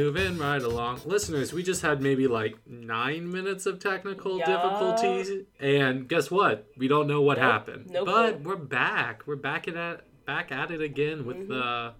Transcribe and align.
moving 0.00 0.38
right 0.38 0.62
along. 0.62 1.00
Listeners, 1.04 1.52
we 1.52 1.62
just 1.62 1.82
had 1.82 2.00
maybe 2.00 2.26
like 2.26 2.56
nine 2.66 3.30
minutes 3.30 3.66
of 3.66 3.78
technical 3.78 4.38
Yeah. 4.38 4.46
difficulties, 4.46 5.44
and 5.58 6.08
guess 6.08 6.30
what? 6.30 6.66
We 6.76 6.88
don't 6.88 7.06
know 7.06 7.20
what 7.22 7.38
happened. 7.38 7.90
no 7.90 8.04
but 8.04 8.40
we're 8.42 8.56
back. 8.56 9.22
We're 9.26 9.36
back 9.36 9.68
at 9.68 9.76
it, 9.76 10.00
back 10.26 10.52
at 10.52 10.70
it 10.70 10.80
again 10.80 11.24
with 11.24 11.48
the. 11.48 11.92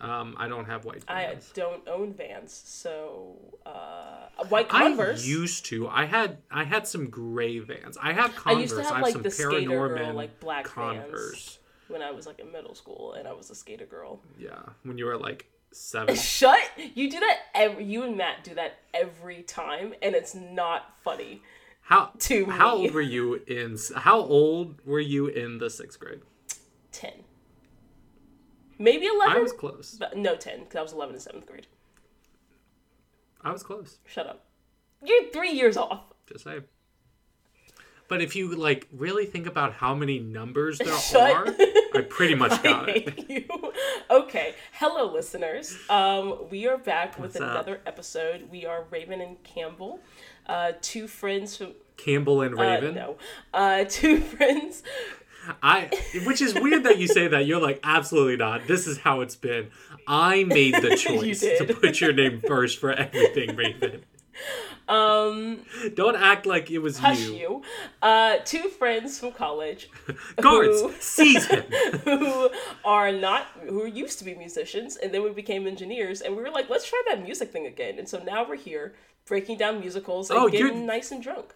Um, 0.00 0.36
I 0.38 0.46
don't 0.46 0.66
have 0.66 0.84
white 0.84 1.04
Mm-hmm. 1.06 1.10
I 1.12 1.36
don't 1.54 1.88
own 1.88 2.14
Vans, 2.14 2.52
so 2.52 3.34
uh, 3.66 4.28
white 4.48 4.68
I 4.70 4.82
Converse. 4.86 5.26
used 5.26 5.66
to. 5.66 5.88
I 5.88 6.04
had 6.04 6.38
I 6.52 6.62
had 6.62 6.86
some 6.86 7.10
gray 7.10 7.58
Vans. 7.58 7.98
I 8.00 8.12
have 8.12 8.32
Converse. 8.36 8.56
I 8.56 8.60
used 8.60 8.76
to 8.76 8.82
have 8.84 8.92
have 8.94 9.02
like 9.02 9.12
some 9.14 9.22
the 9.22 9.30
skater 9.32 9.66
girl, 9.66 10.14
like 10.14 10.38
black 10.38 10.66
Converse. 10.66 11.32
Vans 11.32 11.58
when 11.88 12.02
I 12.02 12.12
was 12.12 12.28
like 12.28 12.38
in 12.38 12.52
middle 12.52 12.76
school, 12.76 13.14
and 13.14 13.26
I 13.26 13.32
was 13.32 13.50
a 13.50 13.56
skater 13.56 13.86
girl. 13.86 14.20
Yeah, 14.38 14.60
when 14.84 14.98
you 14.98 15.06
were 15.06 15.16
like 15.18 15.46
seven. 15.72 16.14
Shut! 16.16 16.58
You 16.94 17.10
do 17.10 17.20
that. 17.20 17.36
Every, 17.54 17.84
you 17.84 18.02
and 18.04 18.16
Matt 18.16 18.44
do 18.44 18.54
that 18.54 18.78
every 18.94 19.42
time, 19.42 19.94
and 20.02 20.14
it's 20.14 20.34
not 20.34 20.94
funny. 21.02 21.42
How 21.82 22.10
To 22.18 22.44
how 22.46 22.76
me. 22.76 22.82
old 22.84 22.94
were 22.94 23.00
you 23.00 23.34
in? 23.46 23.76
How 23.96 24.20
old 24.20 24.76
were 24.84 25.00
you 25.00 25.26
in 25.26 25.58
the 25.58 25.70
sixth 25.70 25.98
grade? 25.98 26.20
Ten, 26.92 27.12
maybe 28.78 29.06
eleven. 29.06 29.36
I 29.36 29.40
was 29.40 29.52
close. 29.52 29.96
But 29.98 30.16
no, 30.16 30.36
ten 30.36 30.60
because 30.60 30.76
I 30.76 30.82
was 30.82 30.92
eleven 30.92 31.14
in 31.14 31.20
seventh 31.20 31.46
grade. 31.46 31.66
I 33.42 33.52
was 33.52 33.62
close. 33.62 33.98
Shut 34.06 34.26
up. 34.26 34.44
You're 35.02 35.30
three 35.30 35.52
years 35.52 35.76
off. 35.76 36.02
Just 36.30 36.44
saying. 36.44 36.64
But 38.08 38.22
if 38.22 38.34
you 38.34 38.54
like 38.56 38.88
really 38.90 39.26
think 39.26 39.46
about 39.46 39.74
how 39.74 39.94
many 39.94 40.18
numbers 40.18 40.78
there 40.78 40.92
Shut. 40.98 41.30
are, 41.30 41.46
I 41.94 42.00
pretty 42.08 42.34
much 42.34 42.62
got 42.62 42.88
it. 42.88 43.28
you. 43.28 43.44
Okay, 44.10 44.54
hello, 44.72 45.12
listeners. 45.12 45.76
Um, 45.90 46.46
we 46.50 46.66
are 46.66 46.78
back 46.78 47.18
with 47.18 47.34
What's 47.34 47.36
up? 47.36 47.50
another 47.50 47.80
episode. 47.86 48.48
We 48.50 48.64
are 48.64 48.84
Raven 48.90 49.20
and 49.20 49.42
Campbell, 49.44 50.00
uh, 50.46 50.72
two 50.80 51.06
friends 51.06 51.56
from. 51.56 51.72
Campbell 51.98 52.42
and 52.42 52.54
Uh, 52.58 52.62
Raven. 52.62 52.94
no, 52.94 53.16
uh, 53.52 53.84
two 53.88 54.20
friends. 54.20 54.82
I 55.62 55.88
which 56.26 56.40
is 56.42 56.54
weird 56.54 56.84
that 56.84 56.98
you 56.98 57.08
say 57.08 57.26
that. 57.28 57.46
You're 57.46 57.60
like, 57.60 57.80
absolutely 57.82 58.36
not. 58.36 58.66
This 58.66 58.86
is 58.86 58.98
how 58.98 59.20
it's 59.22 59.36
been. 59.36 59.70
I 60.06 60.44
made 60.44 60.74
the 60.74 60.94
choice 60.96 61.40
to 61.40 61.74
put 61.74 62.00
your 62.00 62.12
name 62.12 62.42
first 62.46 62.78
for 62.78 62.92
everything, 62.92 63.56
Raven. 63.56 64.04
Um, 64.88 65.64
Don't 65.94 66.16
act 66.16 66.46
like 66.46 66.70
it 66.70 66.78
was 66.78 66.98
hush 66.98 67.20
you. 67.20 67.32
you. 67.34 67.62
Uh, 68.00 68.36
two 68.44 68.68
friends 68.68 69.18
from 69.18 69.32
college 69.32 69.90
Guards, 70.40 70.80
Who- 70.80 70.94
seize 71.00 71.46
him. 71.46 71.62
who 72.04 72.50
are 72.84 73.12
not 73.12 73.46
who 73.68 73.86
used 73.86 74.18
to 74.20 74.24
be 74.24 74.34
musicians, 74.34 74.96
and 74.96 75.12
then 75.12 75.22
we 75.22 75.30
became 75.30 75.66
engineers, 75.66 76.20
and 76.22 76.34
we 76.36 76.42
were 76.42 76.50
like, 76.50 76.70
let's 76.70 76.88
try 76.88 77.02
that 77.08 77.22
music 77.22 77.52
thing 77.52 77.66
again. 77.66 77.98
And 77.98 78.08
so 78.08 78.18
now 78.22 78.48
we're 78.48 78.56
here 78.56 78.94
breaking 79.26 79.58
down 79.58 79.80
musicals 79.80 80.30
and 80.30 80.38
Oh, 80.38 80.48
getting 80.48 80.86
nice 80.86 81.10
and 81.12 81.22
drunk. 81.22 81.54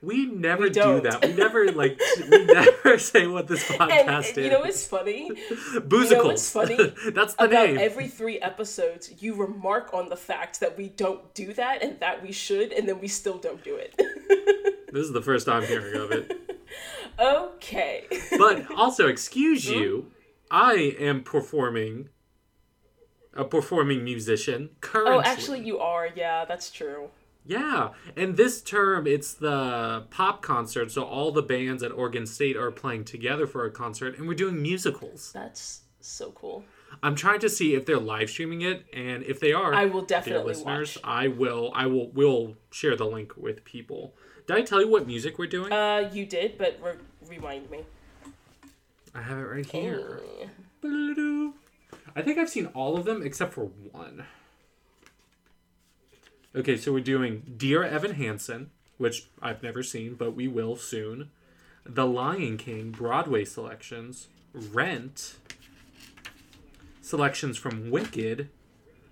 We 0.00 0.26
never 0.26 0.62
We 0.64 0.70
do 0.70 1.00
that. 1.00 1.24
We 1.26 1.32
never 1.32 1.72
like 1.72 2.00
we 2.30 2.44
never 2.44 2.98
say 2.98 3.26
what 3.26 3.48
this 3.48 3.64
podcast 3.64 4.28
and 4.28 4.36
you 4.36 4.42
is. 4.44 4.50
know 4.52 4.60
what's 4.60 4.86
funny? 4.86 5.30
Boozicals. 5.74 6.10
you 6.10 6.16
know 6.16 6.24
what's 6.26 6.50
funny 6.58 6.76
That's 7.12 7.34
the 7.34 7.44
about 7.44 7.68
name. 7.70 7.78
every 7.78 8.06
three 8.08 8.38
episodes 8.38 9.10
you 9.20 9.34
remark 9.34 9.92
on 9.92 10.08
the 10.08 10.16
fact 10.16 10.60
that 10.60 10.78
we 10.78 10.88
don't 10.88 11.34
do 11.34 11.52
that 11.54 11.82
and 11.82 11.98
that 12.00 12.22
we 12.22 12.30
should 12.30 12.72
and 12.72 12.88
then 12.88 13.00
we 13.00 13.08
still 13.08 13.38
don't 13.38 13.62
do 13.64 13.74
it 13.76 13.94
This 14.92 15.04
is 15.04 15.12
the 15.12 15.22
first 15.22 15.46
time 15.46 15.64
hearing 15.64 16.00
of 16.00 16.12
it. 16.12 16.32
okay 17.18 18.04
But 18.38 18.70
also, 18.74 19.08
excuse 19.08 19.68
you, 19.68 20.12
I 20.50 20.94
am 20.98 21.22
performing 21.24 22.08
a 23.34 23.44
performing 23.44 24.02
musician 24.04 24.70
oh, 24.72 24.76
currently. 24.80 25.14
oh 25.16 25.20
actually 25.22 25.60
you 25.60 25.78
are 25.78 26.08
yeah 26.14 26.44
that's 26.44 26.70
true 26.70 27.08
Yeah, 27.48 27.90
and 28.14 28.36
this 28.36 28.60
term 28.60 29.06
it's 29.06 29.32
the 29.32 30.04
pop 30.10 30.42
concert, 30.42 30.92
so 30.92 31.02
all 31.02 31.32
the 31.32 31.42
bands 31.42 31.82
at 31.82 31.92
Oregon 31.92 32.26
State 32.26 32.56
are 32.56 32.70
playing 32.70 33.04
together 33.04 33.46
for 33.46 33.64
a 33.64 33.70
concert, 33.70 34.18
and 34.18 34.28
we're 34.28 34.34
doing 34.34 34.60
musicals. 34.60 35.32
that's 35.32 35.80
so 36.00 36.30
cool 36.32 36.62
I'm 37.02 37.14
trying 37.14 37.40
to 37.40 37.48
see 37.48 37.74
if 37.74 37.86
they're 37.86 37.98
live 37.98 38.30
streaming 38.30 38.62
it, 38.62 38.84
and 38.92 39.22
if 39.22 39.40
they 39.40 39.52
are, 39.52 39.74
I 39.74 39.86
will 39.86 40.02
definitely 40.02 40.54
listeners, 40.54 40.96
watch. 40.96 41.04
I 41.04 41.28
will, 41.28 41.70
I 41.74 41.86
will, 41.86 42.10
will 42.10 42.56
share 42.70 42.96
the 42.96 43.06
link 43.06 43.36
with 43.36 43.64
people. 43.64 44.14
Did 44.46 44.56
I 44.56 44.62
tell 44.62 44.80
you 44.80 44.88
what 44.88 45.06
music 45.06 45.38
we're 45.38 45.46
doing? 45.46 45.72
uh 45.72 46.10
you 46.12 46.26
did 46.26 46.58
but 46.58 46.78
re- 46.82 46.94
remind 47.28 47.70
me 47.70 47.84
I 49.14 49.22
have 49.22 49.38
it 49.38 49.42
right 49.42 49.66
here. 49.66 50.20
Eh. 50.42 51.50
I 52.14 52.22
think 52.22 52.38
I've 52.38 52.48
seen 52.48 52.66
all 52.66 52.96
of 52.96 53.04
them 53.04 53.22
except 53.22 53.52
for 53.52 53.66
one. 53.92 54.24
Okay, 56.58 56.76
so 56.76 56.92
we're 56.92 56.98
doing 56.98 57.54
Dear 57.56 57.84
Evan 57.84 58.14
Hansen, 58.14 58.70
which 58.96 59.28
I've 59.40 59.62
never 59.62 59.84
seen, 59.84 60.16
but 60.16 60.34
we 60.34 60.48
will 60.48 60.74
soon. 60.74 61.30
The 61.86 62.04
Lion 62.04 62.56
King 62.56 62.90
Broadway 62.90 63.44
selections, 63.44 64.26
Rent, 64.52 65.36
selections 67.00 67.58
from 67.58 67.92
Wicked, 67.92 68.48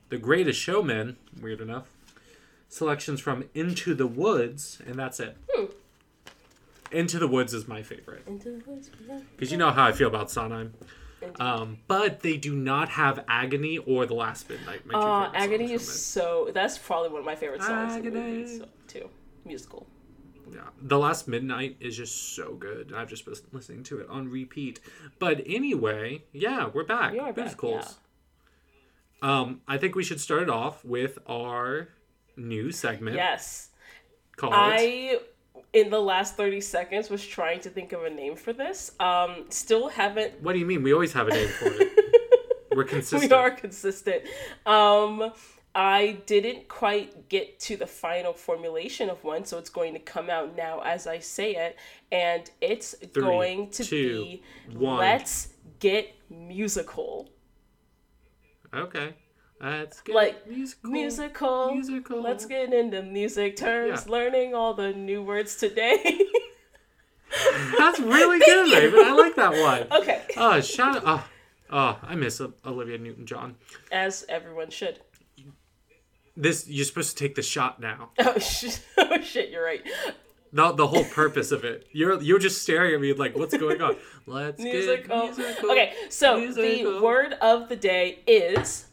The 0.09 0.19
Greatest 0.19 0.59
Showman, 0.59 1.19
weird 1.41 1.61
enough, 1.61 1.89
selections 2.69 3.21
from 3.21 3.45
Into 3.55 3.95
the 3.95 4.09
Woods, 4.09 4.83
and 4.85 4.97
that's 4.97 5.21
it. 5.21 5.37
Hmm. 5.49 5.67
Into 6.91 7.21
the 7.21 7.29
Woods 7.29 7.55
is 7.55 7.69
my 7.69 7.85
favorite 7.85 8.27
Into 8.27 8.59
the 8.59 8.71
woods 8.71 8.91
because 9.37 9.53
you 9.53 9.59
know 9.59 9.71
how 9.71 9.87
I 9.87 9.93
feel 9.93 10.09
about 10.09 10.33
Sondheim. 10.33 10.75
Um, 11.39 11.79
but 11.89 12.21
they 12.21 12.37
do 12.37 12.55
not 12.55 12.89
have 12.91 13.25
Agony 13.29 13.79
or 13.79 14.07
The 14.07 14.15
Last 14.15 14.49
Midnight. 14.49 14.87
My 14.87 14.95
two 14.95 14.99
uh 15.01 15.31
agony 15.35 15.73
is 15.73 15.87
so 15.87 16.51
that's 16.53 16.79
probably 16.79 17.11
one 17.11 17.21
of 17.21 17.27
my 17.27 17.37
favorite 17.37 17.63
songs 17.63 17.97
in 17.97 18.05
the 18.05 18.11
movie 18.11 18.43
Agony. 18.43 18.59
so, 18.59 18.69
too 18.87 19.09
musical. 19.45 19.87
Yeah, 20.53 20.61
The 20.81 20.99
Last 20.99 21.27
Midnight 21.27 21.77
is 21.81 21.97
just 21.97 22.35
so 22.35 22.55
good. 22.55 22.93
I've 22.95 23.09
just 23.09 23.25
been 23.25 23.35
listening 23.53 23.83
to 23.85 23.99
it 23.99 24.09
on 24.09 24.29
repeat. 24.29 24.81
But 25.19 25.43
anyway, 25.47 26.25
yeah, 26.33 26.69
we're 26.73 26.85
back. 26.85 27.13
We 27.13 27.19
are 27.19 27.33
back, 27.33 27.45
Musicals. 27.45 27.99
Um, 29.23 29.63
I 29.67 29.79
think 29.79 29.95
we 29.95 30.05
should 30.05 30.21
start 30.21 30.43
it 30.43 30.51
off 30.51 30.85
with 30.85 31.19
our 31.27 31.89
new 32.37 32.71
segment 32.71 33.17
yes 33.17 33.71
called 34.37 34.53
I 34.55 35.19
in 35.73 35.91
the 35.91 36.01
last 36.01 36.37
30 36.37 36.61
seconds 36.61 37.11
was 37.11 37.25
trying 37.25 37.61
to 37.61 37.71
think 37.71 37.93
of 37.93 38.05
a 38.05 38.11
name 38.11 38.37
for 38.37 38.53
this. 38.53 38.93
Um 39.01 39.47
still 39.49 39.89
haven't 39.89 40.41
What 40.43 40.53
do 40.53 40.59
you 40.59 40.67
mean? 40.67 40.83
We 40.83 40.93
always 40.93 41.13
have 41.13 41.29
a 41.29 41.33
name 41.33 41.49
for 41.49 41.69
it. 41.69 41.93
We're 42.77 42.85
consistent. 42.85 43.31
we 43.31 43.37
are 43.37 43.51
consistent. 43.51 44.23
Um 44.65 45.33
I 45.75 46.23
didn't 46.25 46.69
quite 46.69 47.29
get 47.29 47.61
to 47.61 47.77
the 47.77 47.87
final 47.87 48.33
formulation 48.33 49.11
of 49.11 49.23
one, 49.23 49.45
so 49.45 49.59
it's 49.59 49.69
going 49.69 49.93
to 49.93 49.99
come 49.99 50.31
out 50.31 50.57
now 50.57 50.81
as 50.81 51.07
I 51.07 51.19
say 51.19 51.55
it, 51.55 51.77
and 52.11 52.51
it's 52.63 52.95
going 53.13 53.69
to 53.73 53.85
two, 53.85 54.23
be 54.23 54.43
one. 54.73 54.97
Let's 54.97 55.49
Get 55.79 56.15
Musical. 56.31 57.29
Okay. 58.75 59.15
Let's 59.61 60.01
get 60.03 60.15
Like, 60.15 60.47
musical. 60.49 60.91
Musical. 60.91 61.71
Musical. 61.75 62.23
Let's 62.23 62.45
get 62.47 62.73
into 62.73 63.03
music 63.03 63.57
terms, 63.57 64.05
Yeah. 64.07 64.13
learning 64.13 64.55
all 64.55 64.75
the 64.75 64.93
new 64.93 65.23
words 65.23 65.57
today. 65.57 66.21
That's 67.79 67.99
really 68.01 68.39
good, 68.39 68.73
Raven. 68.73 69.01
I 69.05 69.13
like 69.13 69.35
that 69.37 69.53
one. 69.53 69.87
okay. 70.03 70.23
Oh, 70.37 70.61
shout! 70.61 71.03
Oh, 71.05 71.27
oh, 71.71 71.99
I 72.03 72.15
miss 72.15 72.41
Olivia 72.65 72.99
Newton-John. 72.99 73.57
As 73.91 74.25
everyone 74.29 74.71
should. 74.71 75.01
This 76.37 76.69
you're 76.69 76.85
supposed 76.85 77.17
to 77.17 77.25
take 77.25 77.35
the 77.35 77.43
shot 77.43 77.81
now. 77.81 78.11
Oh, 78.19 78.39
sh- 78.39 78.79
oh 78.99 79.21
shit, 79.23 79.51
you're 79.51 79.65
right. 79.65 79.83
The, 80.53 80.73
the 80.73 80.87
whole 80.87 81.05
purpose 81.05 81.51
of 81.51 81.65
it. 81.65 81.87
You're 81.93 82.21
you're 82.23 82.39
just 82.39 82.63
staring 82.63 82.95
at 82.95 83.01
me 83.01 83.13
like, 83.15 83.37
what's 83.37 83.57
going 83.57 83.81
on? 83.81 83.97
Let's 84.27 84.61
Musical. 84.63 85.29
get 85.29 85.37
musical. 85.39 85.71
Okay, 85.71 85.95
so 86.11 86.39
Musical. 86.39 86.95
the 86.95 87.03
word 87.03 87.33
of 87.41 87.69
the 87.69 87.77
day 87.77 88.21
is 88.27 88.86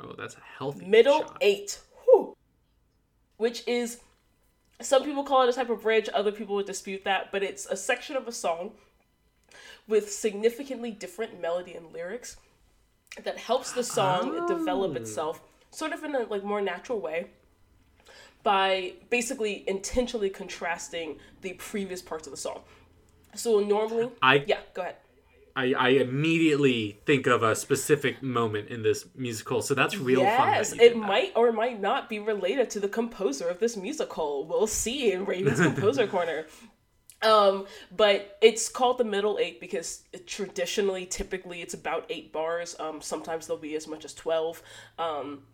Oh, 0.00 0.14
that's 0.16 0.34
a 0.36 0.42
healthy 0.58 0.84
middle 0.86 1.20
shot. 1.20 1.38
eight, 1.40 1.80
Whew. 2.04 2.36
which 3.36 3.66
is 3.66 4.00
some 4.80 5.04
people 5.04 5.22
call 5.24 5.42
it 5.42 5.48
a 5.48 5.52
type 5.52 5.70
of 5.70 5.82
bridge, 5.82 6.08
other 6.12 6.32
people 6.32 6.56
would 6.56 6.66
dispute 6.66 7.04
that, 7.04 7.30
but 7.32 7.42
it's 7.42 7.66
a 7.66 7.76
section 7.76 8.16
of 8.16 8.26
a 8.26 8.32
song 8.32 8.72
with 9.86 10.10
significantly 10.10 10.90
different 10.90 11.40
melody 11.40 11.74
and 11.74 11.92
lyrics 11.92 12.36
that 13.22 13.38
helps 13.38 13.72
the 13.72 13.84
song 13.84 14.32
oh. 14.34 14.48
develop 14.48 14.92
Oh. 14.92 14.96
itself 14.96 15.40
sort 15.70 15.92
of 15.92 16.02
in 16.04 16.14
a 16.14 16.20
like 16.20 16.42
more 16.44 16.60
natural 16.60 17.00
way 17.00 17.26
by 18.42 18.94
basically 19.10 19.64
intentionally 19.68 20.28
contrasting 20.30 21.18
the 21.40 21.54
previous 21.54 22.02
parts 22.02 22.26
of 22.26 22.30
the 22.32 22.36
song. 22.36 22.60
So 23.34 23.60
normally, 23.60 24.10
I 24.22 24.44
yeah, 24.46 24.60
go 24.74 24.82
ahead. 24.82 24.96
I, 25.56 25.72
I 25.72 25.88
immediately 25.90 27.00
think 27.06 27.28
of 27.28 27.44
a 27.44 27.54
specific 27.54 28.22
moment 28.22 28.68
in 28.70 28.82
this 28.82 29.06
musical, 29.14 29.62
so 29.62 29.74
that's 29.74 29.96
real 29.96 30.20
fun. 30.20 30.48
Yes, 30.48 30.72
it 30.72 30.96
might 30.96 31.32
or 31.36 31.52
might 31.52 31.80
not 31.80 32.08
be 32.08 32.18
related 32.18 32.70
to 32.70 32.80
the 32.80 32.88
composer 32.88 33.48
of 33.48 33.60
this 33.60 33.76
musical. 33.76 34.46
We'll 34.46 34.66
see 34.66 35.12
in 35.12 35.24
Raven's 35.24 35.60
Composer 35.60 36.06
Corner. 36.08 36.46
Um, 37.22 37.66
but 37.96 38.36
it's 38.42 38.68
called 38.68 38.98
the 38.98 39.04
middle 39.04 39.38
eight 39.40 39.60
because 39.60 40.02
it, 40.12 40.26
traditionally, 40.26 41.06
typically, 41.06 41.62
it's 41.62 41.74
about 41.74 42.04
eight 42.10 42.32
bars. 42.32 42.74
Um, 42.78 43.00
sometimes 43.00 43.46
there'll 43.46 43.62
be 43.62 43.76
as 43.76 43.86
much 43.86 44.04
as 44.04 44.12
twelve. 44.12 44.60
Um, 44.98 45.44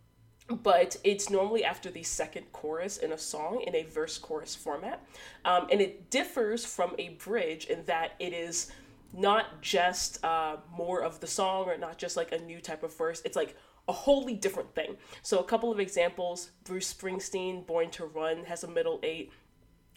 but 0.48 0.96
it's 1.04 1.30
normally 1.30 1.62
after 1.62 1.90
the 1.90 2.02
second 2.02 2.50
chorus 2.52 2.96
in 2.96 3.12
a 3.12 3.18
song 3.18 3.62
in 3.66 3.76
a 3.76 3.84
verse 3.84 4.18
chorus 4.18 4.56
format. 4.56 5.06
Um, 5.44 5.68
and 5.70 5.80
it 5.80 6.10
differs 6.10 6.64
from 6.64 6.94
a 6.98 7.10
bridge 7.10 7.66
in 7.66 7.84
that 7.84 8.14
it 8.18 8.32
is 8.32 8.72
not 9.12 9.60
just 9.62 10.24
uh, 10.24 10.56
more 10.70 11.02
of 11.02 11.20
the 11.20 11.26
song 11.26 11.68
or 11.68 11.76
not 11.76 11.98
just 11.98 12.16
like 12.16 12.32
a 12.32 12.38
new 12.38 12.60
type 12.60 12.82
of 12.82 12.96
verse. 12.96 13.22
It's 13.24 13.36
like 13.36 13.56
a 13.88 13.92
wholly 13.92 14.34
different 14.34 14.74
thing. 14.74 14.96
So, 15.22 15.38
a 15.38 15.44
couple 15.44 15.72
of 15.72 15.80
examples 15.80 16.50
Bruce 16.64 16.92
Springsteen, 16.92 17.66
Born 17.66 17.90
to 17.92 18.06
Run, 18.06 18.44
has 18.44 18.64
a 18.64 18.68
middle 18.68 19.00
eight. 19.02 19.32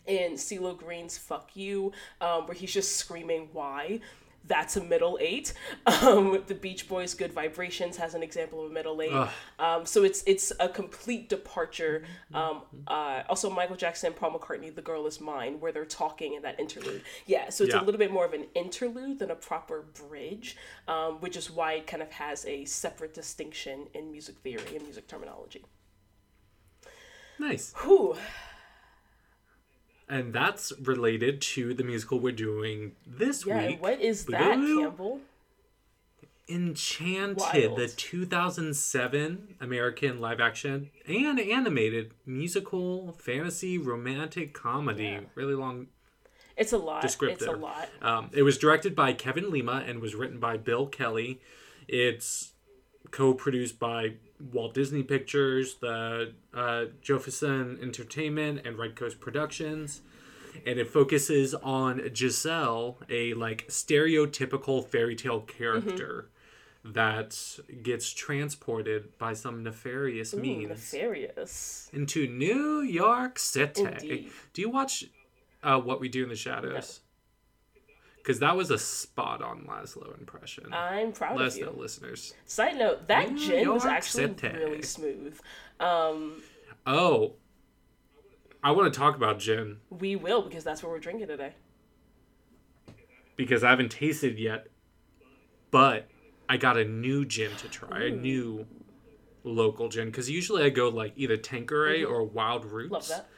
In 0.05 0.33
CeeLo 0.33 0.77
Green's 0.77 1.17
Fuck 1.17 1.55
You, 1.55 1.93
um, 2.19 2.45
where 2.45 2.55
he's 2.55 2.73
just 2.73 2.97
screaming, 2.97 3.47
Why? 3.53 4.01
That's 4.45 4.75
a 4.77 4.83
middle 4.83 5.17
eight. 5.21 5.53
Um, 6.03 6.43
the 6.47 6.55
Beach 6.55 6.87
Boys' 6.89 7.13
"Good 7.13 7.31
Vibrations" 7.33 7.97
has 7.97 8.13
an 8.13 8.23
example 8.23 8.63
of 8.65 8.71
a 8.71 8.73
middle 8.73 9.01
eight. 9.01 9.11
Um, 9.59 9.85
so 9.85 10.03
it's 10.03 10.23
it's 10.25 10.51
a 10.59 10.67
complete 10.67 11.29
departure. 11.29 12.03
Um, 12.33 12.61
uh, 12.87 13.23
also, 13.29 13.49
Michael 13.49 13.75
Jackson, 13.75 14.13
Paul 14.13 14.37
McCartney, 14.37 14.73
"The 14.73 14.81
Girl 14.81 15.05
Is 15.07 15.21
Mine," 15.21 15.59
where 15.59 15.71
they're 15.71 15.85
talking 15.85 16.33
in 16.33 16.41
that 16.43 16.59
interlude. 16.59 17.03
Yeah, 17.25 17.49
so 17.49 17.63
it's 17.63 17.73
Yeah. 17.73 17.81
a 17.81 17.83
little 17.83 17.99
bit 17.99 18.11
more 18.11 18.25
of 18.25 18.33
an 18.33 18.47
interlude 18.55 19.19
than 19.19 19.31
a 19.31 19.35
proper 19.35 19.81
bridge, 19.81 20.57
um, 20.87 21.19
which 21.21 21.37
is 21.37 21.49
why 21.49 21.73
it 21.73 21.87
kind 21.87 22.01
of 22.03 22.11
has 22.11 22.45
a 22.45 22.65
separate 22.65 23.13
distinction 23.13 23.87
in 23.93 24.11
music 24.11 24.37
theory 24.39 24.75
and 24.75 24.83
music 24.83 25.07
terminology. 25.07 25.65
Nice. 27.39 27.73
Whew. 27.81 28.15
And 30.13 30.31
that's 30.31 30.71
related 30.79 31.41
to 31.41 31.73
the 31.73 31.83
musical 31.83 32.19
we're 32.19 32.33
doing 32.33 32.91
this 33.07 33.47
week. 33.47 33.55
Yeah, 33.55 33.67
week. 33.67 33.81
what 33.81 33.99
is 33.99 34.25
that, 34.25 34.59
Boogaloo. 34.59 34.83
Campbell? 34.83 35.19
Enchanted, 36.47 37.37
Wild. 37.39 37.77
the 37.79 37.87
2007 37.87 39.55
American 39.59 40.21
live 40.21 40.39
action 40.39 40.91
and 41.07 41.39
animated 41.39 42.11
musical 42.27 43.13
fantasy 43.13 43.79
romantic 43.79 44.53
comedy. 44.53 45.05
Yeah. 45.05 45.19
Really 45.33 45.55
long. 45.55 45.87
It's 46.55 46.73
a 46.73 46.77
lot. 46.77 47.01
Descriptive. 47.01 47.47
It's 47.47 47.57
a 47.57 47.59
lot. 47.59 47.89
Um, 48.03 48.29
it 48.33 48.43
was 48.43 48.59
directed 48.59 48.95
by 48.95 49.13
Kevin 49.13 49.49
Lima 49.49 49.83
and 49.87 49.99
was 49.99 50.13
written 50.13 50.39
by 50.39 50.57
Bill 50.57 50.85
Kelly. 50.85 51.41
It's 51.87 52.52
co-produced 53.11 53.79
by 53.79 54.13
Walt 54.51 54.73
Disney 54.73 55.03
Pictures, 55.03 55.75
the 55.75 56.33
uh, 56.53 56.85
Entertainment, 57.81 58.61
and 58.65 58.77
Right 58.77 58.95
Coast 58.95 59.19
Productions. 59.19 60.01
And 60.65 60.77
it 60.79 60.87
focuses 60.87 61.55
on 61.55 62.13
Giselle, 62.13 62.97
a 63.09 63.33
like 63.33 63.67
stereotypical 63.67 64.85
fairy 64.85 65.15
tale 65.15 65.41
character 65.41 66.29
that 66.85 67.59
gets 67.81 68.11
transported 68.11 69.17
by 69.17 69.33
some 69.33 69.63
nefarious 69.63 70.33
Ooh, 70.33 70.39
means 70.39 70.69
nefarious. 70.69 71.89
into 71.93 72.27
New 72.27 72.81
York 72.81 73.39
City. 73.39 73.83
Indeed. 73.83 74.31
Do 74.53 74.61
you 74.61 74.69
watch 74.69 75.05
uh, 75.63 75.79
What 75.79 75.99
We 75.99 76.09
Do 76.09 76.23
in 76.23 76.29
the 76.29 76.35
Shadows? 76.35 76.99
Because 78.23 78.39
that 78.39 78.55
was 78.55 78.71
a 78.71 78.79
spot 78.79 79.41
on 79.43 79.65
Laszlo 79.69 80.17
impression. 80.17 80.73
I'm 80.73 81.11
proud 81.11 81.37
Let 81.37 81.47
of 81.49 81.57
you. 81.57 81.65
know, 81.65 81.73
listeners. 81.75 82.33
Side 82.45 82.77
note, 82.77 83.07
that 83.09 83.33
New 83.33 83.37
gin 83.37 83.69
was 83.73 83.85
actually 83.85 84.27
City. 84.27 84.47
really 84.57 84.81
smooth. 84.81 85.37
Um, 85.79 86.41
Oh, 86.87 87.33
I 88.63 88.71
want 88.71 88.93
to 88.93 88.97
talk 88.97 89.17
about 89.17 89.39
gin 89.39 89.77
we 89.89 90.15
will 90.15 90.41
because 90.41 90.63
that's 90.63 90.81
what 90.81 90.89
we're 90.89 90.99
drinking 90.99 91.27
today. 91.27 91.53
because 93.35 93.63
I 93.63 93.69
haven't 93.71 93.91
tasted 93.91 94.39
yet, 94.39 94.67
but 95.71 96.07
I 96.47 96.57
got 96.57 96.77
a 96.77 96.85
new 96.85 97.25
gin 97.25 97.51
to 97.57 97.67
try, 97.67 98.03
a 98.05 98.09
new 98.11 98.65
local 99.43 99.89
gin. 99.89 100.05
Because 100.07 100.29
usually 100.29 100.63
I 100.63 100.69
go 100.69 100.87
like 100.89 101.13
either 101.15 101.35
Tanqueray 101.37 102.03
or 102.03 102.23
Wild 102.23 102.65
Roots. 102.65 102.85
Mm-hmm. 102.85 102.93
Love 102.93 103.07
that. 103.09 103.29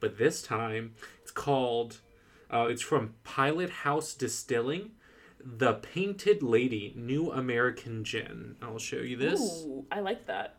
but 0.00 0.18
this 0.18 0.42
time 0.42 0.94
it's 1.22 1.30
called 1.30 2.00
uh, 2.52 2.66
it's 2.68 2.82
from 2.82 3.14
pilot 3.24 3.70
house 3.70 4.14
distilling 4.14 4.90
the 5.44 5.74
painted 5.74 6.42
lady 6.42 6.92
new 6.96 7.32
american 7.32 8.04
gin. 8.04 8.56
I'll 8.62 8.78
show 8.78 8.98
you 8.98 9.16
this. 9.16 9.40
Ooh, 9.40 9.84
I 9.90 10.00
like 10.00 10.26
that. 10.26 10.56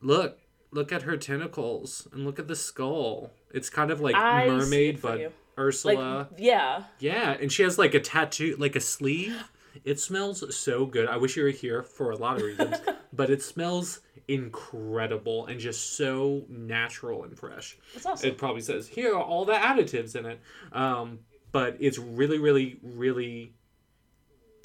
look 0.00 0.38
look 0.70 0.92
at 0.92 1.02
her 1.02 1.16
tentacles 1.16 2.06
and 2.12 2.24
look 2.24 2.38
at 2.38 2.46
the 2.46 2.56
skull. 2.56 3.30
It's 3.52 3.68
kind 3.68 3.90
of 3.90 4.00
like 4.00 4.14
I 4.14 4.46
mermaid 4.46 5.02
but 5.02 5.18
you. 5.18 5.32
ursula. 5.58 6.28
Like, 6.30 6.38
yeah, 6.38 6.84
yeah 6.98 7.36
and 7.40 7.50
she 7.50 7.62
has 7.64 7.78
like 7.78 7.94
a 7.94 8.00
tattoo 8.00 8.56
like 8.58 8.76
a 8.76 8.80
sleeve 8.80 9.50
it 9.84 9.98
smells 10.00 10.54
so 10.56 10.84
good 10.86 11.08
i 11.08 11.16
wish 11.16 11.36
you 11.36 11.42
were 11.42 11.50
here 11.50 11.82
for 11.82 12.10
a 12.10 12.16
lot 12.16 12.36
of 12.36 12.42
reasons 12.42 12.76
but 13.12 13.30
it 13.30 13.42
smells 13.42 14.00
incredible 14.28 15.46
and 15.46 15.58
just 15.58 15.96
so 15.96 16.44
natural 16.48 17.24
and 17.24 17.36
fresh 17.38 17.76
it's 17.94 18.06
awesome. 18.06 18.28
it 18.28 18.38
probably 18.38 18.60
says 18.60 18.86
here 18.88 19.14
are 19.14 19.22
all 19.22 19.44
the 19.44 19.52
additives 19.54 20.14
in 20.16 20.24
it 20.26 20.40
um, 20.72 21.18
but 21.52 21.76
it's 21.80 21.98
really 21.98 22.38
really 22.38 22.78
really 22.82 23.52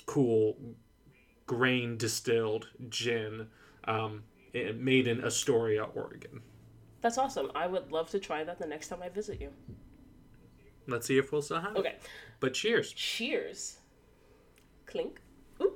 cool 0.05 0.55
grain 1.47 1.97
distilled 1.97 2.67
gin 2.89 3.47
um, 3.85 4.23
made 4.53 5.07
in 5.07 5.23
astoria 5.23 5.83
oregon 5.95 6.41
That's 7.01 7.17
awesome. 7.19 7.51
I 7.53 7.67
would 7.67 7.91
love 7.91 8.09
to 8.11 8.19
try 8.19 8.43
that 8.43 8.57
the 8.57 8.65
next 8.67 8.87
time 8.87 9.01
I 9.03 9.09
visit 9.09 9.39
you. 9.41 9.49
let's 10.87 11.05
see 11.07 11.17
if 11.17 11.31
we'll 11.31 11.41
still 11.41 11.59
have 11.59 11.75
it 11.75 11.79
Okay, 11.79 11.95
but 12.39 12.53
cheers 12.53 12.91
cheers. 12.93 13.77
Clink. 14.95 15.19
Ooh, 15.61 15.73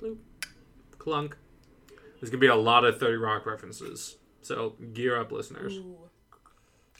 Bloop. 0.00 0.18
clunk 0.98 1.36
there's 2.20 2.30
gonna 2.30 2.40
be 2.40 2.46
a 2.46 2.54
lot 2.54 2.84
of 2.84 3.00
30 3.00 3.16
rock 3.16 3.44
references 3.44 4.16
so 4.42 4.74
gear 4.94 5.18
up 5.20 5.32
listeners 5.32 5.78
ooh. 5.78 5.96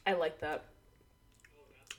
I 0.05 0.15
like 0.15 0.41
that. 0.41 0.65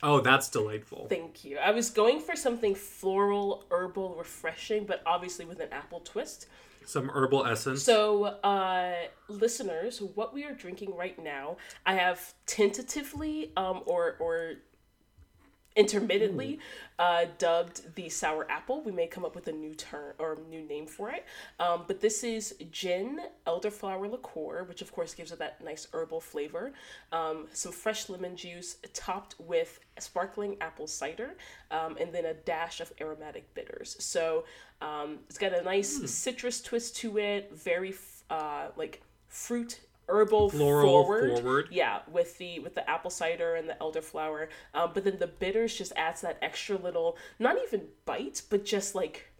oh 0.02 0.20
that's 0.20 0.50
delightful 0.50 1.06
Thank 1.08 1.44
you. 1.46 1.56
I 1.56 1.70
was 1.70 1.88
going 1.88 2.20
for 2.20 2.36
something 2.36 2.74
floral, 2.74 3.64
herbal, 3.70 4.16
refreshing, 4.18 4.84
but 4.84 5.02
obviously 5.06 5.46
with 5.46 5.60
an 5.60 5.68
apple 5.72 6.00
twist. 6.00 6.46
some 6.84 7.08
herbal 7.08 7.46
essence 7.46 7.82
So, 7.82 8.24
uh, 8.24 8.94
listeners, 9.28 10.02
what 10.02 10.34
we 10.34 10.44
are 10.44 10.52
drinking 10.52 10.94
right 10.94 11.18
now, 11.22 11.56
I 11.86 11.94
have 11.94 12.34
tentatively 12.44 13.52
um, 13.56 13.80
or 13.86 14.16
or 14.20 14.54
intermittently 15.76 16.58
uh, 16.98 17.26
dubbed 17.38 17.94
the 17.96 18.08
sour 18.08 18.46
apple. 18.50 18.82
We 18.82 18.92
may 18.92 19.06
come 19.06 19.24
up 19.24 19.34
with 19.34 19.48
a 19.48 19.52
new 19.52 19.74
term 19.74 20.14
or 20.18 20.38
new 20.48 20.62
name 20.62 20.86
for 20.86 21.10
it. 21.10 21.24
Um, 21.58 21.84
but 21.86 22.00
this 22.00 22.22
is 22.22 22.54
gin 22.70 23.20
elderflower 23.46 24.10
liqueur, 24.10 24.64
which 24.64 24.82
of 24.82 24.92
course 24.92 25.14
gives 25.14 25.32
it 25.32 25.38
that 25.40 25.62
nice 25.64 25.88
herbal 25.92 26.20
flavor. 26.20 26.72
Um, 27.12 27.46
some 27.52 27.72
fresh 27.72 28.08
lemon 28.08 28.36
juice 28.36 28.76
topped 28.92 29.34
with 29.38 29.80
sparkling 29.98 30.56
apple 30.60 30.86
cider, 30.86 31.36
um, 31.70 31.96
and 32.00 32.12
then 32.12 32.26
a 32.26 32.34
dash 32.34 32.80
of 32.80 32.92
aromatic 33.00 33.52
bitters. 33.54 33.96
So 33.98 34.44
um, 34.80 35.18
it's 35.28 35.38
got 35.38 35.52
a 35.52 35.62
nice 35.62 36.10
citrus 36.10 36.60
twist 36.60 36.96
to 36.98 37.18
it. 37.18 37.50
Very 37.52 37.94
uh, 38.30 38.68
like 38.76 39.02
fruit 39.28 39.80
herbal 40.08 40.50
Floral 40.50 40.88
forward. 41.04 41.38
forward. 41.38 41.68
Yeah, 41.70 42.00
with 42.10 42.38
the 42.38 42.58
with 42.60 42.74
the 42.74 42.88
apple 42.88 43.10
cider 43.10 43.54
and 43.54 43.68
the 43.68 43.76
elderflower, 43.80 44.48
um, 44.74 44.90
but 44.94 45.04
then 45.04 45.18
the 45.18 45.26
bitters 45.26 45.76
just 45.76 45.92
adds 45.96 46.20
that 46.22 46.38
extra 46.42 46.76
little, 46.76 47.16
not 47.38 47.56
even 47.66 47.86
bite, 48.04 48.42
but 48.50 48.64
just 48.64 48.94
like 48.94 49.30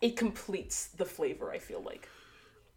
it 0.00 0.16
completes 0.16 0.86
the 0.88 1.04
flavor. 1.04 1.50
I 1.50 1.58
feel 1.58 1.82
like 1.82 2.08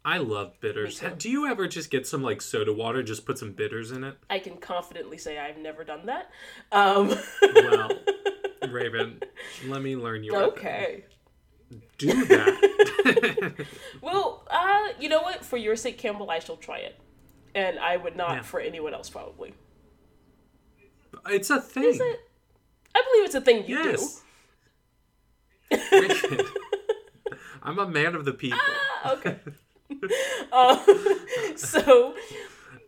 i 0.06 0.18
love 0.18 0.52
bitters 0.60 1.02
do 1.16 1.30
you 1.30 1.46
ever 1.46 1.66
just 1.66 1.90
get 1.90 2.06
some 2.06 2.22
like 2.22 2.42
soda 2.42 2.70
water 2.70 3.02
just 3.02 3.24
put 3.24 3.38
some 3.38 3.52
bitters 3.52 3.90
in 3.90 4.04
it 4.04 4.14
I 4.28 4.38
can 4.38 4.58
confidently 4.58 5.16
say 5.16 5.38
I've 5.38 5.56
never 5.56 5.82
done 5.82 6.04
that. 6.04 6.30
Um, 6.72 7.08
Well, 7.54 7.90
Raven, 8.68 9.20
let 9.66 9.80
me 9.80 9.96
learn 9.96 10.22
you. 10.22 10.36
okay. 10.36 11.04
Do 11.96 12.24
that. 12.26 13.66
Well, 14.02 14.46
uh, 14.50 14.88
you 15.00 15.08
know 15.08 15.22
what? 15.22 15.44
For 15.44 15.56
your 15.56 15.76
sake, 15.76 15.96
Campbell, 15.98 16.30
I 16.30 16.38
shall 16.38 16.56
try 16.56 16.78
it, 16.78 16.98
and 17.54 17.78
I 17.78 17.96
would 17.96 18.16
not 18.16 18.30
Yeah. 18.36 18.42
for 18.42 18.60
anyone 18.60 18.94
else 18.94 19.08
probably. 19.10 19.54
it's 21.28 21.50
a 21.50 21.60
thing. 21.60 21.84
Is 21.84 22.00
it? 22.00 22.20
I 22.94 23.02
believe 23.10 23.24
it's 23.26 23.34
a 23.34 23.40
thing 23.40 23.66
you 23.66 23.76
Yes. 23.82 24.22
Raven, 25.70 26.40
I'm 27.62 27.78
a 27.78 27.88
man 27.88 28.14
of 28.14 28.24
the 28.24 28.32
people. 28.32 28.58
do. 29.04 29.10
Okay. 29.10 29.38
um, 30.52 31.56
so 31.56 32.14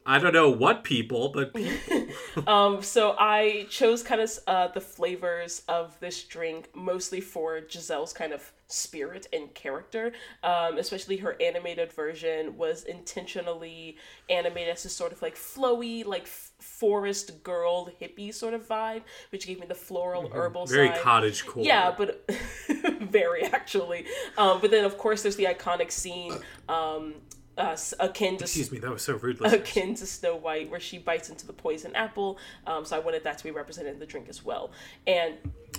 I 0.07 0.19
don't 0.19 0.33
know 0.33 0.49
what 0.51 0.85
people, 0.85 1.31
but 1.31 1.53
people. 1.55 2.07
Um, 2.47 2.83
so 2.83 3.17
I 3.19 3.67
chose 3.69 4.03
kind 4.03 4.21
of 4.21 4.31
uh, 4.47 4.69
the 4.69 4.81
flavors 4.81 5.63
of 5.69 5.99
this 6.01 6.23
drink 6.25 6.69
mostly 6.75 7.21
for 7.21 7.61
Giselle's 7.61 8.13
kind 8.13 8.33
of 8.33 8.53
spirit 8.69 9.27
and 9.33 9.53
character. 9.55 10.13
Um, 10.43 10.79
especially 10.79 11.19
her 11.19 11.37
animated 11.41 11.93
version 11.93 12.57
was 12.57 12.85
intentionally 12.85 13.97
animated 14.31 14.75
as 14.75 14.85
a 14.85 14.89
sort 14.89 15.13
of 15.13 15.23
like 15.23 15.35
flowy, 15.37 16.05
like 16.05 16.23
f- 16.23 16.53
forest 16.61 17.43
girl 17.43 17.91
hippie 18.01 18.33
sort 18.33 18.55
of 18.55 18.67
vibe, 18.67 19.03
which 19.31 19.47
gave 19.47 19.61
me 19.61 19.67
the 19.67 19.75
floral 19.75 20.29
herbal 20.33 20.67
very 20.67 20.89
side. 20.89 21.01
cottage 21.01 21.47
core. 21.47 21.65
Yeah, 21.65 21.95
but 21.97 22.29
very 23.01 23.45
actually. 23.45 24.07
Um, 24.37 24.61
but 24.61 24.71
then 24.71 24.85
of 24.85 24.99
course 24.99 25.23
there's 25.23 25.37
the 25.37 25.45
iconic 25.45 25.91
scene 25.91 26.35
um, 26.69 27.15
uh, 27.59 27.77
akin 28.01 28.37
to 28.39 28.45
Excuse 28.45 28.71
me, 28.71 28.79
that 28.79 28.91
was 28.91 29.03
so 29.03 29.15
rude. 29.15 29.41
listeners. 29.41 29.61
akin 29.69 29.95
to 29.95 30.07
Snow 30.07 30.37
White, 30.37 30.71
where 30.71 30.81
she 30.81 30.99
bites 30.99 31.31
into 31.31 31.47
the 31.47 31.53
poison 31.53 31.95
apple. 31.95 32.39
Um, 32.67 32.85
so 32.85 32.97
I 32.97 32.99
wanted 32.99 33.25
that 33.25 33.39
to 33.39 33.45
be 33.45 33.51
represented 33.51 33.95
in 33.95 33.99
the 33.99 34.07
drink 34.07 34.29
as 34.29 34.45
well. 34.45 34.71
And 35.07 35.35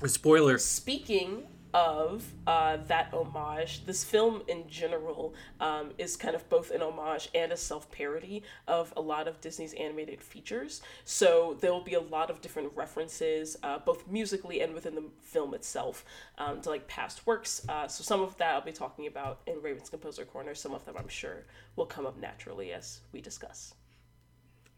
Spoiler. 0.05 0.57
speaking 0.57 1.43
of 1.77 2.33
uh, 2.47 2.77
that 2.87 3.13
homage, 3.13 3.85
this 3.85 4.03
film 4.03 4.41
in 4.47 4.67
general 4.67 5.35
um, 5.59 5.91
is 5.99 6.15
kind 6.15 6.35
of 6.35 6.49
both 6.49 6.71
an 6.71 6.81
homage 6.81 7.29
and 7.35 7.51
a 7.51 7.57
self 7.57 7.91
parody 7.91 8.41
of 8.67 8.91
a 8.97 9.01
lot 9.01 9.27
of 9.27 9.39
Disney's 9.41 9.73
animated 9.73 10.19
features. 10.19 10.81
So 11.05 11.55
there 11.61 11.71
will 11.71 11.83
be 11.83 11.93
a 11.93 12.01
lot 12.01 12.31
of 12.31 12.41
different 12.41 12.71
references, 12.75 13.57
uh, 13.61 13.77
both 13.77 14.07
musically 14.07 14.59
and 14.59 14.73
within 14.73 14.95
the 14.95 15.03
film 15.21 15.53
itself, 15.53 16.03
um, 16.39 16.61
to 16.61 16.69
like 16.71 16.87
past 16.87 17.27
works. 17.27 17.61
Uh, 17.69 17.87
so 17.87 18.03
some 18.03 18.21
of 18.21 18.35
that 18.37 18.55
I'll 18.55 18.61
be 18.61 18.71
talking 18.71 19.05
about 19.05 19.41
in 19.45 19.61
Raven's 19.61 19.91
Composer 19.91 20.25
Corner. 20.25 20.55
Some 20.55 20.73
of 20.73 20.83
them 20.83 20.95
I'm 20.97 21.07
sure 21.07 21.45
will 21.75 21.85
come 21.85 22.07
up 22.07 22.19
naturally 22.19 22.73
as 22.73 23.01
we 23.11 23.21
discuss. 23.21 23.75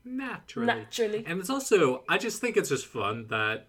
Naturally. 0.03 0.67
Naturally. 0.67 1.23
And 1.25 1.39
it's 1.39 1.49
also, 1.49 2.03
I 2.09 2.17
just 2.17 2.41
think 2.41 2.57
it's 2.57 2.69
just 2.69 2.87
fun 2.87 3.27
that 3.29 3.67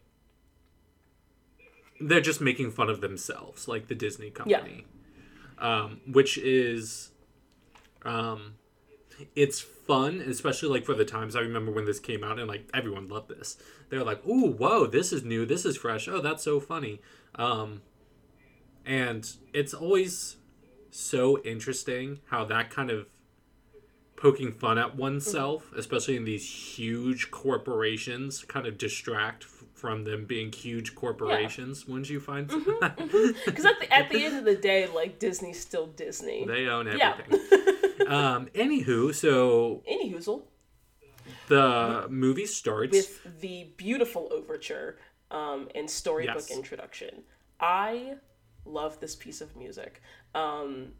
they're 2.00 2.20
just 2.20 2.40
making 2.40 2.70
fun 2.70 2.88
of 2.88 3.00
themselves, 3.00 3.68
like 3.68 3.88
the 3.88 3.94
Disney 3.94 4.30
company. 4.30 4.86
Um, 5.58 6.00
which 6.10 6.38
is, 6.38 7.10
um, 8.02 8.54
it's 9.36 9.60
fun, 9.60 10.20
especially 10.20 10.70
like 10.70 10.86
for 10.86 10.94
the 10.94 11.04
times. 11.04 11.36
I 11.36 11.40
remember 11.40 11.70
when 11.70 11.84
this 11.84 12.00
came 12.00 12.24
out 12.24 12.38
and 12.38 12.48
like 12.48 12.68
everyone 12.72 13.08
loved 13.08 13.28
this. 13.28 13.58
They're 13.90 14.04
like, 14.04 14.26
"Ooh, 14.26 14.52
whoa, 14.52 14.86
this 14.86 15.12
is 15.12 15.22
new. 15.22 15.44
This 15.44 15.66
is 15.66 15.76
fresh. 15.76 16.08
Oh, 16.08 16.22
that's 16.22 16.42
so 16.42 16.60
funny." 16.60 17.00
Um, 17.34 17.82
and 18.86 19.30
it's 19.52 19.74
always 19.74 20.36
so 20.90 21.42
interesting 21.42 22.20
how 22.30 22.44
that 22.46 22.70
kind 22.70 22.90
of 22.90 23.06
poking 24.16 24.52
fun 24.52 24.78
at 24.78 24.96
oneself, 24.96 25.72
especially 25.76 26.16
in 26.16 26.24
these 26.24 26.76
huge 26.76 27.30
corporations, 27.30 28.44
kind 28.44 28.66
of 28.66 28.78
distract 28.78 29.44
from 29.80 30.04
them 30.04 30.26
being 30.26 30.52
huge 30.52 30.94
corporations. 30.94 31.88
Wouldn't 31.88 32.10
you 32.10 32.20
find 32.20 32.46
Because 32.48 33.64
at 33.64 33.80
the, 33.80 33.88
at 33.92 34.10
the 34.10 34.24
end 34.24 34.36
of 34.36 34.44
the 34.44 34.54
day, 34.54 34.86
like 34.86 35.18
Disney's 35.18 35.58
still 35.58 35.86
Disney. 35.86 36.44
they 36.46 36.66
own 36.66 36.86
Yeah. 36.86 37.16
everything? 37.18 38.06
um, 38.06 38.46
anywho, 38.54 39.14
so 39.14 39.82
Any 39.86 40.12
hoozle. 40.12 40.42
the 41.48 42.06
movie 42.10 42.46
starts. 42.46 42.92
with 42.92 43.40
the 43.40 43.72
beautiful 43.78 44.28
overture 44.32 44.98
um, 45.30 45.68
and 45.74 45.88
storybook 45.88 46.36
Yes. 46.36 46.50
introduction. 46.50 47.22
I 47.58 48.16
love 48.66 49.00
this 49.00 49.16
piece 49.16 49.40
of 49.40 49.56
music, 49.56 50.02
um, 50.34 50.92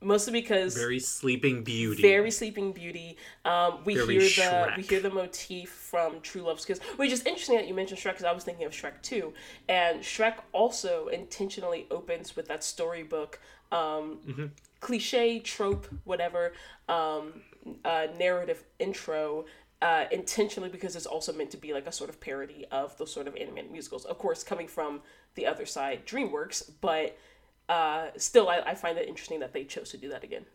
mostly 0.00 0.32
because 0.32 0.76
very, 0.76 0.98
Sleeping 1.00 1.64
Beauty. 1.64 2.02
Very 2.02 2.30
Sleeping 2.30 2.72
Beauty. 2.72 3.16
Um, 3.44 3.80
we 3.84 3.94
Very 3.94 4.14
hear 4.14 4.20
the 4.20 4.28
Shrek. 4.28 4.76
we 4.76 4.82
hear 4.82 5.00
the 5.00 5.10
motif 5.10 5.70
from 5.70 6.20
True 6.20 6.42
Love's 6.42 6.64
Kiss, 6.64 6.78
which 6.96 7.10
is 7.12 7.24
interesting 7.24 7.56
that 7.56 7.66
you 7.68 7.74
mentioned 7.74 7.98
Shrek 8.00 8.12
because 8.12 8.24
I 8.24 8.32
was 8.32 8.44
thinking 8.44 8.64
of 8.66 8.72
Shrek 8.72 9.00
too, 9.02 9.32
and 9.68 10.00
Shrek 10.00 10.34
also 10.52 11.08
intentionally 11.08 11.86
opens 11.90 12.36
with 12.36 12.48
that 12.48 12.62
storybook. 12.64 13.40
Um, 13.70 14.18
Mm-hmm. 14.26 14.46
cliche 14.80 15.40
trope 15.40 15.86
whatever 16.04 16.52
um, 16.88 17.42
uh, 17.84 18.06
narrative 18.18 18.64
intro 18.78 19.44
uh, 19.82 20.06
intentionally 20.10 20.70
because 20.70 20.96
it's 20.96 21.04
also 21.04 21.34
meant 21.34 21.50
to 21.50 21.58
be 21.58 21.74
like 21.74 21.86
a 21.86 21.92
sort 21.92 22.08
of 22.08 22.18
parody 22.18 22.64
of 22.70 22.96
those 22.96 23.12
sort 23.12 23.28
of 23.28 23.36
animated 23.36 23.70
musicals 23.70 24.06
of 24.06 24.16
course 24.18 24.42
coming 24.42 24.66
from 24.66 25.02
the 25.34 25.44
other 25.44 25.66
side 25.66 26.06
dreamworks 26.06 26.70
but 26.80 27.18
uh, 27.68 28.08
still 28.16 28.48
I, 28.48 28.60
I 28.60 28.74
find 28.74 28.96
it 28.98 29.08
interesting 29.08 29.40
that 29.40 29.52
they 29.52 29.64
chose 29.64 29.90
to 29.90 29.96
do 29.96 30.08
that 30.08 30.24
again 30.24 30.46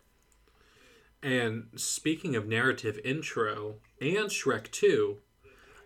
And 1.22 1.68
speaking 1.76 2.36
of 2.36 2.48
narrative 2.48 3.00
intro 3.06 3.76
and 4.02 4.28
Shrek 4.30 4.70
2, 4.72 5.18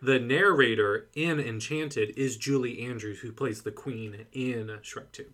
the 0.01 0.19
narrator 0.19 1.07
in 1.15 1.39
Enchanted 1.39 2.13
is 2.17 2.38
Julie 2.38 2.81
Andrews, 2.84 3.19
who 3.19 3.31
plays 3.31 3.62
the 3.62 3.72
queen 3.72 4.25
in 4.31 4.67
Shrek 4.84 5.12
2. 5.12 5.25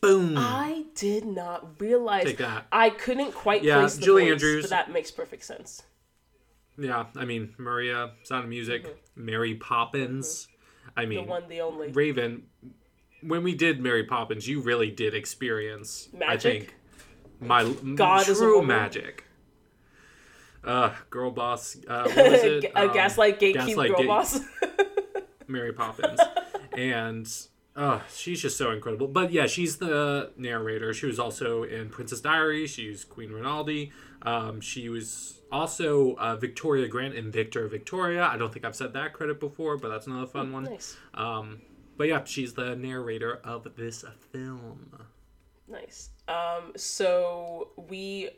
Boom! 0.00 0.34
i 0.36 0.84
did 0.94 1.24
not 1.24 1.80
realize 1.80 2.24
Take 2.24 2.38
that. 2.38 2.66
i 2.72 2.90
couldn't 2.90 3.32
quite 3.32 3.62
Yeah, 3.62 3.80
place 3.80 3.96
the 3.96 4.02
Julie 4.04 4.22
voice, 4.24 4.32
Andrews- 4.32 4.64
but 4.64 4.70
that 4.70 4.90
makes 4.92 5.10
perfect 5.10 5.44
sense 5.44 5.82
Yeah, 6.78 7.06
I 7.16 7.24
mean, 7.24 7.54
Maria, 7.58 8.12
Sound 8.24 8.44
of 8.44 8.50
Music, 8.50 8.84
Mary 9.16 9.54
Poppins. 9.54 10.48
I 10.96 11.02
Mm-hmm. 11.04 11.10
the 11.10 11.16
mean, 11.16 11.26
one 11.28 11.48
the 11.48 11.60
only 11.62 11.92
Raven, 11.92 12.42
when 13.26 13.42
we 13.42 13.54
did 13.54 13.80
Mary 13.80 14.04
Poppins, 14.04 14.46
you 14.48 14.60
really 14.60 14.90
did 14.90 15.14
experience, 15.14 16.08
I 16.26 16.36
think, 16.36 16.74
my 17.40 17.64
God 17.94 18.24
true 18.24 18.62
magic. 18.62 19.24
Uh, 20.62 20.94
girl 21.10 21.30
boss. 21.30 21.76
Uh, 21.86 22.04
what 22.04 22.16
was 22.32 22.42
it? 22.42 22.64
a 22.74 22.88
Um, 22.88 22.94
gaslight 22.94 23.38
gatekeep 23.38 23.54
Gaslight 23.54 23.90
girl 23.90 23.98
Gate- 23.98 24.06
boss 24.06 24.40
Mary 25.46 25.72
Poppins, 25.74 26.18
and 26.76 27.30
uh, 27.76 28.00
she's 28.14 28.40
just 28.40 28.56
so 28.56 28.70
incredible. 28.70 29.08
But 29.08 29.30
yeah, 29.30 29.46
she's 29.46 29.76
the 29.76 30.30
narrator. 30.38 30.94
She 30.94 31.04
was 31.06 31.18
also 31.18 31.64
in 31.64 31.90
Princess 31.90 32.20
Diaries. 32.22 32.70
She's 32.70 33.04
Queen 33.04 33.30
Renaldi. 33.30 33.90
Um, 34.22 34.62
she 34.62 34.88
was 34.88 35.42
also 35.52 36.14
uh, 36.14 36.36
Victoria 36.36 36.88
Grant 36.88 37.14
in 37.14 37.30
Victor 37.30 37.68
Victoria. 37.68 38.24
I 38.24 38.38
don't 38.38 38.50
think 38.50 38.64
I've 38.64 38.74
said 38.76 38.94
that 38.94 39.12
credit 39.12 39.38
before, 39.40 39.76
but 39.76 39.90
that's 39.90 40.06
another 40.06 40.26
fun 40.26 40.50
one. 40.50 40.64
nice 40.64 40.96
Um, 41.12 41.60
but 41.96 42.08
yeah, 42.08 42.24
she's 42.24 42.54
the 42.54 42.74
narrator 42.76 43.40
of 43.44 43.66
this 43.76 44.04
film. 44.32 44.98
Nice. 45.68 46.10
Um, 46.28 46.72
so 46.76 47.68
we 47.76 48.30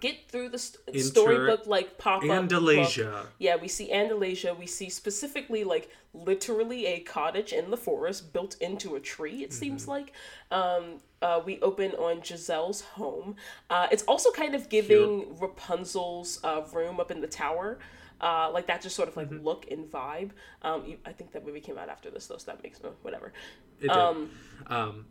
get 0.00 0.28
through 0.28 0.50
the 0.50 0.58
st- 0.58 0.82
Inter- 0.88 1.00
storybook 1.00 1.66
like 1.66 1.98
pop 1.98 2.22
up. 2.22 2.28
Andalasia. 2.28 3.26
Yeah, 3.38 3.56
we 3.56 3.68
see 3.68 3.90
Andalasia. 3.90 4.58
We 4.58 4.66
see 4.66 4.88
specifically 4.90 5.64
like 5.64 5.90
literally 6.14 6.86
a 6.86 7.00
cottage 7.00 7.52
in 7.52 7.70
the 7.70 7.76
forest 7.76 8.32
built 8.32 8.56
into 8.60 8.96
a 8.96 9.00
tree. 9.00 9.42
It 9.44 9.52
seems 9.52 9.82
Mm-hmm. 9.82 9.90
like. 9.90 10.12
Um, 10.50 11.00
uh, 11.20 11.40
we 11.44 11.60
open 11.62 11.90
on 11.92 12.22
Giselle's 12.22 12.80
home. 12.82 13.34
Uh, 13.68 13.88
it's 13.90 14.04
also 14.04 14.30
kind 14.30 14.54
of 14.54 14.68
giving 14.68 15.36
Rapunzel's 15.40 16.38
uh, 16.44 16.62
room 16.72 17.00
up 17.00 17.10
in 17.10 17.20
the 17.20 17.26
tower. 17.26 17.78
Uh, 18.20 18.50
like 18.52 18.66
that 18.66 18.82
just 18.82 18.96
sort 18.96 19.08
of 19.08 19.16
like 19.16 19.30
Mm-hmm. 19.30 19.44
look 19.44 19.70
and 19.70 19.86
vibe. 19.90 20.30
Um, 20.62 20.96
I 21.06 21.12
think 21.12 21.32
that 21.32 21.46
movie 21.46 21.60
came 21.60 21.78
out 21.78 21.88
after 21.88 22.10
this 22.10 22.26
though, 22.26 22.36
so 22.38 22.50
that 22.50 22.62
makes 22.62 22.82
no 22.82 22.90
whatever. 23.02 23.32
It 23.80 23.88
did. 23.88 23.90
Um, 23.92 25.06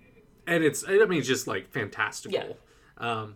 and 0.45 0.63
it's 0.63 0.83
I 0.87 0.91
mean 1.05 1.19
it's 1.19 1.27
just 1.27 1.47
like 1.47 1.69
fantastical. 1.71 2.57
Um, 2.97 3.35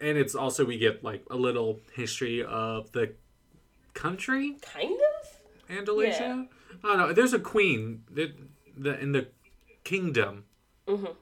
and 0.00 0.18
it's 0.18 0.34
also 0.34 0.64
we 0.64 0.76
get 0.78 1.02
like 1.02 1.24
a 1.30 1.36
little 1.36 1.80
history 1.94 2.42
of 2.44 2.92
the 2.92 3.12
country 3.94 4.56
Kind 4.60 4.92
of. 5.20 5.76
Andalasia. 5.76 6.46
I 6.84 6.88
don't 6.88 6.98
know. 6.98 7.12
There's 7.12 7.32
a 7.32 7.38
queen 7.38 8.02
that 8.12 8.32
the 8.76 8.98
in 9.00 9.12
the 9.12 9.28
kingdom, 9.84 10.44
Mm-hmm. 10.86 11.12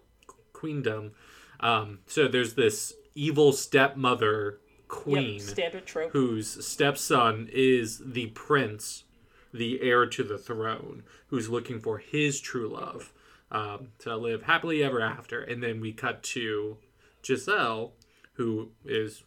queendom. 0.53 1.13
Um, 1.61 2.01
so 2.07 2.27
there's 2.29 2.55
this 2.55 2.93
evil 3.15 3.53
stepmother 3.53 4.59
queen 4.95 5.41
standard 5.41 5.87
trope. 5.87 6.13
whose 6.13 6.67
stepson 6.67 7.49
is 7.53 8.01
the 8.05 8.27
prince, 8.29 9.05
the 9.53 9.81
heir 9.83 10.07
to 10.07 10.23
the 10.25 10.39
throne, 10.39 11.03
who's 11.29 11.49
looking 11.49 11.81
for 11.81 11.99
his 11.99 12.41
true 12.41 12.69
love 12.69 13.13
um, 13.51 13.89
to 13.99 14.17
live 14.17 14.45
happily 14.45 14.83
ever 14.83 15.01
after. 15.01 15.43
And 15.43 15.63
then 15.63 15.81
we 15.81 15.93
cut 15.93 16.23
to 16.35 16.79
Giselle, 17.25 17.93
who 18.35 18.71
is, 18.85 19.23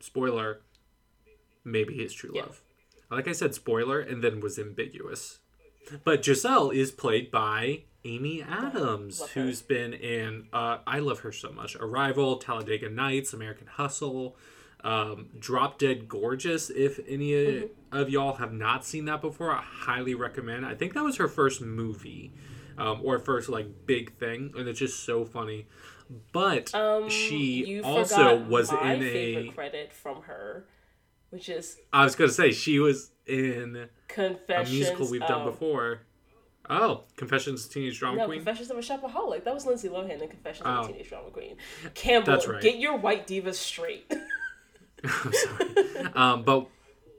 spoiler, 0.00 0.60
maybe 1.64 1.94
his 1.94 2.12
true 2.12 2.32
Yeah. 2.34 2.42
love. 2.42 2.62
Like 3.10 3.26
I 3.28 3.32
said, 3.32 3.54
spoiler, 3.54 4.00
and 4.00 4.22
then 4.22 4.40
was 4.40 4.58
ambiguous. 4.58 5.40
But 6.04 6.24
Giselle 6.24 6.70
is 6.70 6.92
played 6.92 7.30
by 7.30 7.84
Amy 8.04 8.42
Adams, 8.42 9.20
who's 9.34 9.60
been 9.62 9.92
in, 9.92 10.46
uh, 10.52 10.78
I 10.86 11.00
love 11.00 11.20
her 11.20 11.32
so 11.32 11.50
much 11.52 11.74
Arrival, 11.76 12.36
Talladega 12.36 12.88
Nights, 12.88 13.32
American 13.32 13.66
Hustle, 13.66 14.36
um, 14.84 15.28
Drop 15.38 15.78
Dead 15.78 16.08
Gorgeous. 16.08 16.70
If 16.70 16.98
any 17.08 17.30
Mm-hmm. 17.32 17.96
of 17.96 18.08
y'all 18.10 18.34
have 18.36 18.52
not 18.52 18.84
seen 18.84 19.04
that 19.06 19.20
before, 19.20 19.50
I 19.52 19.62
highly 19.62 20.14
recommend. 20.14 20.64
I 20.66 20.74
think 20.74 20.94
that 20.94 21.02
was 21.04 21.16
her 21.16 21.28
first 21.28 21.60
movie. 21.60 22.32
Um, 22.78 23.00
or 23.04 23.18
first 23.18 23.50
like 23.50 23.66
big 23.84 24.16
thing, 24.16 24.54
and 24.56 24.66
it's 24.66 24.78
just 24.78 25.04
so 25.04 25.26
funny. 25.26 25.66
But 26.32 26.74
Um, 26.74 27.10
she 27.10 27.82
also 27.82 28.38
was 28.44 28.72
in 28.72 29.02
a 29.02 29.48
credit 29.54 29.92
from 29.92 30.22
her. 30.22 30.64
which 31.28 31.50
is 31.50 31.76
I 31.92 32.04
was 32.04 32.16
gonna 32.16 32.30
say 32.30 32.52
she 32.52 32.78
was 32.78 33.10
in 33.26 33.88
a 34.16 34.64
musical 34.64 35.10
we've 35.10 35.20
done 35.20 35.42
oh, 35.42 35.50
before. 35.50 36.00
Oh, 36.70 37.04
Confessions 37.16 37.64
of 37.66 37.70
a 37.70 37.74
Teenage 37.74 37.98
Drama 37.98 38.16
No, 38.18 38.26
Queen. 38.26 38.38
Confessions 38.38 38.70
of 38.70 38.78
a 38.78 38.80
Shopaholic. 38.80 39.44
That 39.44 39.52
was 39.52 39.66
Lindsay 39.66 39.88
Lohan 39.90 40.22
in 40.22 40.28
Confessions 40.28 40.66
of 40.66 40.78
Oh. 40.78 40.84
a 40.84 40.86
Teenage 40.92 41.08
Drama 41.10 41.30
Queen. 41.30 41.56
Campbell, 41.94 42.38
right. 42.48 42.62
get 42.62 42.78
your 42.78 42.96
white 42.96 43.26
divas 43.26 43.54
straight. 43.56 44.10
I'm 45.24 45.32
sorry. 45.32 46.06
um, 46.14 46.42
but 46.42 46.68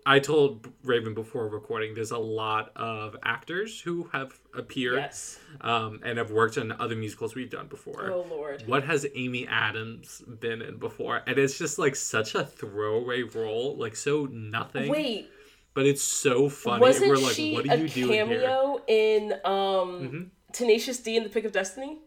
I 0.05 0.19
told 0.19 0.67
Raven 0.83 1.13
before 1.13 1.47
recording, 1.47 1.93
there's 1.93 2.11
a 2.11 2.17
lot 2.17 2.71
of 2.75 3.15
actors 3.23 3.79
who 3.79 4.09
have 4.13 4.39
appeared 4.55 4.97
yes. 4.97 5.39
um, 5.61 6.00
and 6.03 6.17
have 6.17 6.31
worked 6.31 6.57
in 6.57 6.71
other 6.71 6.95
musicals 6.95 7.35
we've 7.35 7.50
done 7.50 7.67
before. 7.67 8.09
Oh 8.11 8.25
lord. 8.29 8.63
What 8.65 8.83
has 8.83 9.05
Amy 9.15 9.47
Adams 9.47 10.23
been 10.39 10.61
in 10.61 10.77
before? 10.77 11.21
And 11.27 11.38
it's 11.38 11.57
just 11.57 11.77
like 11.77 11.95
such 11.95 12.33
a 12.35 12.43
throwaway 12.43 13.21
role, 13.23 13.77
like 13.77 13.95
so 13.95 14.25
nothing. 14.31 14.89
Wait, 14.91 15.29
But 15.73 15.85
it's 15.85 16.03
so 16.03 16.50
funny. 16.50 16.81
wasn't 16.81 17.09
We're 17.11 17.17
like, 17.17 17.33
she 17.35 17.53
what 17.53 17.67
are 17.67 17.73
a 17.73 17.77
you 17.77 17.88
doing 17.89 18.11
here? 18.11 18.25
Mm-hmm. 18.25 18.41
cameo 18.41 18.81
in 18.88 19.33
um 19.45 20.31
Tenacious 20.51 21.00
D 21.00 21.15
in 21.15 21.23
the 21.23 21.29
Pick 21.29 21.45
of 21.45 21.51
Destiny? 21.51 22.00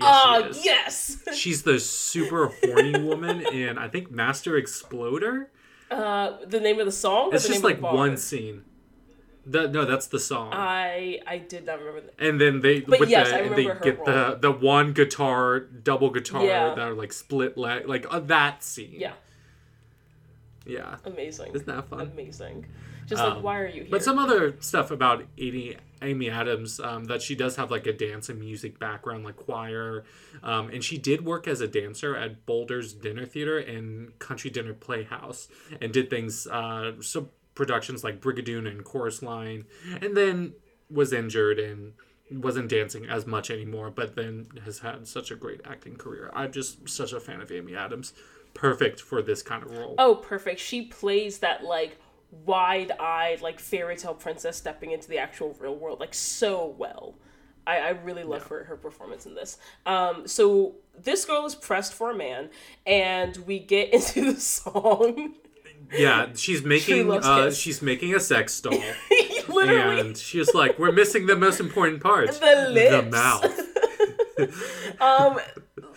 Ah, 0.00 0.48
she 0.52 0.64
yes. 0.64 1.18
She's 1.34 1.62
the 1.62 1.78
super 1.78 2.52
horny 2.64 2.98
woman 2.98 3.40
in 3.46 3.78
I 3.78 3.88
think 3.88 4.10
Master 4.10 4.56
Exploder. 4.56 5.50
Uh, 5.90 6.38
the 6.46 6.58
name 6.60 6.80
of 6.80 6.86
the 6.86 6.92
song. 6.92 7.30
It's 7.32 7.44
the 7.44 7.50
just 7.50 7.62
name 7.62 7.70
like 7.70 7.76
of 7.76 7.82
the 7.92 7.96
one 7.96 8.16
scene. 8.16 8.64
That 9.46 9.72
no, 9.72 9.84
that's 9.84 10.06
the 10.06 10.18
song. 10.18 10.50
I 10.54 11.20
I 11.26 11.36
did 11.38 11.66
not 11.66 11.78
remember 11.78 12.00
that. 12.00 12.14
and 12.18 12.40
then 12.40 12.60
they 12.60 12.80
But 12.80 12.98
with 13.00 13.10
yes, 13.10 13.28
the, 13.28 13.34
I 13.36 13.38
and 13.40 13.50
they 13.54 13.66
remember 13.66 13.74
her 13.74 13.80
get 13.92 14.04
the 14.04 14.38
the 14.40 14.50
one 14.50 14.92
guitar, 14.94 15.60
double 15.60 16.10
guitar 16.10 16.42
Yeah. 16.44 16.68
that 16.74 16.78
are 16.78 16.94
like 16.94 17.12
split 17.12 17.58
leg, 17.58 17.86
like 17.86 18.06
uh, 18.12 18.20
that 18.20 18.64
scene. 18.64 18.94
Yeah, 18.98 19.12
yeah. 20.66 20.96
amazing. 21.04 21.52
Isn't 21.54 21.66
that 21.66 21.88
fun? 21.88 22.10
Amazing. 22.12 22.66
Just 23.06 23.22
like, 23.22 23.34
Um, 23.34 23.42
why 23.42 23.58
are 23.60 23.66
you 23.66 23.82
here? 23.82 23.90
But 23.90 24.02
some 24.02 24.18
other 24.18 24.56
stuff 24.60 24.90
about 24.90 25.24
Amy, 25.36 25.76
Amy 26.04 26.30
Adams, 26.30 26.78
um, 26.80 27.04
that 27.04 27.22
she 27.22 27.34
does 27.34 27.56
have 27.56 27.70
like 27.70 27.86
a 27.86 27.92
dance 27.92 28.28
and 28.28 28.38
music 28.38 28.78
background, 28.78 29.24
like 29.24 29.36
choir, 29.36 30.04
um, 30.42 30.68
and 30.70 30.84
she 30.84 30.98
did 30.98 31.24
work 31.24 31.48
as 31.48 31.60
a 31.60 31.68
dancer 31.68 32.16
at 32.16 32.46
Boulder's 32.46 32.92
Dinner 32.92 33.26
Theater 33.26 33.58
and 33.58 34.18
Country 34.18 34.50
Dinner 34.50 34.74
Playhouse, 34.74 35.48
and 35.80 35.92
did 35.92 36.10
things, 36.10 36.46
uh, 36.46 36.92
so 37.00 37.30
productions 37.54 38.04
like 38.04 38.20
Brigadoon 38.20 38.68
and 38.68 38.84
Chorus 38.84 39.22
Line, 39.22 39.64
and 40.00 40.16
then 40.16 40.54
was 40.90 41.12
injured 41.12 41.58
and 41.58 41.92
wasn't 42.30 42.68
dancing 42.68 43.06
as 43.06 43.26
much 43.26 43.50
anymore, 43.50 43.90
but 43.90 44.16
then 44.16 44.46
has 44.64 44.80
had 44.80 45.06
such 45.06 45.30
a 45.30 45.36
great 45.36 45.60
acting 45.64 45.96
career. 45.96 46.30
I'm 46.34 46.52
just 46.52 46.88
such 46.88 47.12
a 47.12 47.20
fan 47.20 47.40
of 47.40 47.52
Amy 47.52 47.76
Adams. 47.76 48.12
Perfect 48.54 49.00
for 49.00 49.20
this 49.20 49.42
kind 49.42 49.62
of 49.62 49.70
role. 49.76 49.94
oh, 49.98 50.14
perfect. 50.14 50.60
She 50.60 50.82
plays 50.86 51.38
that 51.40 51.64
like 51.64 51.98
wide-eyed 52.44 53.40
like 53.40 53.60
fairy 53.60 53.96
tale 53.96 54.14
princess 54.14 54.56
stepping 54.56 54.90
into 54.90 55.08
the 55.08 55.18
actual 55.18 55.54
real 55.60 55.76
world 55.76 56.00
like 56.00 56.14
so 56.14 56.74
well. 56.78 57.14
I, 57.66 57.78
I 57.78 57.88
really 57.90 58.24
love 58.24 58.46
her 58.48 58.64
her 58.64 58.76
performance 58.76 59.26
in 59.26 59.34
this. 59.34 59.58
Um, 59.86 60.26
so 60.26 60.74
this 60.98 61.24
girl 61.24 61.46
is 61.46 61.54
pressed 61.54 61.94
for 61.94 62.10
a 62.10 62.16
man, 62.16 62.50
and 62.86 63.36
we 63.38 63.58
get 63.58 63.88
into 63.94 64.32
the 64.34 64.40
song. 64.40 65.34
Yeah, 65.92 66.28
she's 66.34 66.62
making 66.62 67.10
uh, 67.10 67.50
she's 67.50 67.82
making 67.82 68.14
a 68.14 68.20
sex 68.20 68.60
doll. 68.62 68.78
Literally, 69.48 70.00
and 70.00 70.16
she's 70.16 70.52
like, 70.54 70.78
"We're 70.78 70.92
missing 70.92 71.26
the 71.26 71.36
most 71.36 71.60
important 71.60 72.02
part: 72.02 72.32
The 72.40 72.68
lips." 72.70 72.90
The 72.90 73.02
mouth." 73.10 73.60
um 75.00 75.38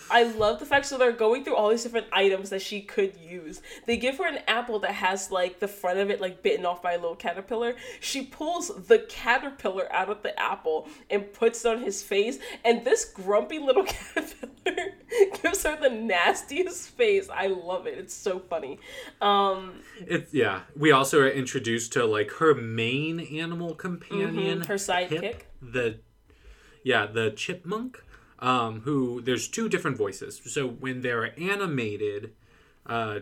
I 0.10 0.24
love 0.24 0.60
the 0.60 0.66
fact 0.66 0.86
so 0.86 0.98
they're 0.98 1.12
going 1.12 1.44
through 1.44 1.56
all 1.56 1.70
these 1.70 1.84
different 1.84 2.08
items 2.12 2.50
that 2.52 2.62
she 2.62 2.82
could 2.82 3.14
use. 3.18 3.62
They 3.86 3.98
give 3.98 4.18
her 4.18 4.28
an 4.28 4.40
apple 4.48 4.80
that 4.80 4.92
has 4.92 5.32
like 5.32 5.60
the 5.60 5.68
front 5.68 6.00
of 6.00 6.10
it 6.10 6.22
like 6.22 6.42
bitten 6.44 6.66
off 6.66 6.82
by 6.82 6.94
a 6.94 6.98
little 6.98 7.16
caterpillar. 7.16 7.76
She 8.00 8.24
pulls 8.24 8.68
the 8.88 9.00
caterpillar 9.10 9.92
out 9.94 10.10
of 10.10 10.24
the 10.24 10.38
apple 10.40 10.88
and 11.10 11.32
puts 11.34 11.66
it 11.66 11.70
on 11.70 11.82
his 11.84 12.02
face, 12.04 12.40
and 12.64 12.84
this 12.86 13.06
grumpy 13.06 13.60
little 13.60 13.84
caterpillar 13.86 14.94
gives 15.42 15.64
her 15.64 15.78
the 15.80 15.90
nastiest 15.90 16.90
face. 16.90 17.30
I 17.30 17.48
love 17.48 17.88
it. 17.88 17.98
It's 17.98 18.14
so 18.14 18.40
funny. 18.40 18.80
Um 19.22 19.82
It's 20.00 20.34
yeah. 20.34 20.62
We 20.76 20.92
also 20.92 21.20
are 21.22 21.30
introduced 21.30 21.94
to 21.94 22.06
like 22.06 22.32
her 22.34 22.54
main 22.54 23.20
animal 23.20 23.76
companion, 23.76 24.62
Mhm, 24.62 24.66
her 24.68 24.76
sidekick. 24.76 25.42
The 25.62 26.00
yeah, 26.84 27.06
the 27.06 27.32
chipmunk. 27.32 28.04
Um, 28.40 28.82
who 28.82 29.22
there's 29.22 29.48
two 29.48 29.68
different 29.68 29.98
voices. 29.98 30.40
So 30.46 30.68
when 30.68 31.02
they're 31.02 31.34
animated, 31.40 32.34
uh, 32.86 33.22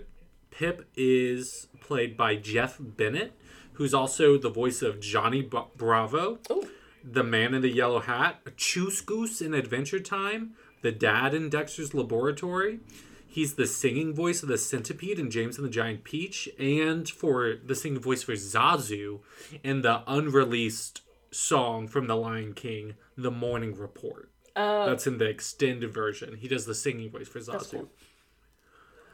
Pip 0.51 0.88
is 0.95 1.67
played 1.80 2.17
by 2.17 2.36
Jeff 2.36 2.78
Bennett, 2.80 3.34
who's 3.73 3.93
also 3.93 4.38
the 4.38 4.49
voice 4.49 4.82
of 4.82 4.99
Johnny 4.99 5.41
Ba- 5.41 5.65
Bravo. 5.78 6.39
Ooh. 6.51 6.67
the 7.04 7.23
man 7.23 7.54
in 7.54 7.62
the 7.62 7.69
yellow 7.69 7.99
hat, 7.99 8.41
Choose 8.58 8.99
Goose 9.01 9.39
in 9.41 9.54
Adventure 9.54 9.99
Time, 9.99 10.56
the 10.82 10.91
dad 10.91 11.34
in 11.34 11.49
Dexter's 11.49 11.93
Laboratory. 11.93 12.80
He's 13.28 13.54
the 13.56 13.67
singing 13.67 14.13
voice 14.13 14.41
of 14.43 14.49
the 14.49 14.58
centipede 14.58 15.19
in 15.19 15.30
James 15.30 15.58
and 15.58 15.65
the 15.65 15.71
Giant 15.71 16.04
Peach, 16.04 16.49
and 16.58 17.08
for 17.08 17.56
the 17.63 17.75
singing 17.75 17.99
voice 18.01 18.23
for 18.23 18.34
Zazu 18.34 19.19
in 19.63 19.82
the 19.82 20.04
unreleased 20.08 21.01
song 21.32 21.88
from 21.88 22.08
The 22.08 22.15
Lion 22.15 22.54
King, 22.54 22.95
The 23.17 23.32
Morning 23.32 23.78
Report. 23.78 24.32
Uh 24.55 24.85
That's 24.85 25.07
in 25.07 25.17
the 25.17 25.25
extended 25.25 25.93
version. 25.93 26.37
He 26.37 26.47
does 26.47 26.65
the 26.65 26.75
singing 26.75 27.11
voice 27.11 27.27
for 27.27 27.39
Zazu. 27.39 27.71
cool. 27.71 27.89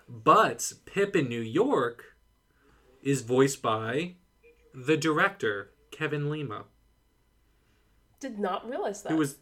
But 0.07 0.73
Pip 0.85 1.15
in 1.15 1.29
New 1.29 1.41
York 1.41 2.15
is 3.01 3.21
voiced 3.21 3.61
by 3.61 4.15
the 4.73 4.97
director, 4.97 5.71
Kevin 5.89 6.29
Lima. 6.29 6.65
did 8.19 8.37
not 8.39 8.69
realize 8.69 9.01
that. 9.03 9.11
who 9.11 9.17
was 9.17 9.37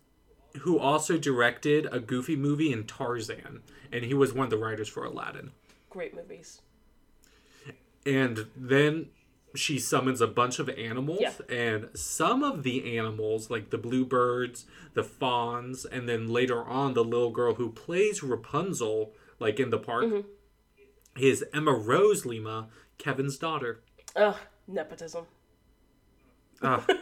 who 0.62 0.80
also 0.80 1.18
directed 1.18 1.88
a 1.92 2.00
goofy 2.00 2.36
movie 2.36 2.72
in 2.72 2.86
Tarzan 2.86 3.62
and 3.92 4.04
he 4.06 4.14
was 4.14 4.34
one 4.34 4.46
of 4.46 4.50
the 4.50 4.58
writers 4.58 4.88
for 4.88 5.06
Aladdin. 5.06 5.52
Great 5.90 6.16
movies. 6.16 6.62
And 8.06 8.48
then 8.56 9.10
she 9.56 9.80
summons 9.80 10.22
a 10.22 10.28
bunch 10.28 10.60
of 10.60 10.70
animals 10.70 11.20
Yeah. 11.22 11.32
and 11.50 11.90
some 11.96 12.44
of 12.44 12.64
the 12.64 12.98
animals 12.98 13.50
like 13.50 13.70
the 13.72 13.78
bluebirds, 13.78 14.66
the 14.94 15.04
fawns, 15.04 15.86
and 15.86 16.08
then 16.08 16.28
later 16.28 16.64
on 16.64 16.94
the 16.94 17.04
little 17.04 17.32
girl 17.32 17.56
who 17.56 17.72
plays 17.72 18.22
Rapunzel 18.24 19.14
like 19.40 19.60
in 19.60 19.70
the 19.70 19.78
park 19.80 20.06
Mm-hmm. 20.06 20.28
is 21.24 21.44
Emma 21.54 21.72
Rose 21.74 22.26
Lima, 22.26 22.68
Kevin's 22.98 23.38
daughter. 23.38 23.82
Ugh, 24.16 24.36
nepotism. 24.68 25.26
Ah. 26.62 26.86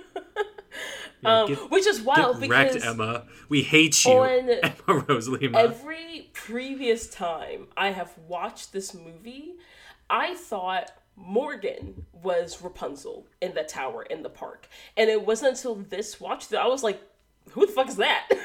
Yeah, 1.23 1.41
Um, 1.41 1.47
get, 1.47 1.71
which 1.71 1.87
is 1.87 1.97
get 1.97 2.05
wild 2.05 2.47
wrecked, 2.47 2.73
because 2.73 2.87
Emma. 2.87 3.25
We 3.49 3.63
hate 3.63 4.05
you, 4.05 4.11
on 4.11 4.49
Emma 4.63 4.99
Rose 5.09 5.27
Lima. 5.27 5.57
every 5.57 6.29
previous 6.33 7.07
time 7.09 7.67
I 7.75 7.89
have 7.89 8.13
watched 8.27 8.71
this 8.71 8.93
movie, 8.93 9.55
I 10.11 10.35
thought 10.35 10.91
Morgan 11.17 12.05
was 12.13 12.61
Rapunzel 12.61 13.25
in 13.41 13.53
the 13.53 13.63
tower 13.63 14.03
in 14.03 14.23
the 14.23 14.29
park. 14.29 14.69
And 14.95 15.09
it 15.09 15.25
wasn't 15.25 15.57
until 15.57 15.75
this 15.75 16.21
watch 16.21 16.47
that 16.49 16.61
I 16.61 16.67
was 16.67 16.83
like, 16.83 17.01
who 17.51 17.65
the 17.65 17.71
fuck 17.73 17.89
is 17.89 17.97
that? 17.97 18.29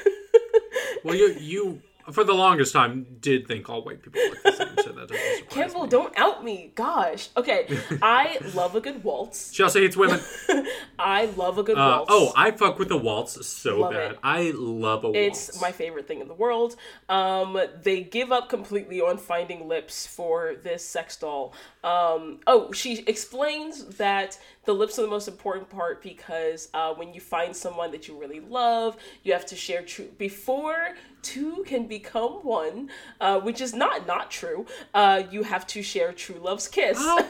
Well, 1.03 1.15
you 1.15 1.35
you 1.39 1.81
for 2.11 2.23
the 2.23 2.33
longest 2.33 2.71
time 2.73 3.05
did 3.19 3.45
think 3.47 3.69
all 3.69 3.83
white 3.83 4.01
people 4.01 4.21
look 4.21 4.43
the 4.43 4.51
same, 4.53 4.72
so 4.83 4.91
that 4.91 5.07
doesn't 5.07 5.49
Campbell, 5.49 5.83
me. 5.83 5.89
don't 5.89 6.17
out 6.17 6.43
me. 6.43 6.71
Gosh. 6.75 7.29
Okay. 7.37 7.67
I 8.01 8.37
love 8.53 8.75
a 8.75 8.81
good 8.81 9.03
waltz. 9.03 9.53
She 9.53 9.63
also 9.63 9.79
hates 9.79 9.95
women. 9.97 10.19
I 10.99 11.25
love 11.37 11.57
a 11.57 11.63
good 11.63 11.77
Uh, 11.77 12.03
waltz. 12.07 12.09
oh, 12.13 12.31
I 12.35 12.51
fuck 12.51 12.79
with 12.79 12.89
the 12.89 12.97
waltz 12.97 13.45
so 13.45 13.79
Love 13.79 13.91
bad. 13.91 14.11
it. 14.13 14.19
I 14.23 14.51
love 14.55 15.03
a 15.03 15.09
waltz. 15.11 15.49
It's 15.49 15.61
my 15.61 15.71
favorite 15.71 16.07
thing 16.07 16.19
in 16.21 16.27
the 16.27 16.33
world. 16.33 16.75
Um, 17.09 17.59
they 17.81 18.01
give 18.01 18.31
up 18.31 18.49
completely 18.49 19.01
on 19.01 19.17
finding 19.17 19.67
lips 19.67 20.05
for 20.07 20.55
this 20.63 20.85
sex 20.85 21.15
doll. 21.17 21.53
Um, 21.83 22.39
oh, 22.47 22.71
she 22.71 22.99
explains 23.07 23.85
that 23.97 24.37
the 24.65 24.73
lips 24.73 24.97
are 24.97 25.01
the 25.01 25.07
most 25.07 25.27
important 25.27 25.69
part 25.69 26.01
because 26.01 26.69
uh, 26.73 26.93
when 26.93 27.13
you 27.13 27.19
find 27.19 27.55
someone 27.55 27.91
that 27.91 28.07
you 28.07 28.19
really 28.19 28.39
love, 28.39 28.97
you 29.23 29.33
have 29.33 29.45
to 29.47 29.55
share 29.55 29.81
true 29.81 30.09
before 30.17 30.95
two 31.21 31.63
can 31.65 31.87
become 31.87 32.43
one, 32.43 32.89
uh, 33.19 33.39
which 33.39 33.61
is 33.61 33.73
not 33.73 34.05
not 34.05 34.29
true. 34.29 34.65
Uh, 34.93 35.23
you 35.31 35.43
have 35.43 35.65
to 35.67 35.81
share 35.81 36.13
true 36.13 36.39
love's 36.39 36.67
kiss. 36.67 36.97
Oh. 36.99 37.27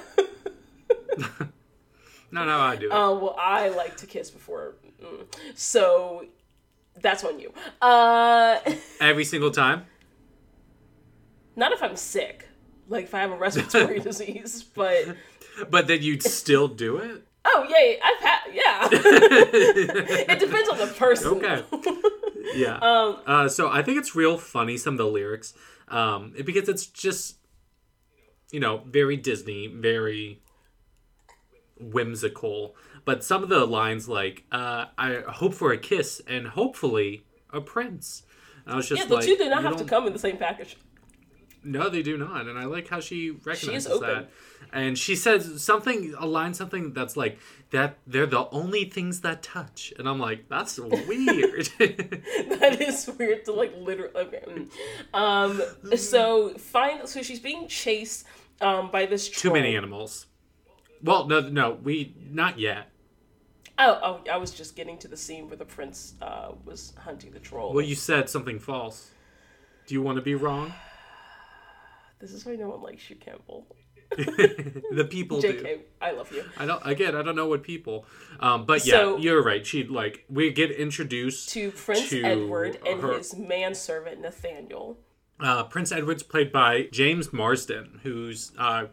no, 2.32 2.46
no, 2.46 2.60
I 2.60 2.76
do. 2.76 2.91
Uh, 2.91 3.13
well, 3.13 3.36
I 3.39 3.69
like 3.69 3.98
to 3.98 4.06
kiss 4.06 4.30
before, 4.30 4.76
mm. 5.02 5.26
so 5.56 6.26
that's 7.02 7.24
on 7.24 7.39
you. 7.39 7.54
Uh, 7.82 8.60
Every 9.00 9.26
single 9.26 9.52
time. 9.52 9.86
Not 11.56 11.72
if 11.72 11.84
I'm 11.84 11.96
sick. 11.96 12.48
Like 12.89 13.06
if 13.06 13.13
I 13.13 13.19
have 13.19 13.32
a 13.32 13.38
respiratory 13.38 14.00
disease, 14.02 14.63
but 14.63 15.15
But 15.69 15.87
then 15.87 16.01
you'd 16.01 16.23
still 16.23 16.67
do 16.67 16.97
it? 16.97 17.23
oh 17.45 17.65
yeah, 17.67 17.97
I've 18.03 18.19
had 18.23 18.39
yeah. 18.53 18.87
it 18.91 20.39
depends 20.39 20.69
on 20.69 20.77
the 20.77 20.87
person. 20.87 21.27
Okay. 21.43 21.63
Yeah. 22.55 22.77
Um, 22.81 23.19
uh, 23.25 23.47
so 23.49 23.69
I 23.69 23.81
think 23.83 23.97
it's 23.97 24.15
real 24.15 24.37
funny, 24.37 24.77
some 24.77 24.93
of 24.95 24.97
the 24.97 25.05
lyrics, 25.07 25.53
um, 25.87 26.33
because 26.45 26.67
it's 26.69 26.85
just, 26.85 27.37
you 28.51 28.59
know, 28.59 28.81
very 28.85 29.15
Disney, 29.17 29.67
very 29.67 30.41
whimsical. 31.79 32.75
But 33.05 33.23
some 33.23 33.43
of 33.43 33.49
the 33.49 33.65
lines, 33.65 34.07
like 34.07 34.43
uh, 34.51 34.85
"I 34.97 35.23
hope 35.27 35.53
for 35.53 35.71
a 35.71 35.77
kiss 35.77 36.21
and 36.27 36.47
hopefully 36.47 37.25
a 37.51 37.59
prince," 37.61 38.23
I 38.65 38.75
was 38.75 38.87
just 38.87 39.01
Yeah, 39.01 39.07
the 39.07 39.15
like, 39.15 39.25
two 39.25 39.35
do 39.35 39.49
not 39.49 39.63
have 39.63 39.73
to 39.73 39.79
don't- 39.79 39.87
come 39.87 40.07
in 40.07 40.13
the 40.13 40.19
same 40.19 40.37
package. 40.37 40.77
No, 41.63 41.89
they 41.89 42.02
do 42.02 42.17
not, 42.17 42.47
and 42.47 42.60
I 42.60 42.65
like 42.65 42.88
how 42.88 42.99
she 42.99 43.32
recognizes 43.32 43.88
open. 43.88 44.10
that. 44.10 44.30
And 44.71 44.97
she 44.97 45.15
says 45.15 45.62
something, 45.62 46.13
a 46.17 46.26
line, 46.26 46.54
something 46.54 46.93
that's 46.93 47.15
like 47.15 47.38
that. 47.69 47.97
They're 48.08 48.26
the 48.26 48.49
only 48.49 48.86
things 48.86 49.21
that 49.21 49.43
touch, 49.43 49.93
and 49.97 50.10
I'm 50.10 50.19
like, 50.19 50.49
that's 50.49 50.80
weird. 50.80 51.69
that 51.80 52.78
is 52.82 53.10
weird 53.17 53.45
to 53.45 53.54
like 53.54 53.73
literally. 53.78 54.15
Okay. 54.15 54.43
mm. 54.47 54.69
Um. 55.13 55.62
So 55.97 56.56
fine. 56.56 57.06
So 57.08 57.21
she's 57.21 57.39
being 57.39 57.67
chased 57.67 58.26
um 58.62 58.91
by 58.91 59.06
this 59.06 59.30
Too 59.30 59.54
many 59.54 59.76
animals. 59.76 60.28
Well, 61.02 61.28
no, 61.28 61.41
no, 61.41 61.78
we 61.84 62.15
not 62.32 62.60
yet. 62.60 62.89
Oh, 63.78 63.99
oh, 64.04 64.32
I 64.32 64.38
was 64.38 64.52
just 64.52 64.76
getting 64.76 64.97
to 64.99 65.08
the 65.08 65.17
scene 65.17 65.47
where 65.47 65.58
the 65.58 65.65
prince 65.65 66.15
uh 66.21 66.52
was 66.65 66.93
hunting 66.97 67.32
the 67.32 67.39
troll. 67.39 67.73
Well, 67.73 67.86
you 67.86 67.95
said 67.95 68.30
something 68.30 68.60
false. 68.60 69.12
Do 69.86 69.93
you 69.93 70.02
want 70.02 70.15
to 70.15 70.21
be 70.21 70.36
wrong? 70.36 70.73
This 72.23 72.31
is 72.31 72.45
why 72.45 72.55
no 72.55 72.69
one 72.69 72.81
likes 72.81 73.09
you, 73.09 73.17
Campbell. 73.17 73.67
the 74.15 75.05
people 75.09 75.41
do. 75.41 75.51
Jk, 75.62 75.81
I 76.01 76.12
love 76.12 76.31
you. 76.31 76.45
I 76.57 76.65
don't. 76.65 76.81
Again, 76.88 77.17
I 77.17 77.21
don't 77.21 77.36
know 77.36 77.47
what 77.47 77.63
people. 77.63 78.05
Um, 78.39 78.65
but 78.65 78.86
yeah, 78.86 78.93
So- 78.93 79.17
you're 79.17 79.43
right. 79.43 79.67
She 79.67 79.83
like 79.83 80.23
we 80.29 80.49
get 80.49 80.71
introduced 80.71 81.49
To 81.49 81.71
Prince 81.71 82.12
to 82.12 82.23
Edward 82.23 82.79
and 82.88 83.01
her- 83.01 83.17
his 83.17 83.36
manservant 83.36 84.21
Nathaniel. 84.21 84.99
Uh, 85.38 85.65
Prince 85.65 85.91
Edward's 85.91 86.23
played 86.23 86.53
by 86.53 86.88
James 86.93 87.33
Marsden, 87.33 87.99
who's 88.03 88.53
uh, 88.57 88.86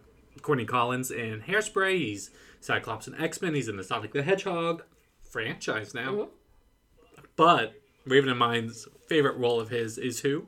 Corny 0.42 0.64
Collins 0.64 1.12
in 1.12 1.42
Hairspray. 1.42 1.98
He's 1.98 2.30
Cyclops 2.60 3.06
in 3.06 3.14
X 3.14 3.40
Men. 3.40 3.54
He's 3.54 3.68
in 3.68 3.76
the 3.76 3.84
Sonic 3.84 4.12
the 4.12 4.24
Hedgehog 4.24 4.82
franchise 5.22 5.94
now. 5.94 6.10
Mm-hmm. 6.12 7.22
But 7.36 7.74
Raven 8.06 8.28
and 8.28 8.40
Mine's 8.40 8.88
favorite 9.08 9.36
role 9.36 9.60
of 9.60 9.68
his 9.68 9.98
is 9.98 10.18
who? 10.22 10.46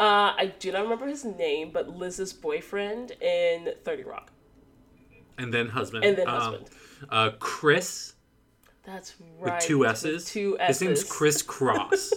Uh, 0.00 0.32
I 0.36 0.54
do 0.58 0.72
not 0.72 0.82
remember 0.84 1.06
his 1.06 1.24
name, 1.24 1.70
but 1.72 1.88
Liz's 1.90 2.32
boyfriend 2.32 3.12
in 3.20 3.74
Thirty 3.84 4.02
Rock. 4.02 4.32
And 5.38 5.52
then 5.54 5.68
husband. 5.68 6.04
And 6.04 6.16
then 6.16 6.26
Um, 6.28 6.34
husband. 6.40 6.70
uh, 7.10 7.30
Criss 7.38 8.14
That's 8.84 9.14
right. 9.38 9.54
with 9.56 9.62
two 9.64 9.78
with 9.80 9.90
S's. 9.90 10.24
Two 10.24 10.56
His 10.60 10.80
name's 10.80 11.04
Criss 11.04 11.42
Chros. 11.46 12.12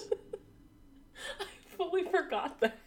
I 1.40 1.46
fully 1.78 2.04
forgot 2.06 2.60
that. 2.62 2.78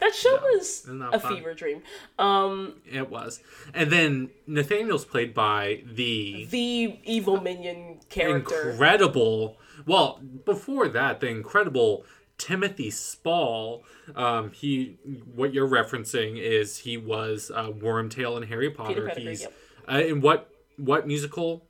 That 0.00 0.14
show 0.14 0.34
was 0.36 0.82
isn't 0.84 1.02
a 1.02 1.18
fun? 1.20 1.36
fever 1.36 1.54
dream. 1.54 1.82
Um, 2.18 2.74
it 2.90 3.08
was. 3.10 3.40
And 3.74 3.90
then 3.90 4.30
Nathaniel's 4.46 5.04
played 5.04 5.34
by 5.34 5.82
the 5.86 6.46
the 6.50 6.98
evil 7.04 7.40
minion 7.40 8.00
character. 8.08 8.70
incredible. 8.70 9.58
Well, 9.86 10.20
before 10.44 10.88
that, 10.88 11.20
the 11.20 11.28
incredible 11.28 12.04
Timothy 12.38 12.90
Spall. 12.90 13.84
Um, 14.14 14.52
he, 14.52 14.96
what 15.34 15.52
you're 15.52 15.68
referencing 15.68 16.38
is 16.38 16.78
he 16.78 16.96
was 16.96 17.50
uh, 17.54 17.70
Wormtail 17.70 18.36
in 18.40 18.48
Harry 18.48 18.70
Potter. 18.70 19.08
Pettigrew, 19.08 19.30
He's 19.30 19.42
yep. 19.42 19.54
uh, 19.90 19.98
in 19.98 20.20
what 20.20 20.50
what 20.76 21.06
musical 21.06 21.66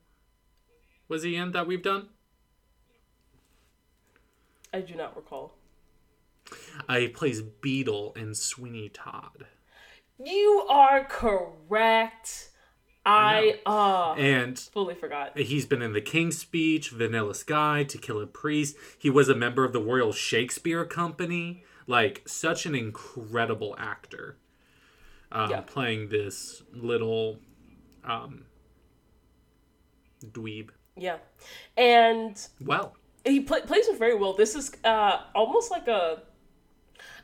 was 1.09 1.23
he 1.23 1.35
in 1.37 1.53
that 1.53 1.67
we've 1.67 1.83
done? 1.83 2.09
I 4.73 4.83
do 4.83 4.95
not 4.95 5.17
recall. 5.17 5.55
Uh, 6.89 6.99
he 6.99 7.09
plays 7.09 7.41
Beadle 7.41 8.13
in 8.17 8.35
Sweeney 8.35 8.91
Todd. 8.91 9.47
You 10.23 10.67
are 10.69 11.05
correct. 11.05 12.51
I 13.09 13.61
uh 13.67 14.15
And 14.19 14.59
fully 14.59 14.95
forgot. 14.95 15.39
He's 15.39 15.67
been 15.67 15.83
in 15.83 15.93
The 15.93 16.01
King's 16.01 16.39
Speech, 16.39 16.91
Vanilla 16.91 17.35
Sky, 17.35 17.85
To 17.85 17.99
Kill 17.99 18.21
a 18.21 18.27
Priest. 18.27 18.77
He 18.99 19.09
was 19.11 19.29
a 19.29 19.35
member 19.35 19.65
of 19.65 19.73
the 19.73 19.81
Royal 19.81 20.13
Shakespeare 20.13 20.85
Company. 20.85 21.65
Like, 21.87 22.23
such 22.29 22.67
an 22.67 22.75
incredible 22.75 23.75
actor. 23.79 24.37
Um, 25.33 25.51
Yeah. 25.51 25.61
Playing 25.63 26.11
this 26.11 26.63
little 26.75 27.39
um, 28.05 28.45
dweeb. 30.25 30.71
Yeah, 30.97 31.19
and 31.77 32.37
Well, 32.65 32.97
he 33.25 33.41
pla 33.41 33.61
plays 33.61 33.87
it 33.89 33.99
very 33.99 34.15
well. 34.17 34.33
This 34.33 34.55
is 34.55 34.73
uh 34.85 35.21
almost 35.35 35.71
like 35.71 35.87
a. 35.89 36.23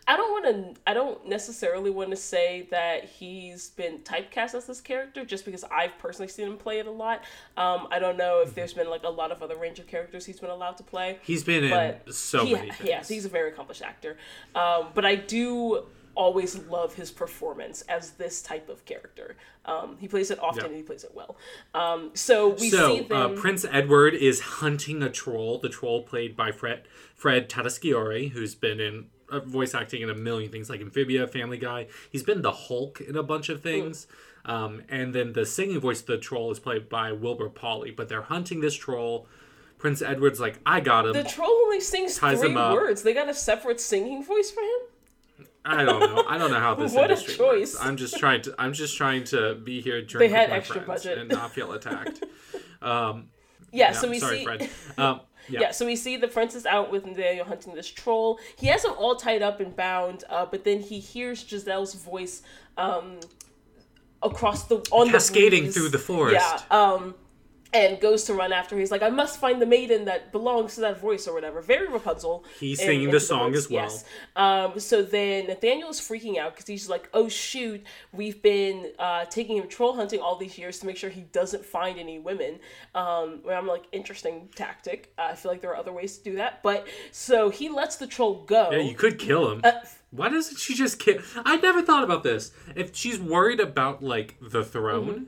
I 0.06 0.16
don't 0.16 0.30
want 0.30 0.74
to. 0.74 0.80
I 0.86 0.94
don't 0.94 1.26
necessarily 1.26 1.90
want 1.90 2.10
to 2.10 2.16
say 2.16 2.66
that 2.70 3.04
he's 3.04 3.70
been 3.70 3.98
typecast 3.98 4.54
as 4.54 4.66
this 4.66 4.80
character, 4.80 5.24
just 5.24 5.44
because 5.44 5.64
I've 5.64 5.96
personally 5.98 6.28
seen 6.28 6.46
him 6.46 6.56
play 6.56 6.78
it 6.78 6.86
a 6.86 6.90
lot. 6.90 7.22
Um, 7.56 7.88
I 7.90 7.98
don't 7.98 8.16
know 8.16 8.40
if 8.40 8.54
there's 8.54 8.74
been 8.74 8.90
like 8.90 9.04
a 9.04 9.08
lot 9.08 9.32
of 9.32 9.42
other 9.42 9.56
range 9.56 9.78
of 9.78 9.86
characters 9.86 10.26
he's 10.26 10.40
been 10.40 10.50
allowed 10.50 10.76
to 10.78 10.82
play. 10.82 11.18
he's 11.22 11.42
been 11.44 11.64
in 11.64 12.12
so 12.12 12.44
he, 12.44 12.52
many 12.52 12.70
things. 12.70 12.88
Yes, 12.88 13.08
he's 13.08 13.24
a 13.24 13.28
very 13.28 13.50
accomplished 13.50 13.82
actor. 13.82 14.16
Um, 14.54 14.88
but 14.94 15.04
I 15.04 15.14
do 15.14 15.84
always 16.14 16.58
love 16.66 16.94
his 16.94 17.10
performance 17.10 17.82
as 17.82 18.12
this 18.12 18.42
type 18.42 18.68
of 18.68 18.84
character. 18.84 19.36
Um, 19.64 19.96
he 19.98 20.08
plays 20.08 20.30
it 20.30 20.38
often 20.38 20.62
Yeah. 20.62 20.68
and 20.68 20.76
he 20.76 20.82
plays 20.82 21.04
it 21.04 21.12
well. 21.14 21.36
Um, 21.74 22.10
so 22.14 22.50
we 22.50 22.70
see 22.70 22.70
so 22.70 23.06
uh. 23.10 23.28
Prince 23.30 23.64
Edward 23.70 24.14
is 24.14 24.40
hunting 24.40 25.02
a 25.02 25.10
troll. 25.10 25.58
The 25.58 25.68
troll 25.68 26.02
played 26.02 26.36
by 26.36 26.52
Fred 26.52 26.82
Fred 27.14 27.48
Tatasciore, 27.48 28.30
who's 28.30 28.54
been 28.54 28.80
in 28.80 28.98
uh, 28.98 29.04
voice 29.30 29.74
acting 29.74 30.02
in 30.02 30.10
a 30.10 30.14
million 30.14 30.50
things 30.50 30.68
like 30.70 30.80
Amphibia, 30.80 31.26
Family 31.26 31.58
Guy. 31.58 31.86
He's 32.10 32.22
been 32.22 32.42
the 32.42 32.52
Hulk 32.52 33.00
in 33.00 33.16
a 33.16 33.22
bunch 33.22 33.48
of 33.48 33.62
things. 33.62 34.06
Um, 34.46 34.82
and 34.88 35.14
then 35.14 35.32
the 35.32 35.46
singing 35.46 35.80
voice 35.80 36.00
of 36.00 36.06
the 36.06 36.18
troll 36.18 36.50
is 36.50 36.58
played 36.58 36.88
by 36.88 37.12
Wilbur 37.12 37.48
Pauley. 37.48 37.94
But 37.96 38.08
they're 38.08 38.22
hunting 38.22 38.60
this 38.60 38.74
troll. 38.74 39.26
Prince 39.78 40.02
Edward's 40.02 40.40
like, 40.40 40.60
I 40.64 40.80
got 40.80 41.06
him. 41.06 41.12
the 41.12 41.24
troll 41.24 41.50
only 41.50 41.80
sings 41.80 42.18
three 42.18 42.54
words. 42.54 43.02
They 43.02 43.12
got 43.14 43.28
a 43.28 43.34
separate 43.34 43.80
singing 43.80 44.22
voice 44.24 44.50
for 44.50 44.60
him. 44.60 45.46
I 45.64 45.84
don't 45.84 46.00
know. 46.00 46.24
I 46.28 46.36
don't 46.36 46.50
know 46.50 46.60
how 46.60 46.74
this 46.74 46.92
What 46.94 47.10
a 47.10 47.16
choice. 47.16 47.38
works. 47.74 47.78
I'm 47.80 47.96
just 47.96 48.18
trying 48.18 48.42
to. 48.42 48.54
I'm 48.58 48.74
just 48.74 48.96
trying 48.98 49.24
to 49.24 49.54
be 49.54 49.80
here, 49.80 50.02
drink 50.02 50.30
had 50.32 50.42
with 50.42 50.50
my 50.50 50.56
extra 50.56 50.80
budget. 50.82 51.18
and 51.18 51.30
not 51.30 51.52
feel 51.52 51.72
attacked. 51.72 52.22
Um, 52.82 53.30
Yeah. 53.72 53.86
yeah, 53.86 53.92
so 53.92 54.10
we 54.10 54.18
sorry, 54.18 54.38
see. 54.40 54.44
Fred. 54.44 54.68
Um, 54.98 55.20
yeah. 55.48 55.60
Yeah, 55.60 55.70
so 55.70 55.86
we 55.86 55.96
see 55.96 56.16
the 56.16 56.28
princess 56.28 56.66
out 56.66 56.90
with 56.90 57.06
Nathaniel 57.06 57.44
hunting 57.46 57.74
this 57.74 57.88
troll. 57.88 58.38
He 58.56 58.66
has 58.68 58.82
them 58.82 58.94
all 58.98 59.16
tied 59.16 59.42
up 59.42 59.60
and 59.60 59.74
bound, 59.74 60.24
uh, 60.28 60.46
but 60.46 60.64
then 60.64 60.80
he 60.80 60.98
hears 60.98 61.44
Giselle's 61.44 61.94
voice 61.94 62.42
um, 62.76 63.20
across 64.22 64.64
the 64.64 64.76
on 64.90 65.10
Cascading 65.10 65.66
the 65.66 65.72
through 65.72 65.88
the 65.90 65.98
forest. 65.98 66.34
Yeah, 66.70 66.76
um, 66.76 67.14
and 67.74 68.00
goes 68.00 68.24
to 68.24 68.34
run 68.34 68.52
after. 68.52 68.74
her. 68.76 68.80
He's 68.80 68.90
like, 68.90 69.02
"I 69.02 69.10
must 69.10 69.38
find 69.40 69.60
the 69.60 69.66
maiden 69.66 70.04
that 70.06 70.32
belongs 70.32 70.76
to 70.76 70.80
that 70.82 70.98
voice 71.00 71.26
or 71.28 71.34
whatever." 71.34 71.60
Very 71.60 71.88
Rapunzel. 71.88 72.44
He's 72.60 72.80
in- 72.80 72.86
singing 72.86 73.10
the 73.10 73.20
song 73.20 73.50
Woods, 73.52 73.66
as 73.66 73.70
well. 73.70 73.82
Yes. 73.82 74.04
Um, 74.36 74.78
so 74.80 75.02
then 75.02 75.46
Nathaniel 75.48 75.90
is 75.90 76.00
freaking 76.00 76.38
out 76.38 76.54
because 76.54 76.66
he's 76.66 76.88
like, 76.88 77.08
"Oh 77.12 77.28
shoot, 77.28 77.84
we've 78.12 78.40
been 78.40 78.92
uh, 78.98 79.24
taking 79.26 79.56
him 79.56 79.68
troll 79.68 79.94
hunting 79.94 80.20
all 80.20 80.36
these 80.36 80.56
years 80.56 80.78
to 80.78 80.86
make 80.86 80.96
sure 80.96 81.10
he 81.10 81.22
doesn't 81.22 81.64
find 81.64 81.98
any 81.98 82.18
women." 82.18 82.60
Um, 82.94 83.40
where 83.42 83.56
I'm 83.56 83.66
like, 83.66 83.84
interesting 83.92 84.48
tactic. 84.54 85.12
Uh, 85.18 85.28
I 85.32 85.34
feel 85.34 85.50
like 85.50 85.60
there 85.60 85.70
are 85.70 85.76
other 85.76 85.92
ways 85.92 86.16
to 86.18 86.24
do 86.24 86.36
that, 86.36 86.62
but 86.62 86.86
so 87.10 87.50
he 87.50 87.68
lets 87.68 87.96
the 87.96 88.06
troll 88.06 88.44
go. 88.44 88.70
Yeah, 88.70 88.78
you 88.78 88.94
could 88.94 89.18
kill 89.18 89.50
him. 89.50 89.60
Uh, 89.64 89.72
Why 90.10 90.28
doesn't 90.28 90.58
she 90.58 90.74
just 90.74 91.00
kill? 91.00 91.18
I 91.44 91.56
never 91.56 91.82
thought 91.82 92.04
about 92.04 92.22
this. 92.22 92.52
If 92.76 92.94
she's 92.94 93.18
worried 93.18 93.58
about 93.58 94.02
like 94.02 94.36
the 94.40 94.62
throne, 94.64 95.26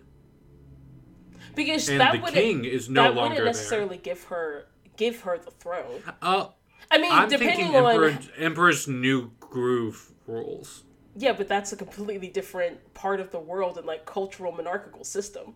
because 1.56 1.88
and 1.88 2.00
that 2.00 2.12
the 2.12 2.18
wouldn't 2.18 2.34
king 2.36 2.64
is 2.64 2.88
no 2.88 3.02
that 3.02 3.14
longer 3.14 3.30
wouldn't 3.30 3.46
necessarily 3.46 3.96
give 3.96 4.24
her 4.24 4.66
give 4.96 5.22
her 5.22 5.38
the 5.38 5.50
throne. 5.50 6.02
uh, 6.22 6.48
I 6.90 6.98
mean, 6.98 7.10
I'm 7.12 7.28
depending 7.28 7.74
on 7.74 7.84
Emperor, 7.92 8.18
Emperor's 8.38 8.86
New 8.86 9.32
Groove 9.40 10.12
rules. 10.26 10.84
yeah, 11.16 11.32
but 11.32 11.48
that's 11.48 11.72
a 11.72 11.76
completely 11.76 12.28
different 12.28 12.94
part 12.94 13.18
of 13.18 13.32
the 13.32 13.40
world 13.40 13.76
and 13.78 13.86
like 13.86 14.06
cultural 14.06 14.52
monarchical 14.52 15.02
system. 15.02 15.54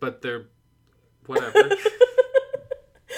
But 0.00 0.22
they're 0.22 0.46
whatever. 1.26 1.70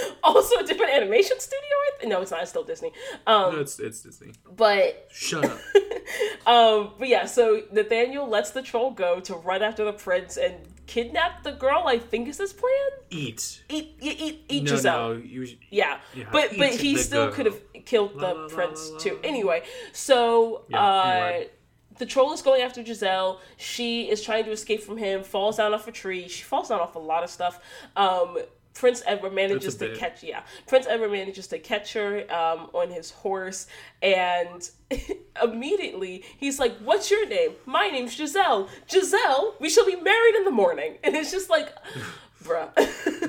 Also, 0.22 0.56
a 0.58 0.64
different 0.64 0.92
animation 0.92 1.38
studio. 1.40 1.60
I 1.62 1.90
th- 2.00 2.10
no, 2.10 2.20
it's 2.22 2.30
not. 2.30 2.40
It's 2.42 2.50
still 2.50 2.64
Disney. 2.64 2.92
Um, 3.26 3.54
no, 3.54 3.60
it's 3.60 3.78
it's 3.78 4.00
Disney. 4.02 4.32
but 4.56 5.08
Shut 5.10 5.44
up. 5.44 5.58
um, 6.46 6.92
but 6.98 7.08
yeah. 7.08 7.26
So 7.26 7.62
Nathaniel 7.72 8.28
lets 8.28 8.50
the 8.50 8.62
troll 8.62 8.90
go 8.90 9.20
to 9.20 9.34
run 9.34 9.62
after 9.62 9.84
the 9.84 9.92
prince 9.92 10.36
and 10.36 10.54
kidnap 10.86 11.42
the 11.42 11.52
girl. 11.52 11.84
I 11.86 11.98
think 11.98 12.28
is 12.28 12.38
his 12.38 12.52
plan. 12.52 12.70
Eat. 13.10 13.62
Eat, 13.68 13.96
eat, 14.00 14.20
eat, 14.20 14.44
eat 14.48 14.64
No, 14.64 14.70
Giselle. 14.70 15.08
no. 15.10 15.16
You, 15.16 15.46
Yeah, 15.70 15.98
Yeah, 16.14 16.24
but 16.30 16.50
but 16.58 16.70
he 16.70 16.96
still 16.96 17.30
could 17.32 17.46
have 17.46 17.60
killed 17.86 18.14
the 18.14 18.26
La, 18.34 18.42
la, 18.42 18.48
prince 18.48 18.90
la, 18.90 18.98
too. 18.98 19.18
Anyway, 19.24 19.62
so 19.92 20.64
Yeah, 20.68 20.80
uh, 20.84 21.02
anyway. 21.04 21.50
the 21.98 22.06
troll 22.06 22.32
is 22.32 22.42
going 22.42 22.62
after 22.62 22.84
Giselle. 22.84 23.40
She 23.56 24.08
is 24.10 24.22
trying 24.22 24.44
to 24.44 24.50
escape 24.52 24.82
from 24.82 24.96
him. 24.98 25.22
Falls 25.24 25.56
down 25.56 25.72
off 25.74 25.88
a 25.88 25.92
tree. 25.92 26.28
She 26.28 26.42
falls 26.44 26.68
down 26.68 26.80
off 26.80 26.94
a 26.94 26.98
lot 27.00 27.24
of 27.24 27.30
stuff. 27.30 27.60
Um, 27.96 28.38
Prince 28.74 29.02
Edward 29.06 29.34
manages 29.34 29.74
to 29.76 29.94
catch 29.96 30.22
yeah. 30.22 30.42
Prince 30.66 30.86
Edward 30.86 31.10
manages 31.10 31.46
to 31.48 31.58
catch 31.58 31.92
her 31.94 32.20
um, 32.32 32.70
on 32.72 32.90
his 32.90 33.10
horse 33.10 33.66
and 34.02 34.70
immediately 35.42 36.24
he's 36.38 36.58
like 36.58 36.76
what's 36.78 37.10
your 37.10 37.26
name? 37.28 37.52
My 37.66 37.88
name's 37.88 38.14
Giselle. 38.14 38.68
Giselle 38.88 39.54
we 39.60 39.68
shall 39.68 39.86
be 39.86 39.96
married 39.96 40.34
in 40.36 40.44
the 40.44 40.50
morning. 40.50 40.98
And 41.02 41.14
it's 41.16 41.30
just 41.30 41.50
like 41.50 41.74
bruh. 42.44 42.74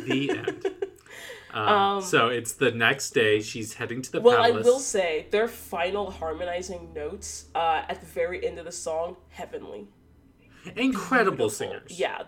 The 0.06 0.30
end. 0.30 0.67
Um, 1.54 2.01
so 2.01 2.30
it's 2.30 2.54
the 2.54 2.71
next 2.71 3.10
day. 3.10 3.41
She's 3.41 3.73
heading 3.73 4.01
to 4.04 4.12
the 4.13 4.21
well 4.21 4.41
I 4.41 4.51
will 4.51 4.80
say 4.80 5.27
their 5.32 5.49
final 5.49 6.10
harmonizing 6.10 6.93
notes 6.93 7.47
uh, 7.54 7.82
at 7.89 7.99
the 7.99 8.06
very 8.06 8.47
end 8.47 8.58
of 8.58 8.63
the 8.63 8.71
song 8.71 9.17
heavenly. 9.27 9.89
Incredible 10.77 11.49
singers. 11.49 11.99
yeah 11.99 12.21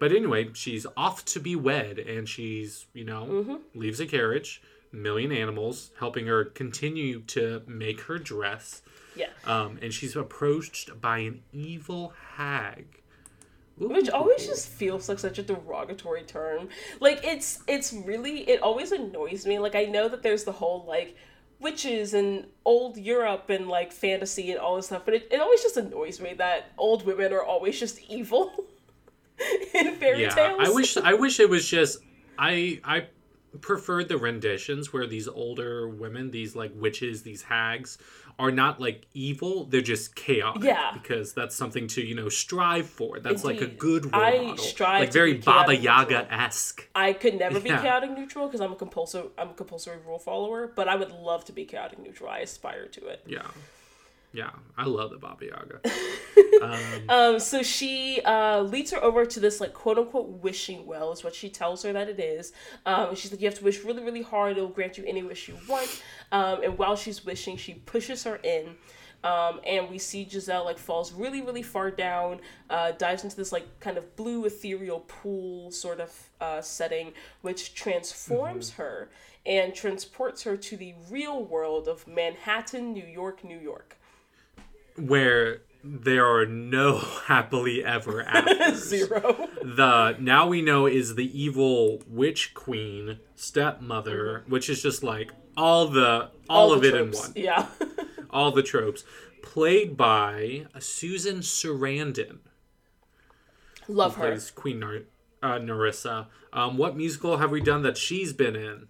But 0.00 0.12
anyway, 0.12 0.50
she's 0.54 0.86
off 0.96 1.24
to 1.26 1.40
be 1.40 1.56
wed, 1.56 1.98
and 1.98 2.28
she's 2.28 2.86
you 2.94 3.04
know 3.04 3.24
Mm-hmm. 3.26 3.54
leaves 3.78 4.00
a 4.00 4.06
carriage, 4.06 4.62
million 4.92 5.32
animals 5.32 5.90
helping 5.98 6.26
her 6.26 6.44
continue 6.44 7.20
to 7.22 7.62
make 7.66 8.02
her 8.02 8.18
dress. 8.18 8.82
yeah 9.16 9.26
Um, 9.44 9.78
and 9.82 9.92
she's 9.92 10.14
approached 10.16 11.00
by 11.00 11.18
an 11.18 11.42
evil 11.52 12.12
hag. 12.36 12.86
Ooh. 13.80 13.88
which 13.90 14.08
always 14.10 14.44
just 14.44 14.68
feels 14.68 15.08
like 15.08 15.20
such 15.20 15.38
a 15.38 15.42
derogatory 15.44 16.24
term 16.24 16.68
like 16.98 17.20
it's 17.22 17.60
it's 17.68 17.92
really 17.92 18.40
it 18.50 18.60
always 18.60 18.90
annoys 18.90 19.46
me 19.46 19.60
like 19.60 19.76
i 19.76 19.84
know 19.84 20.08
that 20.08 20.20
there's 20.24 20.42
the 20.42 20.50
whole 20.50 20.84
like 20.88 21.14
witches 21.60 22.12
and 22.12 22.46
old 22.64 22.96
europe 22.96 23.48
and 23.50 23.68
like 23.68 23.92
fantasy 23.92 24.50
and 24.50 24.58
all 24.58 24.74
this 24.74 24.86
stuff 24.86 25.02
but 25.04 25.14
it, 25.14 25.28
it 25.30 25.40
always 25.40 25.62
just 25.62 25.76
annoys 25.76 26.18
me 26.20 26.34
that 26.34 26.72
old 26.76 27.06
women 27.06 27.32
are 27.32 27.44
always 27.44 27.78
just 27.78 28.00
evil 28.10 28.64
in 29.74 29.94
fairy 29.96 30.22
yeah, 30.22 30.30
tales 30.30 30.60
I 30.60 30.70
wish 30.70 30.96
I 30.96 31.14
wish 31.14 31.40
it 31.40 31.48
was 31.48 31.68
just 31.68 31.98
I 32.38 32.80
I 32.84 33.06
preferred 33.60 34.08
the 34.08 34.18
renditions 34.18 34.92
where 34.92 35.06
these 35.06 35.26
older 35.26 35.88
women, 35.88 36.30
these 36.30 36.54
like 36.54 36.70
witches, 36.74 37.22
these 37.22 37.42
hags, 37.42 37.98
are 38.38 38.50
not 38.50 38.80
like 38.80 39.06
evil. 39.14 39.64
They're 39.64 39.80
just 39.80 40.14
chaotic. 40.14 40.62
Yeah. 40.62 40.92
because 40.92 41.32
that's 41.32 41.56
something 41.56 41.88
to 41.88 42.02
you 42.02 42.14
know 42.14 42.28
strive 42.28 42.86
for. 42.88 43.18
That's 43.20 43.44
like 43.44 43.60
a 43.60 43.66
good 43.66 44.12
role 44.12 44.22
I 44.22 44.36
model. 44.38 44.56
strive 44.58 45.00
like 45.00 45.12
very 45.12 45.34
Baba 45.34 45.74
Yaga 45.74 46.32
esque. 46.32 46.88
I 46.94 47.12
could 47.14 47.38
never 47.38 47.58
be 47.58 47.70
Yeah. 47.70 47.82
chaotic 47.82 48.10
neutral 48.10 48.46
because 48.46 48.60
I'm 48.60 48.72
a 48.72 48.76
compulsive 48.76 49.30
I'm 49.38 49.50
a 49.50 49.54
compulsory 49.54 49.98
rule 50.06 50.18
follower, 50.18 50.70
but 50.74 50.86
I 50.88 50.96
would 50.96 51.10
love 51.10 51.44
to 51.46 51.52
be 51.52 51.64
chaotic 51.64 51.98
neutral. 51.98 52.30
I 52.30 52.40
aspire 52.40 52.86
to 52.86 53.06
it. 53.06 53.22
Yeah, 53.26 53.46
yeah, 54.32 54.50
I 54.76 54.84
love 54.84 55.10
the 55.10 55.18
Baba 55.18 55.46
Yaga. 55.46 55.80
Um, 57.08 57.38
so 57.38 57.62
she 57.62 58.20
uh, 58.24 58.62
leads 58.62 58.90
her 58.90 59.02
over 59.02 59.24
to 59.24 59.38
this 59.38 59.60
like 59.60 59.72
quote 59.72 59.96
unquote 59.96 60.28
wishing 60.42 60.86
well 60.86 61.12
is 61.12 61.22
what 61.22 61.32
she 61.32 61.48
tells 61.48 61.84
her 61.84 61.92
that 61.92 62.08
it 62.08 62.18
is. 62.18 62.52
Um, 62.84 63.14
she's 63.14 63.30
like, 63.30 63.40
you 63.40 63.46
have 63.46 63.56
to 63.58 63.64
wish 63.64 63.84
really, 63.84 64.02
really 64.02 64.22
hard. 64.22 64.56
It'll 64.56 64.68
grant 64.68 64.98
you 64.98 65.04
any 65.06 65.22
wish 65.22 65.46
you 65.46 65.56
want. 65.68 66.02
Um, 66.32 66.64
and 66.64 66.76
while 66.76 66.96
she's 66.96 67.24
wishing, 67.24 67.56
she 67.56 67.74
pushes 67.74 68.24
her 68.24 68.36
in. 68.42 68.74
Um, 69.24 69.60
and 69.66 69.88
we 69.88 69.98
see 69.98 70.26
Giselle 70.28 70.64
like 70.64 70.78
falls 70.78 71.12
really, 71.12 71.42
really 71.42 71.62
far 71.62 71.90
down, 71.90 72.40
uh, 72.70 72.92
dives 72.92 73.24
into 73.24 73.36
this 73.36 73.52
like 73.52 73.80
kind 73.80 73.98
of 73.98 74.16
blue 74.16 74.44
ethereal 74.44 75.00
pool 75.06 75.70
sort 75.70 76.00
of 76.00 76.30
uh, 76.40 76.60
setting, 76.60 77.12
which 77.42 77.74
transforms 77.74 78.72
her 78.72 79.10
and 79.44 79.74
transports 79.74 80.42
her 80.42 80.56
to 80.56 80.76
the 80.76 80.94
real 81.10 81.42
world 81.42 81.88
of 81.88 82.06
Manhattan, 82.06 82.92
New 82.92 83.06
York, 83.06 83.42
New 83.42 83.58
York. 83.58 83.97
Where 84.98 85.62
there 85.84 86.26
are 86.26 86.44
no 86.46 86.98
happily 87.26 87.84
ever 87.84 88.22
after. 88.26 88.74
Zero. 88.74 89.48
the 89.62 90.16
now 90.18 90.46
we 90.48 90.60
know 90.60 90.86
is 90.86 91.14
the 91.14 91.40
evil 91.40 92.02
witch 92.08 92.52
queen 92.54 93.20
stepmother 93.36 94.44
which 94.48 94.68
is 94.68 94.82
just 94.82 95.02
like 95.04 95.32
all 95.56 95.86
the 95.88 96.30
all, 96.50 96.72
of 96.72 96.82
the 96.82 96.88
it 96.88 96.94
in 97.00 97.10
one 97.12 97.32
Yeah. 97.36 97.66
all 98.30 98.50
the 98.50 98.62
tropes 98.62 99.04
played 99.42 99.96
by 99.96 100.66
susan 100.80 101.38
sarandon 101.38 102.38
Love 103.86 104.16
her. 104.16 104.28
plays 104.30 104.50
queen 104.50 104.80
Nar- 104.80 105.02
uh, 105.42 105.58
narissa 105.58 106.26
um, 106.52 106.76
what 106.76 106.96
musical 106.96 107.36
have 107.38 107.50
we 107.50 107.60
done 107.60 107.82
that 107.82 107.96
she's 107.96 108.32
been 108.32 108.56
in 108.56 108.88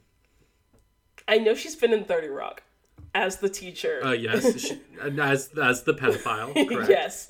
I 1.28 1.36
know 1.38 1.54
she's 1.54 1.76
been 1.76 1.92
in 1.92 2.04
30 2.04 2.28
Rock 2.28 2.62
as 3.18 3.36
the 3.38 3.48
teacher. 3.48 4.00
uh, 4.04 4.12
yes 4.12 4.60
she, 4.64 4.80
as 5.20 5.50
as 5.60 5.82
the 5.82 5.94
pedophile 5.94 6.52
correct 6.68 6.90
yes. 6.90 7.28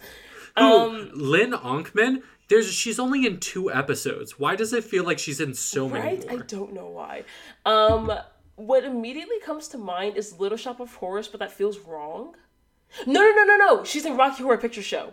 Ooh, 0.60 1.10
lynn 1.14 1.52
onkman 1.52 2.22
there's 2.48 2.72
she's 2.72 2.98
only 2.98 3.24
in 3.26 3.38
two 3.40 3.70
episodes 3.72 4.38
why 4.38 4.56
does 4.56 4.72
it 4.72 4.84
feel 4.84 5.04
like 5.04 5.18
she's 5.18 5.40
in 5.40 5.54
so 5.54 5.88
many 5.88 6.04
Right? 6.04 6.26
I 6.30 6.36
don't 6.36 6.72
know 6.72 6.88
why. 6.88 7.24
Um, 7.64 8.12
what 8.56 8.84
immediately 8.84 9.38
comes 9.40 9.68
to 9.68 9.78
mind 9.78 10.16
is 10.16 10.40
Little 10.40 10.58
Shop 10.58 10.80
of 10.80 10.92
Horrors, 10.96 11.28
but 11.28 11.38
that 11.38 11.52
feels 11.52 11.78
wrong. 11.78 12.34
No, 13.06 13.20
no, 13.20 13.30
no, 13.30 13.44
no, 13.44 13.56
no. 13.56 13.84
She's 13.84 14.04
in 14.04 14.16
Rocky 14.16 14.42
Horror 14.42 14.58
Picture 14.58 14.82
Show. 14.82 15.12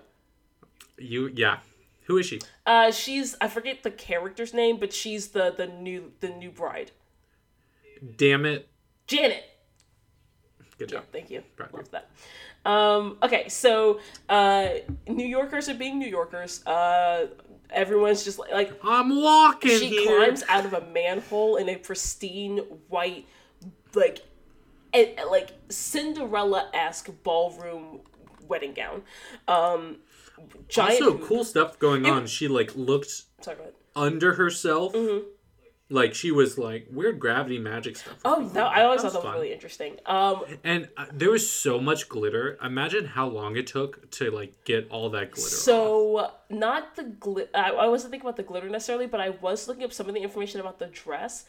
you 0.98 1.30
yeah 1.34 1.58
who 2.08 2.18
is 2.18 2.26
she 2.26 2.40
Uh, 2.66 2.92
she's 2.92 3.36
I 3.42 3.48
forget 3.48 3.84
the 3.84 3.92
character's 3.92 4.54
name, 4.54 4.78
but 4.80 4.94
she's 4.94 5.30
the 5.30 5.54
the 5.56 5.68
new 5.68 6.12
the 6.22 6.30
new 6.30 6.52
bride, 6.52 6.92
damn 8.18 8.46
it 8.46 8.68
Janet. 9.08 9.44
Good 10.78 10.90
job 10.90 11.04
Thank 11.12 11.30
you. 11.32 11.44
Right. 11.58 11.74
Love 11.74 11.90
that. 11.92 12.10
Um, 12.70 13.18
okay, 13.22 13.48
so 13.50 14.00
uh, 14.28 14.70
New 15.08 15.26
Yorkers 15.28 15.70
are 15.70 15.76
being 15.76 16.00
New 16.00 16.08
Yorkers. 16.10 16.66
Uh, 16.66 17.28
everyone's 17.70 18.24
just 18.24 18.40
like, 18.40 18.52
like 18.52 18.72
I'm 18.84 19.22
walking 19.22 19.78
she 19.80 19.90
here. 19.90 20.18
climbs 20.18 20.44
out 20.50 20.66
of 20.66 20.74
a 20.74 20.82
manhole 20.88 21.58
in 21.58 21.70
a 21.70 21.76
pristine 21.76 22.58
white 22.90 23.26
like 23.94 24.22
a, 24.94 25.16
like 25.30 25.52
cinderella-esque 25.70 27.10
ballroom 27.24 28.00
wedding 28.48 28.74
gown 28.74 29.02
um 29.48 29.98
giant 30.68 31.02
also, 31.02 31.18
boob- 31.18 31.28
cool 31.28 31.44
stuff 31.44 31.80
going 31.80 32.06
on. 32.06 32.28
She 32.28 32.48
like 32.48 32.76
looked 32.76 33.24
sorry 33.42 33.58
under 33.96 34.34
herself, 34.34 34.94
Mm-hmm. 34.94 35.28
Like 35.90 36.16
she 36.16 36.32
was 36.32 36.58
like 36.58 36.88
weird 36.92 37.20
gravity 37.20 37.60
magic 37.60 37.96
stuff. 37.96 38.16
oh 38.26 38.48
that, 38.50 38.66
i 38.66 38.84
always 38.84 39.04
That 39.04 39.12
thought 39.12 39.22
that 39.22 39.28
was 39.28 39.34
fun. 39.34 39.34
really 39.36 39.54
interesting 39.54 39.98
um 40.08 40.44
And 40.64 40.90
uh, 40.98 41.06
there 41.14 41.30
was 41.30 41.50
so 41.50 41.80
much 41.80 42.10
glitter. 42.10 42.58
Imagine 42.64 43.06
how 43.06 43.28
long 43.28 43.56
it 43.56 43.68
took 43.68 44.10
to 44.12 44.32
like 44.32 44.64
get 44.66 44.90
all 44.90 45.10
that 45.12 45.32
glitter. 45.32 45.48
off. 45.48 45.62
so 45.70 46.32
not 46.50 46.96
the 46.96 47.04
glit 47.04 47.50
I, 47.54 47.70
I 47.72 47.88
wasn't 47.88 48.12
thinking 48.12 48.26
about 48.28 48.38
the 48.38 48.44
glitter 48.44 48.70
necessarily 48.70 49.06
but 49.08 49.20
i 49.20 49.30
was 49.30 49.68
looking 49.68 49.84
up 49.84 49.94
some 49.94 50.08
of 50.10 50.16
the 50.16 50.22
information 50.22 50.60
about 50.60 50.80
the 50.80 50.88
dress 50.88 51.46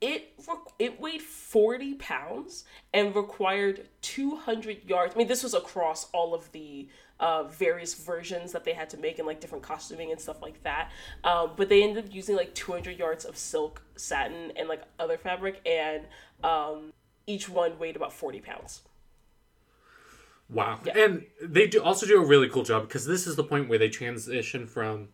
it 0.00 0.32
it 0.78 1.00
weighed 1.00 1.22
40 1.22 1.94
pounds 1.94 2.64
and 2.92 3.14
required 3.16 3.88
200 4.02 4.84
yards 4.84 5.14
i 5.14 5.18
mean 5.18 5.28
this 5.28 5.42
was 5.42 5.54
across 5.54 6.08
all 6.12 6.34
of 6.34 6.52
the 6.52 6.88
uh, 7.20 7.44
various 7.44 7.94
versions 7.94 8.52
that 8.52 8.64
they 8.64 8.72
had 8.72 8.88
to 8.90 8.96
make 8.96 9.18
and 9.18 9.26
like 9.26 9.40
different 9.40 9.62
costuming 9.62 10.10
and 10.10 10.20
stuff 10.20 10.40
like 10.42 10.62
that 10.62 10.90
um, 11.24 11.50
but 11.56 11.68
they 11.68 11.82
ended 11.82 12.04
up 12.04 12.14
using 12.14 12.36
like 12.36 12.54
200 12.54 12.98
yards 12.98 13.24
of 13.24 13.36
silk 13.36 13.82
satin 13.96 14.52
and 14.56 14.68
like 14.68 14.82
other 14.98 15.18
fabric 15.18 15.60
and 15.66 16.04
um, 16.44 16.92
each 17.26 17.48
one 17.48 17.78
weighed 17.78 17.96
about 17.96 18.12
40 18.12 18.40
pounds 18.40 18.82
wow. 20.48 20.80
And 20.94 21.26
they 21.42 21.66
do 21.66 21.82
also 21.82 22.06
do 22.06 22.22
a 22.22 22.26
really 22.26 22.48
cool 22.48 22.62
job 22.62 22.88
because 22.88 23.04
this 23.04 23.26
is 23.26 23.36
the 23.36 23.44
point 23.44 23.68
where 23.68 23.78
they 23.78 23.88
transition 23.88 24.66
from 24.66 25.08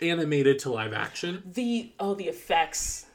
animated 0.00 0.58
to 0.60 0.72
live 0.72 0.92
action. 0.92 1.42
the 1.54 1.92
oh 2.00 2.14
the 2.14 2.28
effects 2.28 3.06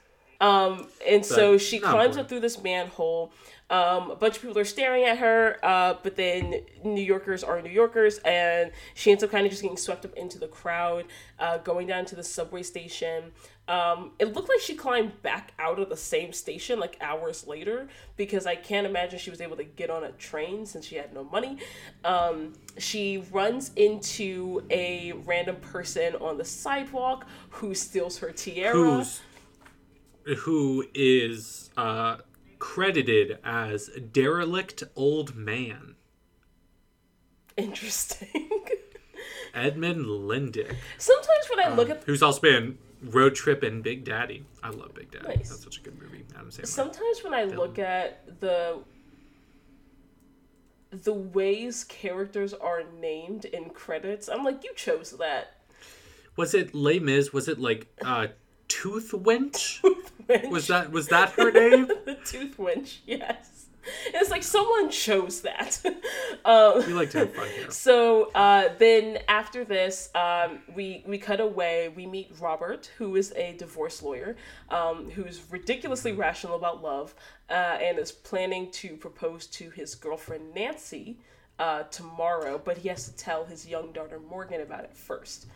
um 0.41 0.87
and 1.07 1.25
so 1.25 1.57
she 1.57 1.79
climbs 1.79 1.93
important. 1.93 2.19
up 2.19 2.29
through 2.29 2.39
this 2.41 2.61
manhole. 2.61 3.31
Um 3.69 4.11
a 4.11 4.15
bunch 4.15 4.37
of 4.37 4.41
people 4.43 4.57
are 4.59 4.65
staring 4.65 5.03
at 5.03 5.17
her 5.17 5.57
uh 5.63 5.95
but 6.01 6.15
then 6.15 6.61
new 6.85 7.01
yorkers 7.01 7.43
are 7.43 7.61
new 7.61 7.69
yorkers 7.69 8.17
and 8.19 8.71
she 8.93 9.11
ends 9.11 9.23
up 9.23 9.31
kind 9.31 9.45
of 9.45 9.51
just 9.51 9.61
getting 9.61 9.75
swept 9.77 10.05
up 10.05 10.13
into 10.13 10.39
the 10.39 10.47
crowd 10.47 11.05
uh 11.39 11.57
going 11.57 11.85
down 11.87 12.05
to 12.05 12.15
the 12.15 12.23
subway 12.23 12.63
station. 12.63 13.31
Um 13.67 14.11
it 14.19 14.33
looked 14.33 14.47
like 14.47 14.61
she 14.61 14.75
climbed 14.75 15.21
back 15.21 15.51
out 15.59 15.79
of 15.79 15.89
the 15.89 15.97
same 15.97 16.31
station 16.31 16.79
like 16.79 16.95
hours 17.01 17.45
later 17.45 17.89
because 18.15 18.45
i 18.45 18.55
can't 18.55 18.87
imagine 18.87 19.19
she 19.19 19.29
was 19.29 19.41
able 19.41 19.57
to 19.57 19.65
get 19.65 19.89
on 19.89 20.05
a 20.05 20.11
train 20.13 20.65
since 20.65 20.85
she 20.85 20.95
had 20.95 21.13
no 21.13 21.25
money. 21.25 21.57
Um 22.05 22.53
she 22.77 23.17
runs 23.33 23.71
into 23.75 24.63
a 24.69 25.11
random 25.25 25.57
person 25.57 26.15
on 26.21 26.37
the 26.37 26.45
sidewalk 26.45 27.25
who 27.49 27.73
steals 27.73 28.19
her 28.19 28.31
tiara. 28.31 28.73
Who's 28.77 29.19
who 30.39 30.85
is 30.93 31.69
uh, 31.77 32.17
credited 32.59 33.39
as 33.43 33.89
derelict 34.11 34.83
old 34.95 35.35
man 35.35 35.95
interesting 37.55 38.49
Edmund 39.53 40.05
Lyndeck. 40.05 40.75
sometimes 40.97 41.45
when 41.49 41.65
i 41.65 41.73
look 41.73 41.89
at 41.89 42.03
who's 42.03 42.21
also 42.21 42.41
been 42.41 42.77
Road 43.01 43.35
Trip 43.35 43.61
and 43.61 43.83
Big 43.83 44.03
Daddy. 44.05 44.43
I 44.63 44.69
love 44.69 44.95
Big 44.95 45.11
Daddy. 45.11 45.27
Nice. 45.27 45.49
That's 45.49 45.63
such 45.63 45.77
a 45.77 45.81
good 45.81 46.01
movie. 46.01 46.25
Adam 46.35 46.49
Sandler. 46.49 46.65
sometimes 46.65 47.23
when 47.23 47.33
i 47.33 47.43
look 47.43 47.77
at 47.77 48.39
the 48.39 48.79
the 50.89 51.13
ways 51.13 51.83
characters 51.83 52.53
are 52.53 52.83
named 52.99 53.45
in 53.45 53.69
credits 53.69 54.27
i'm 54.29 54.43
like 54.43 54.63
you 54.63 54.73
chose 54.75 55.11
that 55.17 55.57
was 56.35 56.53
it 56.53 56.73
Les 56.75 56.99
Mis? 56.99 57.33
Was 57.33 57.47
it 57.47 57.59
like 57.59 57.87
uh, 58.05 58.27
Tooth 58.67 59.11
Wench. 59.11 59.81
Wench. 60.27 60.49
Was 60.49 60.67
that 60.67 60.91
was 60.91 61.07
that 61.07 61.31
her 61.31 61.51
name? 61.51 61.87
the 62.05 62.15
tooth 62.25 62.57
winch? 62.59 63.01
Yes. 63.05 63.57
It's 64.07 64.29
like 64.29 64.43
someone 64.43 64.89
chose 64.89 65.41
that. 65.41 65.81
um, 66.45 66.85
We 66.85 66.93
like 66.93 67.09
to 67.11 67.19
have 67.19 67.33
fun 67.33 67.47
here. 67.49 67.67
So 67.71 68.31
uh, 68.35 68.69
then 68.77 69.19
after 69.29 69.63
this, 69.63 70.09
um, 70.15 70.59
we 70.75 71.03
we 71.07 71.17
cut 71.17 71.39
away. 71.39 71.89
We 71.95 72.05
meet 72.05 72.31
Robert, 72.39 72.91
who 72.97 73.15
is 73.15 73.31
a 73.35 73.53
divorce 73.53 74.01
lawyer, 74.01 74.35
um, 74.69 75.09
who's 75.11 75.41
ridiculously 75.49 76.11
rational 76.11 76.55
about 76.55 76.83
love, 76.83 77.15
uh, 77.49 77.53
and 77.81 77.97
is 77.97 78.11
planning 78.11 78.71
to 78.71 78.97
propose 78.97 79.47
to 79.47 79.69
his 79.69 79.95
girlfriend 79.95 80.53
Nancy 80.53 81.19
uh, 81.59 81.83
tomorrow. 81.83 82.61
But 82.63 82.79
he 82.79 82.89
has 82.89 83.05
to 83.05 83.15
tell 83.15 83.45
his 83.45 83.65
young 83.67 83.91
daughter 83.93 84.19
Morgan 84.19 84.61
about 84.61 84.83
it 84.83 84.95
first. 84.97 85.47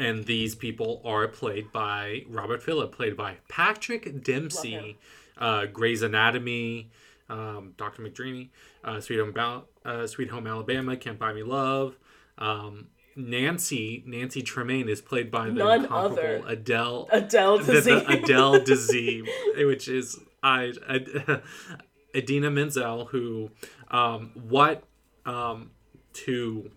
And 0.00 0.24
these 0.24 0.54
people 0.54 1.00
are 1.04 1.28
played 1.28 1.72
by 1.72 2.24
Robert 2.28 2.62
Philip, 2.62 2.94
played 2.94 3.16
by 3.16 3.36
Patrick. 3.48 4.22
Dempsey, 4.24 4.98
uh, 5.38 5.66
Grey's 5.66 6.02
Anatomy, 6.02 6.90
um, 7.28 7.74
Dr. 7.76 8.02
McDreamy, 8.02 8.50
uh, 8.84 9.00
Sweet 9.00 9.18
Home 9.18 9.64
uh, 9.84 10.06
Sweet 10.06 10.30
Home 10.30 10.46
Alabama, 10.46 10.96
Can't 10.96 11.18
Buy 11.18 11.32
Me 11.32 11.42
Love. 11.42 11.96
Um, 12.38 12.88
Nancy 13.14 14.02
Nancy 14.06 14.42
Tremaine 14.42 14.88
is 14.88 15.00
played 15.00 15.30
by 15.30 15.46
the 15.46 15.52
None 15.52 15.82
incomparable 15.82 16.18
other. 16.18 16.42
Adele 16.46 17.08
Adele 17.12 17.58
the, 17.58 17.72
Dazeem. 17.74 18.08
Adele 18.08 18.60
Dazeem, 18.64 19.66
which 19.66 19.88
is 19.88 20.18
I, 20.42 20.72
I 20.88 21.40
Idina 22.16 22.50
Menzel, 22.50 23.06
who 23.06 23.50
um, 23.90 24.32
what 24.34 24.84
um, 25.26 25.70
two 26.12 26.70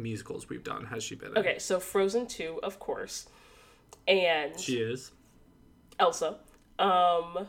musicals 0.00 0.48
we've 0.48 0.64
done 0.64 0.86
has 0.86 1.02
she 1.02 1.14
been 1.14 1.32
in? 1.32 1.38
okay, 1.38 1.58
so 1.58 1.78
Frozen 1.80 2.26
two, 2.26 2.58
of 2.62 2.78
course, 2.78 3.28
and 4.08 4.58
She 4.58 4.78
is. 4.78 5.12
Elsa. 5.98 6.36
Um. 6.78 7.46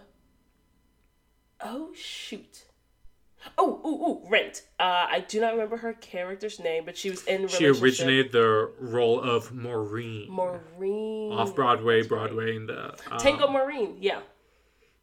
Oh 1.61 1.91
shoot. 1.95 2.65
Oh, 3.57 3.81
ooh, 3.83 4.05
ooh, 4.27 4.29
Rent. 4.29 4.63
Uh, 4.79 5.07
I 5.09 5.25
do 5.27 5.39
not 5.41 5.53
remember 5.53 5.77
her 5.77 5.93
character's 5.93 6.59
name, 6.59 6.85
but 6.85 6.95
she 6.97 7.09
was 7.09 7.23
in. 7.25 7.47
She 7.47 7.65
originated 7.65 8.31
the 8.31 8.71
role 8.79 9.19
of 9.19 9.51
Maureen 9.51 10.29
Maureen. 10.29 11.31
off 11.31 11.55
Broadway, 11.55 12.03
Broadway, 12.03 12.55
and 12.55 12.69
the 12.69 12.93
um, 13.09 13.19
Tango 13.19 13.47
Maureen. 13.47 13.97
Yeah. 13.99 14.19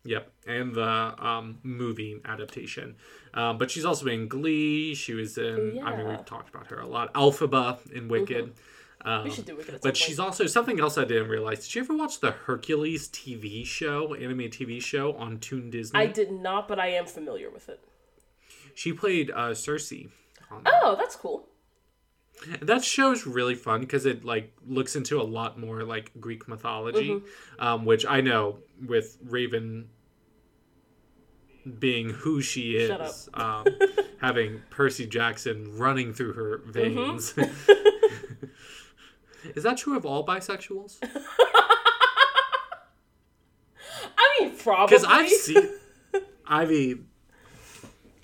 Yep, 0.04 0.32
and 0.46 0.74
the 0.74 0.82
um, 1.26 1.58
movie 1.62 2.20
adaptation. 2.24 2.96
Um, 3.38 3.56
but 3.58 3.70
she's 3.70 3.84
also 3.84 4.06
in 4.08 4.26
Glee. 4.28 4.94
She 4.94 5.14
was 5.14 5.38
in. 5.38 5.54
I 5.54 5.56
mean, 5.56 5.82
Mm-hmm. 6.00 6.08
we've 6.10 6.24
talked 6.24 6.48
about 6.52 6.66
her 6.68 6.80
a 6.80 6.86
lot. 6.86 7.12
Elphaba 7.14 7.78
in 7.92 8.08
Wicked. 8.08 8.52
Um, 9.04 9.24
We 9.24 9.30
should 9.30 9.44
do 9.44 9.54
Wicked 9.56 9.74
at 9.74 9.82
some 9.82 9.88
But 9.88 9.96
she's 9.96 10.18
also 10.18 10.46
something 10.46 10.80
else 10.80 10.98
I 10.98 11.04
didn't 11.04 11.28
realize. 11.28 11.60
Did 11.64 11.74
you 11.76 11.82
ever 11.82 11.96
watch 11.96 12.18
the 12.18 12.32
Hercules 12.32 13.08
TV 13.08 13.64
show, 13.64 14.14
anime 14.14 14.50
TV 14.50 14.82
show 14.82 15.12
on 15.14 15.38
Toon 15.38 15.70
Disney? 15.70 16.00
I 16.00 16.06
did 16.06 16.32
not, 16.32 16.66
but 16.66 16.80
I 16.80 16.88
am 16.88 17.06
familiar 17.06 17.48
with 17.48 17.68
it. 17.68 17.80
She 18.74 18.92
played 18.92 19.30
uh, 19.30 19.54
Circe. 19.54 19.92
on 20.50 20.62
Oh, 20.66 20.96
that's 20.98 21.14
cool. 21.14 21.46
that 22.62 22.84
show's 22.84 23.26
really 23.26 23.54
fun 23.54 23.80
because 23.80 24.04
it 24.06 24.24
like 24.24 24.52
looks 24.66 24.94
into 24.96 25.20
a 25.20 25.26
lot 25.38 25.58
more 25.58 25.82
like 25.84 26.10
Greek 26.20 26.48
mythology, 26.48 27.10
Mm-hmm. 27.10 27.64
um, 27.64 27.84
which 27.84 28.04
I 28.06 28.20
know 28.20 28.58
with 28.84 29.16
Raven 29.24 29.88
being 31.78 32.10
who 32.10 32.40
she 32.40 32.76
is, 32.76 33.28
um, 33.34 33.66
having 34.20 34.62
Percy 34.70 35.06
Jackson 35.06 35.76
running 35.76 36.12
through 36.12 36.32
her 36.34 36.62
veins. 36.66 37.32
Mm-hmm. 37.32 38.46
is 39.54 39.62
that 39.62 39.76
true 39.78 39.96
of 39.96 40.04
all 40.06 40.26
bisexuals? 40.26 40.98
I 44.16 44.40
mean, 44.40 44.56
probably. 44.56 44.96
Because 44.96 45.04
I've 45.08 45.28
seen. 45.28 45.68
I 46.46 46.64
mean, 46.64 47.06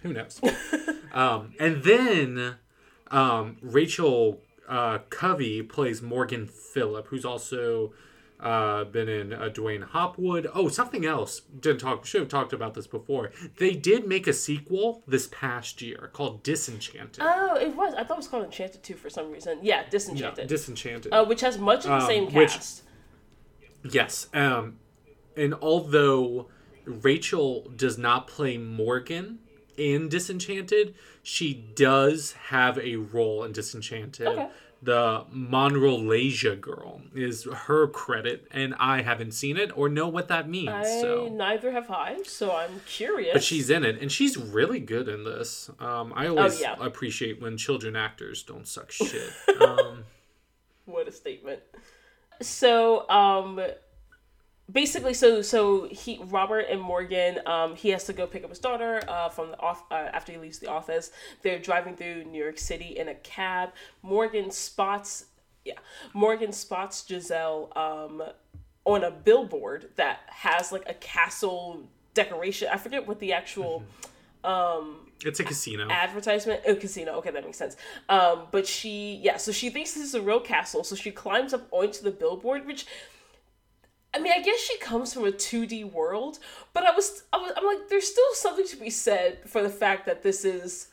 who 0.04 0.12
knows? 0.12 0.40
um, 1.12 1.54
and 1.58 1.82
then 1.82 2.56
um, 3.10 3.56
Rachel 3.60 4.40
uh, 4.68 4.98
Covey 5.10 5.62
plays 5.62 6.02
Morgan 6.02 6.46
Philip, 6.46 7.08
who's 7.08 7.24
also 7.24 7.92
uh, 8.40 8.84
been 8.84 9.08
in 9.08 9.32
uh, 9.32 9.48
Dwayne 9.52 9.82
Hopwood. 9.82 10.46
Oh, 10.52 10.68
something 10.68 11.06
else. 11.06 11.40
Didn't 11.60 11.80
talk. 11.80 12.04
Should 12.04 12.20
have 12.20 12.28
talked 12.28 12.52
about 12.52 12.74
this 12.74 12.86
before. 12.86 13.30
They 13.58 13.72
did 13.74 14.06
make 14.06 14.26
a 14.26 14.32
sequel 14.32 15.02
this 15.06 15.28
past 15.30 15.80
year 15.80 16.10
called 16.12 16.42
Disenchanted. 16.42 17.22
Oh, 17.24 17.56
it 17.56 17.74
was. 17.74 17.94
I 17.94 18.04
thought 18.04 18.14
it 18.14 18.18
was 18.18 18.28
called 18.28 18.44
Enchanted 18.44 18.82
too 18.82 18.94
for 18.96 19.08
some 19.08 19.30
reason. 19.30 19.60
Yeah, 19.62 19.82
yeah, 19.82 19.88
Disenchanted. 19.90 20.48
Disenchanted. 20.48 21.12
uh, 21.12 21.24
which 21.24 21.40
has 21.40 21.58
much 21.58 21.80
of 21.84 21.90
the 21.90 21.94
Um, 21.94 22.06
same 22.06 22.32
which- 22.32 22.50
cast. 22.52 22.82
Yes. 23.82 24.28
Um, 24.34 24.78
and 25.36 25.54
although 25.54 26.48
Rachel 26.84 27.70
does 27.76 27.98
not 27.98 28.26
play 28.26 28.56
Morgan 28.58 29.40
in 29.76 30.08
Disenchanted, 30.08 30.94
she 31.22 31.52
does 31.54 32.32
have 32.48 32.78
a 32.78 32.96
role 32.96 33.44
in 33.44 33.52
Disenchanted. 33.52 34.26
Okay. 34.26 34.48
The 34.84 35.24
Monrolasia 35.32 36.56
girl 36.60 37.00
is 37.14 37.44
her 37.44 37.86
credit, 37.88 38.46
and 38.50 38.74
I 38.78 39.00
haven't 39.00 39.32
seen 39.32 39.56
it 39.56 39.70
or 39.76 39.88
know 39.88 40.08
what 40.08 40.28
that 40.28 40.46
means. 40.48 40.68
I 40.68 40.82
so, 41.00 41.28
neither 41.32 41.72
have 41.72 41.90
I, 41.90 42.22
so 42.24 42.54
I'm 42.54 42.80
curious. 42.86 43.32
but 43.32 43.42
she's 43.42 43.70
in 43.70 43.82
it, 43.82 44.00
and 44.02 44.12
she's 44.12 44.36
really 44.36 44.80
good 44.80 45.08
in 45.08 45.24
this. 45.24 45.70
Um, 45.80 46.12
I 46.14 46.26
always 46.26 46.58
Oh, 46.58 46.60
yeah. 46.60 46.76
appreciate 46.80 47.40
when 47.40 47.56
children 47.56 47.96
actors 47.96 48.42
don't 48.42 48.68
suck 48.68 48.90
shit. 48.92 49.32
um, 49.60 50.04
what 50.84 51.08
a 51.08 51.12
statement. 51.12 51.60
So, 52.42 53.08
um, 53.08 53.60
basically, 54.70 55.14
so 55.14 55.42
so 55.42 55.86
he 55.88 56.18
Robert 56.24 56.66
and 56.70 56.80
Morgan, 56.80 57.40
um, 57.46 57.76
he 57.76 57.90
has 57.90 58.04
to 58.04 58.12
go 58.12 58.26
pick 58.26 58.44
up 58.44 58.50
his 58.50 58.58
daughter 58.58 59.02
uh, 59.08 59.28
from 59.28 59.50
the 59.50 59.58
off 59.60 59.84
uh, 59.90 59.94
after 59.94 60.32
he 60.32 60.38
leaves 60.38 60.58
the 60.58 60.68
office. 60.68 61.10
They're 61.42 61.58
driving 61.58 61.96
through 61.96 62.24
New 62.24 62.42
York 62.42 62.58
City 62.58 62.96
in 62.98 63.08
a 63.08 63.14
cab. 63.14 63.70
Morgan 64.02 64.50
spots, 64.50 65.26
yeah, 65.64 65.74
Morgan 66.12 66.52
spots 66.52 67.04
Giselle 67.06 67.72
um, 67.76 68.22
on 68.84 69.04
a 69.04 69.10
billboard 69.10 69.90
that 69.96 70.20
has 70.28 70.72
like 70.72 70.84
a 70.88 70.94
castle 70.94 71.88
decoration. 72.14 72.68
I 72.72 72.76
forget 72.78 73.06
what 73.06 73.20
the 73.20 73.32
actual. 73.32 73.84
Um 74.42 75.08
It's 75.24 75.40
a 75.40 75.44
casino. 75.44 75.88
advertisement 75.88 76.60
oh 76.68 76.74
casino 76.74 77.12
okay 77.12 77.30
that 77.30 77.42
makes 77.46 77.56
sense 77.56 77.76
um 78.10 78.42
but 78.50 78.66
she 78.66 79.18
yeah 79.22 79.38
so 79.38 79.52
she 79.52 79.70
thinks 79.70 79.94
this 79.94 80.04
is 80.04 80.14
a 80.14 80.20
real 80.20 80.38
castle 80.38 80.84
so 80.84 80.94
she 80.94 81.10
climbs 81.10 81.54
up 81.54 81.66
onto 81.70 82.02
the 82.02 82.10
billboard 82.10 82.66
which 82.66 82.84
I 84.14 84.20
mean, 84.20 84.32
I 84.34 84.40
guess 84.40 84.60
she 84.60 84.78
comes 84.78 85.12
from 85.12 85.24
a 85.24 85.32
2D 85.32 85.92
world, 85.92 86.38
but 86.72 86.84
I 86.84 86.92
was, 86.92 87.24
I 87.32 87.38
was, 87.38 87.52
I'm 87.56 87.66
like, 87.66 87.88
there's 87.88 88.06
still 88.06 88.24
something 88.34 88.66
to 88.68 88.76
be 88.76 88.90
said 88.90 89.38
for 89.46 89.62
the 89.62 89.68
fact 89.68 90.06
that 90.06 90.22
this 90.22 90.44
is 90.44 90.88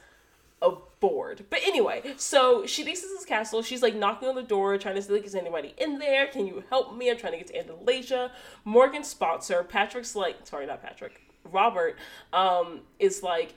a 0.62 0.72
board. 1.00 1.46
But 1.50 1.60
anyway, 1.64 2.14
so 2.18 2.66
she 2.66 2.84
thinks 2.84 3.02
this 3.02 3.26
castle. 3.26 3.62
She's 3.62 3.82
like 3.82 3.96
knocking 3.96 4.28
on 4.28 4.36
the 4.36 4.44
door, 4.44 4.78
trying 4.78 4.96
to 4.96 5.02
see 5.02 5.14
like, 5.14 5.26
is 5.26 5.36
anybody 5.36 5.74
in 5.78 6.00
there? 6.00 6.28
Can 6.28 6.48
you 6.48 6.64
help 6.70 6.96
me? 6.96 7.10
I'm 7.10 7.18
trying 7.18 7.34
to 7.34 7.38
get 7.38 7.48
to 7.48 7.64
Andalasia. 7.64 8.32
Morgan 8.66 9.04
spots 9.04 9.48
her. 9.50 9.64
Patrick's 9.64 10.16
like, 10.16 10.38
sorry, 10.44 10.66
not 10.66 10.82
Patrick. 10.82 11.22
Robert 11.44 11.98
um, 12.34 12.82
is 13.00 13.24
like, 13.24 13.54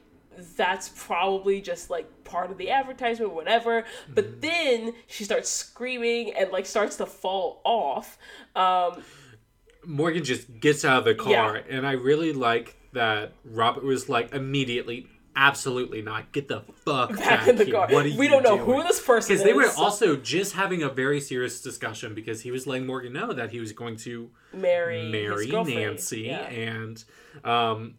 that's 0.56 0.88
probably 0.88 1.60
just 1.60 1.90
like 1.90 2.24
part 2.24 2.50
of 2.50 2.58
the 2.58 2.70
advertisement, 2.70 3.32
whatever. 3.32 3.84
But 4.12 4.40
then 4.40 4.94
she 5.06 5.24
starts 5.24 5.48
screaming 5.48 6.34
and 6.34 6.50
like 6.50 6.66
starts 6.66 6.96
to 6.96 7.06
fall 7.06 7.60
off. 7.64 8.18
Um, 8.56 9.02
Morgan 9.86 10.24
just 10.24 10.60
gets 10.60 10.84
out 10.84 10.98
of 10.98 11.04
the 11.04 11.14
car, 11.14 11.56
Yeah. 11.56 11.76
and 11.76 11.86
I 11.86 11.92
really 11.92 12.32
like 12.32 12.76
that 12.92 13.32
Robert 13.44 13.84
was 13.84 14.08
like 14.08 14.32
immediately, 14.34 15.08
absolutely 15.36 16.00
not. 16.02 16.32
Get 16.32 16.48
the 16.48 16.60
fuck 16.84 17.16
back 17.16 17.48
in 17.48 17.56
the 17.56 17.64
here. 17.64 17.74
car. 17.74 17.88
We 17.88 18.28
don't 18.28 18.42
know 18.44 18.56
doing? 18.56 18.64
who 18.78 18.82
this 18.84 19.00
person 19.00 19.34
is. 19.34 19.42
Because 19.42 19.44
they 19.44 19.52
were 19.52 19.70
also 19.84 20.16
just 20.16 20.54
having 20.54 20.82
a 20.82 20.88
very 20.88 21.20
serious 21.20 21.60
discussion 21.60 22.14
because 22.14 22.42
he 22.42 22.50
was 22.50 22.66
letting 22.66 22.86
Morgan 22.86 23.12
know 23.12 23.32
that 23.32 23.50
he 23.50 23.60
was 23.60 23.72
going 23.72 23.96
to 23.98 24.30
marry 24.52 25.10
marry. 25.10 25.46
Nancy, 25.48 26.22
Yeah. 26.22 26.46
and 26.46 27.02
um, 27.44 27.94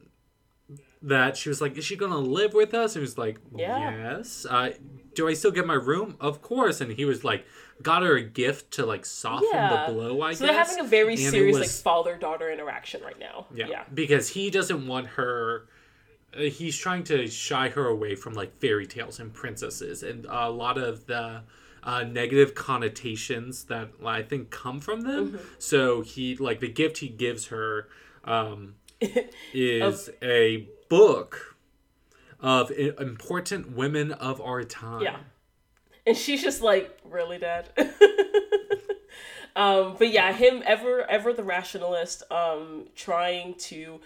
that 1.01 1.37
she 1.37 1.49
was 1.49 1.61
like, 1.61 1.77
"Is 1.77 1.85
she 1.85 1.95
gonna 1.95 2.17
live 2.17 2.53
with 2.53 2.73
us?" 2.73 2.95
And 2.95 3.01
he 3.01 3.05
was 3.05 3.17
like, 3.17 3.39
Yeah. 3.55 4.17
"Yes." 4.17 4.45
Uh, 4.49 4.71
do 5.13 5.27
I 5.27 5.33
still 5.33 5.51
get 5.51 5.65
my 5.67 5.75
room? 5.75 6.17
Of 6.19 6.41
course. 6.41 6.81
And 6.81 6.91
he 6.91 7.05
was 7.05 7.23
like, 7.23 7.45
got 7.81 8.03
her 8.03 8.15
a 8.15 8.23
gift 8.23 8.71
to 8.71 8.85
like 8.85 9.05
soften 9.05 9.49
Yeah. 9.53 9.85
the 9.87 9.93
blow. 9.93 10.21
I 10.21 10.29
guess. 10.31 10.39
So 10.39 10.45
guess. 10.45 10.55
they're 10.55 10.63
having 10.65 10.85
a 10.85 10.87
very 10.89 11.13
And 11.13 11.31
serious 11.31 11.57
like 11.57 11.69
father 11.69 12.15
daughter 12.17 12.49
interaction 12.51 13.01
right 13.03 13.19
now. 13.19 13.47
yeah, 13.53 13.67
Yeah. 13.67 13.83
because 13.93 14.29
he 14.29 14.49
doesn't 14.49 14.87
want 14.87 15.07
her. 15.07 15.67
Uh, 16.35 16.41
he's 16.43 16.77
trying 16.77 17.03
to 17.05 17.27
shy 17.27 17.69
her 17.69 17.87
away 17.87 18.15
from 18.15 18.33
like 18.33 18.57
fairy 18.59 18.85
tales 18.87 19.19
and 19.19 19.33
princesses, 19.33 20.03
and 20.03 20.25
a 20.29 20.49
lot 20.49 20.77
of 20.77 21.05
the 21.05 21.41
uh, 21.83 22.03
negative 22.03 22.55
connotations 22.55 23.65
that 23.65 23.89
I 24.03 24.21
think 24.23 24.49
come 24.49 24.79
from 24.79 25.01
them. 25.01 25.29
Mm-hmm. 25.33 25.45
So 25.59 26.01
he 26.01 26.35
like 26.35 26.59
the 26.59 26.67
gift 26.69 26.97
he 26.99 27.09
gives 27.09 27.47
her 27.47 27.87
um, 28.23 28.75
is 29.53 30.09
a 30.21 30.67
book 30.89 31.55
of 32.39 32.71
important 32.71 33.71
women 33.75 34.11
of 34.11 34.41
our 34.41 34.63
time. 34.63 35.01
Yeah. 35.01 35.17
And 36.07 36.15
she's 36.15 36.41
just 36.43 36.61
like, 36.61 36.99
really, 37.15 37.37
Dad? 37.39 37.69
Um, 39.57 39.95
but 39.97 40.11
yeah, 40.11 40.33
him 40.33 40.61
ever 40.65 41.09
ever 41.09 41.31
the 41.31 41.41
rationalist, 41.43 42.23
um, 42.29 42.87
trying 42.93 43.53
to 43.59 44.01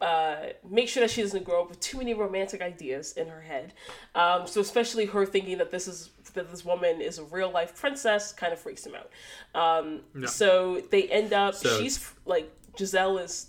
uh, 0.00 0.46
make 0.68 0.88
sure 0.88 1.00
that 1.02 1.10
she 1.12 1.22
doesn't 1.22 1.44
grow 1.44 1.62
up 1.62 1.68
with 1.68 1.78
too 1.78 1.98
many 1.98 2.12
romantic 2.12 2.60
ideas 2.60 3.12
in 3.12 3.28
her 3.28 3.40
head. 3.40 3.72
Um, 4.16 4.48
so 4.48 4.60
especially 4.60 5.06
her 5.06 5.24
thinking 5.24 5.58
that 5.58 5.70
this 5.70 5.86
is 5.86 6.10
that 6.34 6.50
this 6.50 6.64
woman 6.64 7.00
is 7.00 7.18
a 7.20 7.24
real 7.24 7.52
life 7.52 7.78
princess 7.80 8.32
kind 8.32 8.52
of 8.52 8.58
freaks 8.58 8.84
him 8.84 8.94
out. 8.96 9.10
Um, 9.54 10.00
No. 10.12 10.26
So 10.26 10.82
they 10.90 11.04
end 11.04 11.32
up. 11.32 11.54
So- 11.54 11.78
she's 11.80 12.12
like 12.26 12.50
Giselle 12.76 13.18
is 13.18 13.46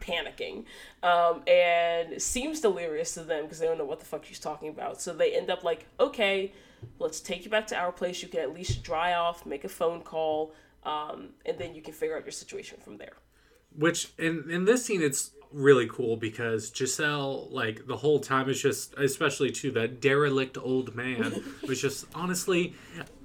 panicking 0.00 0.64
um, 1.04 1.42
and 1.46 2.20
seems 2.20 2.60
delirious 2.60 3.14
to 3.14 3.20
them 3.22 3.44
because 3.44 3.60
they 3.60 3.66
don't 3.66 3.78
know 3.78 3.84
what 3.84 4.00
the 4.00 4.06
fuck 4.06 4.24
she's 4.24 4.40
talking 4.40 4.70
about. 4.70 5.00
So 5.00 5.12
they 5.12 5.36
end 5.36 5.50
up 5.50 5.62
like, 5.62 5.86
okay, 6.00 6.52
let's 6.98 7.20
take 7.20 7.44
you 7.44 7.50
back 7.50 7.66
to 7.68 7.76
our 7.76 7.92
place. 7.92 8.22
You 8.22 8.28
can 8.28 8.40
at 8.40 8.54
least 8.54 8.82
dry 8.82 9.14
off, 9.14 9.44
make 9.46 9.64
a 9.64 9.68
phone 9.68 10.02
call, 10.02 10.52
um, 10.84 11.30
and 11.46 11.58
then 11.58 11.74
you 11.74 11.82
can 11.82 11.92
figure 11.94 12.16
out 12.16 12.24
your 12.24 12.32
situation 12.32 12.78
from 12.82 12.96
there. 12.98 13.14
Which 13.76 14.12
in 14.18 14.50
in 14.50 14.64
this 14.64 14.84
scene 14.84 15.00
it's 15.02 15.30
really 15.52 15.88
cool 15.88 16.16
because 16.16 16.72
Giselle 16.74 17.48
like 17.50 17.86
the 17.88 17.96
whole 17.96 18.20
time 18.20 18.48
is 18.48 18.60
just 18.62 18.94
especially 18.96 19.50
to 19.50 19.70
that 19.72 20.00
derelict 20.00 20.56
old 20.56 20.94
man 20.94 21.42
was 21.68 21.80
just 21.80 22.06
honestly 22.14 22.74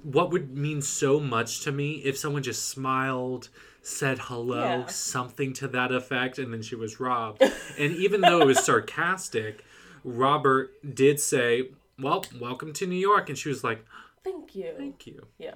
what 0.02 0.30
would 0.32 0.56
mean 0.56 0.82
so 0.82 1.20
much 1.20 1.60
to 1.60 1.70
me 1.70 2.02
if 2.04 2.18
someone 2.18 2.42
just 2.42 2.68
smiled 2.68 3.48
said 3.80 4.18
hello 4.18 4.80
Yeah. 4.80 4.86
something 4.86 5.52
to 5.54 5.68
that 5.68 5.92
effect 5.92 6.40
and 6.40 6.52
then 6.52 6.62
she 6.62 6.74
was 6.74 6.98
robbed 6.98 7.42
and 7.78 7.94
even 7.94 8.20
though 8.20 8.40
it 8.40 8.46
was 8.46 8.64
sarcastic 8.64 9.64
Robert 10.02 10.72
did 10.96 11.20
say 11.20 11.70
well 11.98 12.24
welcome 12.40 12.72
to 12.74 12.86
New 12.86 12.98
York. 12.98 13.28
And 13.28 13.38
she 13.38 13.48
was 13.48 13.62
like 13.64 13.84
Thank 14.24 14.56
you. 14.56 14.74
thank 14.76 15.06
you. 15.06 15.26
Yeah, 15.38 15.54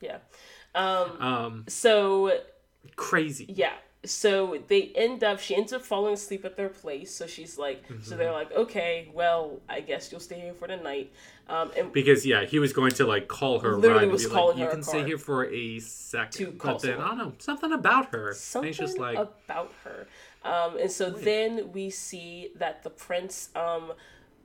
yeah. 0.00 0.18
Um, 0.74 1.20
um 1.20 1.64
so 1.68 2.38
crazy. 2.96 3.46
Yeah. 3.48 3.72
So 4.02 4.58
they 4.68 4.92
end 4.94 5.22
up 5.22 5.38
she 5.40 5.54
ends 5.54 5.72
up 5.74 5.82
falling 5.82 6.14
asleep 6.14 6.44
at 6.46 6.56
their 6.56 6.70
place. 6.70 7.14
So 7.14 7.26
she's 7.26 7.58
like 7.58 7.84
so 8.02 8.16
they're 8.16 8.32
like 8.32 8.50
okay 8.52 9.10
well 9.12 9.60
i 9.68 9.80
guess 9.80 10.10
you'll 10.10 10.22
stay 10.22 10.40
here 10.40 10.54
for 10.54 10.66
the 10.66 10.76
night. 10.78 11.12
Um 11.48 11.70
and 11.76 11.92
Because 11.92 12.24
yeah, 12.24 12.44
he 12.46 12.58
was 12.58 12.72
going 12.72 12.92
to 12.92 13.06
like 13.06 13.28
call 13.28 13.60
her 13.60 13.76
Literally 13.76 14.08
was 14.08 14.26
calling 14.26 14.56
like, 14.56 14.58
you 14.58 14.64
her 14.64 14.70
a 14.70 14.74
can 14.74 14.82
stay 14.82 15.04
here 15.04 15.18
for 15.18 15.44
a 15.46 15.78
second. 15.80 16.32
to 16.32 16.52
call 16.52 16.72
but 16.74 16.82
then 16.82 16.98
I 16.98 17.08
don't 17.08 17.18
know 17.18 17.32
something 17.38 17.72
about 17.72 18.12
her. 18.14 18.32
something 18.32 18.68
and 18.68 18.76
just 18.76 18.98
like 18.98 19.18
about 19.18 19.70
her. 19.84 20.06
Um 20.44 20.78
and 20.78 20.90
so 20.90 21.10
then 21.10 21.70
we 21.72 21.90
see 21.90 22.52
that 22.56 22.82
the 22.82 22.90
prince 22.90 23.50
um 23.54 23.92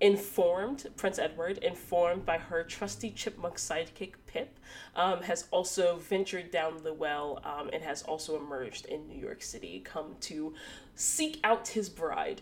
informed 0.01 0.87
prince 0.97 1.17
edward 1.17 1.57
informed 1.59 2.25
by 2.25 2.37
her 2.37 2.63
trusty 2.63 3.09
chipmunk 3.09 3.55
sidekick 3.55 4.13
pip 4.27 4.59
um, 4.97 5.21
has 5.23 5.45
also 5.51 5.97
ventured 5.97 6.51
down 6.51 6.83
the 6.83 6.93
well 6.93 7.39
um, 7.45 7.69
and 7.71 7.81
has 7.81 8.03
also 8.03 8.35
emerged 8.35 8.85
in 8.87 9.07
new 9.07 9.17
york 9.17 9.41
city 9.41 9.79
come 9.85 10.15
to 10.19 10.53
seek 10.95 11.39
out 11.43 11.67
his 11.67 11.89
bride. 11.89 12.41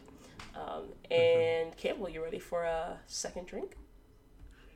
Um, 0.56 0.84
and 1.10 1.76
campbell 1.78 2.10
you 2.10 2.24
ready 2.24 2.39
for 2.39 2.64
a 2.64 2.99
second 3.08 3.47
drink? 3.47 3.76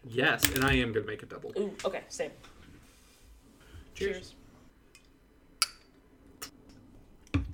Yes, 0.04 0.44
and 0.54 0.64
I 0.64 0.74
am 0.74 0.92
gonna 0.92 1.06
make 1.06 1.24
a 1.24 1.28
double. 1.28 1.54
Ooh, 1.58 1.74
okay 1.86 2.02
same. 2.10 2.32
Cheers. 3.94 4.16
cheers 4.16 4.34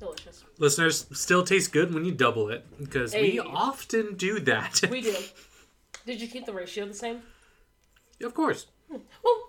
delicious 0.06 0.44
Listeners, 0.58 1.06
still 1.12 1.44
tastes 1.44 1.68
good 1.68 1.94
when 1.94 2.06
you 2.06 2.12
double 2.12 2.50
it 2.50 2.66
because 2.78 3.14
we 3.14 3.40
often 3.40 4.16
do 4.16 4.40
that. 4.42 4.82
we 4.90 5.02
do 5.02 5.16
did 6.06 6.20
you 6.22 6.28
keep 6.28 6.46
the 6.46 6.54
ratio 6.54 6.86
the 6.86 6.94
same 6.94 7.22
of 8.22 8.34
course, 8.34 8.68
Well, 8.90 9.02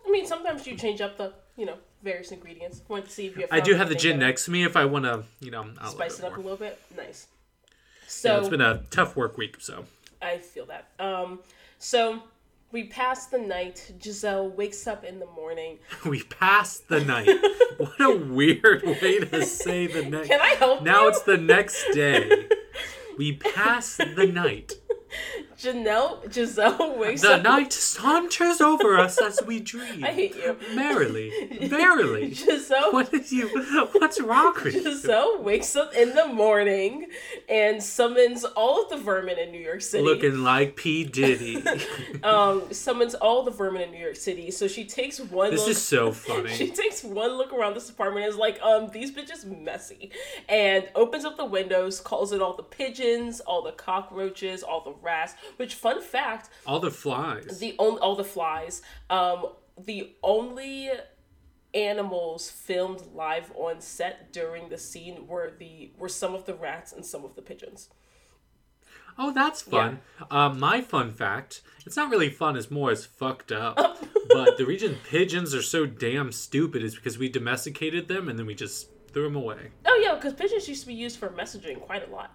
I 0.07 0.11
mean, 0.11 0.27
sometimes 0.27 0.67
you 0.67 0.77
change 0.77 1.01
up 1.01 1.17
the, 1.17 1.33
you 1.57 1.67
know, 1.67 1.77
various 2.03 2.33
ingredients. 2.33 2.83
Want 2.89 3.05
to 3.05 3.11
see 3.11 3.27
if 3.27 3.37
you 3.37 3.43
have. 3.43 3.53
I 3.53 3.61
do 3.61 3.75
have 3.75 3.89
the 3.89 3.95
gin 3.95 4.17
better. 4.17 4.27
next 4.27 4.45
to 4.47 4.51
me 4.51 4.65
if 4.65 4.77
I 4.77 4.85
want 4.85 5.05
to, 5.05 5.25
you 5.41 5.51
know, 5.51 5.67
I'll 5.81 5.91
Spice 5.93 6.19
it 6.19 6.25
up 6.25 6.37
a 6.37 6.41
little 6.41 6.57
bit. 6.57 6.81
Nice. 6.97 7.29
Yeah, 7.67 7.71
So 8.09 8.41
it's 8.41 8.49
been 8.49 8.61
a 8.61 8.83
tough 8.91 9.17
work 9.17 9.39
week, 9.39 9.61
so 9.61 9.85
I 10.21 10.39
feel 10.39 10.67
that. 10.67 10.89
Um, 10.99 11.41
so 11.79 12.23
we 12.75 12.83
pass 12.83 13.27
the 13.27 13.39
night. 13.39 13.93
Giselle 14.03 14.49
wakes 14.49 14.89
up 14.89 15.05
in 15.05 15.21
the 15.21 15.27
morning. 15.27 15.79
we 16.05 16.25
passed 16.25 16.89
the 16.89 17.01
night. 17.05 17.29
what 17.79 18.01
a 18.01 18.17
weird 18.17 18.83
way 18.83 19.21
to 19.21 19.47
say 19.47 19.87
the 19.87 20.03
next. 20.11 20.27
Can 20.29 20.41
I 20.41 20.57
help 20.57 20.83
Now 20.83 21.03
you? 21.03 21.09
it's 21.11 21.23
the 21.23 21.39
next 21.39 21.87
day. 21.93 22.49
We 23.17 23.37
pass 23.37 23.97
the 23.97 24.27
night. 24.27 24.73
Janelle. 25.59 26.33
Giselle 26.33 26.97
wakes 26.99 27.23
The 27.23 27.35
up. 27.35 27.43
The 27.43 27.49
night 27.49 27.73
saunters 27.73 28.61
over 28.61 28.99
us 28.99 29.21
as 29.21 29.41
we 29.47 29.61
dream. 29.73 30.05
I 30.05 30.09
hate 30.13 30.37
you. 30.37 30.57
Merrily, 30.75 31.69
merrily. 31.71 32.33
Giselle. 32.35 32.93
What 32.93 33.13
is 33.15 33.33
you? 33.33 33.49
What's 33.93 34.21
wrong 34.21 34.55
with 34.63 34.75
you? 34.75 34.83
Giselle 34.83 35.43
wakes 35.43 35.75
up 35.77 35.95
in 35.95 36.15
the 36.15 36.27
morning 36.27 37.07
and 37.49 37.83
summons 37.83 38.45
all 38.45 38.83
of 38.85 38.91
the 38.91 38.97
vermin 38.97 39.39
in 39.39 39.51
New 39.53 39.61
York 39.61 39.83
City. 39.83 40.05
Looking 40.05 40.43
like 40.43 40.77
P 40.77 41.05
Diddy. 41.05 41.63
um, 42.23 42.73
summons 42.73 43.15
all 43.15 43.43
the 43.43 43.51
vermin 43.51 43.83
in 43.83 43.91
New 43.93 43.99
York 43.99 44.17
City. 44.17 44.51
So 44.51 44.69
she 44.69 44.85
takes 44.85 45.21
one. 45.21 45.51
This 45.51 45.61
look, 45.61 45.71
is 45.71 45.83
so 45.83 46.13
funny. 46.13 46.51
She 46.51 46.71
takes 46.71 47.03
one 47.05 47.33
look 47.33 47.53
around 47.53 47.75
this 47.75 47.89
apartment 47.89 48.25
and 48.27 48.33
is 48.33 48.39
like, 48.39 48.61
um, 48.63 48.91
these 48.93 49.11
bitches 49.11 49.45
messy. 49.45 50.11
And 50.49 50.89
opens 50.95 51.25
up 51.25 51.37
the 51.37 51.45
windows, 51.45 52.01
calls 52.01 52.33
it 52.33 52.41
all 52.43 52.55
the 52.55 52.63
pigeons, 52.63 53.41
all 53.41 53.63
the 53.63 53.73
cockroaches, 53.73 54.63
all 54.63 54.81
the 54.83 54.95
rats. 55.03 55.35
Which, 55.57 55.75
fun 55.75 56.01
fact, 56.03 56.51
All 56.67 56.81
the 56.81 56.91
flies. 56.91 57.59
the 57.61 57.75
only 57.79 58.01
all 58.01 58.17
the 58.17 58.25
flies. 58.25 58.83
Um, 59.11 59.47
the 59.79 60.13
only 60.23 60.91
animals 61.75 62.51
filmed 62.51 63.03
live 63.15 63.51
on 63.57 63.81
set 63.81 64.33
during 64.33 64.69
the 64.69 64.79
scene 64.79 65.27
were 65.27 65.53
the 65.59 65.91
were 65.99 66.09
some 66.09 66.35
of 66.35 66.45
the 66.45 66.55
rats 66.55 66.93
and 66.93 67.05
some 67.05 67.25
of 67.25 67.35
the 67.35 67.43
pigeons. 67.43 67.89
Oh, 69.17 69.33
that's 69.33 69.63
fun. 69.63 70.01
Um, 70.31 70.59
my 70.59 70.81
fun 70.81 71.11
fact. 71.13 71.63
It's 71.87 71.97
not 71.97 72.11
really 72.11 72.31
fun. 72.31 72.57
It's 72.57 72.71
more 72.71 72.91
as 72.91 73.07
fucked 73.07 73.53
up. 73.53 73.77
but 74.29 74.57
the 74.57 74.67
reason 74.67 74.97
pigeons 75.09 75.55
are 75.55 75.63
so 75.63 75.87
damn 75.87 76.33
stupid 76.33 76.83
is 76.83 76.97
because 76.97 77.17
we 77.17 77.29
domesticated 77.29 78.09
them 78.09 78.29
and 78.29 78.37
then 78.37 78.47
we 78.47 78.55
just 78.57 78.89
threw 79.13 79.25
them 79.25 79.37
away. 79.37 79.71
Oh 79.87 80.01
yeah, 80.05 80.17
because 80.17 80.33
pigeons 80.33 80.69
used 80.69 80.81
to 80.83 80.89
be 80.89 80.95
used 80.95 81.19
for 81.19 81.29
messaging 81.29 81.81
quite 81.81 82.09
a 82.09 82.11
lot. 82.11 82.35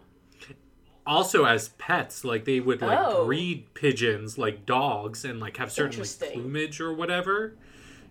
Also 1.10 1.44
as 1.46 1.70
pets 1.70 2.24
like 2.24 2.46
they 2.46 2.60
would 2.60 2.82
like 2.82 3.00
Oh. 3.02 3.26
breed 3.26 3.74
pigeons 3.74 4.38
like 4.38 4.66
dogs 4.66 5.26
and 5.26 5.40
like 5.40 5.58
have 5.58 5.72
certain 5.72 6.02
like, 6.04 6.34
plumage 6.34 6.80
or 6.80 6.94
whatever 6.94 7.56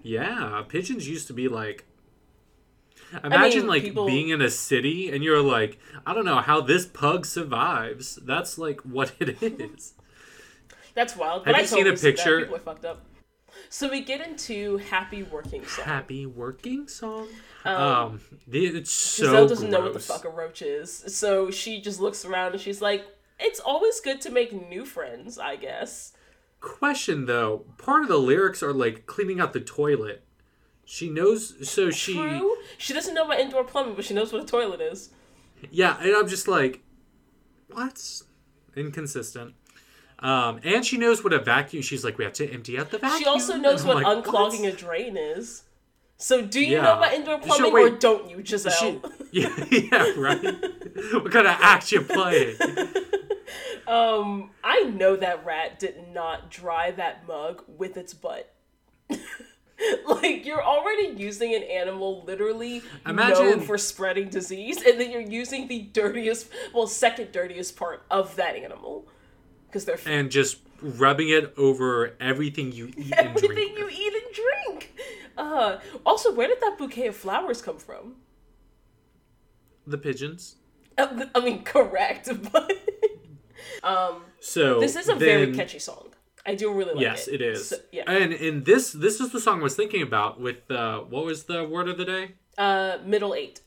yeah 0.02 0.62
pigeons 0.68 1.08
used 1.08 1.26
to 1.28 1.32
be 1.32 1.46
like 1.48 1.84
imagine 3.24 3.66
like 3.66 3.82
people- 3.84 4.06
being 4.06 4.28
in 4.30 4.40
a 4.42 4.50
city 4.50 5.10
and 5.10 5.22
you're 5.24 5.40
like 5.40 5.78
i 6.06 6.12
don't 6.12 6.24
know 6.24 6.40
how 6.40 6.60
this 6.60 6.84
pug 6.86 7.24
survives 7.24 8.16
that's 8.24 8.58
like 8.58 8.80
what 8.82 9.12
it 9.20 9.40
is 9.42 9.94
That's 10.94 11.14
wild. 11.16 11.44
Have 11.46 11.54
but 11.54 11.54
I 11.54 11.60
you 11.60 11.66
seen 11.68 11.86
a 11.86 11.96
see 11.96 12.10
that. 12.10 12.16
picture- 12.16 12.40
People 12.40 12.56
are 12.56 12.60
fucked 12.60 12.84
up. 12.84 12.98
So 13.70 13.90
we 13.90 14.00
get 14.00 14.26
into 14.26 14.78
happy 14.78 15.22
working 15.22 15.64
song. 15.66 15.84
happy 15.84 16.26
working 16.26 16.88
song 16.88 17.28
um, 17.64 18.20
it's 18.50 18.90
so 18.90 19.24
Giselle 19.24 19.48
doesn't 19.48 19.70
know 19.70 19.80
what 19.80 19.92
the 19.92 20.00
fuck 20.00 20.24
a 20.24 20.30
roach 20.30 20.62
is, 20.62 21.04
so 21.08 21.50
she 21.50 21.80
just 21.80 22.00
looks 22.00 22.24
around 22.24 22.52
and 22.52 22.60
she's 22.60 22.80
like, 22.80 23.04
"It's 23.38 23.60
always 23.60 24.00
good 24.00 24.20
to 24.22 24.30
make 24.30 24.52
new 24.52 24.84
friends, 24.84 25.38
I 25.38 25.56
guess." 25.56 26.12
question 26.60 27.26
though 27.26 27.64
part 27.76 28.02
of 28.02 28.08
the 28.08 28.18
lyrics 28.18 28.64
are 28.64 28.72
like 28.72 29.06
cleaning 29.06 29.38
out 29.38 29.52
the 29.52 29.60
toilet 29.60 30.24
she 30.90 31.10
knows 31.10 31.68
so 31.68 31.90
she 31.90 32.14
True. 32.14 32.56
She 32.78 32.94
doesn't 32.94 33.12
know 33.12 33.26
about 33.26 33.40
indoor 33.40 33.62
plumbing, 33.62 33.94
but 33.94 34.06
she 34.06 34.14
knows 34.14 34.32
what 34.32 34.42
a 34.42 34.46
toilet 34.46 34.80
is. 34.80 35.10
Yeah, 35.70 35.98
and 36.00 36.16
I'm 36.16 36.26
just 36.26 36.48
like, 36.48 36.80
what? 37.70 38.22
Inconsistent. 38.74 39.54
Um, 40.20 40.60
and 40.64 40.84
she 40.84 40.96
knows 40.96 41.22
what 41.22 41.32
a 41.32 41.38
vacuum. 41.38 41.82
She's 41.82 42.04
like, 42.04 42.18
we 42.18 42.24
have 42.24 42.32
to 42.34 42.50
empty 42.52 42.78
out 42.78 42.90
the 42.90 42.98
vacuum. 42.98 43.20
She 43.20 43.24
also 43.26 43.56
knows 43.56 43.84
what 43.84 44.02
like, 44.02 44.06
unclogging 44.06 44.62
what? 44.62 44.72
a 44.74 44.76
drain 44.76 45.16
is. 45.16 45.62
So 46.16 46.42
do 46.42 46.60
you 46.60 46.76
Yeah. 46.78 46.82
know 46.82 46.96
about 46.96 47.12
indoor 47.14 47.38
plumbing 47.38 47.72
or 47.72 47.90
don't 47.90 48.28
you, 48.28 48.44
Giselle? 48.44 48.72
She, 48.72 49.00
yeah, 49.42 49.64
yeah, 49.70 50.12
right. 50.16 50.42
what 51.12 51.30
kind 51.30 51.46
of 51.46 51.56
act 51.60 51.92
you 51.92 52.00
playing? 52.02 52.56
Um, 53.86 54.50
I 54.62 54.82
know 54.82 55.16
that 55.16 55.46
rat 55.46 55.78
did 55.78 56.12
not 56.12 56.50
dry 56.50 56.90
that 56.90 57.26
mug 57.26 57.62
with 57.66 57.96
its 57.96 58.12
butt. 58.12 58.52
like 60.06 60.44
you're 60.44 60.62
already 60.62 61.14
using 61.16 61.54
an 61.54 61.62
animal 61.62 62.22
literally 62.26 62.82
Imagine- 63.06 63.46
known 63.46 63.60
for 63.62 63.78
spreading 63.78 64.28
disease, 64.28 64.82
and 64.82 65.00
then 65.00 65.10
you're 65.10 65.22
using 65.22 65.68
the 65.68 65.80
dirtiest, 65.80 66.50
well, 66.74 66.86
second 66.86 67.32
dirtiest 67.32 67.76
part 67.76 68.02
of 68.10 68.36
that 68.36 68.56
animal 68.56 69.08
because 69.68 69.84
they're 69.84 69.98
And 70.06 70.30
just 70.30 70.58
rubbing 70.82 71.28
it 71.28 71.54
over 71.56 72.14
everything 72.20 72.72
you 72.72 72.88
eat 72.96 73.12
and 73.16 73.28
everything 73.36 73.74
drink. 73.74 73.78
you 73.78 73.88
eat 73.90 74.12
and 74.14 74.34
drink. 74.34 74.94
Uh, 75.36 75.78
also, 76.04 76.34
where 76.34 76.48
did 76.48 76.60
that 76.60 76.76
bouquet 76.78 77.06
of 77.08 77.16
flowers 77.16 77.62
come 77.62 77.78
from? 77.78 78.16
The 79.86 79.98
pigeons. 79.98 80.56
Uh, 80.96 81.26
I 81.34 81.40
mean, 81.40 81.62
correct, 81.64 82.28
but 82.52 82.72
um, 83.82 84.22
So 84.40 84.80
this 84.80 84.96
is 84.96 85.08
a 85.08 85.12
then, 85.12 85.18
very 85.20 85.54
catchy 85.54 85.78
song. 85.78 86.08
I 86.44 86.54
do 86.54 86.72
really 86.72 86.94
like 86.94 86.96
it. 86.96 87.00
yes, 87.02 87.28
it. 87.28 87.34
it 87.34 87.40
is. 87.42 87.68
So, 87.68 87.76
yeah. 87.92 88.10
And 88.10 88.32
and 88.32 88.64
this 88.64 88.92
this 88.92 89.20
is 89.20 89.32
the 89.32 89.40
song 89.40 89.60
I 89.60 89.62
was 89.62 89.76
thinking 89.76 90.02
about 90.02 90.40
with 90.40 90.70
uh 90.70 91.00
what 91.00 91.24
was 91.24 91.44
the 91.44 91.62
word 91.64 91.88
of 91.88 91.98
the 91.98 92.04
day? 92.04 92.32
Uh, 92.56 92.98
middle 93.04 93.34
eight. 93.34 93.60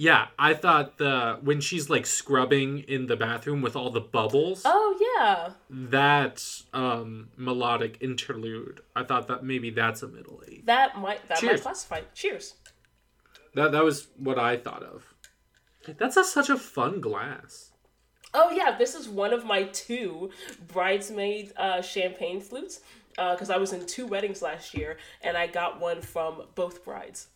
Yeah, 0.00 0.28
I 0.38 0.54
thought 0.54 0.98
the 0.98 1.38
when 1.42 1.60
she's 1.60 1.90
like 1.90 2.06
scrubbing 2.06 2.78
in 2.86 3.06
the 3.08 3.16
bathroom 3.16 3.62
with 3.62 3.74
all 3.74 3.90
the 3.90 4.00
bubbles, 4.00 4.62
Oh 4.64 4.96
yeah. 5.18 5.50
that 5.68 6.44
um 6.72 7.30
melodic 7.36 7.98
interlude. 8.00 8.80
I 8.94 9.02
thought 9.02 9.26
that 9.26 9.42
maybe 9.42 9.70
that's 9.70 10.02
a 10.02 10.08
middle 10.08 10.40
eight. 10.48 10.66
That 10.66 10.98
might 10.98 11.26
that 11.28 11.38
Cheers. 11.38 11.52
might 11.54 11.62
classify. 11.62 12.00
Cheers. 12.14 12.54
That 13.54 13.72
that 13.72 13.82
was 13.82 14.06
what 14.16 14.38
I 14.38 14.56
thought 14.56 14.84
of. 14.84 15.14
That's 15.98 16.16
a, 16.16 16.22
such 16.24 16.48
a 16.48 16.56
fun 16.56 17.00
glass. 17.00 17.72
Oh 18.34 18.50
yeah, 18.52 18.76
this 18.78 18.94
is 18.94 19.08
one 19.08 19.32
of 19.32 19.44
my 19.44 19.64
two 19.64 20.30
bridesmaid 20.72 21.52
uh, 21.56 21.82
champagne 21.82 22.40
flutes 22.40 22.80
because 23.16 23.50
I 23.50 23.56
was 23.56 23.72
in 23.72 23.84
two 23.84 24.06
weddings 24.06 24.42
last 24.42 24.74
year 24.74 24.96
and 25.22 25.36
I 25.36 25.48
got 25.48 25.80
one 25.80 26.02
from 26.02 26.42
both 26.54 26.84
brides. 26.84 27.28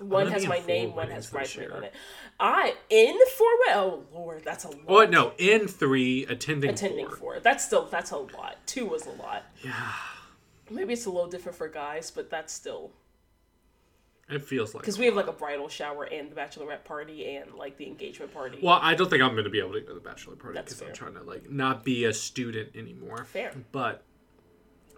One 0.00 0.28
has 0.28 0.46
my 0.46 0.58
name, 0.66 0.94
one 0.94 1.08
has 1.10 1.24
this 1.24 1.30
bridesmaid 1.30 1.70
on 1.70 1.84
it. 1.84 1.94
I 2.38 2.74
in 2.90 3.18
four 3.36 3.48
Oh 3.68 4.02
lord, 4.12 4.42
that's 4.44 4.64
a 4.64 4.68
lot. 4.68 4.78
Oh 4.88 5.04
no, 5.06 5.32
in 5.38 5.68
three, 5.68 6.26
attending, 6.26 6.70
Attending 6.70 7.06
four. 7.06 7.16
four. 7.16 7.40
That's 7.40 7.64
still 7.64 7.86
that's 7.86 8.10
a 8.10 8.18
lot. 8.18 8.56
Two 8.66 8.86
was 8.86 9.06
a 9.06 9.10
lot. 9.12 9.44
Yeah, 9.64 9.92
Maybe 10.70 10.92
it's 10.92 11.06
a 11.06 11.10
little 11.10 11.30
different 11.30 11.56
for 11.56 11.68
guys, 11.68 12.10
but 12.10 12.28
that's 12.30 12.52
still 12.52 12.90
it 14.28 14.42
feels 14.42 14.74
like. 14.74 14.82
because 14.82 14.98
we 14.98 15.06
have 15.06 15.14
like 15.14 15.28
a 15.28 15.32
bridal 15.32 15.68
shower 15.68 16.04
and 16.04 16.30
the 16.30 16.34
bachelorette 16.34 16.84
party 16.84 17.36
and 17.36 17.54
like 17.54 17.76
the 17.76 17.86
engagement 17.86 18.34
party. 18.34 18.58
Well, 18.60 18.78
I 18.82 18.94
don't 18.96 19.08
think 19.08 19.22
I'm 19.22 19.32
going 19.32 19.44
to 19.44 19.50
be 19.50 19.60
able 19.60 19.74
to 19.74 19.80
go 19.80 19.88
to 19.88 19.94
the 19.94 20.00
bachelor 20.00 20.34
party 20.34 20.58
because 20.58 20.82
I'm 20.82 20.92
trying 20.92 21.14
to 21.14 21.22
like 21.22 21.48
not 21.48 21.84
be 21.84 22.04
a 22.04 22.12
student 22.12 22.74
anymore. 22.74 23.24
Fair. 23.24 23.52
But 23.72 24.02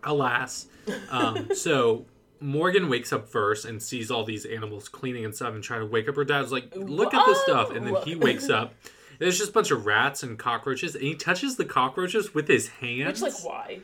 alas, 0.02 0.66
um, 1.10 1.50
so 1.54 2.06
Morgan 2.40 2.88
wakes 2.88 3.12
up 3.12 3.28
first 3.28 3.64
and 3.64 3.82
sees 3.82 4.10
all 4.10 4.24
these 4.24 4.44
animals 4.44 4.88
cleaning 4.88 5.24
and 5.24 5.34
stuff 5.34 5.54
and 5.54 5.62
trying 5.62 5.80
to 5.80 5.86
wake 5.86 6.08
up 6.08 6.16
her 6.16 6.24
dad's 6.24 6.52
like, 6.52 6.74
look 6.74 7.14
at 7.14 7.26
this 7.26 7.40
stuff, 7.42 7.70
and 7.70 7.86
then 7.86 7.96
he 8.02 8.14
wakes 8.14 8.48
up. 8.48 8.74
There's 9.18 9.36
just 9.36 9.50
a 9.50 9.52
bunch 9.52 9.72
of 9.72 9.84
rats 9.84 10.22
and 10.22 10.38
cockroaches, 10.38 10.94
and 10.94 11.02
he 11.02 11.14
touches 11.14 11.56
the 11.56 11.64
cockroaches 11.64 12.34
with 12.34 12.46
his 12.46 12.68
hands. 12.68 13.20
Which 13.20 13.34
like 13.34 13.44
why? 13.44 13.80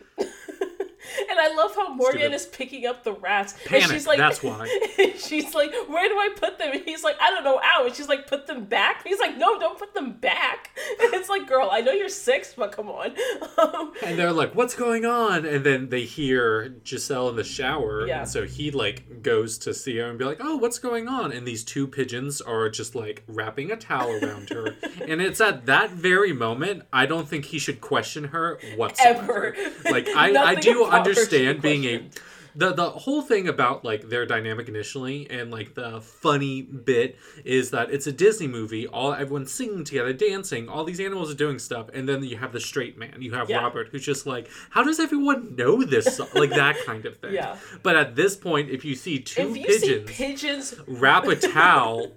and 1.30 1.38
I 1.38 1.54
love 1.54 1.74
how 1.74 1.94
Morgan 1.94 2.20
Stupid. 2.20 2.34
is 2.34 2.46
picking 2.46 2.86
up 2.86 3.04
the 3.04 3.12
rats. 3.12 3.54
Panic, 3.64 3.84
And 3.84 3.92
she's 3.92 4.06
like, 4.06 4.18
that's 4.18 4.42
why. 4.42 4.66
she's 5.18 5.54
like, 5.54 5.72
where 5.88 6.08
do 6.08 6.14
I 6.18 6.30
put 6.36 6.58
them? 6.58 6.72
And 6.72 6.82
he's 6.84 7.04
like, 7.04 7.16
I 7.20 7.30
don't 7.30 7.44
know. 7.44 7.60
Ow. 7.62 7.84
And 7.86 7.94
she's 7.94 8.08
like, 8.08 8.26
put 8.26 8.46
them 8.46 8.64
back. 8.64 9.06
He's 9.06 9.18
like, 9.18 9.36
no, 9.36 9.58
don't 9.58 9.78
put 9.78 9.94
them 9.94 10.12
back. 10.12 10.70
And 11.04 11.12
it's 11.14 11.28
like, 11.28 11.48
girl, 11.48 11.68
I 11.72 11.80
know 11.80 11.92
you're 11.92 12.08
six, 12.08 12.54
but 12.56 12.72
come 12.72 12.88
on. 12.88 13.14
Um, 13.58 13.92
And 14.04 14.18
they're 14.18 14.32
like, 14.32 14.54
"What's 14.54 14.74
going 14.74 15.04
on?" 15.04 15.44
And 15.44 15.64
then 15.64 15.88
they 15.88 16.02
hear 16.02 16.76
Giselle 16.84 17.28
in 17.30 17.36
the 17.36 17.44
shower, 17.44 18.06
Yeah. 18.06 18.20
and 18.20 18.28
so 18.28 18.44
he 18.44 18.70
like 18.70 19.22
goes 19.22 19.58
to 19.58 19.74
see 19.74 19.96
her 19.98 20.08
and 20.08 20.18
be 20.18 20.24
like, 20.24 20.38
"Oh, 20.40 20.56
what's 20.56 20.78
going 20.78 21.08
on?" 21.08 21.32
And 21.32 21.46
these 21.46 21.64
two 21.64 21.86
pigeons 21.86 22.40
are 22.40 22.68
just 22.68 22.94
like 22.94 23.22
wrapping 23.26 23.70
a 23.70 23.76
towel 23.76 24.10
around 24.12 24.50
her, 24.50 24.74
and 25.06 25.20
it's 25.20 25.40
at 25.40 25.66
that 25.66 25.90
very 25.90 26.32
moment 26.32 26.84
I 26.92 27.06
don't 27.06 27.28
think 27.28 27.46
he 27.46 27.58
should 27.58 27.80
question 27.80 28.24
her 28.24 28.58
whatsoever. 28.76 29.54
Ever. 29.54 29.56
Like 29.90 30.08
I, 30.08 30.34
I 30.36 30.54
do 30.54 30.84
Oh, 30.94 30.98
understand 30.98 31.56
should 31.56 31.62
being 31.62 31.84
a 31.84 32.08
the 32.56 32.72
the 32.72 32.90
whole 32.90 33.22
thing 33.22 33.48
about 33.48 33.84
like 33.84 34.08
their 34.08 34.26
dynamic 34.26 34.68
initially 34.68 35.28
and 35.28 35.50
like 35.50 35.74
the 35.74 36.00
funny 36.00 36.62
bit 36.62 37.18
is 37.44 37.70
that 37.70 37.90
it's 37.90 38.06
a 38.06 38.12
Disney 38.12 38.46
movie. 38.46 38.86
All 38.86 39.12
everyone's 39.12 39.52
singing 39.52 39.84
together, 39.84 40.12
dancing. 40.12 40.68
All 40.68 40.84
these 40.84 41.00
animals 41.00 41.30
are 41.32 41.36
doing 41.36 41.58
stuff, 41.58 41.88
and 41.92 42.08
then 42.08 42.22
you 42.22 42.36
have 42.36 42.52
the 42.52 42.60
straight 42.60 42.96
man. 42.96 43.16
You 43.20 43.32
have 43.32 43.50
Yeah. 43.50 43.58
Robert, 43.62 43.88
who's 43.90 44.04
just 44.04 44.26
like, 44.26 44.48
how 44.70 44.84
does 44.84 45.00
everyone 45.00 45.56
know 45.56 45.82
this? 45.82 46.16
song?" 46.16 46.28
like 46.34 46.50
that 46.50 46.76
kind 46.86 47.04
of 47.06 47.16
thing. 47.16 47.32
Yeah. 47.34 47.56
But 47.82 47.96
at 47.96 48.14
this 48.14 48.36
point, 48.36 48.70
if 48.70 48.84
you 48.84 48.94
see 48.94 49.18
two 49.18 49.48
if 49.50 49.56
you 49.56 49.64
pigeons 49.64 50.08
see 50.08 50.14
pigeons 50.14 50.74
wrap 50.86 51.26
a 51.26 51.34
towel, 51.34 52.12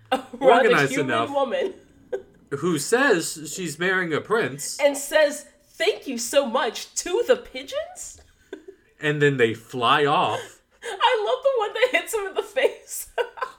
organized 0.40 0.96
enough. 0.96 1.30
woman 1.30 1.74
who 2.50 2.78
says 2.78 3.52
she's 3.54 3.78
marrying 3.78 4.14
a 4.14 4.20
prince, 4.20 4.78
and 4.80 4.96
says, 4.96 5.46
thank 5.66 6.06
you 6.06 6.16
so 6.16 6.46
much 6.46 6.94
to 6.94 7.22
the 7.26 7.36
pigeons, 7.36 8.11
and 9.02 9.20
then 9.20 9.36
they 9.36 9.52
fly 9.54 10.06
off. 10.06 10.62
I 10.82 11.24
love 11.26 11.42
the 11.42 11.52
one 11.58 11.72
that 11.74 11.88
hits 12.00 12.14
him 12.14 12.26
in 12.28 12.34
the 12.34 12.42
face. 12.42 13.08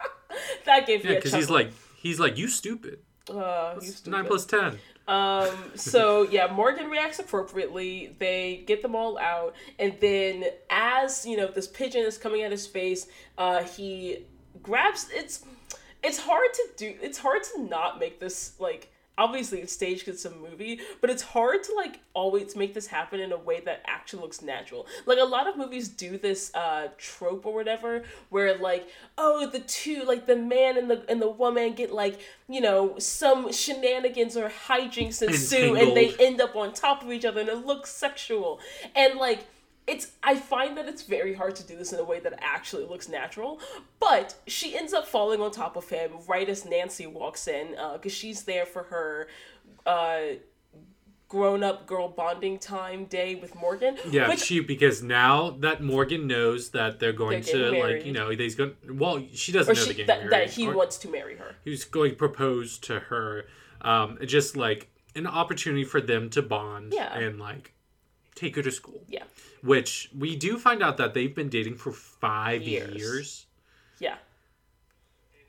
that 0.65 0.87
gave 0.87 1.03
me 1.03 1.11
Yeah, 1.11 1.15
a 1.17 1.19
because 1.19 1.33
he's 1.33 1.49
like, 1.49 1.71
he's 1.97 2.19
like, 2.19 2.37
you 2.37 2.47
stupid. 2.47 2.99
uh, 3.29 3.75
you 3.81 3.87
stupid. 3.91 4.11
Nine 4.11 4.25
plus 4.25 4.45
ten. 4.45 4.79
Um, 5.07 5.49
so 5.75 6.23
yeah, 6.31 6.47
Morgan 6.51 6.89
reacts 6.89 7.19
appropriately. 7.19 8.15
They 8.19 8.63
get 8.65 8.81
them 8.81 8.95
all 8.95 9.17
out, 9.17 9.55
and 9.79 9.95
then 10.01 10.45
as 10.69 11.25
you 11.25 11.37
know, 11.37 11.47
this 11.47 11.67
pigeon 11.67 12.05
is 12.05 12.17
coming 12.17 12.41
at 12.41 12.51
his 12.51 12.65
face. 12.67 13.07
Uh, 13.37 13.63
he 13.63 14.25
grabs. 14.61 15.09
It's 15.11 15.43
it's 16.01 16.19
hard 16.19 16.53
to 16.53 16.63
do. 16.77 16.95
It's 17.01 17.17
hard 17.17 17.43
to 17.43 17.61
not 17.63 17.99
make 17.99 18.19
this 18.19 18.53
like. 18.59 18.89
Obviously, 19.15 19.59
it's 19.61 19.71
staged 19.73 20.05
'cause 20.05 20.15
it's 20.15 20.25
a 20.25 20.31
movie, 20.31 20.79
but 20.99 21.09
it's 21.09 21.21
hard 21.21 21.63
to 21.65 21.73
like 21.75 21.99
always 22.15 22.55
make 22.55 22.73
this 22.73 22.87
happen 22.87 23.19
in 23.19 23.31
a 23.31 23.37
way 23.37 23.59
that 23.59 23.83
actually 23.85 24.21
looks 24.23 24.41
natural. 24.41 24.87
Like 25.05 25.19
a 25.19 25.23
lot 25.23 25.47
of 25.47 25.55
movies 25.55 25.87
do 25.87 26.17
this 26.17 26.51
uh, 26.55 26.87
trope 26.97 27.45
or 27.45 27.53
whatever, 27.53 28.03
where 28.29 28.57
like, 28.57 28.87
oh, 29.17 29.45
the 29.45 29.59
two, 29.59 30.03
like 30.03 30.25
the 30.25 30.35
man 30.35 30.77
and 30.77 30.89
the 30.89 31.05
and 31.07 31.21
the 31.21 31.29
woman 31.29 31.73
get 31.73 31.91
like, 31.93 32.19
you 32.49 32.59
know, 32.59 32.97
some 32.97 33.51
shenanigans 33.51 34.35
or 34.35 34.49
hijinks 34.49 35.21
ensue, 35.21 35.75
and 35.75 35.95
they 35.95 36.15
end 36.19 36.41
up 36.41 36.55
on 36.55 36.73
top 36.73 37.03
of 37.03 37.11
each 37.11 37.25
other, 37.25 37.41
and 37.41 37.49
it 37.49 37.65
looks 37.65 37.91
sexual. 37.91 38.59
And 38.95 39.19
like, 39.19 39.45
it's 39.87 40.11
I 40.23 40.35
find 40.35 40.77
that 40.77 40.87
it's 40.87 41.03
very 41.03 41.33
hard 41.33 41.55
to 41.57 41.63
do 41.63 41.75
this 41.77 41.91
in 41.93 41.99
a 41.99 42.03
way 42.03 42.19
that 42.19 42.33
actually 42.41 42.85
looks 42.85 43.09
natural. 43.09 43.59
But 43.99 44.35
she 44.47 44.77
ends 44.77 44.93
up 44.93 45.07
falling 45.07 45.41
on 45.41 45.51
top 45.51 45.75
of 45.75 45.89
him 45.89 46.11
right 46.27 46.47
as 46.47 46.65
Nancy 46.65 47.07
walks 47.07 47.47
in, 47.47 47.75
because 47.93 48.13
she's 48.13 48.43
there 48.43 48.65
for 48.65 48.83
her. 48.83 49.27
Uh, 49.85 50.35
grown 51.29 51.63
up 51.63 51.87
girl 51.87 52.07
bonding 52.07 52.59
time 52.59 53.05
day 53.05 53.33
with 53.33 53.55
Morgan. 53.55 53.97
Yeah, 54.07 54.29
which 54.29 54.41
she 54.41 54.59
because 54.59 55.01
now 55.01 55.49
that 55.61 55.81
Morgan 55.81 56.27
knows 56.27 56.69
that 56.69 56.99
they're 56.99 57.11
going 57.11 57.41
They're 57.41 57.53
to 57.53 57.71
getting 57.71 57.81
like 57.81 58.05
you 58.05 58.13
know 58.13 58.29
he's 58.29 58.53
going 58.53 58.75
well 58.87 59.19
she 59.33 59.51
doesn't 59.51 59.71
or 59.71 59.75
know 59.75 59.93
she, 59.93 60.03
that, 60.03 60.19
married. 60.19 60.31
that 60.31 60.49
he 60.51 60.67
wants 60.69 60.97
to 60.99 61.09
marry 61.09 61.35
her. 61.37 61.55
He's 61.65 61.85
going 61.85 62.11
to 62.11 62.15
propose 62.17 62.77
to 62.79 62.99
her. 62.99 63.45
Um, 63.81 64.19
just 64.25 64.55
like 64.55 64.91
an 65.15 65.25
opportunity 65.25 65.83
for 65.83 65.99
them 65.99 66.29
to 66.31 66.43
bond 66.43 66.93
Yeah. 66.93 67.17
and 67.17 67.39
like 67.39 67.73
take 68.35 68.55
her 68.55 68.61
to 68.61 68.71
school. 68.71 69.03
Yeah. 69.09 69.23
Which 69.63 70.09
we 70.17 70.35
do 70.35 70.57
find 70.59 70.83
out 70.83 70.97
that 70.97 71.13
they've 71.13 71.33
been 71.33 71.49
dating 71.49 71.75
for 71.75 71.91
five 71.93 72.63
Years. 72.63 72.95
years. 72.95 73.45
Yeah. 73.99 74.15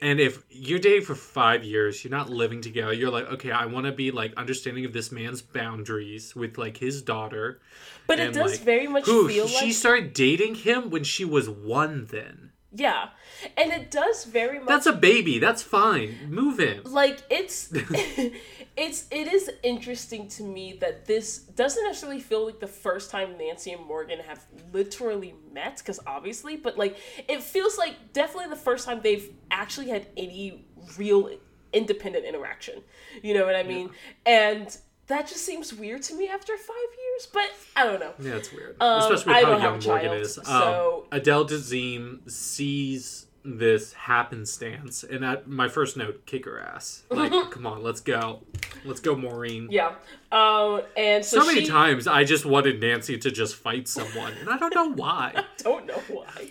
And 0.00 0.20
if 0.20 0.42
you're 0.50 0.78
dating 0.78 1.06
for 1.06 1.14
five 1.14 1.64
years, 1.64 2.04
you're 2.04 2.10
not 2.10 2.28
living 2.28 2.60
together. 2.60 2.92
You're 2.92 3.10
like, 3.10 3.26
okay, 3.32 3.50
I 3.50 3.66
want 3.66 3.86
to 3.86 3.92
be 3.92 4.10
like 4.10 4.34
understanding 4.36 4.84
of 4.84 4.92
this 4.92 5.10
man's 5.10 5.40
boundaries 5.42 6.36
with 6.36 6.58
like 6.58 6.76
his 6.76 7.02
daughter. 7.02 7.60
But 8.06 8.20
it 8.20 8.34
does 8.34 8.52
like, 8.52 8.60
very 8.60 8.86
much 8.86 9.06
Who 9.06 9.28
feel 9.28 9.48
she 9.48 9.54
like 9.54 9.64
she 9.64 9.72
started 9.72 10.12
dating 10.12 10.56
him 10.56 10.90
when 10.90 11.04
she 11.04 11.24
was 11.24 11.48
one. 11.48 12.06
Then 12.10 12.52
yeah. 12.72 13.10
And 13.56 13.72
it 13.72 13.90
does 13.90 14.24
very 14.24 14.58
much 14.58 14.68
that's 14.68 14.86
a 14.86 14.92
baby. 14.92 15.38
That's 15.38 15.62
fine. 15.62 16.16
Move 16.28 16.60
in. 16.60 16.82
like 16.84 17.22
it's 17.30 17.72
it's 18.76 19.06
it 19.10 19.32
is 19.32 19.50
interesting 19.62 20.26
to 20.28 20.42
me 20.42 20.76
that 20.80 21.06
this 21.06 21.38
doesn't 21.38 21.84
necessarily 21.84 22.20
feel 22.20 22.44
like 22.44 22.58
the 22.58 22.66
first 22.66 23.10
time 23.10 23.38
Nancy 23.38 23.72
and 23.72 23.84
Morgan 23.86 24.18
have 24.20 24.44
literally 24.72 25.34
met 25.52 25.78
because 25.78 26.00
obviously 26.06 26.56
but 26.56 26.76
like 26.76 26.96
it 27.28 27.42
feels 27.42 27.78
like 27.78 28.12
definitely 28.12 28.50
the 28.50 28.56
first 28.60 28.84
time 28.86 29.00
they've 29.02 29.30
actually 29.50 29.88
had 29.90 30.06
any 30.16 30.66
real 30.98 31.30
independent 31.72 32.24
interaction. 32.24 32.82
You 33.22 33.34
know 33.34 33.44
what 33.46 33.54
I 33.56 33.62
mean? 33.62 33.90
And 34.26 34.76
that 35.06 35.26
just 35.28 35.44
seems 35.44 35.72
weird 35.72 36.02
to 36.02 36.14
me 36.14 36.28
after 36.28 36.56
five 36.56 36.90
years 37.04 37.28
but 37.32 37.50
I 37.76 37.84
don't 37.84 38.00
know. 38.00 38.14
Yeah, 38.20 38.36
it's 38.36 38.52
weird, 38.52 38.76
Um, 38.80 39.02
especially 39.12 39.34
I 39.34 39.40
with 39.50 39.60
how 39.60 39.72
young 39.74 39.84
Morgan 39.84 40.06
child, 40.10 40.20
is. 40.20 40.38
Um, 40.38 40.44
so- 40.44 41.06
Adele 41.12 41.46
Dazeem 41.46 42.28
sees 42.30 43.26
this 43.44 43.92
happenstance, 43.92 45.04
and 45.04 45.24
at 45.24 45.46
my 45.46 45.68
first 45.68 45.96
note, 45.96 46.24
kick 46.26 46.44
her 46.46 46.58
ass. 46.60 47.02
Like, 47.10 47.50
come 47.50 47.66
on, 47.66 47.82
let's 47.82 48.00
go, 48.00 48.42
let's 48.84 49.00
go, 49.00 49.14
Maureen. 49.14 49.68
yeah 49.70 49.92
um 50.32 50.82
and 50.96 51.24
so, 51.24 51.40
So 51.40 51.46
many 51.46 51.60
she, 51.60 51.66
times 51.66 52.06
I 52.06 52.24
just 52.24 52.44
wanted 52.44 52.80
Nancy 52.80 53.16
to 53.18 53.30
just 53.30 53.54
fight 53.54 53.86
someone, 53.86 54.32
and 54.40 54.48
I 54.48 54.58
don't 54.58 54.74
know 54.74 54.92
why. 54.92 55.44
don't 55.58 55.86
know 55.86 56.02
why 56.08 56.48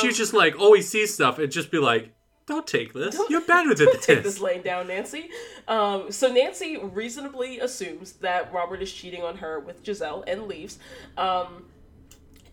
she 0.00 0.06
was 0.08 0.16
just 0.16 0.32
like 0.34 0.58
always 0.58 0.88
sees 0.88 1.12
stuff 1.14 1.38
and 1.38 1.50
just 1.50 1.70
be 1.70 1.78
like, 1.78 2.12
"Don't 2.46 2.66
take 2.66 2.92
this. 2.92 3.18
You're 3.28 3.40
better 3.42 3.74
than 3.74 3.92
take 3.92 4.22
this." 4.22 4.24
this 4.24 4.40
laying 4.40 4.62
down, 4.62 4.86
Nancy. 4.88 5.30
Um, 5.68 6.10
so 6.10 6.32
Nancy 6.32 6.76
reasonably 6.78 7.60
assumes 7.60 8.12
that 8.14 8.52
Robert 8.52 8.82
is 8.82 8.92
cheating 8.92 9.22
on 9.22 9.36
her 9.38 9.60
with 9.60 9.84
Giselle 9.84 10.24
and 10.26 10.46
leaves. 10.48 10.78
Um, 11.16 11.66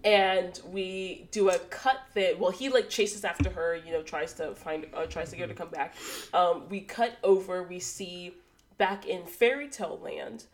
and 0.04 0.60
we 0.72 1.28
do 1.32 1.50
a 1.50 1.60
cut 1.60 2.02
that 2.14 2.40
well 2.40 2.52
he 2.52 2.70
like 2.70 2.90
chases 2.90 3.24
after 3.24 3.50
her 3.50 3.76
you 3.76 3.92
know 3.92 4.02
tries 4.02 4.34
to 4.34 4.54
find 4.56 4.88
uh, 4.94 5.06
tries 5.06 5.30
to 5.32 5.36
get 5.36 5.50
her 5.50 5.54
to 5.54 5.58
come 5.58 5.70
back. 5.70 5.96
Um, 6.34 6.68
we 6.70 6.82
cut 6.82 7.18
over 7.24 7.64
we 7.64 7.80
see 7.80 8.34
back 8.78 9.06
in 9.06 9.26
fairy 9.26 9.68
tale 9.68 10.00
land 10.02 10.46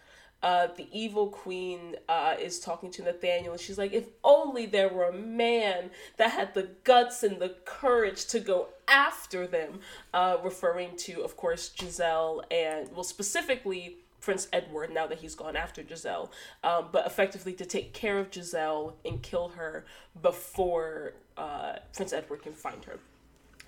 uh, 0.44 0.68
the 0.78 0.88
evil 0.92 1.30
queen 1.30 1.96
uh, 2.08 2.36
is 2.40 2.60
talking 2.60 2.92
to 2.92 3.02
Nathaniel, 3.02 3.54
and 3.54 3.62
she's 3.62 3.78
like, 3.78 3.92
"If 3.92 4.06
only 4.24 4.68
there 4.68 4.90
were 4.90 5.06
a 5.06 5.14
man 5.14 5.90
that 6.18 6.32
had 6.32 6.54
the 6.54 6.70
guts 6.84 7.24
and 7.24 7.40
the 7.40 7.56
courage 7.66 8.26
to 8.28 8.40
go 8.40 8.68
after 8.88 9.48
them," 9.48 9.80
uh, 10.14 10.38
referring 10.44 10.96
to, 10.98 11.24
of 11.24 11.36
course, 11.36 11.72
Giselle 11.76 12.44
and 12.52 12.92
well, 12.94 13.04
specifically 13.04 13.98
Prince 14.28 14.50
Edward. 14.52 14.94
Now 14.94 15.08
that 15.08 15.20
he's 15.20 15.36
gone 15.36 15.56
after 15.56 15.82
Giselle, 15.88 16.30
um, 16.62 16.90
but 16.92 17.06
effectively 17.08 17.54
to 17.54 17.66
take 17.66 17.94
care 17.94 18.20
of 18.20 18.28
Giselle 18.34 18.98
and 19.06 19.24
kill 19.24 19.48
her 19.60 19.86
before 20.22 21.14
uh, 21.38 21.78
Prince 21.96 22.12
Edward 22.12 22.42
can 22.42 22.52
find 22.52 22.84
her. 22.84 23.00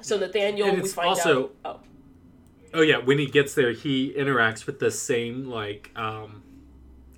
So 0.02 0.18
Nathaniel, 0.18 0.68
And 0.68 0.82
we 0.82 0.90
find 0.90 1.08
also- 1.08 1.44
out. 1.44 1.56
Oh, 1.64 1.80
Oh 2.74 2.82
yeah, 2.82 2.98
when 2.98 3.18
he 3.18 3.26
gets 3.26 3.54
there, 3.56 3.72
he 3.72 4.14
interacts 4.16 4.66
with 4.68 4.80
the 4.80 4.92
same 4.92 5.46
like 5.46 5.92
um, 5.96 6.44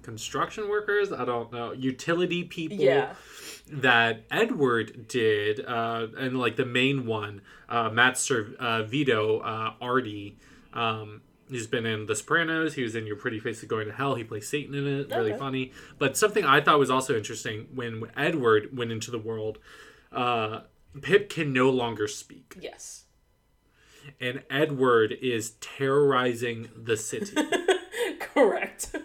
construction 0.04 0.70
workers. 0.70 1.12
I 1.12 1.26
don't 1.26 1.52
know 1.52 1.72
utility 1.74 2.44
people. 2.44 2.78
yeah. 2.78 3.16
that 3.70 4.24
Edward 4.32 5.08
did, 5.10 5.66
uh, 5.66 6.08
and 6.18 6.40
like 6.40 6.56
the 6.58 6.66
main 6.66 7.06
one, 7.08 7.42
uh, 7.68 7.90
Matt 7.90 8.18
Ser- 8.18 8.54
uh, 8.60 8.84
Vito 8.84 9.40
uh, 9.40 9.74
Artie. 9.82 10.38
Um, 10.74 11.22
he's 11.52 11.68
been 11.68 11.86
in 11.86 12.06
The 12.08 12.16
Sopranos. 12.16 12.74
He 12.74 12.82
was 12.84 12.96
in 12.96 13.06
Your 13.06 13.16
Pretty 13.18 13.40
Face 13.40 13.60
is 13.60 13.66
Going 13.66 13.86
to 13.88 13.94
Hell. 13.94 14.16
He 14.16 14.24
plays 14.24 14.48
Satan 14.48 14.74
in 14.74 14.88
it. 14.88 15.12
Really 15.16 15.32
Okay. 15.34 15.38
funny. 15.40 15.72
But 16.00 16.18
something 16.18 16.44
I 16.46 16.62
thought 16.62 16.80
was 16.80 16.90
also 16.90 17.16
interesting 17.16 17.68
when 17.76 18.04
Edward 18.18 18.76
went 18.76 18.92
into 18.92 19.12
the 19.12 19.20
world, 19.20 19.60
uh, 20.12 20.62
Pip 21.02 21.30
can 21.30 21.54
no 21.54 21.70
longer 21.70 22.08
speak, 22.08 22.56
Yes. 22.60 23.06
and 24.20 24.44
Edward 24.50 25.12
is 25.22 25.52
terrorizing 25.62 26.70
the 26.76 26.98
city. 26.98 27.36
Correct. 28.20 28.96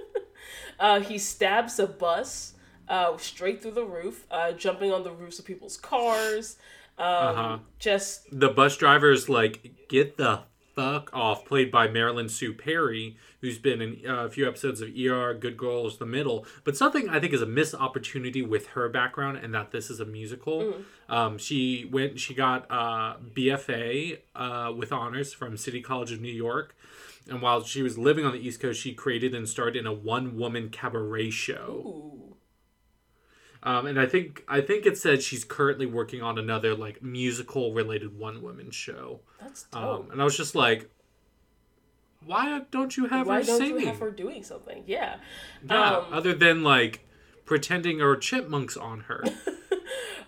uh, 0.78 1.00
he 1.00 1.18
stabs 1.18 1.78
a 1.78 1.86
bus 1.86 2.54
uh, 2.88 3.16
straight 3.18 3.62
through 3.62 3.72
the 3.72 3.84
roof, 3.84 4.26
uh, 4.30 4.52
jumping 4.52 4.92
on 4.92 5.02
the 5.04 5.12
roofs 5.12 5.38
of 5.38 5.44
people's 5.44 5.76
cars. 5.76 6.56
Um, 6.98 7.06
Uh-huh. 7.06 7.58
Just 7.78 8.26
the 8.32 8.48
bus 8.48 8.76
driver's 8.76 9.28
like, 9.28 9.88
get 9.88 10.16
the 10.16 10.40
fuck 10.74 11.10
off, 11.12 11.44
played 11.44 11.70
by 11.70 11.88
Marilyn 11.88 12.28
Sue 12.28 12.52
Perry, 12.52 13.16
who's 13.40 13.58
been 13.58 13.80
in 13.80 14.00
uh, 14.06 14.26
a 14.26 14.30
few 14.30 14.46
episodes 14.46 14.80
of 14.80 14.88
ER, 14.88 15.34
Good 15.34 15.56
Girls, 15.56 15.98
The 15.98 16.06
Middle. 16.06 16.46
But 16.64 16.76
something 16.76 17.08
I 17.08 17.20
think 17.20 17.32
is 17.32 17.42
a 17.42 17.46
missed 17.46 17.74
opportunity 17.74 18.42
with 18.42 18.68
her 18.68 18.88
background, 18.88 19.38
and 19.38 19.54
that 19.54 19.70
this 19.72 19.90
is 19.90 20.00
a 20.00 20.04
musical. 20.04 20.74
Um, 21.08 21.38
she 21.38 21.88
went, 21.90 22.20
she 22.20 22.34
got 22.34 22.70
uh, 22.70 23.16
BFA 23.34 24.18
uh, 24.34 24.72
with 24.76 24.92
honors 24.92 25.32
from 25.32 25.56
City 25.56 25.80
College 25.80 26.12
of 26.12 26.20
New 26.20 26.32
York. 26.32 26.76
And 27.28 27.42
while 27.42 27.62
she 27.62 27.82
was 27.82 27.98
living 27.98 28.24
on 28.24 28.32
the 28.32 28.38
East 28.38 28.60
Coast, 28.60 28.80
she 28.80 28.92
created 28.92 29.34
and 29.34 29.48
starred 29.48 29.76
in 29.76 29.86
a 29.86 29.92
one-woman 29.92 30.70
cabaret 30.70 31.30
show. 31.30 31.82
ooh, 31.84 32.29
Um, 33.62 33.86
and 33.86 34.00
I 34.00 34.06
think 34.06 34.42
I 34.48 34.60
think 34.62 34.86
it 34.86 34.96
said 34.96 35.22
she's 35.22 35.44
currently 35.44 35.84
working 35.86 36.22
on 36.22 36.38
another 36.38 36.74
like 36.74 37.02
musical 37.02 37.74
related 37.74 38.18
one 38.18 38.40
woman 38.42 38.70
show. 38.70 39.20
that's 39.40 39.64
dope. 39.64 39.82
Um, 40.06 40.10
and 40.10 40.20
I 40.20 40.24
was 40.24 40.36
just 40.36 40.54
like, 40.54 40.88
why 42.24 42.62
don't 42.70 42.96
you 42.96 43.06
have 43.06 43.26
Why 43.26 43.40
her 43.40 43.44
don't 43.44 43.58
singing? 43.58 43.80
you 43.80 43.86
have 43.86 43.98
her 43.98 44.10
doing 44.10 44.42
something? 44.42 44.84
Yeah. 44.86 45.16
yeah, 45.68 45.96
Um, 45.98 46.06
other 46.12 46.34
than 46.34 46.62
like 46.62 47.00
pretending 47.44 48.00
are 48.00 48.16
chipmunks 48.16 48.76
on 48.76 49.00
her. 49.00 49.24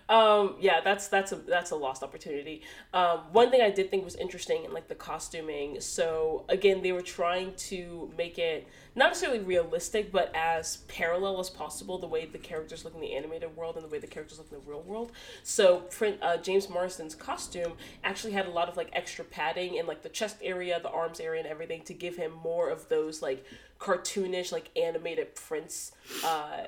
Um, 0.09 0.55
yeah, 0.59 0.81
that's 0.81 1.07
that's 1.07 1.31
a 1.31 1.37
that's 1.37 1.71
a 1.71 1.75
lost 1.75 2.03
opportunity. 2.03 2.61
Um, 2.93 3.19
one 3.31 3.49
thing 3.49 3.61
I 3.61 3.69
did 3.69 3.89
think 3.89 4.03
was 4.03 4.15
interesting 4.15 4.65
in 4.65 4.73
like 4.73 4.87
the 4.87 4.95
costuming. 4.95 5.79
So 5.79 6.45
again, 6.49 6.81
they 6.81 6.91
were 6.91 7.01
trying 7.01 7.53
to 7.69 8.11
make 8.17 8.37
it 8.37 8.67
not 8.95 9.09
necessarily 9.09 9.39
realistic, 9.39 10.11
but 10.11 10.31
as 10.35 10.77
parallel 10.87 11.39
as 11.39 11.49
possible. 11.49 11.97
The 11.97 12.07
way 12.07 12.25
the 12.25 12.37
characters 12.37 12.83
look 12.83 12.93
in 12.93 13.01
the 13.01 13.15
animated 13.15 13.55
world 13.55 13.75
and 13.75 13.83
the 13.83 13.89
way 13.89 13.99
the 13.99 14.07
characters 14.07 14.37
look 14.37 14.51
in 14.51 14.59
the 14.59 14.69
real 14.69 14.81
world. 14.81 15.11
So 15.43 15.79
print 15.79 16.17
uh, 16.21 16.37
James 16.37 16.69
Morrison's 16.69 17.15
costume 17.15 17.73
actually 18.03 18.33
had 18.33 18.45
a 18.45 18.51
lot 18.51 18.69
of 18.69 18.77
like 18.77 18.89
extra 18.93 19.25
padding 19.25 19.75
in 19.75 19.87
like 19.87 20.03
the 20.03 20.09
chest 20.09 20.37
area, 20.41 20.79
the 20.81 20.89
arms 20.89 21.19
area, 21.19 21.41
and 21.41 21.49
everything 21.49 21.81
to 21.83 21.93
give 21.93 22.17
him 22.17 22.33
more 22.43 22.69
of 22.69 22.89
those 22.89 23.21
like 23.21 23.45
cartoonish, 23.79 24.51
like 24.51 24.69
animated 24.77 25.35
prints. 25.35 25.91
Uh, 26.23 26.65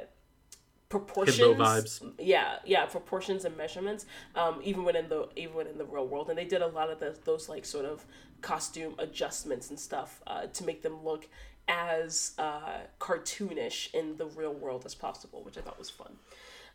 proportions 0.99 1.37
vibes. 1.37 2.13
yeah 2.19 2.57
yeah 2.65 2.85
proportions 2.85 3.45
and 3.45 3.55
measurements 3.57 4.05
um 4.35 4.59
even 4.63 4.83
when 4.83 4.95
in 4.95 5.07
the 5.09 5.27
even 5.35 5.55
when 5.55 5.67
in 5.67 5.77
the 5.77 5.85
real 5.85 6.07
world 6.07 6.29
and 6.29 6.37
they 6.37 6.45
did 6.45 6.61
a 6.61 6.67
lot 6.67 6.89
of 6.89 6.99
the, 6.99 7.15
those 7.25 7.49
like 7.49 7.65
sort 7.65 7.85
of 7.85 8.05
costume 8.41 8.93
adjustments 8.99 9.69
and 9.69 9.79
stuff 9.79 10.21
uh, 10.27 10.45
to 10.47 10.63
make 10.65 10.81
them 10.83 11.03
look 11.03 11.27
as 11.67 12.33
uh, 12.37 12.79
cartoonish 12.99 13.91
in 13.93 14.17
the 14.17 14.25
real 14.25 14.53
world 14.53 14.83
as 14.85 14.93
possible 14.95 15.41
which 15.43 15.57
i 15.57 15.61
thought 15.61 15.79
was 15.79 15.89
fun 15.89 16.13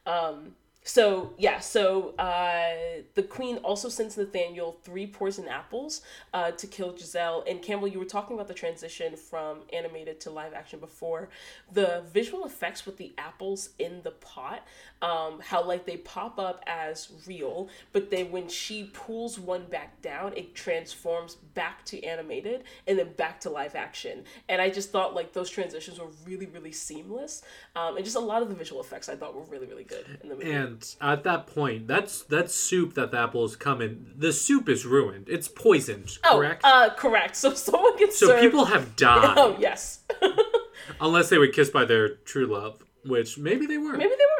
um 0.06 0.54
so 0.82 1.34
yeah 1.36 1.58
so 1.60 2.14
uh 2.18 3.02
the 3.14 3.22
queen 3.22 3.58
also 3.58 3.88
sends 3.88 4.16
nathaniel 4.16 4.78
three 4.82 5.06
poison 5.06 5.46
apples 5.46 6.00
uh 6.32 6.50
to 6.52 6.66
kill 6.66 6.96
giselle. 6.96 7.44
And 7.46 7.60
campbell 7.60 7.86
you 7.88 7.98
were 7.98 8.04
talking 8.06 8.34
about 8.34 8.48
the 8.48 8.54
transition 8.54 9.14
from 9.16 9.60
animated 9.72 10.20
to 10.20 10.30
live 10.30 10.54
action 10.54 10.80
before. 10.80 11.28
The 11.72 12.04
visual 12.12 12.44
effects 12.46 12.86
with 12.86 12.96
the 12.96 13.12
apples 13.18 13.70
in 13.78 14.02
the 14.02 14.12
pot 14.12 14.66
um 15.02 15.40
how 15.40 15.62
like 15.64 15.86
they 15.86 15.96
pop 15.98 16.38
up 16.38 16.62
as 16.66 17.10
real 17.26 17.68
but 17.92 18.10
then 18.10 18.30
when 18.30 18.48
she 18.48 18.84
pulls 18.92 19.38
one 19.38 19.64
back 19.66 20.00
down 20.02 20.32
it 20.36 20.54
transforms 20.54 21.36
back 21.54 21.84
to 21.84 22.02
animated 22.04 22.64
and 22.86 22.98
then 22.98 23.10
back 23.14 23.40
to 23.40 23.48
live 23.48 23.74
action 23.74 24.24
and 24.48 24.60
i 24.60 24.68
just 24.68 24.90
thought 24.90 25.14
like 25.14 25.32
those 25.32 25.48
transitions 25.48 25.98
were 25.98 26.08
really 26.26 26.46
really 26.46 26.72
seamless 26.72 27.42
um 27.76 27.96
and 27.96 28.04
just 28.04 28.16
a 28.16 28.20
lot 28.20 28.42
of 28.42 28.48
the 28.48 28.54
visual 28.54 28.80
effects 28.80 29.08
i 29.08 29.16
thought 29.16 29.34
were 29.34 29.44
really 29.44 29.66
really 29.66 29.84
good 29.84 30.04
in 30.22 30.28
the 30.28 30.34
movie 30.34 30.50
and 30.50 30.94
at 31.00 31.24
that 31.24 31.46
point, 31.46 31.86
that's 31.86 32.22
that 32.24 32.50
soup 32.50 32.94
that 32.94 33.10
the 33.10 33.18
apples 33.18 33.56
come 33.56 33.80
in. 33.80 34.12
The 34.16 34.32
soup 34.32 34.68
is 34.68 34.84
ruined. 34.86 35.28
It's 35.28 35.48
poisoned. 35.48 36.18
Correct. 36.22 36.62
Oh, 36.64 36.86
uh, 36.86 36.94
correct. 36.94 37.36
So 37.36 37.54
someone 37.54 37.96
gets 37.96 38.18
so 38.18 38.26
served. 38.28 38.42
people 38.42 38.64
have 38.66 38.96
died 38.96 39.34
Oh, 39.38 39.56
yes. 39.58 40.00
unless 41.00 41.28
they 41.28 41.38
were 41.38 41.46
kissed 41.48 41.72
by 41.72 41.84
their 41.84 42.16
true 42.16 42.46
love, 42.46 42.82
which 43.04 43.38
maybe 43.38 43.66
they 43.66 43.78
were. 43.78 43.92
Maybe 43.96 44.14
they 44.16 44.39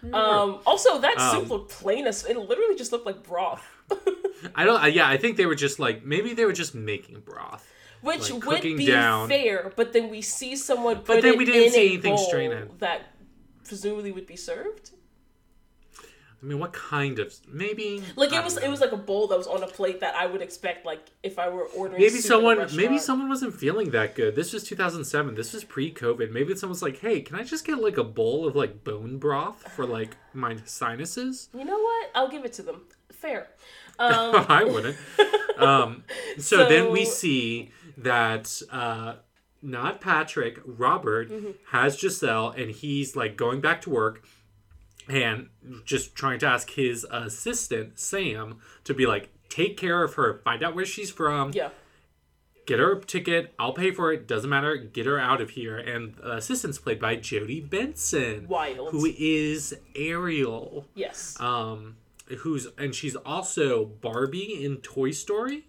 Hmm. 0.00 0.14
Um, 0.14 0.60
also, 0.66 0.98
that 0.98 1.18
Um, 1.18 1.40
soup 1.40 1.50
looked 1.50 1.70
plain 1.72 2.06
as 2.06 2.24
it 2.24 2.36
literally 2.36 2.74
just 2.76 2.92
looked 2.92 3.06
like 3.06 3.22
broth, 3.22 3.62
I 4.54 4.64
don't. 4.64 4.82
uh, 4.82 4.86
Yeah, 4.86 5.08
I 5.08 5.16
think 5.16 5.36
they 5.36 5.46
were 5.46 5.54
just 5.54 5.78
like 5.78 6.04
maybe 6.04 6.32
they 6.34 6.44
were 6.44 6.52
just 6.52 6.74
making 6.74 7.20
broth. 7.20 7.66
which 8.02 8.30
Like, 8.30 8.44
would 8.46 8.62
be 8.62 8.86
down. 8.86 9.28
fair. 9.28 9.72
But 9.76 9.92
then 9.92 10.08
we 10.10 10.22
see 10.22 10.56
someone 10.56 10.96
put 11.00 11.20
then 11.22 11.34
it 11.34 11.38
we 11.38 11.44
didn't 11.44 11.64
in 11.64 11.70
see 11.72 11.80
a 11.80 11.92
anything 11.92 12.16
bowl 12.16 12.34
in. 12.36 12.70
that 12.78 13.00
presumably 13.64 14.10
would 14.12 14.26
be 14.26 14.36
served. 14.36 14.92
I 16.42 16.46
mean, 16.46 16.58
what 16.58 16.72
kind 16.72 17.18
of 17.18 17.34
maybe? 17.46 18.02
Like 18.16 18.32
it 18.32 18.42
was, 18.42 18.56
know. 18.56 18.62
it 18.62 18.70
was 18.70 18.80
like 18.80 18.92
a 18.92 18.96
bowl 18.96 19.26
that 19.28 19.36
was 19.36 19.46
on 19.46 19.62
a 19.62 19.66
plate 19.66 20.00
that 20.00 20.14
I 20.14 20.24
would 20.24 20.40
expect, 20.40 20.86
like 20.86 21.10
if 21.22 21.38
I 21.38 21.50
were 21.50 21.64
ordering. 21.76 22.00
Maybe 22.00 22.16
soup 22.16 22.18
at 22.18 22.24
a 22.24 22.28
someone, 22.28 22.76
maybe 22.76 22.98
someone 22.98 23.28
wasn't 23.28 23.54
feeling 23.54 23.90
that 23.90 24.14
good. 24.14 24.34
This 24.36 24.54
was 24.54 24.64
2007. 24.64 25.34
This 25.34 25.52
was 25.52 25.64
pre-COVID. 25.64 26.30
Maybe 26.32 26.56
someone's 26.56 26.80
like, 26.82 26.98
"Hey, 27.00 27.20
can 27.20 27.36
I 27.36 27.42
just 27.44 27.66
get 27.66 27.78
like 27.78 27.98
a 27.98 28.04
bowl 28.04 28.46
of 28.46 28.56
like 28.56 28.84
bone 28.84 29.18
broth 29.18 29.70
for 29.72 29.84
like 29.84 30.16
my 30.32 30.56
sinuses?" 30.64 31.50
You 31.52 31.64
know 31.64 31.78
what? 31.78 32.10
I'll 32.14 32.28
give 32.30 32.44
it 32.46 32.54
to 32.54 32.62
them. 32.62 32.82
Fair. 33.12 33.48
Um, 33.98 34.46
I 34.48 34.64
wouldn't. 34.64 34.96
Um, 35.58 36.04
so, 36.38 36.66
then 36.66 36.90
we 36.90 37.04
see 37.04 37.70
that 37.98 38.62
uh, 38.72 39.16
not 39.60 40.00
Patrick, 40.00 40.58
Robert 40.64 41.30
Mm-hmm. 41.30 41.50
has 41.72 41.98
Giselle, 41.98 42.48
and 42.48 42.70
he's 42.70 43.14
like 43.14 43.36
going 43.36 43.60
back 43.60 43.82
to 43.82 43.90
work 43.90 44.24
and 45.10 45.48
just 45.84 46.14
trying 46.14 46.38
to 46.40 46.46
ask 46.46 46.70
his 46.70 47.04
assistant 47.10 47.98
Sam 47.98 48.60
to 48.84 48.94
be 48.94 49.06
like, 49.06 49.30
take 49.48 49.76
care 49.76 50.02
of 50.02 50.14
her, 50.14 50.40
find 50.44 50.62
out 50.62 50.74
where 50.74 50.86
she's 50.86 51.10
from, 51.10 51.50
yeah. 51.52 51.70
get 52.66 52.78
her 52.78 52.92
a 52.92 53.00
ticket. 53.00 53.52
I'll 53.58 53.72
pay 53.72 53.90
for 53.90 54.12
it. 54.12 54.28
Doesn't 54.28 54.48
matter. 54.48 54.76
Get 54.76 55.06
her 55.06 55.18
out 55.18 55.40
of 55.40 55.50
here. 55.50 55.76
And 55.76 56.14
the 56.14 56.36
assistant's 56.36 56.78
played 56.78 57.00
by 57.00 57.16
Jodi 57.16 57.60
Benson, 57.60 58.46
Wild. 58.48 58.90
who 58.90 59.06
is 59.18 59.74
Ariel. 59.96 60.86
Yes. 60.94 61.38
Um, 61.40 61.96
who's 62.38 62.68
and 62.78 62.94
she's 62.94 63.16
also 63.16 63.84
Barbie 63.84 64.64
in 64.64 64.76
Toy 64.78 65.10
Story, 65.10 65.66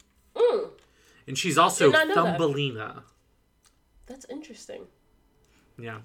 and 1.27 1.37
she's 1.37 1.57
also 1.57 1.89
know 1.91 2.05
that. 2.07 2.13
Thumbelina. 2.13 3.03
That's 4.05 4.25
interesting. 4.29 4.83
Yeah. 5.79 5.99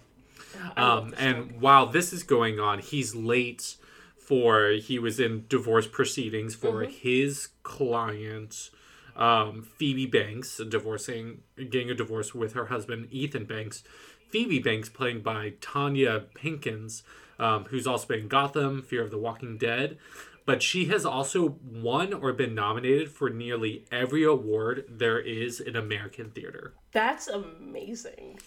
Um, 0.76 1.14
and 1.18 1.61
while 1.61 1.87
this 1.87 2.12
is 2.12 2.22
going 2.22 2.59
on, 2.61 2.78
he's 2.80 3.14
late 3.14 3.76
for 4.18 4.70
he 4.70 4.99
was 4.99 5.20
in 5.20 5.45
divorce 5.49 5.87
proceedings 5.87 6.55
for 6.55 6.82
Mm-hmm. 6.82 6.93
his 6.93 7.49
client, 7.62 8.70
um, 9.16 9.62
Phoebe 9.62 10.07
Banks, 10.07 10.61
divorcing, 10.68 11.43
getting 11.57 11.91
a 11.91 11.95
divorce 11.95 12.34
with 12.34 12.53
her 12.55 12.66
husband 12.66 13.09
Ethan 13.11 13.45
Banks. 13.45 13.82
Phoebe 14.28 14.59
Banks, 14.59 14.89
playing 14.89 15.20
by 15.20 15.51
Tonya 15.61 16.24
Pinkins, 16.34 17.03
um, 17.39 17.64
who's 17.66 17.87
also 17.87 18.09
been 18.09 18.20
in 18.20 18.28
Gotham, 18.28 18.82
Fear 18.82 19.03
of 19.03 19.11
the 19.12 19.18
Walking 19.18 19.57
Dead. 19.57 19.97
But 20.45 20.62
she 20.62 20.87
has 20.87 21.05
also 21.05 21.59
won 21.64 22.12
or 22.12 22.32
been 22.32 22.55
nominated 22.55 23.11
for 23.11 23.30
nearly 23.30 23.84
every 23.91 24.22
award 24.24 24.84
there 24.89 25.18
is 25.18 25.59
in 25.61 25.74
American 25.76 26.30
theater. 26.30 26.74
That's 26.93 27.26
amazing. 27.28 28.39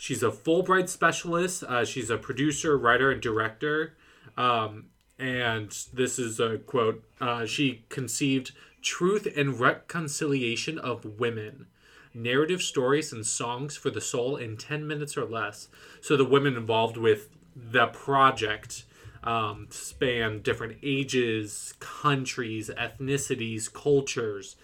She's 0.00 0.22
a 0.22 0.30
Fulbright 0.30 0.88
specialist. 0.88 1.62
Uh, 1.62 1.84
she's 1.84 2.08
a 2.08 2.16
producer, 2.16 2.78
writer, 2.78 3.10
and 3.10 3.20
director. 3.20 3.98
Um, 4.34 4.86
and 5.18 5.76
this 5.92 6.18
is 6.18 6.40
a 6.40 6.56
quote. 6.56 7.04
Uh, 7.20 7.44
she 7.44 7.84
conceived 7.90 8.52
truth 8.80 9.28
and 9.36 9.60
reconciliation 9.60 10.78
of 10.78 11.04
women 11.04 11.66
narrative 12.14 12.62
stories 12.62 13.12
and 13.12 13.26
songs 13.26 13.76
for 13.76 13.90
the 13.90 14.00
soul 14.00 14.36
in 14.36 14.56
10 14.56 14.86
minutes 14.86 15.18
or 15.18 15.26
less. 15.26 15.68
So 16.00 16.16
the 16.16 16.24
women 16.24 16.56
involved 16.56 16.96
with 16.96 17.28
the 17.54 17.88
project 17.88 18.84
um, 19.22 19.66
span 19.68 20.40
different 20.40 20.78
ages, 20.82 21.74
countries, 21.78 22.70
ethnicities, 22.70 23.70
cultures. 23.70 24.56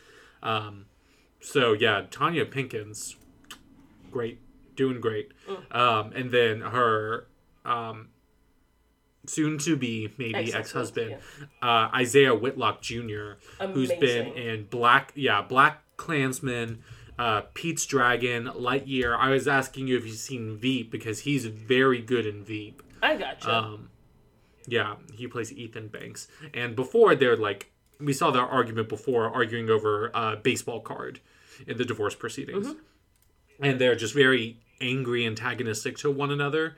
Um, 0.42 0.86
so 1.40 1.74
yeah, 1.74 2.04
Tonya 2.10 2.50
Pinkins, 2.50 3.16
great, 4.10 4.40
doing 4.76 5.00
great. 5.00 5.32
Um, 5.70 6.12
and 6.14 6.30
then 6.30 6.60
her 6.60 7.26
um, 7.64 8.08
soon 9.26 9.58
to 9.58 9.76
be 9.76 10.12
maybe 10.18 10.52
Ex-husband, 10.52 11.12
ex 11.12 11.22
husband, 11.22 11.50
uh, 11.62 11.90
Isaiah 11.94 12.34
Whitlock 12.34 12.82
Jr., 12.82 13.32
who's 13.72 13.92
been 13.92 14.28
in 14.28 14.66
Black, 14.66 15.12
yeah, 15.14 15.42
Black 15.42 15.82
Klansman, 15.96 16.82
uh, 17.18 17.42
Pete's 17.54 17.86
Dragon, 17.86 18.46
Lightyear. 18.46 19.16
I 19.18 19.30
was 19.30 19.48
asking 19.48 19.88
you 19.88 19.96
if 19.96 20.06
you've 20.06 20.16
seen 20.16 20.56
Veep 20.56 20.90
because 20.90 21.20
he's 21.20 21.46
very 21.46 22.00
good 22.00 22.26
in 22.26 22.44
Veep. 22.44 22.82
I 23.02 23.16
gotcha. 23.16 23.54
Um, 23.54 23.90
yeah, 24.66 24.96
he 25.14 25.26
plays 25.26 25.52
Ethan 25.52 25.88
Banks. 25.88 26.28
And 26.52 26.74
before 26.76 27.14
they're 27.14 27.36
like, 27.36 27.70
we 28.00 28.12
saw 28.12 28.30
their 28.30 28.44
argument 28.44 28.88
before, 28.88 29.30
arguing 29.30 29.70
over 29.70 30.10
a 30.12 30.36
baseball 30.36 30.80
card 30.80 31.20
in 31.66 31.78
the 31.78 31.84
divorce 31.84 32.14
proceedings. 32.14 32.74
And 33.60 33.80
they're 33.80 33.94
just 33.94 34.14
very 34.14 34.60
angry, 34.80 35.26
antagonistic 35.26 35.96
to 35.98 36.10
one 36.10 36.30
another. 36.30 36.76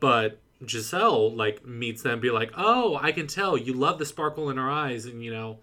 But 0.00 0.38
Giselle, 0.66 1.30
like, 1.34 1.64
meets 1.64 2.02
them 2.02 2.20
be 2.20 2.30
like, 2.30 2.52
oh, 2.56 2.98
I 3.00 3.12
can 3.12 3.26
tell 3.26 3.56
you 3.56 3.72
love 3.72 3.98
the 3.98 4.06
sparkle 4.06 4.50
in 4.50 4.56
her 4.56 4.70
eyes. 4.70 5.06
And, 5.06 5.22
you 5.24 5.32
know, 5.32 5.58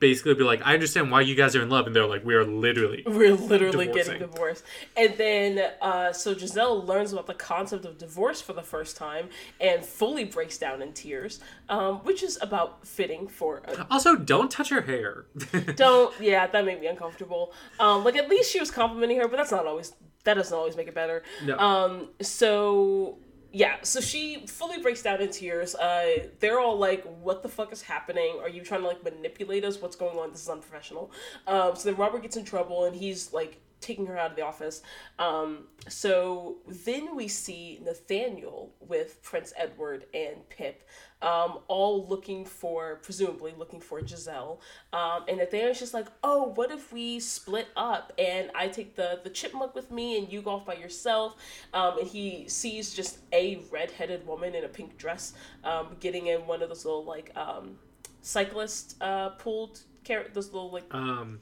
basically 0.00 0.32
be 0.34 0.42
like, 0.44 0.62
I 0.66 0.74
understand 0.74 1.10
why 1.10 1.20
you 1.20 1.34
guys 1.34 1.54
are 1.54 1.62
in 1.62 1.68
love. 1.68 1.86
And 1.86 1.94
they're 1.94 2.06
like, 2.06 2.24
we 2.24 2.34
are 2.34 2.44
literally. 2.44 3.02
We're 3.06 3.34
literally 3.34 3.86
Divorcing. 3.86 4.14
getting 4.14 4.28
divorced. 4.28 4.64
And 4.96 5.14
then, 5.16 5.72
uh, 5.80 6.12
so 6.12 6.34
Giselle 6.34 6.82
learns 6.82 7.12
about 7.12 7.26
the 7.26 7.34
concept 7.34 7.84
of 7.84 7.98
divorce 7.98 8.40
for 8.40 8.54
the 8.54 8.62
first 8.62 8.96
time 8.96 9.28
and 9.60 9.84
fully 9.84 10.24
breaks 10.24 10.56
down 10.58 10.80
in 10.82 10.92
tears, 10.94 11.38
um, 11.68 11.96
which 11.98 12.22
is 12.22 12.38
about 12.40 12.86
fitting 12.86 13.28
for 13.28 13.62
a 13.68 13.86
Also, 13.90 14.16
don't 14.16 14.50
touch 14.50 14.70
her 14.70 14.80
hair. 14.80 15.26
don't 15.76 16.18
yeah 16.20 16.46
that 16.46 16.64
made 16.64 16.80
me 16.80 16.86
uncomfortable 16.86 17.52
um 17.78 18.04
like 18.04 18.16
at 18.16 18.28
least 18.28 18.50
she 18.50 18.58
was 18.58 18.70
complimenting 18.70 19.18
her 19.18 19.28
but 19.28 19.36
that's 19.36 19.50
not 19.50 19.66
always 19.66 19.92
that 20.24 20.34
doesn't 20.34 20.56
always 20.56 20.76
make 20.76 20.88
it 20.88 20.94
better. 20.94 21.22
No. 21.44 21.56
um 21.58 22.08
so 22.20 23.18
yeah 23.52 23.76
so 23.82 24.00
she 24.00 24.46
fully 24.46 24.80
breaks 24.80 25.02
down 25.02 25.20
in 25.20 25.30
tears. 25.30 25.74
Uh 25.74 26.28
they're 26.40 26.60
all 26.60 26.78
like 26.78 27.04
what 27.22 27.42
the 27.42 27.48
fuck 27.48 27.72
is 27.72 27.82
happening? 27.82 28.38
Are 28.42 28.48
you 28.48 28.62
trying 28.62 28.82
to 28.82 28.86
like 28.86 29.02
manipulate 29.02 29.64
us? 29.64 29.80
What's 29.80 29.96
going 29.96 30.18
on? 30.18 30.30
This 30.32 30.42
is 30.42 30.48
unprofessional. 30.48 31.10
Um 31.46 31.74
so 31.76 31.90
then 31.90 31.96
robert 31.98 32.22
gets 32.22 32.36
in 32.36 32.44
trouble 32.44 32.84
and 32.84 32.94
he's 32.94 33.32
like 33.32 33.60
taking 33.80 34.04
her 34.06 34.18
out 34.18 34.30
of 34.30 34.36
the 34.36 34.42
office. 34.44 34.82
Um 35.18 35.64
so 35.88 36.58
then 36.66 37.16
we 37.16 37.26
see 37.28 37.80
nathaniel 37.82 38.74
with 38.80 39.22
prince 39.22 39.52
edward 39.56 40.04
and 40.14 40.48
pip 40.50 40.86
um, 41.22 41.58
all 41.68 42.06
looking 42.06 42.44
for, 42.44 42.96
presumably 43.02 43.52
looking 43.56 43.80
for 43.80 44.04
Giselle. 44.04 44.60
Um, 44.92 45.24
and 45.28 45.38
Nathaniel's 45.38 45.78
just 45.78 45.94
like, 45.94 46.06
oh, 46.22 46.52
what 46.54 46.70
if 46.70 46.92
we 46.92 47.20
split 47.20 47.68
up 47.76 48.12
and 48.18 48.50
I 48.54 48.68
take 48.68 48.96
the, 48.96 49.20
the 49.22 49.30
chipmunk 49.30 49.74
with 49.74 49.90
me 49.90 50.18
and 50.18 50.32
you 50.32 50.42
go 50.42 50.52
off 50.52 50.66
by 50.66 50.74
yourself? 50.74 51.36
Um, 51.74 51.98
and 51.98 52.08
he 52.08 52.48
sees 52.48 52.94
just 52.94 53.18
a 53.32 53.60
redheaded 53.70 54.26
woman 54.26 54.54
in 54.54 54.64
a 54.64 54.68
pink 54.68 54.96
dress 54.98 55.34
um, 55.64 55.96
getting 56.00 56.28
in 56.28 56.46
one 56.46 56.62
of 56.62 56.68
those 56.68 56.84
little, 56.84 57.04
like, 57.04 57.36
um, 57.36 57.78
cyclist 58.22 58.96
uh, 59.00 59.30
pulled, 59.30 59.80
car- 60.06 60.26
those 60.32 60.52
little, 60.52 60.70
like, 60.70 60.84
um, 60.92 61.40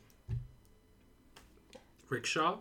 Rickshaw? 2.08 2.58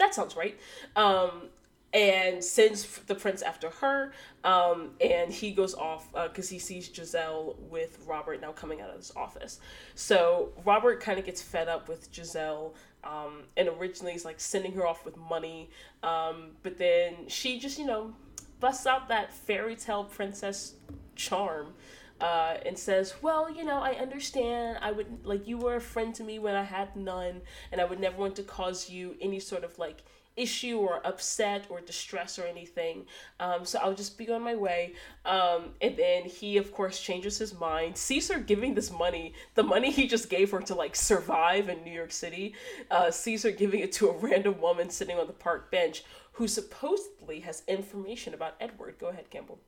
that 0.00 0.14
sounds 0.14 0.34
right. 0.34 0.58
Um, 0.96 1.48
and 1.92 2.42
sends 2.42 2.98
the 3.06 3.14
prince 3.14 3.42
after 3.42 3.70
her. 3.70 4.12
Um, 4.44 4.90
and 5.00 5.32
he 5.32 5.50
goes 5.50 5.74
off 5.74 6.12
because 6.12 6.48
he 6.48 6.58
sees 6.58 6.90
Giselle 6.92 7.56
with 7.68 7.98
Robert 8.06 8.40
now 8.40 8.52
coming 8.52 8.80
out 8.80 8.90
of 8.90 8.96
his 8.96 9.12
office. 9.16 9.58
So 9.94 10.52
Robert 10.64 11.00
kind 11.00 11.18
of 11.18 11.24
gets 11.24 11.42
fed 11.42 11.68
up 11.68 11.88
with 11.88 12.08
Giselle. 12.12 12.74
Um, 13.02 13.42
and 13.56 13.68
originally 13.68 14.12
he's 14.12 14.24
like 14.24 14.38
sending 14.40 14.72
her 14.74 14.86
off 14.86 15.04
with 15.04 15.16
money. 15.16 15.70
Um, 16.02 16.50
but 16.62 16.78
then 16.78 17.28
she 17.28 17.58
just, 17.58 17.78
you 17.78 17.86
know, 17.86 18.14
busts 18.60 18.86
out 18.86 19.08
that 19.08 19.32
fairy 19.32 19.74
tale 19.74 20.04
princess 20.04 20.74
charm 21.16 21.74
uh, 22.20 22.56
and 22.66 22.78
says, 22.78 23.14
"Well, 23.22 23.50
you 23.50 23.64
know, 23.64 23.78
I 23.78 23.92
understand. 23.92 24.78
I 24.82 24.92
would 24.92 25.24
like 25.24 25.48
you 25.48 25.56
were 25.56 25.76
a 25.76 25.80
friend 25.80 26.14
to 26.16 26.22
me 26.22 26.38
when 26.38 26.54
I 26.54 26.64
had 26.64 26.94
none, 26.94 27.40
and 27.72 27.80
I 27.80 27.84
would 27.84 27.98
never 27.98 28.18
want 28.18 28.36
to 28.36 28.42
cause 28.42 28.90
you 28.90 29.16
any 29.20 29.40
sort 29.40 29.64
of 29.64 29.78
like 29.78 30.02
issue 30.40 30.78
or 30.78 31.06
upset 31.06 31.66
or 31.68 31.80
distress 31.80 32.38
or 32.38 32.44
anything. 32.44 33.06
Um, 33.38 33.64
so 33.64 33.78
I'll 33.78 33.94
just 33.94 34.16
be 34.18 34.30
on 34.30 34.42
my 34.42 34.54
way." 34.54 34.94
Um, 35.24 35.74
and 35.80 35.96
then 35.96 36.24
he, 36.24 36.56
of 36.56 36.72
course, 36.72 37.00
changes 37.00 37.38
his 37.38 37.52
mind, 37.58 37.96
sees 37.96 38.28
her 38.30 38.40
giving 38.40 38.74
this 38.74 38.90
money, 38.90 39.34
the 39.54 39.62
money 39.62 39.90
he 39.90 40.06
just 40.06 40.30
gave 40.30 40.50
her 40.50 40.60
to 40.60 40.74
like 40.74 40.96
survive 40.96 41.68
in 41.68 41.84
New 41.84 41.92
York 41.92 42.12
City, 42.12 42.54
uh, 42.90 43.10
sees 43.10 43.42
her 43.42 43.50
giving 43.50 43.80
it 43.80 43.92
to 43.92 44.08
a 44.08 44.16
random 44.16 44.60
woman 44.60 44.90
sitting 44.90 45.18
on 45.18 45.26
the 45.26 45.32
park 45.32 45.70
bench 45.70 46.04
who 46.32 46.48
supposedly 46.48 47.40
has 47.40 47.62
information 47.68 48.34
about 48.34 48.54
Edward. 48.60 48.96
Go 48.98 49.08
ahead, 49.08 49.30
Campbell. 49.30 49.58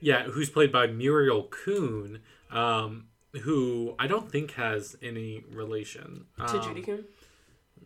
Yeah, 0.00 0.24
who's 0.24 0.50
played 0.50 0.70
by 0.70 0.86
Muriel 0.86 1.44
Kuhn, 1.44 2.20
um, 2.50 3.06
who 3.42 3.94
I 3.98 4.06
don't 4.06 4.30
think 4.30 4.52
has 4.52 4.96
any 5.02 5.42
relation 5.50 6.26
To 6.38 6.58
um, 6.58 6.62
Judy 6.62 6.82
Kuhn. 6.82 7.04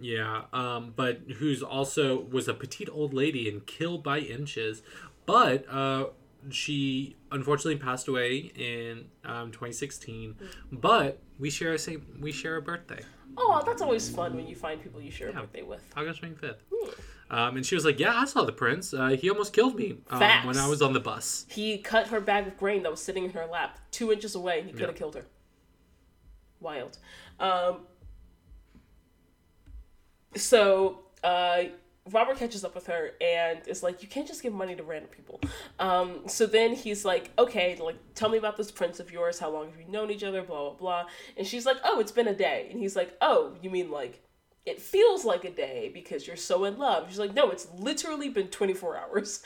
Yeah, 0.00 0.42
um, 0.52 0.92
but 0.94 1.20
who's 1.38 1.62
also 1.62 2.20
was 2.20 2.46
a 2.48 2.54
petite 2.54 2.88
old 2.90 3.12
lady 3.14 3.48
and 3.48 3.66
killed 3.66 4.02
by 4.04 4.18
inches, 4.18 4.82
but 5.26 5.68
uh, 5.68 6.06
she 6.50 7.16
unfortunately 7.32 7.76
passed 7.76 8.06
away 8.08 8.52
in 8.54 9.06
um, 9.24 9.50
2016. 9.50 10.36
But 10.70 11.18
we 11.38 11.50
share 11.50 11.72
a 11.72 11.78
same 11.78 12.18
we 12.20 12.30
share 12.32 12.56
a 12.56 12.62
birthday, 12.62 13.02
Oh, 13.36 13.62
that's 13.64 13.82
always 13.82 14.08
fun 14.08 14.34
when 14.36 14.46
you 14.48 14.56
find 14.56 14.82
people 14.82 15.00
you 15.00 15.10
share 15.10 15.28
a 15.28 15.32
birthday 15.32 15.62
with. 15.62 15.82
August 15.96 16.22
25th. 16.22 16.56
Um, 17.30 17.56
and 17.56 17.66
she 17.66 17.74
was 17.74 17.84
like, 17.84 17.98
"Yeah, 18.00 18.14
I 18.16 18.24
saw 18.24 18.44
the 18.44 18.52
prince. 18.52 18.94
Uh, 18.94 19.08
he 19.08 19.28
almost 19.28 19.52
killed 19.52 19.76
me 19.76 19.98
um, 20.10 20.18
Facts. 20.18 20.46
when 20.46 20.56
I 20.56 20.66
was 20.66 20.80
on 20.80 20.92
the 20.94 21.00
bus." 21.00 21.44
He 21.50 21.76
cut 21.78 22.06
her 22.08 22.20
bag 22.20 22.46
of 22.46 22.56
grain 22.56 22.82
that 22.84 22.90
was 22.90 23.00
sitting 23.02 23.24
in 23.24 23.30
her 23.32 23.46
lap 23.46 23.78
two 23.90 24.10
inches 24.12 24.34
away. 24.34 24.62
He 24.62 24.72
could 24.72 24.80
have 24.82 24.90
Yeah. 24.92 24.96
killed 24.96 25.14
her. 25.16 25.26
Wild. 26.60 26.98
Um, 27.38 27.80
so 30.34 31.00
uh, 31.22 31.64
Robert 32.10 32.38
catches 32.38 32.64
up 32.64 32.74
with 32.74 32.86
her 32.86 33.12
and 33.20 33.60
is 33.66 33.82
like, 33.82 34.02
"You 34.02 34.08
can't 34.08 34.26
just 34.26 34.42
give 34.42 34.52
money 34.52 34.74
to 34.76 34.82
random 34.82 35.10
people." 35.10 35.40
Um, 35.78 36.22
so 36.26 36.46
then 36.46 36.74
he's 36.74 37.04
like, 37.04 37.30
"Okay, 37.38 37.76
like 37.76 37.96
tell 38.14 38.28
me 38.28 38.38
about 38.38 38.56
this 38.56 38.70
prince 38.70 39.00
of 39.00 39.10
yours. 39.10 39.38
How 39.38 39.50
long 39.50 39.70
have 39.70 39.80
you 39.80 39.90
known 39.90 40.10
each 40.10 40.24
other? 40.24 40.42
Blah 40.42 40.70
blah 40.70 40.78
blah." 40.78 41.06
And 41.36 41.46
she's 41.46 41.66
like, 41.66 41.76
"Oh, 41.84 42.00
it's 42.00 42.12
been 42.12 42.28
a 42.28 42.34
day." 42.34 42.68
And 42.70 42.78
he's 42.80 42.96
like, 42.96 43.16
"Oh, 43.20 43.54
you 43.62 43.70
mean 43.70 43.90
like?" 43.90 44.22
It 44.66 44.80
feels 44.80 45.24
like 45.24 45.44
a 45.44 45.50
day 45.50 45.90
because 45.94 46.26
you're 46.26 46.36
so 46.36 46.64
in 46.64 46.78
love. 46.78 47.06
She's 47.08 47.18
like, 47.18 47.34
no, 47.34 47.50
it's 47.50 47.68
literally 47.78 48.28
been 48.28 48.48
24 48.48 48.98
hours. 48.98 49.42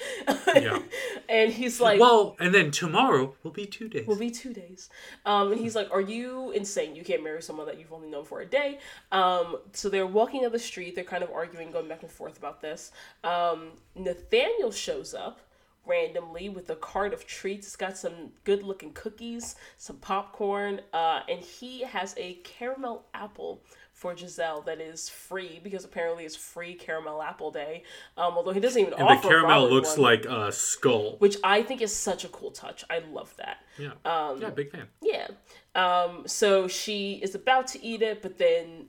Yeah. 0.55 0.81
and 1.29 1.53
he's 1.53 1.81
like, 1.81 2.01
Well, 2.01 2.37
and 2.41 2.53
then 2.53 2.71
tomorrow 2.71 3.35
will 3.43 3.53
be 3.53 3.67
two 3.67 3.89
days. 3.89 4.07
will 4.07 4.17
be 4.17 4.31
two 4.31 4.53
days. 4.53 4.91
Um, 5.25 5.53
and 5.53 5.61
he's 5.61 5.77
like, 5.77 5.89
Are 5.93 6.01
you 6.01 6.51
insane? 6.51 6.97
You 6.97 7.05
can't 7.05 7.23
marry 7.23 7.41
someone 7.41 7.67
that 7.67 7.79
you've 7.79 7.93
only 7.93 8.09
known 8.09 8.25
for 8.25 8.41
a 8.41 8.47
day. 8.47 8.79
Um, 9.13 9.59
so 9.73 9.89
they're 9.89 10.07
walking 10.07 10.43
down 10.43 10.53
the 10.53 10.59
street. 10.59 10.95
They're 10.95 11.05
kind 11.05 11.23
of 11.23 11.31
arguing, 11.31 11.71
going 11.71 11.89
back 11.89 12.03
and 12.03 12.11
forth 12.11 12.37
about 12.37 12.61
this. 12.61 12.91
Um, 13.23 13.73
Nathaniel 13.95 14.73
shows 14.73 15.15
up 15.15 15.41
randomly 15.87 16.49
with 16.49 16.71
a 16.71 16.77
cart 16.77 17.13
of 17.13 17.27
treats. 17.27 17.67
It's 17.67 17.77
got 17.77 17.97
some 17.97 18.31
good 18.45 18.63
looking 18.63 18.93
cookies, 18.93 19.57
some 19.79 19.97
popcorn, 19.97 20.81
uh, 20.93 21.21
and 21.29 21.41
he 21.41 21.83
has 21.83 22.15
a 22.17 22.35
caramel 22.45 23.05
apple 23.15 23.63
for 24.03 24.17
Giselle 24.17 24.63
that 24.63 24.81
is 24.81 25.09
free 25.09 25.61
because 25.63 25.85
apparently 25.85 26.25
it's 26.25 26.35
free 26.35 26.75
caramel 26.75 27.23
apple 27.23 27.53
day. 27.53 27.85
Um, 28.17 28.35
although 28.37 28.51
he 28.51 28.59
doesn't 28.59 28.81
even 28.83 28.95
and 28.95 29.09
the 29.09 29.29
caramel 29.29 29.71
looks 29.71 29.91
one, 29.97 30.01
like 30.11 30.25
a 30.27 30.51
skull. 30.51 31.15
which 31.21 31.37
I 31.45 31.63
think 31.63 31.81
is 31.81 31.95
such 31.95 32.25
a 32.25 32.29
cool 32.29 32.51
touch. 32.51 32.85
I 32.91 32.99
love 33.13 33.33
that. 33.37 33.59
Yeah, 33.79 33.93
Um, 34.05 34.41
yeah, 34.43 34.51
big 34.51 34.73
fan. 34.73 34.89
Yeah. 35.01 35.29
Um, 35.77 36.25
so 36.27 36.67
she 36.67 37.21
is 37.23 37.37
about 37.37 37.69
to 37.69 37.83
eat 37.85 38.03
it, 38.03 38.23
but 38.23 38.39
then 38.39 38.89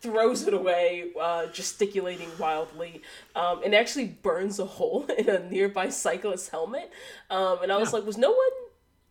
throws 0.00 0.46
it 0.46 0.54
away, 0.54 1.10
uh, 1.20 1.46
gesticulating 1.48 2.30
wildly, 2.38 3.02
um, 3.36 3.62
and 3.64 3.74
actually 3.74 4.06
burns 4.06 4.58
a 4.58 4.64
hole 4.64 5.04
in 5.18 5.28
a 5.28 5.40
nearby 5.50 5.90
cyclist's 5.90 6.48
helmet. 6.48 6.90
Um, 7.28 7.58
and 7.62 7.70
I 7.70 7.76
was 7.76 7.90
Yeah. 7.90 7.96
like, 7.98 8.06
was 8.06 8.16
no 8.16 8.30
one, 8.30 8.56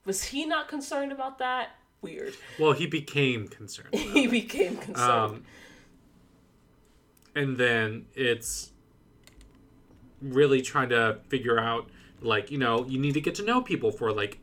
was 0.06 0.24
he 0.24 0.46
not 0.46 0.68
concerned 0.68 1.12
about 1.12 1.38
that? 1.40 1.70
Weird. 2.02 2.36
Well, 2.60 2.74
he 2.74 2.86
became 2.86 3.48
concerned. 3.48 3.90
he 3.94 4.28
became 4.28 4.78
concerned. 4.78 5.12
Um, 5.12 5.44
and 7.36 7.58
then 7.58 8.06
it's 8.16 8.72
really 10.22 10.62
trying 10.62 10.90
to 10.90 11.20
figure 11.30 11.60
out 11.60 11.90
like 12.22 12.50
you 12.50 12.58
know 12.58 12.86
you 12.88 12.98
need 12.98 13.14
to 13.14 13.22
get 13.22 13.36
to 13.36 13.44
know 13.44 13.62
people 13.62 13.92
for 13.92 14.12
like 14.12 14.40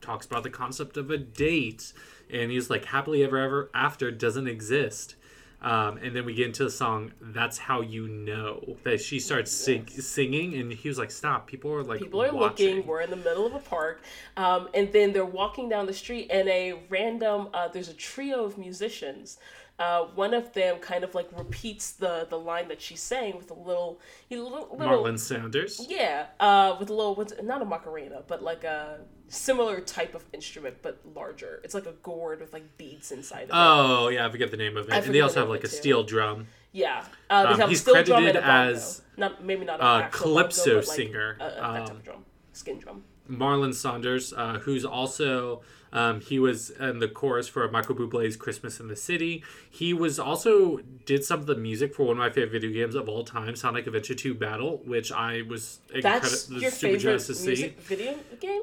talks 0.00 0.26
about 0.26 0.42
the 0.42 0.50
concept 0.50 0.96
of 0.96 1.10
a 1.10 1.16
date 1.16 1.92
and 2.30 2.50
he's 2.50 2.68
like 2.68 2.84
happily 2.86 3.24
ever 3.24 3.38
ever 3.38 3.70
after 3.74 4.10
doesn't 4.10 4.46
exist 4.46 5.14
um, 5.60 5.96
and 5.98 6.14
then 6.14 6.24
we 6.24 6.34
get 6.34 6.46
into 6.46 6.64
the 6.64 6.70
song 6.70 7.12
"That's 7.20 7.58
How 7.58 7.80
You 7.80 8.06
Know" 8.08 8.76
that 8.84 9.00
she 9.00 9.18
starts 9.18 9.50
sing- 9.50 9.88
singing, 9.88 10.54
and 10.54 10.72
he 10.72 10.88
was 10.88 10.98
like, 10.98 11.10
"Stop! 11.10 11.46
People 11.46 11.72
are 11.72 11.82
like 11.82 11.98
People 12.00 12.22
are 12.22 12.32
watching. 12.32 12.76
looking. 12.76 12.86
We're 12.86 13.00
in 13.00 13.10
the 13.10 13.16
middle 13.16 13.46
of 13.46 13.54
a 13.54 13.58
park, 13.58 14.02
um, 14.36 14.68
and 14.74 14.92
then 14.92 15.12
they're 15.12 15.24
walking 15.24 15.68
down 15.68 15.86
the 15.86 15.92
street, 15.94 16.28
and 16.30 16.48
a 16.48 16.74
random 16.88 17.48
uh, 17.52 17.68
there's 17.68 17.88
a 17.88 17.94
trio 17.94 18.44
of 18.44 18.56
musicians. 18.56 19.38
Uh, 19.80 20.06
one 20.16 20.34
of 20.34 20.52
them 20.54 20.76
kind 20.80 21.04
of 21.04 21.14
like 21.14 21.28
repeats 21.36 21.92
the 21.92 22.26
the 22.30 22.38
line 22.38 22.66
that 22.68 22.80
she's 22.82 23.00
saying 23.00 23.36
with 23.36 23.50
a 23.52 23.54
little, 23.54 24.00
you 24.28 24.36
know, 24.36 24.42
little, 24.44 24.76
little 24.76 25.04
Marlon 25.04 25.16
Saunders. 25.18 25.86
yeah, 25.88 26.26
uh, 26.40 26.76
with 26.80 26.90
a 26.90 26.92
little 26.92 27.14
what's 27.14 27.32
not 27.42 27.62
a 27.62 27.64
macarena, 27.64 28.22
but 28.26 28.42
like 28.42 28.64
a 28.64 28.98
similar 29.28 29.80
type 29.80 30.14
of 30.14 30.24
instrument, 30.32 30.76
but 30.82 30.98
larger. 31.14 31.60
It's 31.64 31.74
like 31.74 31.86
a 31.86 31.92
gourd 32.02 32.40
with 32.40 32.52
like 32.52 32.76
beads 32.78 33.12
inside 33.12 33.44
of 33.44 33.48
it. 33.50 33.54
Oh 33.54 34.08
yeah, 34.08 34.26
I 34.26 34.30
forget 34.30 34.50
the 34.50 34.56
name 34.56 34.76
of 34.76 34.88
it. 34.88 34.92
And 34.94 35.14
they 35.14 35.20
also 35.20 35.40
have 35.40 35.48
like 35.48 35.64
a 35.64 35.68
too. 35.68 35.76
steel 35.76 36.02
drum. 36.02 36.46
Yeah, 36.72 37.04
uh, 37.30 37.44
they 37.44 37.48
Um, 37.54 37.60
have 37.60 37.68
he's 37.70 37.80
steel 37.80 37.94
drum 37.94 38.24
and 38.24 38.32
credited 38.32 38.36
a 38.36 38.40
bongo. 38.46 38.72
as, 38.74 39.02
not 39.16 39.42
maybe 39.44 39.64
not 39.64 39.80
a 39.80 39.84
uh, 39.84 40.08
calypso 40.08 40.64
bongo, 40.76 40.86
like 40.86 40.96
singer. 40.96 41.36
a, 41.40 41.44
a, 41.44 41.48
that 41.48 41.56
type 41.60 41.90
Um, 41.90 41.96
of 41.96 42.04
drum, 42.04 42.24
skin 42.52 42.78
drum. 42.78 43.04
Marlon 43.30 43.74
Saunders, 43.74 44.32
uh, 44.32 44.58
who's 44.62 44.84
also 44.86 45.60
um, 45.92 46.20
he 46.20 46.38
was 46.38 46.70
in 46.70 46.98
the 46.98 47.08
chorus 47.08 47.46
for 47.48 47.70
Michael 47.70 47.94
Bublé's 47.94 48.36
"Christmas 48.36 48.80
in 48.80 48.88
the 48.88 48.96
City." 48.96 49.42
He 49.70 49.92
was 49.94 50.18
also 50.18 50.78
did 51.06 51.24
some 51.24 51.40
of 51.40 51.46
the 51.46 51.54
music 51.54 51.94
for 51.94 52.04
one 52.04 52.12
of 52.12 52.18
my 52.18 52.30
favorite 52.30 52.52
video 52.52 52.70
games 52.70 52.94
of 52.94 53.08
all 53.08 53.24
time, 53.24 53.54
Sonic 53.56 53.86
Adventure 53.86 54.14
2 54.14 54.34
Battle, 54.34 54.80
which 54.84 55.10
I 55.12 55.42
was 55.42 55.80
That's 56.02 56.48
incredi- 56.48 56.60
your 56.62 56.70
favorite 56.70 57.20
to 57.20 57.34
see. 57.34 57.46
music 57.48 57.80
video 57.80 58.14
game? 58.40 58.62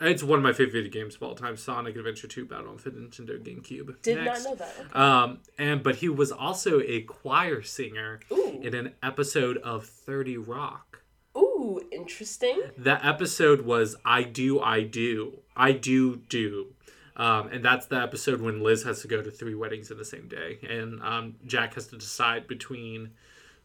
It's 0.00 0.22
one 0.22 0.38
of 0.38 0.42
my 0.44 0.52
favorite 0.52 0.72
video 0.72 0.90
games 0.90 1.16
of 1.16 1.22
all 1.24 1.34
time, 1.34 1.56
Sonic 1.56 1.96
Adventure 1.96 2.28
2 2.28 2.44
Battle 2.44 2.68
on 2.68 2.76
the 2.76 2.90
Nintendo 2.90 3.42
GameCube. 3.42 4.00
Did 4.02 4.22
Next. 4.22 4.44
not 4.44 4.50
know 4.50 4.54
that. 4.56 4.74
Okay. 4.78 4.98
Um, 4.98 5.40
and 5.58 5.82
but 5.82 5.96
he 5.96 6.08
was 6.08 6.30
also 6.30 6.80
a 6.80 7.02
choir 7.02 7.62
singer 7.62 8.20
Ooh. 8.30 8.60
in 8.62 8.74
an 8.74 8.94
episode 9.02 9.56
of 9.58 9.86
30 9.86 10.36
Rock. 10.36 11.02
Ooh, 11.36 11.80
interesting. 11.90 12.62
That 12.76 13.04
episode 13.04 13.62
was 13.62 13.96
I 14.04 14.22
Do, 14.22 14.60
I 14.60 14.82
Do. 14.82 15.40
I 15.56 15.72
Do, 15.72 16.16
Do. 16.28 16.68
Um, 17.16 17.48
and 17.48 17.64
that's 17.64 17.86
the 17.86 18.00
episode 18.00 18.40
when 18.40 18.62
Liz 18.62 18.84
has 18.84 19.02
to 19.02 19.08
go 19.08 19.20
to 19.20 19.30
three 19.30 19.56
weddings 19.56 19.90
in 19.90 19.98
the 19.98 20.04
same 20.04 20.28
day. 20.28 20.58
And 20.68 21.02
um, 21.02 21.34
Jack 21.44 21.74
has 21.74 21.88
to 21.88 21.96
decide 21.96 22.46
between 22.46 23.10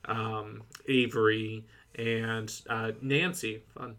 um, 0.05 0.63
Avery 0.88 1.63
and 1.93 2.51
uh, 2.67 2.93
Nancy. 3.01 3.61
Fun. 3.75 3.95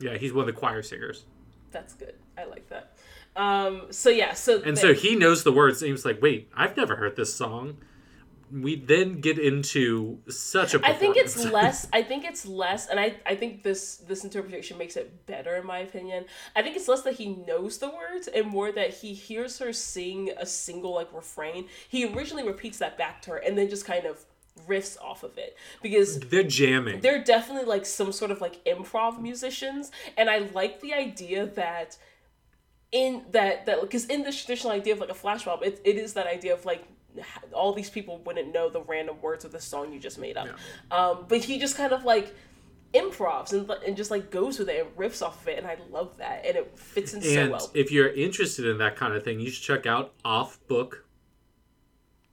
Yeah, 0.00 0.16
he's 0.16 0.32
one 0.32 0.48
of 0.48 0.54
the 0.54 0.58
choir 0.58 0.82
singers. 0.82 1.24
That's 1.70 1.94
good. 1.94 2.14
I 2.38 2.44
like 2.44 2.68
that. 2.68 2.96
Um, 3.34 3.86
so 3.90 4.08
yeah, 4.08 4.32
so 4.34 4.62
And 4.62 4.76
the- 4.76 4.80
so 4.80 4.94
he 4.94 5.14
knows 5.14 5.42
the 5.44 5.52
words, 5.52 5.82
and 5.82 5.86
he 5.86 5.92
was 5.92 6.04
like, 6.04 6.22
wait, 6.22 6.48
I've 6.56 6.76
never 6.76 6.96
heard 6.96 7.16
this 7.16 7.34
song. 7.34 7.78
We 8.52 8.76
then 8.76 9.20
get 9.20 9.40
into 9.40 10.20
such 10.28 10.72
a 10.72 10.80
I 10.86 10.92
think 10.92 11.16
it's 11.16 11.36
less. 11.52 11.88
I 11.92 12.02
think 12.02 12.24
it's 12.24 12.46
less, 12.46 12.86
and 12.86 13.00
I 13.00 13.16
I 13.26 13.34
think 13.34 13.64
this 13.64 13.96
this 13.96 14.22
interpretation 14.22 14.78
makes 14.78 14.96
it 14.96 15.26
better 15.26 15.56
in 15.56 15.66
my 15.66 15.78
opinion. 15.80 16.26
I 16.54 16.62
think 16.62 16.76
it's 16.76 16.86
less 16.86 17.02
that 17.02 17.14
he 17.14 17.26
knows 17.34 17.78
the 17.78 17.88
words 17.90 18.28
and 18.28 18.46
more 18.46 18.70
that 18.70 18.94
he 18.94 19.14
hears 19.14 19.58
her 19.58 19.72
sing 19.72 20.30
a 20.38 20.46
single 20.46 20.94
like 20.94 21.12
refrain. 21.12 21.66
He 21.88 22.04
originally 22.06 22.46
repeats 22.46 22.78
that 22.78 22.96
back 22.96 23.20
to 23.22 23.30
her 23.32 23.36
and 23.38 23.58
then 23.58 23.68
just 23.68 23.84
kind 23.84 24.06
of 24.06 24.24
riffs 24.68 24.96
off 25.00 25.22
of 25.22 25.36
it. 25.38 25.56
Because 25.82 26.18
They're 26.20 26.42
jamming. 26.42 27.00
they're 27.00 27.22
definitely 27.22 27.66
like 27.66 27.86
some 27.86 28.12
sort 28.12 28.30
of 28.30 28.40
like 28.40 28.64
improv 28.64 29.20
musicians. 29.20 29.90
And 30.16 30.28
i 30.30 30.38
like 30.54 30.80
the 30.80 30.94
idea 30.94 31.46
that 31.46 31.96
in 32.92 33.22
that 33.32 33.66
that 33.66 33.80
because 33.80 34.06
in 34.06 34.22
the 34.22 34.32
traditional 34.32 34.72
idea 34.72 34.92
of 34.94 35.00
like 35.00 35.08
a 35.10 35.14
flash 35.14 35.44
mob 35.44 35.60
it, 35.62 35.80
it 35.84 35.96
is 35.96 36.12
that 36.14 36.26
idea 36.26 36.54
of 36.54 36.64
like 36.64 36.84
all 37.52 37.72
these 37.72 37.90
people 37.90 38.18
wouldn't 38.18 38.52
know 38.52 38.68
the 38.70 38.80
random 38.82 39.16
words 39.20 39.44
of 39.44 39.50
the 39.52 39.60
song 39.60 39.92
you 39.92 39.98
just 39.98 40.18
made 40.18 40.36
up. 40.36 40.48
Um 40.90 41.24
but 41.28 41.42
he 41.44 41.58
just 41.58 41.76
kind 41.76 41.92
of 41.92 42.04
like 42.04 42.34
improvs 42.94 43.52
and, 43.52 43.68
and 43.86 43.96
just 43.96 44.10
like 44.10 44.30
goes 44.30 44.58
with 44.58 44.68
it 44.68 44.86
and 44.86 44.96
riffs 44.96 45.20
off 45.20 45.42
of 45.42 45.48
it 45.48 45.58
and 45.58 45.66
i 45.66 45.76
love 45.90 46.16
that. 46.18 46.44
And 46.46 46.56
it 46.56 46.78
fits 46.78 47.12
in 47.14 47.22
so 47.22 47.40
and 47.40 47.50
well. 47.50 47.70
if 47.74 47.90
you're 47.90 48.08
interested 48.12 48.66
in 48.66 48.78
that 48.78 48.96
kind 48.96 49.14
of 49.14 49.22
thing, 49.24 49.40
you 49.40 49.50
should 49.50 49.64
check 49.64 49.86
out 49.86 50.12
Off 50.24 50.58
Book, 50.68 51.04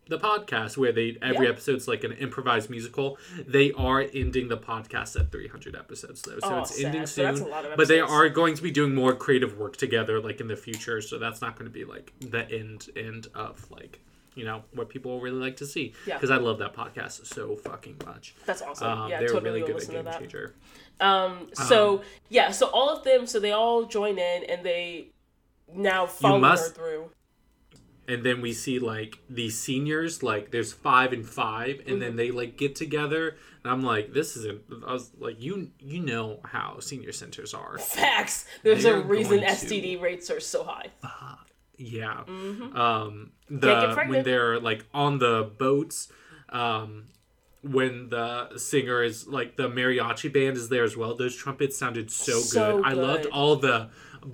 the 0.07 0.19
podcast, 0.19 0.77
where 0.77 0.91
they 0.91 1.17
every 1.21 1.45
Yeah. 1.45 1.51
episode's 1.53 1.87
like 1.87 2.03
an 2.03 2.11
improvised 2.13 2.69
musical. 2.69 3.17
They 3.47 3.71
are 3.73 4.01
ending 4.13 4.49
the 4.49 4.57
podcast 4.57 5.19
at 5.19 5.31
300 5.31 5.75
episodes 5.75 6.21
though, 6.23 6.39
so 6.39 6.55
Oh, 6.55 6.59
it's 6.59 6.79
ending 6.81 7.05
sad. 7.05 7.37
So 7.37 7.45
that's 7.45 7.61
soon. 7.63 7.71
of 7.71 7.77
but 7.77 7.87
they 7.87 7.99
are 8.01 8.27
going 8.29 8.55
to 8.55 8.61
be 8.63 8.71
doing 8.71 8.93
more 8.93 9.15
creative 9.15 9.57
work 9.57 9.77
together, 9.77 10.19
like 10.19 10.41
in 10.41 10.47
the 10.47 10.55
future. 10.57 11.01
So 11.01 11.17
that's 11.17 11.41
not 11.41 11.55
going 11.57 11.65
to 11.71 11.73
be 11.73 11.85
like 11.85 12.13
the 12.19 12.49
end 12.51 12.89
end 12.95 13.27
of 13.33 13.69
like 13.71 13.99
you 14.35 14.43
know 14.43 14.63
what 14.73 14.89
people 14.89 15.21
really 15.21 15.39
like 15.39 15.57
to 15.57 15.65
see. 15.65 15.93
Yeah. 16.07 16.15
because 16.15 16.31
I 16.31 16.37
love 16.37 16.57
that 16.59 16.73
podcast 16.75 17.25
so 17.27 17.55
fucking 17.55 17.97
much. 18.05 18.33
that's 18.45 18.61
awesome 18.63 18.87
Um, 18.89 19.09
yeah 19.09 19.19
they're 19.19 19.27
totally 19.29 19.61
really 19.61 19.73
good 19.73 19.81
at 19.83 19.89
Game 19.89 20.03
that 20.05 20.19
Changer. 20.19 20.55
Um, 20.99 21.49
so 21.53 22.01
yeah, 22.29 22.51
so 22.51 22.67
all 22.67 22.89
of 22.89 23.03
them, 23.03 23.25
so 23.27 23.39
they 23.39 23.51
all 23.51 23.85
join 23.85 24.17
in 24.17 24.43
and 24.49 24.65
they 24.65 25.09
now 25.73 26.05
follow 26.07 26.39
must- 26.39 26.69
her 26.69 26.73
through. 26.73 27.09
And 28.07 28.25
then 28.25 28.41
we 28.41 28.51
see 28.53 28.79
like 28.79 29.19
the 29.29 29.49
seniors 29.49 30.21
like 30.23 30.51
there's 30.51 30.73
five 30.73 31.13
and 31.13 31.25
five 31.27 31.77
and 31.79 31.87
Mm-hmm. 31.87 31.99
then 31.99 32.15
they 32.17 32.31
like 32.31 32.57
get 32.57 32.75
together 32.75 33.37
and 33.63 33.71
i'm 33.71 33.81
like 33.83 34.13
this 34.13 34.35
isn't 34.37 34.61
i 34.87 34.91
was 34.93 35.11
like 35.19 35.41
you 35.41 35.71
you 35.79 35.99
know 36.01 36.39
how 36.43 36.79
senior 36.79 37.11
centers 37.13 37.53
are 37.53 37.77
Facts. 37.77 38.45
There's 38.63 38.83
They're 38.83 38.97
a 39.01 39.05
reason 39.05 39.39
to- 39.39 39.45
STD 39.45 40.01
rates 40.01 40.29
are 40.29 40.39
so 40.41 40.63
high. 40.65 40.89
yeah 41.77 42.23
Mm-hmm. 42.27 42.75
um 42.77 43.31
the 43.49 44.03
when 44.07 44.23
they're 44.23 44.59
like 44.59 44.85
on 44.93 45.19
the 45.19 45.49
boats 45.57 46.09
um 46.49 47.05
when 47.61 48.09
the 48.09 48.57
singer 48.57 49.01
is 49.01 49.25
like 49.27 49.55
the 49.55 49.69
mariachi 49.69 50.31
band 50.33 50.57
is 50.57 50.67
there 50.67 50.83
as 50.83 50.97
well 50.97 51.15
those 51.15 51.35
trumpets 51.35 51.77
sounded 51.77 52.11
so, 52.11 52.39
So 52.39 52.77
good 52.77 52.85
i 52.85 52.91
loved 52.93 53.25
all 53.27 53.55
the 53.55 53.89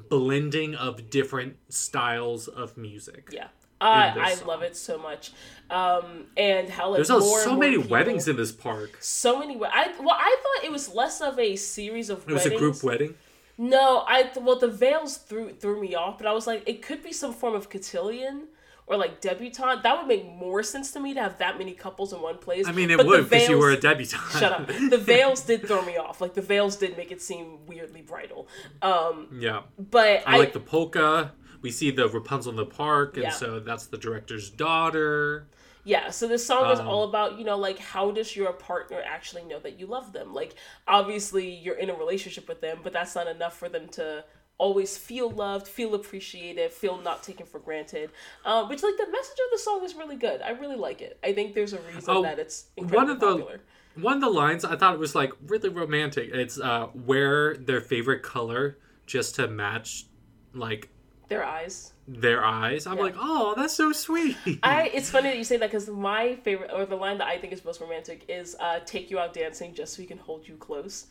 blending 0.09 0.73
of 0.75 1.09
different 1.09 1.57
styles 1.69 2.47
of 2.47 2.77
music 2.77 3.29
Yeah. 3.31 3.47
I, 3.81 4.11
this 4.13 4.23
I 4.23 4.33
song. 4.35 4.47
love 4.47 4.61
it 4.61 4.75
so 4.75 4.97
much. 4.97 5.31
Um, 5.69 6.25
and 6.35 6.69
how 6.69 6.89
like 6.89 6.97
there's 6.97 7.09
more 7.09 7.41
so 7.41 7.55
many 7.55 7.77
people- 7.77 7.91
weddings 7.91 8.27
in 8.27 8.35
this 8.37 8.51
park 8.51 8.97
So 9.01 9.39
many. 9.39 9.55
I 9.55 9.93
well, 9.99 10.17
I 10.19 10.37
thought 10.41 10.65
it 10.65 10.71
was 10.71 10.93
less 10.93 11.21
of 11.21 11.37
a 11.39 11.55
series 11.55 12.09
of 12.09 12.25
weddings. 12.25 12.45
it 12.45 12.51
was 12.53 12.55
a 12.55 12.57
group 12.57 12.83
wedding 12.83 13.13
No, 13.57 14.03
I 14.07 14.31
well 14.41 14.57
the 14.57 14.67
veils 14.67 15.17
threw 15.17 15.53
threw 15.53 15.79
me 15.79 15.93
off, 15.95 16.17
but 16.17 16.25
I 16.27 16.33
was 16.33 16.47
like, 16.47 16.63
it 16.67 16.81
could 16.81 17.03
be 17.03 17.13
some 17.13 17.33
form 17.33 17.53
of 17.55 17.69
cotillion 17.69 18.47
or 18.87 18.97
like 18.97 19.21
debutante. 19.21 19.83
That 19.83 19.97
would 19.99 20.07
make 20.07 20.25
more 20.25 20.63
sense 20.63 20.89
to 20.93 20.99
me 20.99 21.13
to 21.13 21.21
have 21.21 21.37
that 21.37 21.59
many 21.59 21.73
couples 21.73 22.11
in 22.11 22.19
one 22.21 22.39
place. 22.39 22.67
I 22.67 22.71
mean, 22.71 22.89
it 22.89 22.97
But 22.97 23.03
the 23.03 23.09
would 23.09 23.29
because 23.29 23.47
you 23.47 23.59
were 23.59 23.69
a 23.69 23.77
debutante. 23.79 24.39
Shut 24.39 24.51
up. 24.51 24.67
The 24.67 24.97
veils 24.97 25.41
did 25.41 25.67
throw 25.67 25.83
me 25.85 25.97
off. 25.97 26.19
Like 26.21 26.33
the 26.33 26.41
veils 26.41 26.75
did 26.77 26.97
make 26.97 27.11
it 27.11 27.21
seem 27.21 27.67
weirdly 27.67 28.01
bridal. 28.01 28.47
Um, 28.81 29.27
yeah, 29.39 29.61
but 29.77 30.23
I, 30.25 30.37
like 30.39 30.53
the 30.53 30.59
polka. 30.59 31.33
We 31.61 31.71
see 31.71 31.91
the 31.91 32.07
Rapunzel 32.07 32.51
in 32.51 32.55
the 32.57 32.65
park, 32.65 33.15
and 33.15 33.23
Yeah. 33.23 33.29
so 33.31 33.59
that's 33.59 33.87
the 33.87 33.97
director's 33.97 34.49
daughter. 34.49 35.47
Yeah, 35.83 36.09
so 36.11 36.27
this 36.27 36.45
song 36.45 36.69
is 36.71 36.79
Um, 36.79 36.87
all 36.87 37.03
about, 37.07 37.39
you 37.39 37.45
know, 37.45 37.57
like 37.57 37.79
how 37.79 38.11
does 38.11 38.35
your 38.35 38.51
partner 38.53 39.01
actually 39.03 39.43
know 39.43 39.59
that 39.59 39.79
you 39.79 39.87
love 39.87 40.13
them? 40.13 40.33
Like 40.33 40.55
obviously 40.87 41.49
you're 41.49 41.75
in 41.75 41.89
a 41.89 41.95
relationship 41.95 42.47
with 42.47 42.61
them, 42.61 42.79
but 42.83 42.93
that's 42.93 43.15
not 43.15 43.27
enough 43.27 43.57
for 43.57 43.69
them 43.69 43.87
to 43.89 44.23
always 44.57 44.97
feel 44.97 45.29
loved, 45.31 45.67
feel 45.67 45.95
appreciated, 45.95 46.71
feel 46.71 46.97
not 47.01 47.23
taken 47.23 47.45
for 47.45 47.59
granted. 47.59 48.11
Um, 48.43 48.67
which 48.67 48.83
like 48.83 48.97
the 48.97 49.07
message 49.09 49.37
of 49.45 49.51
the 49.51 49.57
song 49.57 49.83
is 49.85 49.95
really 49.95 50.17
good. 50.17 50.41
I 50.41 50.49
really 50.51 50.75
like 50.75 51.01
it. 51.01 51.17
I 51.23 51.31
think 51.33 51.55
there's 51.55 51.73
a 51.73 51.79
reason 51.81 52.03
Oh, 52.09 52.21
that 52.23 52.39
it's 52.39 52.67
one 52.75 53.09
of 53.09 53.19
the- 53.19 53.27
popular. 53.27 53.61
One 53.95 54.15
of 54.15 54.21
the 54.21 54.29
lines 54.29 54.63
I 54.65 54.75
thought 54.75 54.93
it 54.93 54.99
was 54.99 55.15
like 55.15 55.31
really 55.47 55.69
romantic. 55.69 56.29
It's 56.33 56.59
uh, 56.59 56.87
wear 56.93 57.55
their 57.55 57.81
favorite 57.81 58.21
color 58.21 58.77
just 59.07 59.35
to 59.35 59.47
match 59.47 60.05
like 60.53 60.89
Their 61.29 61.45
eyes. 61.45 61.93
their 62.07 62.43
eyes. 62.43 62.87
I'm 62.87 62.97
Yeah. 62.97 63.03
like, 63.03 63.15
oh, 63.19 63.53
that's 63.55 63.75
so 63.75 63.91
sweet. 63.91 64.35
I 64.63 64.89
it's 64.93 65.09
funny 65.11 65.29
that 65.29 65.37
you 65.37 65.43
say 65.43 65.57
that 65.57 65.69
because 65.71 65.87
my 65.87 66.35
favorite 66.37 66.71
or 66.73 66.85
the 66.85 66.95
line 66.95 67.19
that 67.19 67.27
I 67.27 67.37
think 67.37 67.53
is 67.53 67.63
most 67.63 67.79
romantic 67.81 68.25
is 68.27 68.55
uh, 68.59 68.79
"Take 68.85 69.09
you 69.11 69.19
out 69.19 69.33
dancing 69.33 69.73
just 69.75 69.93
so 69.95 70.01
we 70.01 70.07
can 70.07 70.17
hold 70.17 70.47
you 70.47 70.55
close." 70.57 71.05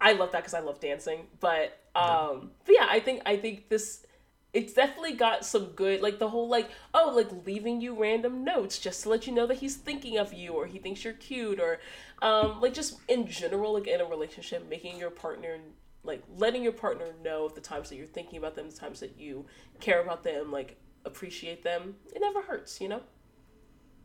I 0.00 0.12
love 0.12 0.32
that 0.32 0.38
because 0.38 0.54
I 0.54 0.60
love 0.60 0.80
dancing, 0.80 1.26
but 1.40 1.78
um, 1.94 2.50
but 2.64 2.74
yeah, 2.78 2.86
I 2.90 3.00
think 3.00 3.22
I 3.26 3.36
think 3.36 3.68
this 3.68 4.04
it's 4.52 4.72
definitely 4.72 5.12
got 5.12 5.44
some 5.44 5.66
good 5.76 6.00
like 6.02 6.18
the 6.18 6.28
whole 6.28 6.48
like 6.48 6.68
oh 6.92 7.12
like 7.14 7.28
leaving 7.46 7.80
you 7.80 7.94
random 7.94 8.42
notes 8.42 8.80
just 8.80 9.04
to 9.04 9.08
let 9.08 9.24
you 9.26 9.32
know 9.32 9.46
that 9.46 9.58
he's 9.58 9.76
thinking 9.76 10.18
of 10.18 10.32
you 10.32 10.54
or 10.54 10.66
he 10.66 10.78
thinks 10.80 11.04
you're 11.04 11.12
cute 11.14 11.60
or 11.60 11.78
um, 12.22 12.60
like 12.60 12.74
just 12.74 12.98
in 13.08 13.28
general 13.28 13.74
like 13.74 13.86
in 13.86 14.00
a 14.00 14.04
relationship 14.04 14.68
making 14.68 14.98
your 14.98 15.10
partner 15.10 15.58
like 16.04 16.22
letting 16.36 16.62
your 16.62 16.72
partner 16.72 17.06
know 17.22 17.48
the 17.48 17.60
times 17.60 17.88
that 17.90 17.96
you're 17.96 18.06
thinking 18.06 18.38
about 18.38 18.54
them 18.54 18.68
the 18.70 18.76
times 18.76 19.00
that 19.00 19.18
you 19.18 19.44
care 19.80 20.00
about 20.02 20.22
them 20.24 20.50
like 20.50 20.76
appreciate 21.04 21.62
them 21.62 21.96
it 22.14 22.20
never 22.20 22.42
hurts 22.42 22.80
you 22.80 22.88
know 22.88 23.00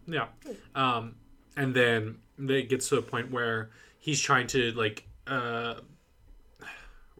Yeah. 0.07 0.27
Um, 0.75 1.15
and 1.57 1.73
then 1.73 2.17
it 2.37 2.69
gets 2.69 2.89
to 2.89 2.97
a 2.97 3.01
point 3.01 3.31
where 3.31 3.71
he's 3.99 4.21
trying 4.21 4.47
to 4.47 4.71
like 4.73 5.07
uh 5.27 5.75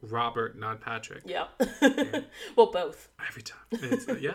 Robert, 0.02 0.58
not 0.58 0.82
Patrick. 0.82 1.24
Yeah. 1.26 1.46
well, 2.56 2.72
both. 2.72 3.10
Every 3.28 3.42
time. 3.42 4.04
Uh, 4.08 4.16
yeah. 4.20 4.34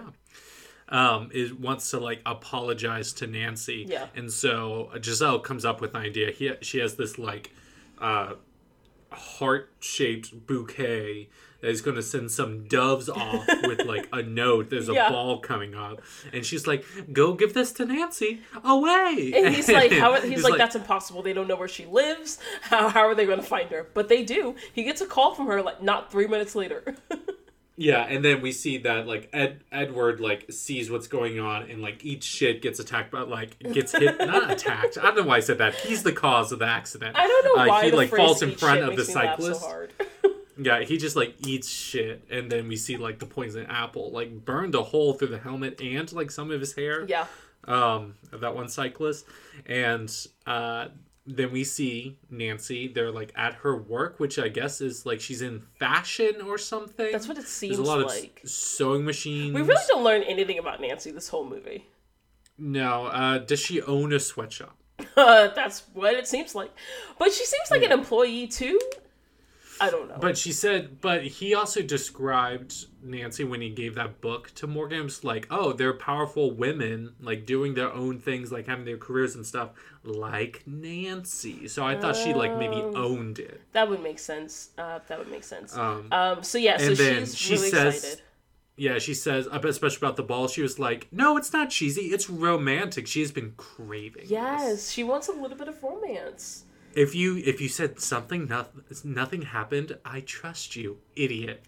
Um, 0.88 1.30
is 1.32 1.54
wants 1.54 1.90
to 1.92 2.00
like 2.00 2.20
apologize 2.26 3.12
to 3.14 3.26
Nancy. 3.28 3.86
Yeah. 3.88 4.06
And 4.16 4.32
so 4.32 4.90
Giselle 5.00 5.38
comes 5.38 5.64
up 5.64 5.80
with 5.80 5.94
an 5.94 6.00
idea. 6.00 6.32
He 6.32 6.52
she 6.62 6.78
has 6.78 6.96
this 6.96 7.18
like 7.18 7.52
uh 8.00 8.34
heart 9.12 9.70
shaped 9.80 10.46
bouquet 10.46 11.28
that 11.60 11.68
is 11.68 11.82
going 11.82 11.96
to 11.96 12.02
send 12.02 12.30
some 12.30 12.64
doves 12.68 13.08
off 13.10 13.46
with 13.64 13.84
like 13.84 14.08
a 14.14 14.22
note. 14.40 14.70
There's 14.70 14.88
a 14.88 14.94
Yeah. 14.94 15.10
ball 15.10 15.40
coming 15.40 15.74
up, 15.74 16.00
and 16.32 16.44
she's 16.46 16.66
like, 16.66 16.84
"Go 17.12 17.34
give 17.34 17.52
this 17.52 17.70
to 17.72 17.84
Nancy 17.84 18.40
away." 18.64 19.32
And 19.34 19.54
he's 19.54 19.68
like, 19.72 19.92
how, 19.92 20.18
he's, 20.20 20.42
like, 20.42 20.56
that's 20.56 20.74
impossible. 20.74 21.22
They 21.22 21.34
don't 21.34 21.48
know 21.48 21.56
where 21.56 21.68
she 21.68 21.84
lives. 21.84 22.38
How, 22.62 22.88
how 22.88 23.02
are 23.02 23.14
they 23.14 23.26
going 23.26 23.40
to 23.40 23.44
find 23.46 23.68
her? 23.70 23.86
But 23.92 24.08
they 24.08 24.22
do. 24.24 24.54
He 24.72 24.84
gets 24.84 25.02
a 25.02 25.06
call 25.06 25.34
from 25.34 25.46
her 25.48 25.60
like 25.60 25.82
not 25.82 26.10
three 26.10 26.26
minutes 26.26 26.54
later. 26.54 26.96
Yeah, 27.82 28.02
and 28.02 28.22
then 28.22 28.42
we 28.42 28.52
see 28.52 28.76
that 28.78 29.06
like 29.06 29.30
Ed 29.32 29.64
Edward 29.72 30.20
like 30.20 30.52
sees 30.52 30.90
what's 30.90 31.06
going 31.06 31.40
on 31.40 31.70
and 31.70 31.80
like 31.80 32.04
eats 32.04 32.26
shit, 32.26 32.60
gets 32.60 32.78
attacked, 32.78 33.10
but 33.10 33.30
like 33.30 33.58
gets 33.72 33.92
hit, 33.92 34.18
not 34.20 34.50
attacked. 34.50 34.98
I 34.98 35.02
don't 35.04 35.16
know 35.16 35.22
why 35.22 35.36
I 35.36 35.40
said 35.40 35.56
that. 35.58 35.74
He's 35.76 36.02
the 36.02 36.12
cause 36.12 36.52
of 36.52 36.58
the 36.58 36.66
accident. 36.66 37.16
I 37.16 37.26
don't 37.26 37.44
know 37.56 37.62
Uh, 37.62 37.66
why 37.68 37.84
he 37.86 37.90
like 37.92 38.10
falls 38.10 38.42
in 38.42 38.52
front 38.52 38.80
of 38.80 38.90
the 38.90 38.96
makes 38.98 39.08
me 39.08 39.14
laugh 39.14 39.38
cyclist. 39.40 39.60
So. 39.62 39.86
Yeah, 40.62 40.80
he 40.82 40.98
just 40.98 41.16
like 41.16 41.36
eats 41.46 41.70
shit, 41.70 42.22
and 42.30 42.52
then 42.52 42.68
we 42.68 42.76
see 42.76 42.98
like 42.98 43.18
the 43.18 43.24
poison 43.24 43.64
apple 43.70 44.10
like 44.10 44.44
burned 44.44 44.74
a 44.74 44.82
hole 44.82 45.14
through 45.14 45.28
the 45.28 45.38
helmet 45.38 45.80
and 45.80 46.12
like 46.12 46.30
some 46.30 46.50
of 46.50 46.60
his 46.60 46.74
hair. 46.74 47.06
yeah. 47.08 47.24
um 47.66 48.14
of 48.30 48.40
that 48.42 48.54
one 48.54 48.68
cyclist 48.68 49.24
and 49.64 50.14
uh 50.46 50.88
then 51.26 51.52
we 51.52 51.62
see 51.64 52.18
Nancy 52.30 52.88
they're 52.92 53.10
like 53.12 53.32
at 53.36 53.54
her 53.56 53.76
work 53.76 54.18
which 54.18 54.38
I 54.38 54.48
guess 54.48 54.80
is 54.80 55.04
like 55.06 55.20
she's 55.20 55.42
in 55.42 55.60
fashion 55.78 56.40
or 56.46 56.56
something 56.58 57.12
That's 57.12 57.28
what 57.28 57.38
it 57.38 57.46
seems 57.46 57.76
there's 57.76 57.88
a 57.88 57.90
lot 57.90 58.06
like. 58.06 58.40
of 58.42 58.50
sewing 58.50 59.04
machines 59.04 59.54
We 59.54 59.62
really 59.62 59.84
don't 59.88 60.02
learn 60.04 60.22
anything 60.22 60.58
about 60.58 60.80
Nancy 60.80 61.10
this 61.10 61.28
whole 61.28 61.44
movie. 61.48 61.86
no 62.58 63.06
uh 63.06 63.38
does 63.38 63.60
she 63.60 63.80
own 63.82 64.12
a 64.12 64.18
sweatshop 64.20 64.76
Uh, 65.16 65.48
that's 65.54 65.84
what 65.94 66.12
it 66.14 66.26
seems 66.26 66.54
like. 66.54 66.70
But 67.18 67.32
she 67.32 67.44
seems 67.46 67.70
like 67.70 67.82
an 67.82 67.90
employee 67.92 68.46
too. 68.46 68.78
I 69.80 69.90
don't 69.90 70.08
know. 70.08 70.18
but 70.20 70.36
she 70.36 70.52
said 70.52 71.00
but 71.00 71.22
he 71.24 71.54
also 71.54 71.80
described 71.82 72.86
Nancy 73.02 73.44
when 73.44 73.60
he 73.60 73.70
gave 73.70 73.94
that 73.94 74.20
book 74.20 74.52
to 74.56 74.66
Morgan 74.66 75.04
was 75.04 75.24
like 75.24 75.46
oh 75.50 75.72
they're 75.72 75.94
powerful 75.94 76.50
women 76.50 77.14
like 77.20 77.46
doing 77.46 77.74
their 77.74 77.92
own 77.92 78.18
things 78.18 78.52
like 78.52 78.66
having 78.66 78.84
their 78.84 78.98
careers 78.98 79.34
and 79.34 79.46
stuff 79.46 79.70
like 80.04 80.62
Nancy 80.66 81.66
so 81.68 81.84
I 81.84 81.96
thought 81.98 82.16
she 82.16 82.34
like 82.34 82.56
maybe 82.56 82.76
Oh. 82.76 82.92
owned 82.94 83.38
it 83.38 83.60
that 83.72 83.88
would 83.88 84.02
make 84.02 84.18
sense. 84.18 84.70
Uh, 84.76 84.98
that 85.08 85.18
would 85.18 85.30
make 85.30 85.44
sense. 85.44 85.76
um 85.76 86.08
Um. 86.12 86.42
So 86.42 86.58
yeah. 86.58 86.76
So 86.78 86.94
she's 86.94 87.36
she 87.36 87.54
really 87.54 87.70
says- 87.70 87.94
excited. 87.96 88.22
Yeah, 88.76 88.98
she 88.98 89.12
says, 89.12 89.46
especially 89.46 89.98
about 89.98 90.16
the 90.16 90.22
ball. 90.22 90.48
She 90.48 90.62
was 90.62 90.78
like, 90.78 91.06
"No, 91.12 91.36
it's 91.36 91.52
not 91.52 91.68
cheesy. 91.68 92.02
It's 92.16 92.30
romantic. 92.30 93.06
She's 93.06 93.30
been 93.30 93.52
craving." 93.58 94.22
this." 94.22 94.30
Yes, 94.30 94.90
she 94.90 95.04
wants 95.04 95.28
a 95.28 95.32
little 95.32 95.56
bit 95.58 95.68
of 95.68 95.82
romance. 95.82 96.64
If 96.94 97.14
you 97.14 97.36
if 97.38 97.60
you 97.60 97.68
said 97.68 98.00
something, 98.00 98.46
nothing 98.48 98.82
nothing 99.04 99.42
happened. 99.42 99.96
I 100.04 100.20
trust 100.20 100.76
you, 100.76 100.98
idiot. 101.16 101.64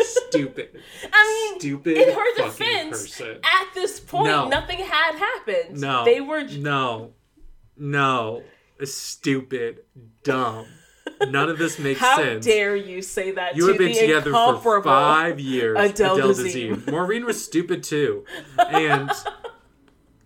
Stupid. 0.00 0.70
I 1.12 1.48
mean, 1.52 1.60
Stupid. 1.60 1.96
in 1.96 2.14
her 2.14 2.36
defense, 2.36 3.02
person. 3.18 3.38
at 3.42 3.74
this 3.74 4.00
point, 4.00 4.26
No. 4.26 4.48
nothing 4.48 4.78
had 4.78 5.16
happened. 5.16 5.80
No. 5.80 6.04
they 6.04 6.20
were. 6.20 6.44
No. 6.44 7.12
No. 7.76 8.42
Stupid. 8.84 9.80
Dumb. 10.24 10.66
None 11.28 11.48
of 11.48 11.58
this 11.58 11.78
makes 11.78 12.00
How 12.06 12.16
sense. 12.16 12.44
How 12.44 12.52
dare 12.52 12.76
you 12.76 13.02
say 13.02 13.32
that 13.32 13.54
You 13.56 13.62
to 13.66 13.68
have 13.72 13.78
been 13.78 13.92
the 13.92 14.00
together 14.00 14.32
for 14.60 14.82
five 14.82 15.38
years. 15.38 15.76
Adele 15.78 16.16
Adele. 16.16 16.28
Dazeem. 16.34 16.86
Maureen 16.90 17.24
was 17.24 17.42
stupid 17.44 17.82
too. 17.82 18.24
And 18.58 19.10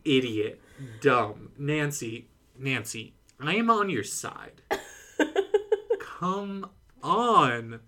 idiot. 0.05 0.61
Dumb. 1.01 1.51
Nancy. 1.59 2.29
Nancy, 2.59 3.15
I 3.41 3.55
am 3.55 3.71
on 3.71 3.91
your 3.91 4.05
side. 4.05 4.63
Come 6.01 6.71
on. 7.03 7.81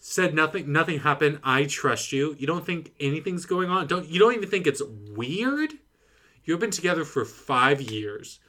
Said 0.00 0.34
nothing 0.34 0.72
nothing 0.72 1.00
happened. 1.00 1.40
I 1.42 1.64
trust 1.64 2.12
you. 2.12 2.34
You 2.38 2.46
don't 2.46 2.64
think 2.66 2.92
anything's 2.98 3.46
going 3.46 3.70
on? 3.70 3.86
Don't 3.86 4.08
you 4.08 4.18
don't 4.18 4.34
even 4.34 4.48
think 4.48 4.66
it's 4.66 4.82
weird? 4.82 5.74
You've 6.44 6.60
been 6.60 6.70
together 6.70 7.04
for 7.04 7.24
five 7.24 7.80
years. 7.80 8.40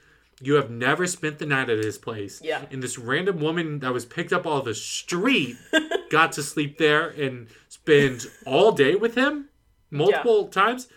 You 0.41 0.55
have 0.55 0.71
never 0.71 1.05
spent 1.05 1.37
the 1.37 1.45
night 1.45 1.69
at 1.69 1.83
his 1.83 1.99
place. 1.99 2.41
Yeah. 2.43 2.65
And 2.71 2.81
this 2.81 2.97
random 2.97 3.39
woman 3.39 3.79
that 3.79 3.93
was 3.93 4.05
picked 4.05 4.33
up 4.33 4.47
off 4.47 4.65
the 4.65 4.73
street 4.73 5.55
got 6.09 6.31
to 6.33 6.41
sleep 6.43 6.79
there 6.79 7.09
and 7.09 7.47
spend 7.67 8.25
all 8.45 8.71
day 8.71 8.95
with 8.95 9.13
him 9.13 9.49
multiple 9.91 10.47
times. 10.47 10.87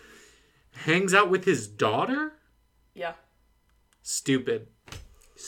Hangs 0.73 1.13
out 1.13 1.29
with 1.29 1.45
his 1.45 1.69
daughter? 1.69 2.33
Yeah, 2.95 3.13
Stupid. 4.03 4.69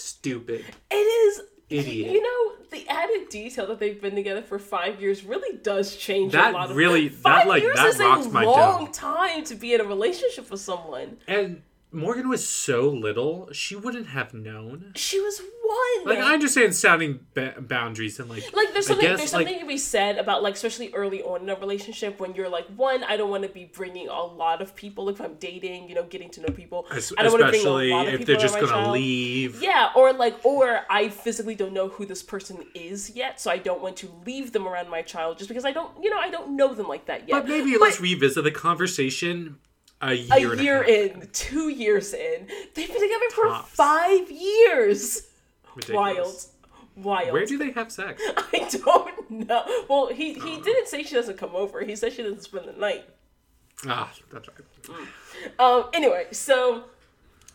Stupid. 0.06 0.64
it 0.90 0.94
is. 0.94 1.40
Idiot. 1.68 2.12
You 2.12 2.22
know, 2.22 2.54
the 2.70 2.88
added 2.88 3.28
detail 3.28 3.66
that 3.66 3.80
they've 3.80 4.00
been 4.00 4.14
together 4.14 4.40
for 4.40 4.56
five 4.56 5.00
years 5.02 5.24
really 5.24 5.58
does 5.58 5.96
change 5.96 6.30
That 6.32 6.52
a 6.52 6.56
lot 6.56 6.70
of. 6.70 6.76
really- 6.76 7.08
that, 7.08 7.16
five 7.22 7.46
like, 7.48 7.62
years 7.62 7.74
that 7.74 7.88
is 7.88 7.98
rocks 7.98 8.26
a 8.26 8.30
long 8.30 8.92
time 8.92 9.42
to 9.44 9.54
be 9.56 9.74
in 9.74 9.80
a 9.80 9.84
relationship 9.84 10.48
with 10.48 10.60
someone. 10.60 11.16
And 11.26 11.62
Morgan 11.92 12.28
was 12.28 12.46
so 12.46 12.88
little, 12.90 13.48
she 13.52 13.74
wouldn't 13.76 14.08
have 14.08 14.34
known. 14.34 14.92
She 14.96 15.20
was 15.20 15.40
one. 15.40 16.04
Like 16.04 16.18
I 16.18 16.34
understand 16.34 16.74
sounding 16.74 17.20
ba- 17.34 17.54
boundaries 17.58 18.20
and 18.20 18.28
like 18.28 18.44
like 18.54 18.72
there's 18.72 18.86
something 18.86 19.06
guess, 19.06 19.18
there's 19.18 19.32
like- 19.32 19.46
something 19.46 19.60
to 19.60 19.66
be 19.66 19.78
said 19.78 20.18
about 20.18 20.42
like 20.42 20.54
especially 20.54 20.92
early 20.94 21.22
on 21.22 21.42
in 21.42 21.50
a 21.50 21.54
relationship 21.56 22.20
when 22.20 22.34
you're 22.34 22.48
like 22.48 22.66
one 22.76 23.02
I 23.04 23.16
don't 23.16 23.30
want 23.30 23.42
to 23.42 23.48
be 23.48 23.64
bringing 23.64 24.08
a 24.08 24.22
lot 24.22 24.62
of 24.62 24.76
people 24.76 25.08
if 25.08 25.20
I'm 25.20 25.34
dating 25.34 25.88
you 25.88 25.94
know 25.96 26.04
getting 26.04 26.30
to 26.30 26.40
know 26.42 26.48
people 26.48 26.86
I 26.90 27.00
don't 27.22 27.32
want 27.32 27.44
to 27.44 27.48
bring 27.50 27.66
a 27.66 27.70
lot 27.70 28.06
of 28.06 28.12
people 28.12 28.20
if 28.20 28.26
they're 28.26 28.36
just 28.36 28.54
gonna 28.54 28.68
child. 28.68 28.92
leave. 28.92 29.60
yeah 29.62 29.90
or 29.96 30.12
like 30.12 30.44
or 30.44 30.80
I 30.88 31.08
physically 31.08 31.54
don't 31.56 31.72
know 31.72 31.88
who 31.88 32.06
this 32.06 32.22
person 32.22 32.64
is 32.74 33.10
yet 33.10 33.40
so 33.40 33.50
I 33.50 33.58
don't 33.58 33.82
want 33.82 33.96
to 33.98 34.12
leave 34.24 34.52
them 34.52 34.68
around 34.68 34.88
my 34.88 35.02
child 35.02 35.38
just 35.38 35.48
because 35.48 35.64
I 35.64 35.72
don't 35.72 35.90
you 36.02 36.10
know 36.10 36.18
I 36.18 36.30
don't 36.30 36.56
know 36.56 36.74
them 36.74 36.86
like 36.86 37.06
that 37.06 37.28
yet 37.28 37.32
But 37.42 37.48
maybe 37.48 37.76
let's 37.76 38.00
revisit 38.00 38.44
the 38.44 38.52
conversation 38.52 39.58
a 40.02 40.12
year. 40.14 40.52
a 40.52 40.62
year 40.62 40.82
in 40.82 41.28
two 41.32 41.68
years 41.70 42.12
in 42.12 42.46
they've 42.74 42.88
been 42.88 43.00
together 43.00 43.30
for 43.34 43.46
Tops. 43.46 43.70
five 43.70 44.30
years 44.30 45.28
wild 45.88 46.16
Ridiculous. 46.16 46.48
wild 46.96 47.32
Where 47.32 47.46
do 47.46 47.56
they 47.58 47.70
have 47.72 47.90
sex? 47.92 48.22
I 48.36 48.68
don't 48.84 49.30
know. 49.30 49.64
Well, 49.88 50.08
he 50.08 50.34
he 50.34 50.60
didn't 50.60 50.88
say 50.88 51.02
she 51.02 51.14
doesn't 51.14 51.38
come 51.38 51.54
over. 51.54 51.82
He 51.82 51.96
said 51.96 52.12
she 52.12 52.22
doesn't 52.22 52.42
spend 52.42 52.68
the 52.68 52.72
night. 52.72 53.04
ah, 53.86 54.10
that's 54.32 54.48
right. 54.48 54.98
Um. 55.58 55.84
Anyway, 55.92 56.26
so 56.32 56.84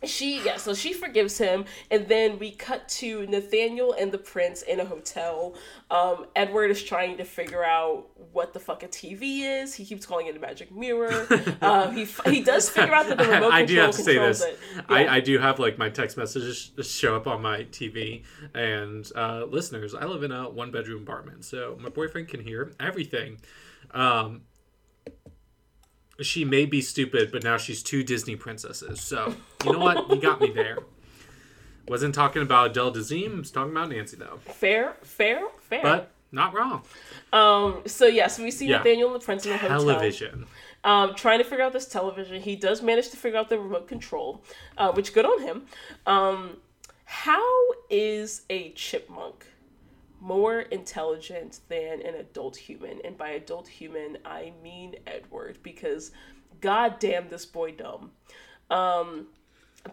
she 0.04 0.44
yeah, 0.44 0.58
so 0.58 0.74
she 0.74 0.94
forgives 0.94 1.38
him, 1.38 1.66
and 1.90 2.08
then 2.08 2.40
we 2.40 2.52
cut 2.52 2.90
to 2.90 3.26
Nathaniel 3.28 3.94
and 3.94 4.12
the 4.12 4.18
prince 4.18 4.62
in 4.62 4.80
a 4.80 4.86
hotel. 4.86 5.56
Um. 5.90 6.26
Edward 6.36 6.72
is 6.72 6.82
trying 6.82 7.18
to 7.18 7.26
figure 7.26 7.64
out 7.64 8.08
what 8.32 8.54
the 8.54 8.60
fuck 8.60 8.84
a 8.84 8.88
TV 8.88 9.42
is. 9.62 9.76
He 9.76 9.86
keeps 9.86 10.06
calling 10.06 10.28
it 10.28 10.36
a 10.36 10.40
magic 10.40 10.72
mirror. 10.74 11.28
um. 11.62 11.96
He 12.02 12.06
he 12.32 12.42
does 12.42 12.70
figure 12.70 12.94
out 12.94 13.08
that 13.08 13.18
the 13.18 13.26
remote 13.30 13.52
I 13.54 13.64
do 13.66 13.76
control 13.76 13.86
have 13.88 13.96
to 13.96 14.04
say 14.04 14.18
this. 14.18 14.42
it. 14.42 14.60
I, 14.90 15.18
I 15.18 15.20
do 15.20 15.38
have 15.38 15.60
like 15.60 15.78
my 15.78 15.90
text 15.90 16.18
messages 16.18 16.72
show 16.82 17.16
up 17.16 17.28
on 17.28 17.42
my 17.42 17.64
TV, 17.66 18.24
and 18.54 19.10
uh, 19.16 19.46
listeners, 19.46 19.94
I 19.94 20.06
live 20.06 20.24
in 20.24 20.32
a 20.32 20.50
one 20.50 20.72
bedroom 20.72 21.04
apartment, 21.04 21.46
so 21.46 21.78
my 21.80 21.90
boyfriend 21.90 22.28
can 22.30 22.40
hear 22.40 22.72
everything. 22.80 23.40
Um, 23.94 24.42
she 26.22 26.46
may 26.46 26.66
be 26.66 26.82
stupid, 26.82 27.32
but 27.32 27.44
now 27.44 27.58
she's 27.58 27.82
two 27.84 28.04
Disney 28.04 28.36
princesses. 28.36 29.02
So 29.02 29.36
you 29.66 29.74
know 29.74 29.80
what? 29.80 30.10
You 30.10 30.22
got 30.22 30.40
me 30.42 30.52
there. 30.52 30.78
Wasn't 31.88 32.14
talking 32.16 32.42
about 32.42 32.72
Adele 32.72 32.94
Dazeem. 32.94 33.38
Was 33.40 33.52
talking 33.52 33.72
about 33.72 33.90
Nancy 33.90 34.18
though, 34.18 34.40
fair, 34.46 34.96
fair, 35.02 35.42
fair. 35.60 35.82
but 35.82 36.12
not 36.32 36.54
wrong. 36.54 36.84
um. 37.34 37.82
So 37.86 38.06
yes, 38.06 38.40
we 38.40 38.52
see 38.52 38.68
Yeah. 38.68 38.78
Nathaniel 38.78 39.14
and 39.14 39.22
the 39.22 39.26
prince 39.26 39.46
in 39.46 39.52
the 39.52 39.58
hotel. 39.58 39.80
Television. 39.80 40.46
um, 40.84 41.14
trying 41.16 41.40
to 41.40 41.44
figure 41.44 41.64
out 41.66 41.74
this 41.74 41.88
television. 41.88 42.42
He 42.42 42.56
does 42.56 42.82
manage 42.82 43.10
to 43.10 43.18
figure 43.18 43.38
out 43.40 43.50
the 43.50 43.60
remote 43.60 43.88
control, 43.88 44.42
uh, 44.78 44.92
which 44.94 45.14
good 45.14 45.26
on 45.26 45.42
him. 45.42 45.64
Um, 46.06 46.58
how 47.06 47.44
is 47.90 48.44
a 48.50 48.70
chipmunk 48.72 49.46
more 50.22 50.62
intelligent 50.62 51.60
than 51.68 52.02
an 52.02 52.16
adult 52.16 52.56
human? 52.56 53.02
And 53.04 53.18
by 53.18 53.32
adult 53.32 53.68
human, 53.68 54.20
I 54.24 54.54
mean 54.64 54.96
Edward, 55.06 55.58
because 55.62 56.12
god 56.62 57.00
damn 57.00 57.30
this 57.30 57.46
boy 57.46 57.72
dumb. 57.72 58.12
Um, 58.70 59.28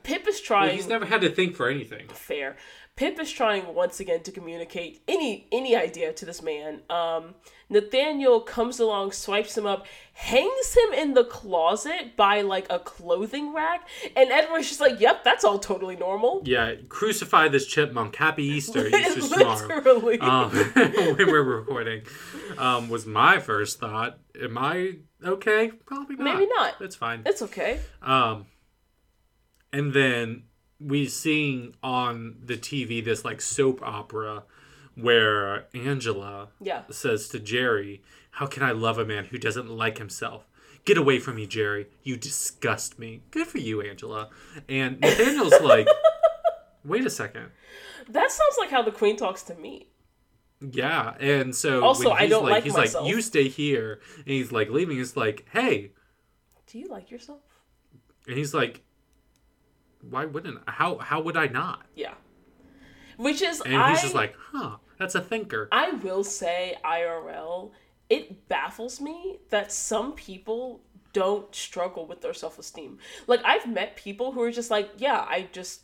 Pip 0.02 0.28
is 0.28 0.40
trying. 0.40 0.76
He's 0.76 0.86
never 0.86 1.06
had 1.06 1.22
to 1.22 1.30
think 1.30 1.56
for 1.56 1.68
anything. 1.68 2.08
fair. 2.08 2.56
Pip 2.98 3.20
is 3.20 3.30
trying 3.30 3.76
once 3.76 4.00
again 4.00 4.24
to 4.24 4.32
communicate 4.32 5.00
any 5.06 5.46
any 5.52 5.76
idea 5.76 6.12
to 6.12 6.24
this 6.24 6.42
man. 6.42 6.80
Um, 6.90 7.36
Nathaniel 7.70 8.40
comes 8.40 8.80
along, 8.80 9.12
swipes 9.12 9.56
him 9.56 9.66
up, 9.66 9.86
hangs 10.14 10.74
him 10.74 10.92
in 10.92 11.14
the 11.14 11.22
closet 11.22 12.16
by 12.16 12.40
like 12.40 12.66
a 12.68 12.80
clothing 12.80 13.54
rack, 13.54 13.88
and 14.16 14.32
Edward's 14.32 14.66
just 14.66 14.80
like, 14.80 14.98
"Yep, 14.98 15.22
that's 15.22 15.44
all 15.44 15.60
totally 15.60 15.94
normal." 15.94 16.42
Yeah, 16.44 16.74
crucify 16.88 17.46
this 17.46 17.66
chipmunk. 17.66 18.16
Happy 18.16 18.42
Easter, 18.42 18.90
tomorrow. 18.90 19.68
Literally. 19.68 20.18
Um, 20.18 20.50
when 20.74 21.16
we're 21.18 21.44
recording, 21.44 22.02
um, 22.58 22.88
was 22.88 23.06
my 23.06 23.38
first 23.38 23.78
thought. 23.78 24.18
Am 24.42 24.58
I 24.58 24.94
okay? 25.24 25.70
Probably 25.86 26.16
not. 26.16 26.24
Maybe 26.24 26.50
not. 26.52 26.74
It's 26.80 26.96
fine. 26.96 27.22
it's 27.26 27.42
okay. 27.42 27.78
Um, 28.02 28.46
and 29.72 29.92
then 29.92 30.47
we 30.80 31.06
seeing 31.08 31.74
on 31.82 32.36
the 32.44 32.56
TV 32.56 33.04
this 33.04 33.24
like 33.24 33.40
soap 33.40 33.80
opera 33.82 34.44
where 34.94 35.66
Angela 35.74 36.48
Yeah. 36.60 36.82
says 36.90 37.28
to 37.28 37.38
Jerry, 37.38 38.02
"How 38.32 38.46
can 38.46 38.62
I 38.62 38.72
love 38.72 38.98
a 38.98 39.04
man 39.04 39.26
who 39.26 39.38
doesn't 39.38 39.68
like 39.68 39.98
himself?" 39.98 40.48
Get 40.84 40.96
away 40.96 41.18
from 41.18 41.36
me, 41.36 41.46
Jerry. 41.46 41.86
You 42.02 42.16
disgust 42.16 42.98
me. 42.98 43.22
Good 43.30 43.46
for 43.48 43.58
you, 43.58 43.80
Angela. 43.82 44.30
And 44.68 44.98
Nathaniel's 45.00 45.60
like, 45.62 45.86
wait 46.84 47.04
a 47.04 47.10
second. 47.10 47.50
That 48.08 48.30
sounds 48.30 48.56
like 48.58 48.70
how 48.70 48.82
the 48.82 48.92
queen 48.92 49.16
talks 49.16 49.42
to 49.44 49.54
me. 49.54 49.88
Yeah, 50.60 51.14
and 51.20 51.54
so 51.54 51.84
Also, 51.84 52.10
I 52.10 52.22
he's 52.22 52.30
don't 52.30 52.42
like, 52.44 52.52
like 52.52 52.64
he's 52.64 52.72
myself. 52.72 53.04
like, 53.04 53.14
you 53.14 53.20
stay 53.22 53.48
here, 53.48 54.00
and 54.16 54.26
he's 54.28 54.50
like 54.50 54.70
leaving. 54.70 54.96
He's 54.96 55.16
like, 55.16 55.46
hey, 55.52 55.92
Do 56.66 56.78
you 56.78 56.88
like 56.88 57.10
yourself? 57.10 57.42
and 58.26 58.36
he's 58.36 58.54
like, 58.54 58.80
why 60.02 60.24
wouldn't? 60.24 60.58
I? 60.66 60.72
How 60.72 60.98
how 60.98 61.20
would 61.20 61.36
I 61.36 61.46
not? 61.46 61.86
Yeah. 61.94 62.14
Which 63.16 63.42
is 63.42 63.60
And 63.60 63.76
I 63.76 63.90
he's 63.90 64.02
just 64.02 64.14
like, 64.14 64.34
huh, 64.52 64.76
that's 64.98 65.14
a 65.14 65.20
thinker. 65.20 65.68
I 65.72 65.90
will 65.90 66.22
say 66.22 66.76
IRL, 66.84 67.72
it 68.08 68.48
baffles 68.48 69.00
me 69.00 69.38
that 69.50 69.72
some 69.72 70.12
people 70.12 70.80
don't 71.12 71.52
struggle 71.54 72.06
with 72.06 72.20
their 72.20 72.34
self-esteem. 72.34 72.98
Like 73.26 73.40
I've 73.44 73.66
met 73.66 73.96
people 73.96 74.32
who 74.32 74.42
are 74.42 74.52
just 74.52 74.70
like, 74.70 74.90
yeah, 74.98 75.26
I 75.28 75.48
just 75.52 75.82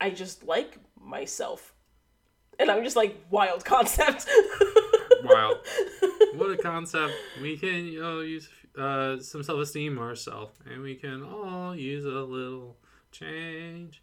I 0.00 0.10
just 0.10 0.44
like 0.44 0.78
myself. 1.00 1.74
And 2.58 2.70
I'm 2.70 2.82
just 2.84 2.96
like 2.96 3.16
wild 3.30 3.64
concept. 3.64 4.26
wild. 5.24 5.58
what 6.34 6.50
a 6.50 6.56
concept. 6.56 7.12
We 7.40 7.56
can 7.56 7.86
you 7.86 8.02
know, 8.02 8.20
use 8.20 8.48
uh, 8.76 9.18
some 9.18 9.42
self 9.42 9.60
esteem 9.60 9.98
ourselves, 9.98 10.58
and 10.66 10.82
we 10.82 10.94
can 10.94 11.22
all 11.22 11.74
use 11.74 12.04
a 12.04 12.08
little 12.08 12.76
change. 13.18 14.02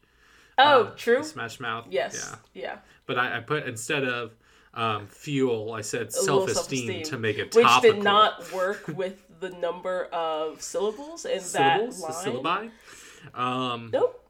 oh, 0.57 0.83
Uh, 0.83 0.91
true. 0.95 1.23
Smash 1.23 1.59
Mouth. 1.59 1.85
Yes. 1.89 2.37
Yeah. 2.53 2.61
Yeah. 2.63 2.77
But 3.05 3.17
I, 3.19 3.37
I 3.37 3.39
put 3.41 3.65
instead 3.67 4.03
of 4.03 4.33
um, 4.73 5.07
fuel, 5.07 5.71
I 5.73 5.81
said 5.81 6.11
self 6.11 6.49
esteem 6.49 7.03
to 7.03 7.17
make 7.17 7.37
it 7.37 7.55
Which 7.55 7.67
did 7.81 8.03
not 8.03 8.51
work 8.51 8.87
with 8.95 9.21
the 9.39 9.49
number 9.49 10.05
of 10.05 10.61
syllables 10.61 11.25
in 11.25 11.39
syllables, 11.39 12.01
that 12.01 12.23
the 12.25 12.31
line. 12.31 12.71
syllabi. 13.33 13.39
Um, 13.39 13.89
Nope. 13.93 14.21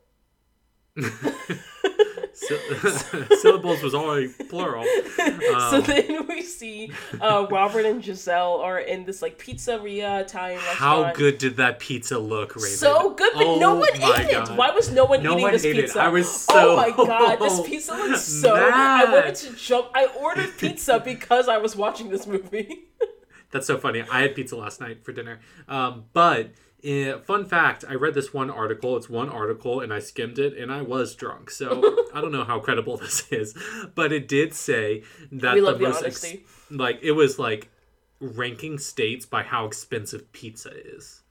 sy- 2.36 3.25
syllables 3.38 3.81
was 3.81 3.95
already 3.95 4.27
plural. 4.27 4.83
so 5.17 5.81
then 5.81 6.27
we 6.27 6.41
see 6.41 6.91
uh, 7.21 7.47
Robert 7.49 7.86
and 7.86 8.03
Giselle 8.03 8.59
are 8.61 8.79
in 8.79 9.05
this 9.05 9.21
like 9.21 9.38
pizzeria 9.39 10.21
Italian 10.21 10.59
restaurant. 10.59 10.77
How 11.07 11.13
good 11.13 11.38
did 11.38 11.57
that 11.57 11.79
pizza 11.79 12.19
look, 12.19 12.55
Raven? 12.55 12.69
So 12.69 13.13
good, 13.13 13.33
but 13.33 13.57
no 13.57 13.75
one 13.75 13.89
ate 13.95 13.99
God. 14.01 14.49
it. 14.51 14.57
Why 14.57 14.71
was 14.71 14.91
no 14.91 15.05
one 15.05 15.23
No 15.23 15.31
eating 15.33 15.43
one 15.43 15.53
this 15.53 15.65
ate 15.65 15.77
it. 15.77 15.81
pizza? 15.86 16.01
I 16.01 16.09
was 16.09 16.29
so. 16.29 16.73
oh 16.73 16.75
my 16.75 16.91
god, 16.91 17.38
this 17.38 17.61
pizza 17.61 17.93
looks 17.93 18.21
so 18.21 18.55
good. 18.55 18.73
I 18.73 19.05
wanted 19.11 19.36
to 19.36 19.53
jump. 19.55 19.88
I 19.93 20.05
ordered 20.19 20.57
pizza 20.57 20.99
because 20.99 21.47
I 21.47 21.57
was 21.57 21.75
watching 21.75 22.09
this 22.09 22.27
movie. 22.27 22.86
That's 23.51 23.67
so 23.67 23.77
funny. 23.77 24.03
I 24.11 24.21
had 24.21 24.36
pizza 24.36 24.57
last 24.57 24.81
night 24.81 25.05
for 25.05 25.13
dinner. 25.13 25.39
Um, 25.69 26.05
but 26.11 26.51
uh, 26.86 27.19
fun 27.19 27.45
fact, 27.45 27.83
I 27.88 27.95
read 27.95 28.13
this 28.13 28.33
one 28.33 28.49
article. 28.49 28.95
It's 28.97 29.09
one 29.09 29.29
article, 29.29 29.79
and 29.81 29.93
I 29.93 29.99
skimmed 29.99 30.38
it, 30.38 30.57
and 30.57 30.71
I 30.71 30.81
was 30.81 31.15
drunk. 31.15 31.49
So 31.49 32.07
I 32.13 32.21
don't 32.21 32.31
know 32.31 32.43
how 32.43 32.59
credible 32.59 32.97
this 33.05 33.31
is, 33.31 33.55
but 33.95 34.11
it 34.11 34.27
did 34.27 34.53
say 34.53 35.03
that 35.31 35.55
We 35.55 35.61
the 35.61 35.77
most 35.77 36.03
ex- 36.03 36.36
like 36.69 36.99
it 37.01 37.13
was 37.13 37.39
like 37.39 37.69
ranking 38.19 38.77
states 38.77 39.25
by 39.25 39.43
how 39.43 39.65
expensive 39.65 40.31
pizza 40.31 40.71
is. 40.71 41.23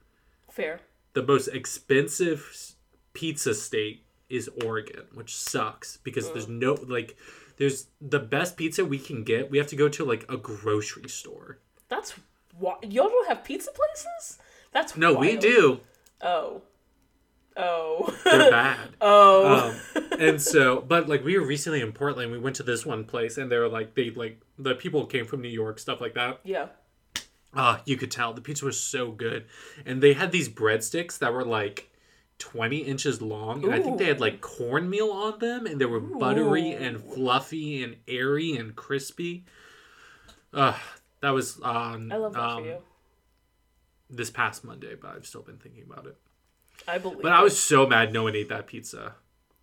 Fair. 0.50 0.80
The 1.12 1.22
most 1.22 1.48
expensive 1.48 2.74
pizza 3.12 3.54
state 3.54 4.04
is 4.28 4.50
Oregon, 4.64 5.04
which 5.14 5.36
sucks 5.36 5.98
because 5.98 6.32
there's 6.32 6.48
no 6.48 6.74
like. 6.74 7.16
There's 7.56 7.86
the 8.00 8.18
best 8.18 8.56
pizza 8.56 8.84
we 8.84 8.98
can 8.98 9.22
get. 9.22 9.48
We 9.48 9.58
have 9.58 9.68
to 9.68 9.76
go 9.76 9.88
to 9.88 10.04
like 10.04 10.24
a 10.28 10.36
grocery 10.36 11.08
store. 11.08 11.60
That's 11.88 12.14
why 12.58 12.74
y'all 12.82 13.08
don't 13.08 13.28
have 13.28 13.44
pizza 13.44 13.70
places. 13.70 14.38
That's 14.74 14.96
No, 14.96 15.14
we 15.14 15.36
do. 15.36 15.80
Oh. 16.20 16.60
Oh. 17.56 18.14
They're 18.24 18.50
bad. 18.50 18.90
oh. 19.00 19.72
um, 19.94 20.04
and 20.18 20.42
so, 20.42 20.80
but 20.80 21.08
like 21.08 21.24
we 21.24 21.38
were 21.38 21.46
recently 21.46 21.80
in 21.80 21.92
Portland, 21.92 22.32
we 22.32 22.38
went 22.38 22.56
to 22.56 22.64
this 22.64 22.84
one 22.84 23.04
place, 23.04 23.38
and 23.38 23.50
they 23.50 23.56
were 23.56 23.68
like, 23.68 23.94
they 23.94 24.10
like 24.10 24.42
the 24.58 24.74
people 24.74 25.06
came 25.06 25.24
from 25.26 25.40
New 25.40 25.48
York, 25.48 25.78
stuff 25.78 26.00
like 26.00 26.14
that. 26.14 26.40
yeah. 26.44 26.66
Ah, 27.56 27.80
you 27.84 27.96
could 27.96 28.10
tell 28.10 28.32
the 28.32 28.40
pizza 28.40 28.64
was 28.64 28.80
so 28.80 29.12
good, 29.12 29.46
and 29.86 30.02
they 30.02 30.12
had 30.14 30.32
these 30.32 30.50
breadsticks 30.50 31.18
that 31.18 31.32
were 31.32 31.44
like. 31.44 31.88
20 32.40 32.78
inches 32.78 33.22
long 33.22 33.62
and 33.62 33.72
i 33.72 33.80
think 33.80 33.96
they 33.96 34.06
had 34.06 34.20
like 34.20 34.40
cornmeal 34.40 35.12
on 35.12 35.38
them 35.38 35.66
and 35.66 35.80
they 35.80 35.84
were 35.84 36.00
buttery 36.00 36.72
and 36.72 37.00
fluffy 37.00 37.84
and 37.84 37.94
airy 38.08 38.56
and 38.56 38.74
crispy 38.74 39.44
uh 40.52 40.76
that 41.20 41.30
was 41.30 41.60
on 41.60 42.10
I 42.10 42.16
love 42.16 42.32
that 42.32 42.40
um, 42.40 42.62
for 42.64 42.68
you. 42.68 42.78
This 44.16 44.30
past 44.30 44.64
monday 44.64 44.94
but 44.94 45.10
i've 45.16 45.26
still 45.26 45.42
been 45.42 45.56
thinking 45.58 45.84
about 45.88 46.06
it 46.06 46.16
I 46.88 46.98
believe. 46.98 47.22
but 47.22 47.32
i 47.32 47.42
was 47.42 47.58
so 47.58 47.86
mad 47.86 48.12
no 48.12 48.24
one 48.24 48.34
ate 48.36 48.48
that 48.48 48.66
pizza 48.66 49.14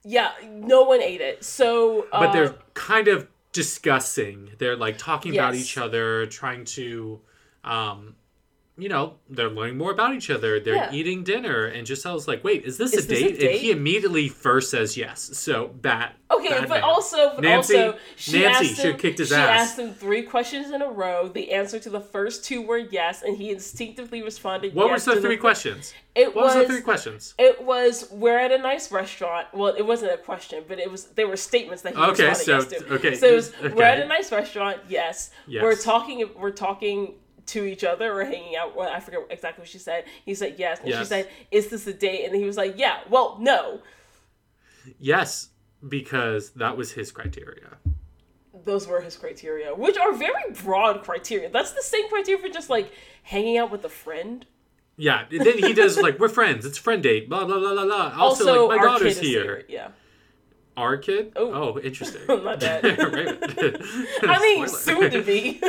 Yeah, 0.04 0.32
no 0.50 0.82
one 0.82 1.02
ate 1.02 1.22
it. 1.22 1.44
So. 1.44 2.08
Uh, 2.12 2.22
but 2.22 2.32
they're 2.34 2.56
kind 2.74 3.08
of 3.08 3.28
discussing. 3.52 4.50
They're 4.58 4.76
like 4.76 4.98
talking 4.98 5.36
about 5.36 5.54
each 5.54 5.78
other, 5.78 6.26
trying 6.26 6.66
to, 6.66 7.20
um, 7.64 8.16
you 8.82 8.90
know, 8.90 9.14
they're 9.30 9.50
learning 9.50 9.78
more 9.78 9.92
about 9.92 10.16
each 10.16 10.32
other. 10.32 10.60
They're 10.60 10.74
Yeah. 10.76 10.92
eating 10.92 11.24
dinner, 11.24 11.66
and 11.66 11.86
Giselle's 11.88 12.28
like, 12.28 12.44
"Wait, 12.44 12.66
is 12.66 12.78
this, 12.80 12.94
Is 12.94 13.06
a, 13.06 13.08
this 13.08 13.20
a 13.22 13.24
date? 13.34 13.42
And 13.52 13.60
he 13.60 13.70
immediately 13.72 14.28
first 14.28 14.72
says 14.72 14.98
yes. 14.98 15.30
So 15.34 15.68
bad. 15.68 16.14
Okay, 16.32 16.62
but 16.62 16.70
man. 16.70 16.84
also, 16.84 17.34
but 17.36 17.42
Nancy- 17.42 17.78
also, 17.78 17.98
she 18.16 18.40
Nancy 18.42 18.70
asked 18.72 18.82
him, 18.82 18.98
kicked 18.98 19.20
his 19.20 19.32
ass. 19.32 19.38
she 19.38 19.42
ass. 19.52 19.70
asked 19.70 19.80
him 19.80 19.94
three 19.94 20.24
questions 20.24 20.72
in 20.72 20.82
a 20.82 20.88
row. 20.90 21.28
The 21.28 21.52
answer 21.52 21.78
to 21.80 21.90
the 21.90 22.00
first 22.00 22.44
two 22.46 22.62
were 22.62 22.78
yes, 22.78 23.22
and 23.22 23.38
he 23.38 23.52
instinctively 23.52 24.24
responded. 24.24 24.74
what 24.74 24.88
yes 24.88 25.06
was 25.06 25.16
the 25.16 25.22
three 25.22 25.38
questions? 25.38 25.94
It 26.16 26.34
What 26.36 26.46
was, 26.46 26.56
was, 26.56 26.68
the 26.68 26.74
three 26.74 26.82
questions? 26.82 27.36
It 27.38 27.62
was 27.64 28.10
we're 28.12 28.38
at 28.40 28.52
a 28.52 28.58
nice 28.58 28.92
restaurant. 28.92 29.48
Well, 29.54 29.74
it 29.78 29.86
wasn't 29.86 30.12
a 30.14 30.18
question, 30.18 30.64
but 30.68 30.80
it 30.80 30.90
was 30.90 31.06
there 31.18 31.28
were 31.28 31.38
statements 31.38 31.84
that 31.84 31.96
he 31.96 32.02
Okay, 32.02 32.28
responded 32.30 32.44
so- 32.46 32.76
yes 32.78 32.84
to. 32.88 32.94
okay, 32.96 33.16
so 33.16 33.28
it 33.28 33.36
was 33.36 33.54
okay. 33.64 33.74
we're 33.76 33.84
at 33.84 34.00
a 34.00 34.06
nice 34.08 34.32
restaurant. 34.32 34.78
Yes, 34.90 35.30
Yes. 35.48 35.62
we're 35.64 35.76
talking. 35.76 36.28
We're 36.38 36.52
talking 36.52 37.14
to 37.48 37.66
each 37.66 37.84
other 37.84 38.12
or 38.14 38.24
hanging 38.26 38.56
out. 38.56 38.76
Well, 38.76 38.90
I 38.90 39.00
forget 39.00 39.22
exactly 39.30 39.62
what 39.62 39.70
she 39.70 39.78
said. 39.80 40.06
He 40.26 40.34
said 40.36 40.56
yes, 40.58 40.80
and 40.84 40.94
she 40.94 41.06
said, 41.06 41.30
"Is 41.52 41.70
this 41.70 41.88
a 41.88 41.94
date?" 41.94 42.26
And 42.26 42.36
he 42.36 42.44
was 42.46 42.58
like, 42.58 42.76
"Yeah." 42.78 43.00
Well, 43.10 43.38
no. 43.40 43.82
Yes, 45.00 45.50
because 45.88 46.52
that 46.52 46.76
was 46.78 46.92
his 46.94 47.12
criteria. 47.12 47.78
those 48.64 48.88
were 48.88 49.02
his 49.02 49.18
criteria, 49.18 49.74
which 49.74 49.98
are 49.98 50.14
very 50.14 50.52
broad 50.64 51.04
criteria. 51.04 51.50
That's 51.50 51.72
the 51.72 51.82
same 51.82 52.08
criteria 52.10 52.40
for 52.40 52.48
just 52.50 52.70
like 52.70 52.92
hanging 53.24 53.58
out 53.58 53.72
with 53.72 53.84
a 53.86 53.90
friend. 53.90 54.46
Yeah. 54.98 55.26
Then 55.32 55.58
he 55.58 55.74
does 55.74 55.98
like, 55.98 56.20
"We're 56.20 56.30
friends. 56.30 56.64
It's 56.66 56.78
friend 56.78 57.02
date." 57.02 57.28
Blah 57.28 57.46
blah 57.46 57.58
blah 57.60 57.74
blah 57.74 57.86
blah. 57.86 58.14
Also, 58.16 58.48
Also, 58.48 58.68
like, 58.68 58.78
my 58.78 58.84
daughter's 58.86 59.18
here. 59.20 59.44
there. 59.44 59.64
Yeah, 59.68 59.88
Our 60.78 60.98
kid? 60.98 61.34
Oh. 61.36 61.52
Oh, 61.76 61.80
interesting. 61.80 62.22
My 62.44 62.56
bad. 62.56 62.86
I 64.24 64.40
mean, 64.42 64.68
soon 64.68 65.10
to 65.10 65.22
be. 65.24 65.60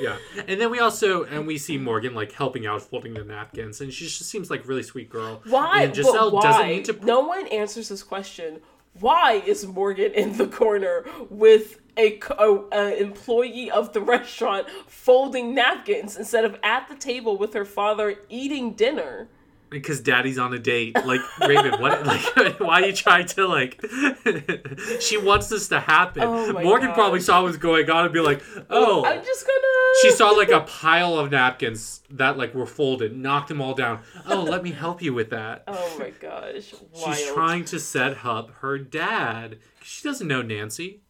Yeah, 0.00 0.16
and 0.46 0.60
then 0.60 0.70
we 0.70 0.78
also 0.80 1.24
and 1.24 1.46
we 1.46 1.58
see 1.58 1.76
Morgan 1.78 2.14
like 2.14 2.32
helping 2.32 2.66
out 2.66 2.82
folding 2.82 3.14
the 3.14 3.24
napkins, 3.24 3.80
and 3.80 3.92
she 3.92 4.04
just 4.04 4.22
seems 4.30 4.50
like 4.50 4.64
a 4.64 4.66
really 4.66 4.82
sweet 4.82 5.10
girl. 5.10 5.42
why? 5.46 5.82
And 5.82 5.94
Giselle 5.94 6.30
why? 6.30 6.42
doesn't 6.42 6.66
need 6.68 6.84
to. 6.86 7.04
No 7.04 7.20
one 7.20 7.46
answers 7.48 7.88
this 7.88 8.02
question. 8.02 8.60
Why 9.00 9.34
is 9.46 9.64
Morgan 9.66 10.12
in 10.12 10.36
the 10.38 10.46
corner 10.46 11.04
with 11.30 11.78
a, 11.96 12.12
co- 12.12 12.68
a, 12.72 12.76
a 12.76 12.96
employee 13.00 13.70
of 13.70 13.92
the 13.92 14.00
restaurant 14.00 14.66
folding 14.88 15.54
napkins 15.54 16.16
instead 16.16 16.44
of 16.44 16.56
at 16.64 16.88
the 16.88 16.96
table 16.96 17.36
with 17.38 17.54
her 17.54 17.64
father 17.64 18.16
eating 18.28 18.72
dinner? 18.72 19.28
Because 19.70 20.00
Daddy's 20.00 20.38
on 20.38 20.54
a 20.54 20.58
date. 20.58 20.96
Like 21.04 21.20
Raven, 21.46 21.80
what? 21.80 22.04
Like, 22.36 22.58
why 22.58 22.80
are 22.80 22.86
you 22.86 22.92
trying 22.94 23.26
to 23.26 23.46
like? 23.46 23.78
she 25.00 25.18
wants 25.18 25.48
this 25.48 25.68
to 25.68 25.78
happen. 25.78 26.22
Oh 26.24 26.52
Morgan 26.54 26.88
gosh. 26.88 26.96
probably 26.96 27.20
saw 27.20 27.42
what 27.42 27.48
was 27.48 27.58
going 27.58 27.90
on 27.90 28.04
and 28.04 28.12
be 28.14 28.20
like, 28.20 28.42
"Oh, 28.70 29.04
I'm 29.04 29.22
just 29.22 29.46
gonna. 29.46 29.77
She 30.02 30.10
saw 30.10 30.30
like 30.30 30.50
a 30.50 30.60
pile 30.60 31.18
of 31.18 31.30
napkins 31.30 32.02
that 32.10 32.36
like 32.36 32.54
were 32.54 32.66
folded, 32.66 33.16
knocked 33.16 33.48
them 33.48 33.60
all 33.60 33.74
down. 33.74 34.00
Oh, 34.26 34.42
let 34.42 34.62
me 34.62 34.70
help 34.72 35.02
you 35.02 35.12
with 35.14 35.30
that. 35.30 35.64
Oh 35.66 35.96
my 35.98 36.10
gosh. 36.10 36.74
Wild. 36.92 37.16
She's 37.16 37.26
trying 37.32 37.64
to 37.66 37.78
set 37.78 38.24
up 38.24 38.50
her 38.60 38.78
dad. 38.78 39.58
She 39.82 40.02
doesn't 40.02 40.26
know 40.26 40.42
Nancy. 40.42 41.00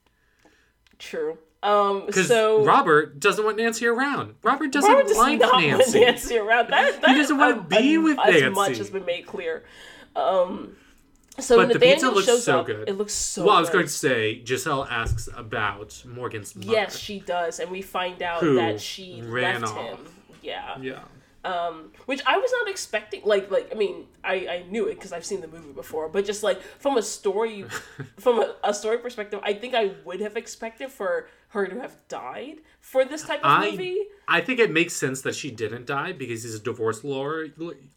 True. 0.99 1.39
Um, 1.63 2.07
Because 2.07 2.29
so 2.29 2.65
Robert 2.65 3.19
doesn't 3.19 3.45
want 3.45 3.57
Nancy 3.57 3.87
around. 3.87 4.35
Robert 4.43 4.71
doesn't 4.71 4.91
Robert 4.91 5.09
does 5.09 5.17
like 5.17 5.41
Nancy. 5.41 5.99
want 5.99 6.07
Nancy 6.09 6.39
around. 6.39 6.71
That, 6.71 7.01
that 7.03 7.15
doesn't 7.15 7.37
wanna 7.37 7.59
um, 7.59 7.67
be 7.67 7.99
with 7.99 8.19
as 8.21 8.53
much 8.53 8.79
has 8.79 8.91
been 8.91 9.05
made 9.05 9.27
clear. 9.27 9.65
Um, 10.15 10.77
so 11.41 11.57
But 11.57 11.69
the 11.69 11.75
Nathaniel 11.75 11.95
pizza 11.97 12.11
looks 12.11 12.27
shows 12.27 12.45
so 12.45 12.61
up. 12.61 12.67
good. 12.67 12.89
It 12.89 12.97
looks 12.99 13.13
so. 13.15 13.45
well, 13.47 13.57
I 13.57 13.61
was 13.61 13.69
good. 13.71 13.75
going 13.75 13.87
to 13.87 13.93
say, 13.93 14.45
Giselle 14.45 14.85
asks 14.85 15.29
about 15.37 16.03
Morgan's 16.07 16.55
mother. 16.57 16.71
Yes, 16.73 16.97
she 16.97 17.21
does, 17.21 17.61
and 17.61 17.71
we 17.71 17.83
find 17.83 18.23
out 18.23 18.41
Who 18.41 18.57
that 18.57 18.81
she 18.81 19.23
ran 19.25 19.63
left 19.63 19.73
off. 19.75 19.85
him. 19.85 19.99
Yeah. 20.43 20.79
Yeah. 20.81 21.01
Um, 21.45 21.93
which 22.07 22.21
I 22.27 22.37
was 22.37 22.51
not 22.53 22.69
expecting. 22.69 23.23
Like, 23.25 23.51
like 23.51 23.69
I 23.73 23.75
mean, 23.77 24.07
I, 24.25 24.35
I 24.49 24.65
knew 24.69 24.87
it 24.87 24.97
because 24.97 25.13
I've 25.13 25.25
seen 25.25 25.41
the 25.41 25.47
movie 25.49 25.73
before, 25.73 26.09
but 26.09 26.25
just 26.25 26.43
like 26.43 26.61
from 26.61 26.97
a 26.99 27.03
story, 27.03 27.65
from 28.19 28.41
a, 28.41 28.55
a 28.65 28.75
story 28.75 28.99
perspective, 28.99 29.41
I 29.43 29.55
think 29.55 29.75
I 29.75 29.93
would 30.05 30.21
have 30.21 30.37
expected 30.37 30.91
for 30.91 31.29
her 31.51 31.67
to 31.67 31.81
have 31.81 31.97
died 32.09 32.57
for 32.81 33.05
this 33.05 33.23
type 33.23 33.39
of 33.41 33.47
I 33.51 33.71
movie. 33.71 33.99
I 34.27 34.41
think 34.41 34.59
it 34.59 34.71
makes 34.71 34.95
sense 34.95 35.23
that 35.23 35.35
she 35.35 35.51
didn't 35.51 35.87
die 35.87 36.13
because 36.13 36.43
he's 36.43 36.57
a 36.57 36.59
divorce 36.61 37.05
lawyer 37.05 37.47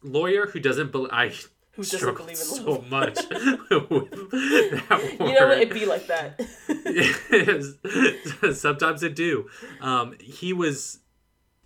lawyer 0.02 0.46
who 0.46 0.60
doesn't 0.60 0.92
believe. 0.92 1.10
I 1.12 1.32
Who 1.72 1.82
doesn't 1.84 2.16
believe 2.16 2.30
in 2.30 2.36
so 2.36 2.84
much 2.90 3.16
with 3.30 3.30
that 3.30 3.86
word. 3.90 5.28
You 5.28 5.34
know, 5.40 5.46
what? 5.48 5.58
it'd 5.58 5.72
be 5.72 5.86
like 5.86 6.06
that. 6.08 6.38
Yes. 6.84 8.58
Sometimes 8.60 9.02
it 9.02 9.14
do. 9.16 9.48
Um, 9.80 10.14
he 10.20 10.52
was. 10.52 10.98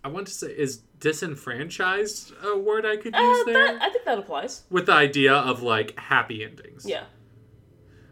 I 0.05 0.09
want 0.09 0.29
to 0.29 0.33
say 0.33 0.49
is 0.49 0.83
disenfranchised 1.01 2.33
a 2.45 2.57
word 2.57 2.87
I 2.87 2.97
could 2.97 3.15
Uh, 3.15 3.19
use 3.21 3.45
there 3.47 3.55
that, 3.55 3.83
I 3.83 3.91
think 3.91 4.05
that 4.05 4.19
applies. 4.19 4.63
with 4.71 4.87
the 4.87 4.93
idea 4.93 5.35
of 5.35 5.63
like 5.63 5.99
happy 5.99 6.45
endings. 6.45 6.87
Yeah. 6.87 7.05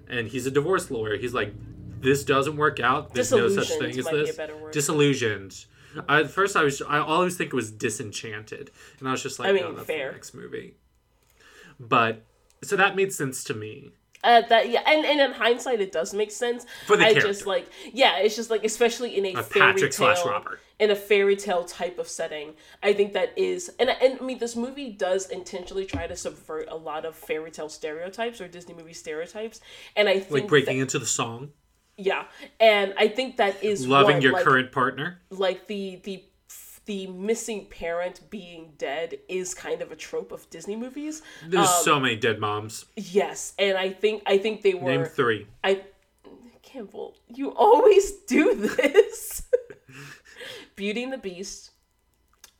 And 0.08 0.28
he's 0.28 0.46
a 0.46 0.50
divorce 0.50 0.90
lawyer. 0.90 1.16
He's 1.16 1.32
like, 1.32 1.54
this 2.00 2.24
doesn't 2.24 2.56
work 2.56 2.80
out. 2.80 3.14
There's 3.14 3.30
no 3.30 3.48
such 3.48 3.68
thing 3.68 3.96
as 3.98 4.04
might 4.04 4.12
be 4.12 4.20
a 4.30 4.32
this. 4.32 4.38
Disillusioned. 4.72 5.64
At 6.08 6.28
first, 6.30 6.56
I 6.56 6.64
was 6.64 6.82
I 6.82 6.98
always 6.98 7.36
think 7.36 7.52
it 7.52 7.56
was 7.56 7.70
disenchanted, 7.70 8.72
and 8.98 9.08
I 9.08 9.12
was 9.12 9.22
just 9.22 9.38
like, 9.38 9.48
I 9.50 9.52
mean, 9.52 9.62
no, 9.62 9.72
that's 9.74 9.86
fair. 9.86 10.08
the 10.08 10.12
next 10.14 10.34
movie. 10.34 10.74
But 11.80 12.22
so 12.62 12.76
that 12.76 12.96
made 12.96 13.12
sense 13.12 13.44
to 13.44 13.54
me. 13.54 13.90
Uh, 14.22 14.40
that 14.48 14.70
yeah, 14.70 14.80
and, 14.86 15.04
and 15.04 15.20
in 15.20 15.32
hindsight, 15.32 15.82
it 15.82 15.92
does 15.92 16.14
make 16.14 16.30
sense. 16.30 16.64
For 16.86 16.96
the 16.96 17.02
I 17.04 17.08
character. 17.12 17.28
just 17.28 17.46
like 17.46 17.68
yeah, 17.92 18.18
it's 18.18 18.34
just 18.36 18.48
like 18.50 18.64
especially 18.64 19.18
in 19.18 19.26
a 19.26 19.34
Uh, 19.38 19.42
fairy 19.42 19.72
Patrick 19.74 19.92
tale, 19.92 20.44
in 20.78 20.90
a 20.90 20.96
fairy 20.96 21.36
tale 21.36 21.62
type 21.64 21.98
of 21.98 22.08
setting. 22.08 22.54
I 22.82 22.94
think 22.94 23.12
that 23.12 23.34
is, 23.36 23.70
and 23.78 23.90
and 23.90 24.18
I 24.18 24.24
mean, 24.24 24.38
this 24.38 24.56
movie 24.56 24.90
does 24.92 25.28
intentionally 25.28 25.84
try 25.84 26.06
to 26.06 26.16
subvert 26.16 26.68
a 26.70 26.76
lot 26.76 27.04
of 27.04 27.14
fairy 27.14 27.50
tale 27.50 27.68
stereotypes 27.68 28.40
or 28.40 28.48
Disney 28.48 28.72
movie 28.74 28.94
stereotypes, 28.94 29.60
and 29.94 30.08
I 30.08 30.14
think 30.20 30.30
Like 30.30 30.48
breaking 30.48 30.76
that- 30.78 30.82
into 30.84 30.98
the 30.98 31.06
song, 31.06 31.50
yeah, 31.98 32.24
and 32.60 32.94
I 32.96 33.08
think 33.08 33.36
that 33.36 33.62
is 33.62 33.86
loving 33.86 34.14
one, 34.16 34.22
your 34.22 34.32
like, 34.32 34.44
current 34.44 34.72
partner. 34.72 35.20
like 35.28 35.66
the 35.66 36.00
the 36.02 36.24
the 36.86 37.06
missing 37.06 37.66
parent 37.66 38.20
being 38.30 38.72
dead 38.78 39.18
is 39.28 39.54
kind 39.54 39.82
of 39.82 39.90
a 39.90 39.96
trope 39.96 40.32
of 40.32 40.48
Disney 40.50 40.76
movies. 40.76 41.22
There's 41.46 41.68
um, 41.68 41.82
so 41.82 42.00
many 42.00 42.16
dead 42.16 42.38
moms. 42.38 42.84
Yes, 42.96 43.54
and 43.58 43.76
I 43.78 43.90
think 43.90 44.22
I 44.26 44.38
think 44.38 44.62
they 44.62 44.74
were 44.74 44.90
Name 44.90 45.04
three. 45.04 45.46
I 45.62 45.82
Campbell, 46.62 47.16
you 47.28 47.50
always 47.50 48.12
do 48.26 48.54
this. 48.54 49.42
Beauty 50.76 51.04
and 51.04 51.12
the 51.12 51.18
Beast. 51.18 51.70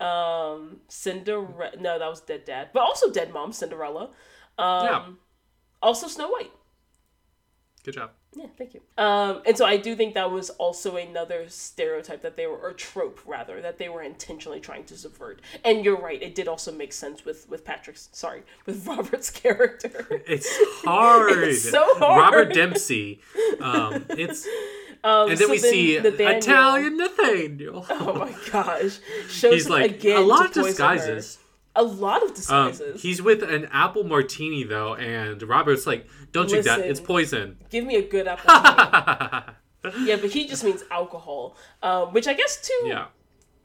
Um 0.00 0.80
Cinderella 0.88 1.72
no, 1.78 1.98
that 1.98 2.08
was 2.08 2.20
Dead 2.20 2.44
Dad. 2.44 2.70
But 2.72 2.80
also 2.82 3.10
Dead 3.10 3.32
Mom, 3.32 3.52
Cinderella. 3.52 4.10
Um 4.58 4.86
yeah. 4.86 5.06
also 5.82 6.08
Snow 6.08 6.28
White. 6.28 6.52
Good 7.84 7.94
job. 7.94 8.10
Yeah, 8.36 8.46
thank 8.58 8.74
you. 8.74 8.80
Um, 8.98 9.42
and 9.46 9.56
so 9.56 9.64
I 9.64 9.76
do 9.76 9.94
think 9.94 10.14
that 10.14 10.30
was 10.30 10.50
also 10.50 10.96
another 10.96 11.44
stereotype 11.48 12.22
that 12.22 12.36
they 12.36 12.46
were, 12.46 12.56
or 12.56 12.72
trope 12.72 13.20
rather, 13.26 13.60
that 13.62 13.78
they 13.78 13.88
were 13.88 14.02
intentionally 14.02 14.60
trying 14.60 14.84
to 14.84 14.96
subvert. 14.96 15.40
And 15.64 15.84
you're 15.84 16.00
right; 16.00 16.20
it 16.22 16.34
did 16.34 16.48
also 16.48 16.72
make 16.72 16.92
sense 16.92 17.24
with 17.24 17.48
with 17.48 17.64
Patrick's, 17.64 18.08
sorry, 18.12 18.42
with 18.66 18.86
Robert's 18.88 19.30
character. 19.30 20.06
It's 20.26 20.48
hard. 20.84 21.38
It's 21.48 21.70
so 21.70 21.84
hard. 21.98 22.20
Robert 22.32 22.54
Dempsey. 22.54 23.20
Um, 23.60 24.04
it's 24.10 24.46
Um, 25.04 25.28
and 25.28 25.38
then 25.38 25.48
so 25.48 25.50
we 25.52 25.58
see 25.58 26.00
Nathaniel- 26.00 26.38
Italian 26.38 26.96
Nathaniel. 26.96 27.86
Oh 27.90 28.14
my 28.14 28.34
gosh! 28.50 29.00
Shows 29.28 29.52
He's 29.52 29.68
like 29.68 29.90
again 29.96 30.16
a 30.16 30.20
lot 30.20 30.46
of 30.46 30.54
poison 30.54 30.64
her. 30.64 30.70
disguises. 30.70 31.38
A 31.76 31.82
lot 31.82 32.22
of 32.22 32.28
Um, 32.30 32.34
disguises. 32.34 33.02
he's 33.02 33.20
with 33.20 33.42
an 33.42 33.66
apple 33.72 34.04
martini 34.04 34.62
though, 34.64 34.94
and 34.94 35.42
Robert's 35.42 35.86
like, 35.86 36.06
"Don't 36.32 36.48
drink 36.48 36.64
that; 36.66 36.80
it's 36.80 37.00
poison." 37.00 37.58
Give 37.70 37.84
me 37.84 37.96
a 37.96 38.02
good 38.08 38.28
apple. 38.28 38.44
martini. 39.84 40.06
yeah, 40.08 40.16
but 40.16 40.30
he 40.30 40.46
just 40.46 40.62
means 40.64 40.84
alcohol, 40.90 41.56
um, 41.82 42.12
which 42.12 42.26
I 42.28 42.34
guess 42.34 42.56
to 42.68 42.74
yeah, 42.86 43.06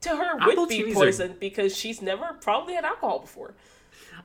to 0.02 0.10
her 0.16 0.40
Apple 0.42 0.56
would 0.56 0.70
be 0.70 0.78
martinis 0.80 0.96
are- 0.98 1.00
poison 1.06 1.38
because 1.40 1.78
she's 1.78 2.02
never 2.02 2.34
probably 2.42 2.74
had 2.74 2.84
alcohol 2.84 3.20
before. 3.20 3.54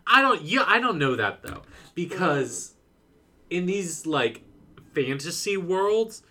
I 0.07 0.23
don't. 0.23 0.43
Yeah, 0.43 0.65
I 0.67 0.81
don't 0.81 0.99
know 0.99 1.15
that 1.17 1.43
though, 1.43 1.63
because 1.95 2.75
in 3.51 3.67
these 3.67 4.07
like 4.07 4.43
fantasy 4.95 5.57
worlds, 5.59 6.23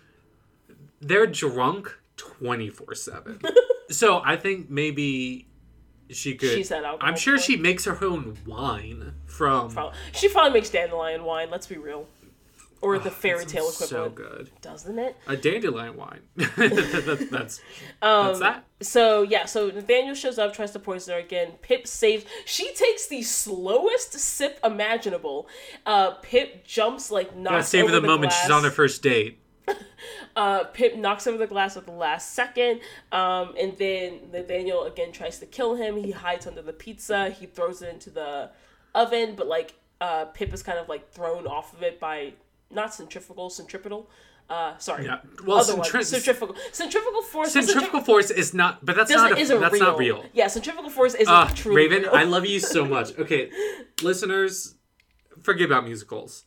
they're 1.00 1.26
drunk 1.26 1.98
twenty 2.16 2.68
four 2.70 2.94
seven. 2.94 3.40
So 3.90 4.22
I 4.24 4.36
think 4.38 4.70
maybe 4.70 5.46
she 6.10 6.34
could. 6.34 6.50
She's 6.50 6.68
had 6.68 6.84
alcohol 6.84 7.08
I'm 7.10 7.16
sure 7.16 7.34
before. 7.36 7.44
she 7.44 7.56
makes 7.56 7.84
her 7.84 8.02
own 8.04 8.36
wine 8.46 9.14
from. 9.26 9.70
Probably. 9.70 9.98
She 10.12 10.28
probably 10.28 10.52
makes 10.52 10.70
dandelion 10.70 11.24
wine. 11.24 11.48
Let's 11.50 11.66
be 11.66 11.76
real, 11.76 12.06
or 12.80 12.98
the 12.98 13.10
fairy 13.10 13.46
tale 13.46 13.68
equivalent. 13.68 13.88
So 13.90 14.08
good. 14.10 14.50
doesn't 14.60 14.98
it? 14.98 15.16
A 15.26 15.36
dandelion 15.36 15.96
wine. 15.96 16.20
that's 16.36 17.30
that's, 17.30 17.60
Um, 18.02 18.26
that's 18.26 18.38
that. 18.40 18.64
So 18.80 19.22
yeah, 19.22 19.46
so 19.46 19.68
Nathaniel 19.68 20.14
shows 20.14 20.38
up, 20.38 20.52
tries 20.52 20.72
to 20.72 20.78
poison 20.78 21.14
her 21.14 21.20
again. 21.20 21.52
Pip 21.62 21.86
saves. 21.86 22.24
She 22.44 22.74
takes 22.74 23.06
the 23.08 23.22
slowest 23.22 24.12
sip 24.18 24.60
imaginable. 24.62 25.48
Uh, 25.86 26.12
Pip 26.22 26.66
jumps 26.66 27.10
like 27.10 27.34
not. 27.36 27.50
Gotta 27.50 27.62
savor 27.64 27.84
over 27.84 27.92
the, 27.94 28.00
the 28.02 28.06
moment 28.06 28.30
glass. 28.32 28.42
she's 28.42 28.50
on 28.50 28.64
her 28.64 28.70
first 28.70 29.02
date. 29.02 29.38
Uh, 30.36 30.64
Pip 30.64 30.96
knocks 30.96 31.28
over 31.28 31.38
the 31.38 31.46
glass 31.46 31.76
at 31.76 31.86
the 31.86 31.92
last 31.92 32.32
second, 32.32 32.80
um, 33.12 33.54
and 33.58 33.78
then 33.78 34.18
Nathaniel 34.32 34.82
again 34.82 35.12
tries 35.12 35.38
to 35.38 35.46
kill 35.46 35.76
him. 35.76 35.96
He 35.96 36.10
hides 36.10 36.44
under 36.48 36.60
the 36.60 36.72
pizza. 36.72 37.30
He 37.30 37.46
throws 37.46 37.82
it 37.82 37.88
into 37.88 38.10
the 38.10 38.50
oven, 38.96 39.34
but 39.36 39.46
like 39.46 39.74
uh, 40.00 40.24
Pip 40.26 40.52
is 40.52 40.60
kind 40.62 40.76
of 40.78 40.88
like 40.88 41.08
thrown 41.12 41.46
off 41.46 41.72
of 41.72 41.84
it 41.84 42.00
by 42.00 42.32
not 42.68 42.92
centrifugal, 42.92 43.48
centripetal. 43.48 44.10
Uh, 44.50 44.76
sorry, 44.78 45.04
Yeah. 45.06 45.20
Well, 45.46 45.64
centri- 45.64 46.04
centrifugal, 46.04 46.56
centrifugal 46.72 47.22
force. 47.22 47.52
Centrifugal 47.52 48.00
force 48.00 48.30
is 48.30 48.52
not, 48.52 48.84
but 48.84 48.96
that's 48.96 49.10
doesn't. 49.12 49.38
A, 49.38 49.40
isn't 49.40 49.60
that's 49.60 49.72
real. 49.74 49.82
not 49.84 49.98
real. 49.98 50.24
Yeah, 50.34 50.48
centrifugal 50.48 50.90
force 50.90 51.14
isn't 51.14 51.32
Uh, 51.32 51.48
truly 51.54 51.76
Raven, 51.76 52.02
real. 52.02 52.10
I 52.12 52.24
love 52.24 52.44
you 52.44 52.58
so 52.58 52.84
much. 52.84 53.12
Okay, 53.18 53.50
listeners, 54.02 54.73
forget 55.44 55.66
about 55.66 55.84
musicals. 55.84 56.42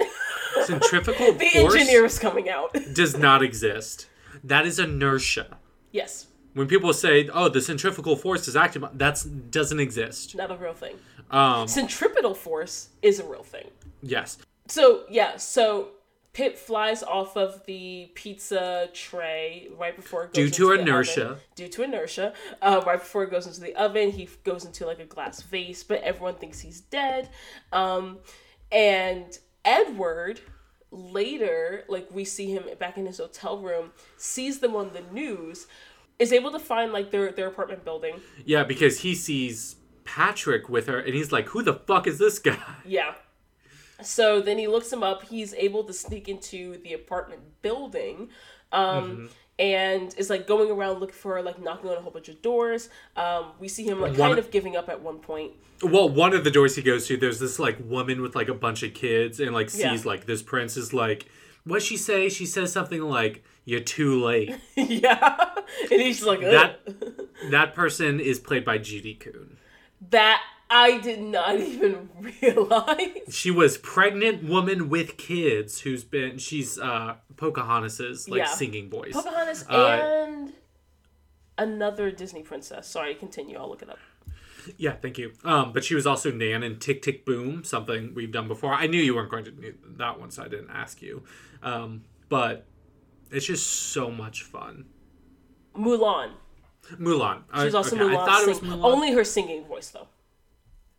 Centrifugal 0.65 1.34
the 1.38 1.49
force 1.49 1.76
engineer 1.76 2.06
is 2.06 2.19
coming 2.19 2.49
out. 2.49 2.76
does 2.94 3.18
not 3.18 3.41
exist. 3.44 4.07
That 4.44 4.65
is 4.65 4.80
inertia. 4.80 5.57
yes, 5.91 6.28
When 6.53 6.68
people 6.68 6.94
say, 6.94 7.30
"Oh, 7.34 7.49
the 7.49 7.61
centrifugal 7.61 8.15
force 8.15 8.48
is 8.48 8.56
active," 8.56 8.84
that's 8.94 9.24
doesn't 9.24 9.80
exist. 9.80 10.36
not 10.36 10.52
a 10.52 10.56
real 10.57 10.74
thing. 10.74 10.95
Um, 11.30 11.68
Centripetal 11.68 12.34
force 12.34 12.90
is 13.02 13.19
a 13.19 13.26
real 13.26 13.44
thing. 13.44 13.68
yes, 14.02 14.38
So 14.68 15.03
yeah, 15.10 15.36
so 15.38 15.90
Pip 16.32 16.56
flies 16.57 17.02
off 17.03 17.36
of 17.36 17.65
the 17.65 18.10
pizza 18.14 18.90
tray 18.94 19.68
right 19.78 19.95
before 19.95 20.24
it 20.26 20.28
goes 20.28 20.36
Due 20.36 20.45
into 20.45 20.57
to 20.57 20.68
the 20.68 20.82
inertia. 20.84 21.26
oven. 21.26 21.38
Due 21.56 21.68
to 21.68 21.84
inertia, 21.84 22.34
uh, 22.61 22.82
right 22.86 22.99
before 22.99 23.24
it 23.24 23.32
goes 23.32 23.45
into 23.48 23.60
the 23.60 23.76
oven, 23.76 24.11
he 24.11 24.30
goes 24.44 24.64
into 24.65 24.86
like 24.86 24.99
a 24.99 25.06
glass 25.06 25.41
vase, 25.41 25.84
but 25.84 26.02
everyone 26.03 26.36
thinks 26.36 26.60
he's 26.60 26.80
dead. 26.82 27.30
Um, 27.74 28.19
and 28.72 29.38
Edward 29.65 30.41
later, 30.91 31.84
like 31.88 32.07
we 32.11 32.23
see 32.26 32.52
him 32.52 32.64
back 32.80 32.98
in 32.98 33.06
his 33.06 33.18
hotel 33.18 33.60
room, 33.60 33.91
sees 34.18 34.60
them 34.60 34.76
on 34.76 34.91
the 34.94 35.02
news, 35.14 35.68
is 36.19 36.31
able 36.31 36.52
to 36.52 36.60
find 36.60 36.91
like 36.91 37.11
their 37.11 37.31
their 37.31 37.48
apartment 37.48 37.84
building. 37.84 38.22
yeah, 38.45 38.64
because 38.64 39.02
he 39.02 39.14
sees 39.15 39.76
Patrick 40.03 40.69
with 40.69 40.88
her, 40.88 40.99
and 40.99 41.14
he's 41.14 41.31
like, 41.31 41.49
"Who 41.49 41.61
the 41.61 41.73
fuck 41.73 42.07
is 42.07 42.18
this 42.18 42.39
guy?" 42.39 42.57
Yeah. 42.85 43.15
So 44.02 44.41
then 44.41 44.60
he 44.60 44.68
looks 44.68 44.94
him 44.94 45.02
up. 45.02 45.23
He's 45.23 45.53
able 45.56 45.84
to 45.85 45.91
sneak 45.94 46.30
into 46.30 46.77
the 46.84 46.94
apartment 46.94 47.41
building, 47.64 48.30
um, 48.72 49.30
and 49.60 50.14
is 50.18 50.30
like 50.30 50.46
going 50.48 50.70
around 50.72 51.00
looking 51.00 51.16
for 51.16 51.42
like 51.42 51.62
knocking 51.62 51.90
on 51.90 51.98
a 51.98 52.02
whole 52.02 52.12
bunch 52.12 52.30
of 52.30 52.42
doors. 52.42 52.90
Um, 53.16 53.46
we 53.60 53.68
see 53.68 53.84
him 53.84 54.00
like 54.02 54.12
One- 54.18 54.30
kind 54.32 54.40
of 54.40 54.52
giving 54.52 54.76
up 54.76 54.90
at 54.90 55.02
one 55.02 55.20
point. 55.20 55.54
Well, 55.82 56.10
one 56.10 56.34
of 56.34 56.44
the 56.44 56.50
doors 56.52 56.76
he 56.76 56.82
goes 56.82 57.06
to, 57.08 57.18
there's 57.18 57.40
this 57.40 57.60
like 57.60 57.78
woman 57.84 58.22
with 58.22 58.36
like 58.36 58.48
a 58.50 58.54
bunch 58.54 58.84
of 58.84 58.94
kids, 58.94 59.40
and 59.40 59.54
like 59.54 59.70
sees 59.70 59.82
Yeah. 59.82 60.02
like 60.06 60.26
this 60.26 60.42
prince 60.42 60.76
is 60.78 60.94
like 60.94 61.28
What 61.66 61.82
she 61.84 61.98
say? 61.98 62.30
She 62.30 62.46
says 62.46 62.72
something 62.72 63.02
like, 63.02 63.44
"You're 63.66 63.82
too 63.82 64.24
late." 64.24 64.56
yeah, 64.76 65.50
and 65.92 66.02
he's 66.02 66.24
like 66.24 66.40
"Ugh." 66.40 66.52
That- 66.52 66.80
that 67.52 67.76
person 67.76 68.20
is 68.20 68.40
played 68.40 68.66
by 68.66 68.78
Judy 68.80 69.14
Kuhn. 69.14 69.58
that 70.10 70.42
I 70.69 70.98
did 70.99 71.22
not 71.22 71.60
even 71.60 72.10
realize. 72.41 73.10
She 73.30 73.52
was 73.52 73.77
pregnant 73.77 74.44
woman 74.44 74.89
with 74.89 75.18
kids 75.18 75.81
who's 75.81 76.03
been 76.03 76.38
she's 76.38 76.77
uh 76.80 77.15
Pocahontas's 77.38 78.27
like 78.30 78.39
Yeah. 78.39 78.45
singing 78.48 78.89
voice. 78.89 79.14
Pocahontas 79.14 79.65
Uh, 79.69 79.99
and 80.27 80.53
another 81.57 82.11
Disney 82.11 82.44
princess. 82.44 82.88
Sorry, 82.88 83.15
continue. 83.15 83.57
I'll 83.57 83.69
look 83.69 83.81
it 83.81 83.89
up. 83.89 83.99
Yeah, 84.77 84.94
thank 84.94 85.18
you. 85.18 85.31
Um, 85.45 85.72
but 85.72 85.85
she 85.85 85.95
was 85.95 86.06
also 86.06 86.30
Nan 86.31 86.61
in 86.64 86.77
Tick 86.80 87.02
Tick 87.02 87.26
Boom, 87.26 87.64
something 87.64 88.14
we've 88.14 88.31
done 88.34 88.49
before. 88.49 88.73
I 88.73 88.88
knew 88.88 89.02
you 89.02 89.15
weren't 89.15 89.30
going 89.31 89.45
to 89.45 89.52
do 89.52 89.73
that 89.98 90.19
one, 90.19 90.30
so 90.30 90.44
I 90.44 90.49
didn't 90.49 90.69
ask 90.72 91.02
you. 91.02 91.23
Um, 91.64 92.03
but 92.27 92.65
it's 93.31 93.45
just 93.45 93.65
so 93.65 94.11
much 94.11 94.44
fun. 94.44 94.85
Mulan. 95.73 96.31
Mulan. 96.95 97.44
She's 97.64 97.76
also 97.76 97.95
okay, 97.95 98.03
Mulan. 98.06 98.18
I 98.18 98.26
thought 98.26 98.41
it 98.44 98.48
was 98.49 98.60
Mulan. 98.60 98.84
Only 98.84 99.14
her 99.14 99.23
singing 99.23 99.64
voice 99.64 99.89
though. 99.89 100.07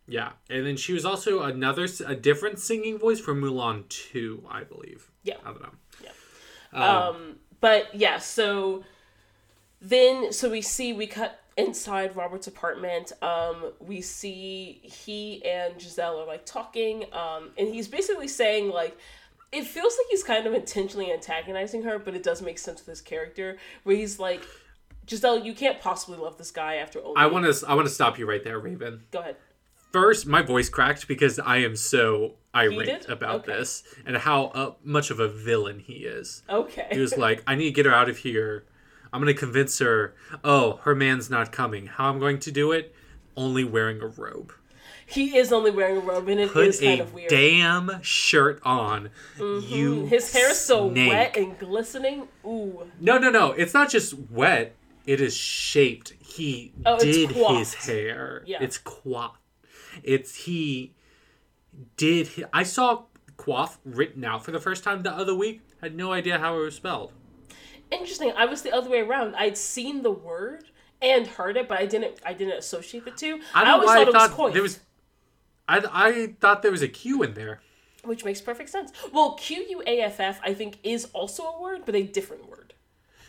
Yeah, 0.09 0.31
and 0.49 0.65
then 0.65 0.75
she 0.77 0.93
was 0.93 1.05
also 1.05 1.43
another 1.43 1.87
a 2.05 2.15
different 2.15 2.59
singing 2.59 2.97
voice 2.97 3.19
for 3.19 3.33
Mulan 3.35 3.87
two, 3.89 4.43
I 4.49 4.63
believe. 4.63 5.11
Yeah. 5.23 5.35
I 5.45 5.51
don't 5.51 5.61
know. 5.61 5.75
Yeah. 6.03 6.09
Um, 6.73 6.83
Um, 7.15 7.35
but 7.61 7.93
yeah, 7.93 8.17
so 8.19 8.83
then 9.81 10.31
so 10.33 10.49
we 10.49 10.61
see 10.61 10.93
we 10.93 11.07
cut 11.07 11.39
inside 11.57 12.15
Robert's 12.15 12.47
apartment. 12.47 13.11
Um, 13.21 13.71
we 13.79 14.01
see 14.01 14.79
he 14.83 15.43
and 15.45 15.79
Giselle 15.81 16.19
are 16.21 16.25
like 16.25 16.45
talking, 16.45 17.05
um, 17.13 17.51
and 17.57 17.67
he's 17.73 17.87
basically 17.87 18.27
saying 18.27 18.69
like 18.69 18.97
it 19.51 19.65
feels 19.65 19.97
like 19.97 20.07
he's 20.09 20.23
kind 20.23 20.45
of 20.45 20.53
intentionally 20.53 21.11
antagonizing 21.11 21.83
her, 21.83 21.97
but 21.99 22.13
it 22.15 22.23
does 22.23 22.41
make 22.41 22.59
sense 22.59 22.79
with 22.81 22.87
his 22.87 23.01
character, 23.01 23.57
where 23.83 23.95
he's 23.95 24.19
like, 24.19 24.43
Giselle, 25.09 25.39
you 25.39 25.53
can't 25.53 25.81
possibly 25.81 26.19
love 26.19 26.37
this 26.37 26.51
guy 26.51 26.75
after 26.75 27.03
only. 27.03 27.15
I 27.17 27.25
want 27.25 27.51
to 27.51 27.67
I 27.67 27.73
want 27.73 27.87
to 27.87 27.93
stop 27.93 28.19
you 28.19 28.27
right 28.29 28.43
there, 28.43 28.59
Raven. 28.59 29.03
go 29.11 29.19
ahead. 29.19 29.37
First, 29.91 30.27
my 30.27 30.41
voice 30.41 30.69
cracked 30.69 31.07
because 31.07 31.39
I 31.39 31.57
am 31.57 31.75
so 31.75 32.35
irate 32.55 33.07
about 33.09 33.41
Okay. 33.41 33.53
this 33.57 33.83
and 34.05 34.17
how 34.17 34.45
uh, 34.45 34.73
much 34.83 35.09
of 35.11 35.19
a 35.19 35.27
villain 35.27 35.79
he 35.79 35.93
is. 36.05 36.43
Okay. 36.49 36.87
He 36.91 36.99
was 36.99 37.17
like, 37.17 37.43
I 37.47 37.55
need 37.55 37.65
to 37.65 37.71
get 37.71 37.85
her 37.85 37.93
out 37.93 38.09
of 38.09 38.17
here. 38.17 38.65
I'm 39.11 39.21
going 39.21 39.33
to 39.33 39.39
convince 39.39 39.79
her, 39.79 40.13
oh, 40.43 40.73
her 40.83 40.93
man's 40.93 41.29
not 41.29 41.51
coming. 41.51 41.87
How 41.87 42.09
I'm 42.09 42.19
going 42.19 42.39
to 42.39 42.51
do 42.51 42.71
it? 42.71 42.93
Only 43.35 43.63
wearing 43.63 44.01
a 44.01 44.07
robe. 44.07 44.53
he 45.07 45.35
is 45.35 45.51
only 45.51 45.71
wearing 45.71 45.97
a 45.97 46.01
robe, 46.01 46.27
and 46.29 46.39
it 46.39 46.55
is 46.55 46.77
Put 46.77 46.85
kind 46.85 46.99
a 46.99 47.03
of 47.03 47.13
weird. 47.15 47.29
damn 47.29 47.99
shirt 48.03 48.59
on. 48.63 49.09
You 49.39 50.05
His 50.05 50.31
hair 50.31 50.51
is 50.51 50.59
so 50.59 50.91
snake. 50.91 51.09
wet 51.11 51.37
and 51.37 51.57
glistening. 51.57 52.27
Ooh. 52.45 52.85
No, 52.99 53.17
no, 53.17 53.31
no. 53.31 53.53
It's 53.53 53.73
not 53.73 53.89
just 53.89 54.13
wet. 54.29 54.75
It 55.07 55.19
is 55.21 55.35
shaped. 55.35 56.13
He 56.19 56.73
Oh, 56.85 56.99
did 56.99 57.31
his 57.31 57.73
hair. 57.73 58.43
Yeah. 58.45 58.57
It's 58.61 58.77
coiffed. 58.77 59.37
It's 60.03 60.45
he 60.45 60.93
did. 61.97 62.29
I 62.53 62.63
saw 62.63 63.03
quaff 63.37 63.79
written 63.85 64.23
out 64.25 64.43
for 64.43 64.51
the 64.51 64.59
first 64.59 64.83
time 64.83 65.03
the 65.03 65.11
other 65.11 65.35
week. 65.35 65.61
Had 65.81 65.95
no 65.95 66.11
idea 66.11 66.39
how 66.39 66.57
it 66.57 66.61
was 66.61 66.75
spelled. 66.75 67.13
Interesting. 67.91 68.33
I 68.35 68.45
was 68.45 68.61
the 68.61 68.71
other 68.71 68.89
way 68.89 68.99
around. 68.99 69.35
I'd 69.35 69.57
seen 69.57 70.03
the 70.03 70.11
word 70.11 70.65
and 71.01 71.25
heard 71.25 71.55
it, 71.57 71.67
but 71.67 71.79
I 71.79 71.85
didn't. 71.85 72.19
I 72.25 72.33
didn't 72.33 72.57
associate 72.57 73.05
the 73.05 73.11
two. 73.11 73.39
I 73.53 73.63
I, 73.63 73.71
always 73.71 73.87
thought 73.89 73.97
I 73.97 74.01
it 74.01 74.13
was 74.13 74.29
coif, 74.31 74.53
there 74.53 74.61
was. 74.61 74.79
I, 75.67 75.83
I 75.91 76.27
thought 76.41 76.61
there 76.61 76.71
was 76.71 76.81
a 76.81 76.87
Q 76.87 77.23
in 77.23 77.33
there. 77.35 77.61
which 78.03 78.25
makes 78.25 78.41
perfect 78.41 78.69
sense. 78.69 78.91
Well, 79.13 79.33
Q 79.35 79.65
U 79.69 79.83
A 79.87 80.01
F 80.01 80.19
F, 80.19 80.39
I 80.43 80.53
think, 80.53 80.77
is 80.83 81.05
also 81.13 81.43
a 81.43 81.61
word, 81.61 81.81
but 81.85 81.95
a 81.95 82.03
different 82.03 82.49
word. 82.49 82.73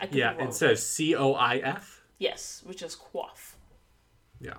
I 0.01 0.09
Yeah, 0.10 0.34
instead 0.38 0.70
of 0.72 0.78
C 0.78 1.14
O 1.14 1.34
I 1.34 1.56
F. 1.59 2.02
yes, 2.18 2.62
which 2.64 2.82
is 2.82 2.94
quaff. 2.97 3.56
Yeah. 4.40 4.55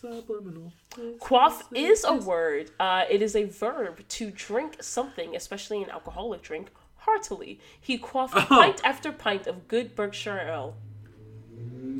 Subliminal. 0.00 0.72
Quaff 1.18 1.64
is 1.74 2.04
a 2.04 2.14
word. 2.14 2.70
Uh, 2.78 3.04
it 3.10 3.20
is 3.20 3.34
a 3.34 3.44
verb 3.44 4.06
to 4.08 4.30
drink 4.30 4.80
something, 4.80 5.34
especially 5.34 5.82
an 5.82 5.90
alcoholic 5.90 6.42
drink, 6.42 6.70
heartily. 6.98 7.58
He 7.80 7.98
quaffed 7.98 8.36
Oh. 8.36 8.42
pint 8.46 8.80
after 8.84 9.10
pint 9.10 9.46
of 9.48 9.66
good 9.66 9.96
Berkshire 9.96 10.38
ale. 10.38 10.76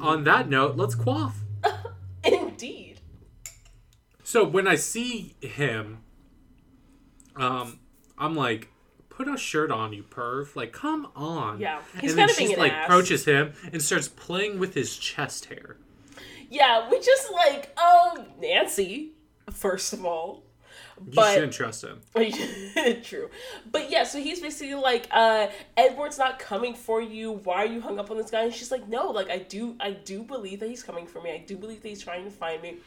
On 0.00 0.22
that 0.24 0.48
note, 0.48 0.76
let's 0.76 0.94
quaff. 0.94 1.40
Indeed. 2.24 3.00
So 4.22 4.44
when 4.44 4.68
I 4.68 4.76
see 4.76 5.34
him, 5.40 5.98
um, 7.34 7.80
I'm 8.16 8.36
like, 8.36 8.68
put 9.08 9.26
a 9.26 9.36
shirt 9.36 9.72
on, 9.72 9.92
you 9.92 10.04
perv. 10.04 10.54
Like, 10.54 10.72
come 10.72 11.08
on. 11.16 11.58
Yeah. 11.58 11.82
He's 12.00 12.12
and 12.12 12.18
then 12.20 12.28
she's 12.28 12.56
like 12.56 12.72
ass. 12.72 12.84
approaches 12.84 13.24
him 13.24 13.54
and 13.72 13.82
starts 13.82 14.06
playing 14.06 14.60
with 14.60 14.74
his 14.74 14.96
chest 14.96 15.46
hair. 15.46 15.78
Yeah, 16.48 16.88
which 16.90 17.06
is 17.06 17.28
like, 17.32 17.76
um, 17.78 18.26
Nancy, 18.40 19.12
first 19.50 19.92
of 19.92 20.04
all. 20.04 20.44
You 21.06 21.22
shouldn't 21.32 21.52
trust 21.52 21.84
him. 21.84 22.00
True. 23.04 23.30
But 23.70 23.90
yeah, 23.90 24.02
so 24.02 24.18
he's 24.18 24.40
basically 24.40 24.74
like, 24.74 25.06
uh, 25.12 25.46
Edward's 25.76 26.18
not 26.18 26.38
coming 26.38 26.74
for 26.74 27.00
you. 27.00 27.32
Why 27.32 27.64
are 27.64 27.66
you 27.66 27.80
hung 27.80 28.00
up 28.00 28.10
on 28.10 28.16
this 28.16 28.30
guy? 28.30 28.42
And 28.42 28.52
she's 28.52 28.72
like, 28.72 28.88
No, 28.88 29.10
like 29.10 29.30
I 29.30 29.38
do 29.38 29.76
I 29.78 29.92
do 29.92 30.22
believe 30.24 30.58
that 30.60 30.68
he's 30.68 30.82
coming 30.82 31.06
for 31.06 31.22
me. 31.22 31.30
I 31.30 31.38
do 31.38 31.56
believe 31.56 31.82
that 31.82 31.88
he's 31.88 32.02
trying 32.02 32.24
to 32.24 32.30
find 32.30 32.60
me. 32.62 32.78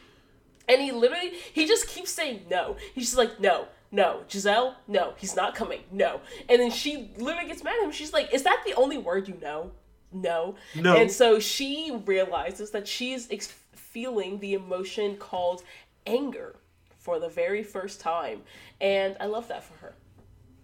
And 0.68 0.82
he 0.82 0.92
literally 0.92 1.32
he 1.54 1.66
just 1.66 1.88
keeps 1.88 2.10
saying 2.10 2.42
no. 2.50 2.76
He's 2.94 3.04
just 3.04 3.16
like, 3.16 3.40
No, 3.40 3.66
no, 3.90 4.24
Giselle, 4.28 4.76
no, 4.88 5.14
he's 5.16 5.34
not 5.34 5.54
coming. 5.54 5.80
No. 5.90 6.20
And 6.50 6.60
then 6.60 6.70
she 6.70 7.12
literally 7.16 7.48
gets 7.48 7.64
mad 7.64 7.76
at 7.78 7.84
him. 7.84 7.92
She's 7.92 8.12
like, 8.12 8.34
Is 8.34 8.42
that 8.42 8.62
the 8.66 8.74
only 8.74 8.98
word 8.98 9.26
you 9.26 9.38
know? 9.40 9.72
No. 10.12 10.56
No. 10.74 10.96
And 10.96 11.10
so 11.10 11.38
she 11.38 12.00
realizes 12.04 12.70
that 12.70 12.86
she's 12.86 13.30
ex- 13.30 13.54
feeling 13.74 14.38
the 14.38 14.54
emotion 14.54 15.16
called 15.16 15.62
anger 16.06 16.56
for 16.98 17.18
the 17.18 17.28
very 17.28 17.62
first 17.62 18.00
time. 18.00 18.42
And 18.80 19.16
I 19.20 19.26
love 19.26 19.48
that 19.48 19.64
for 19.64 19.74
her. 19.78 19.94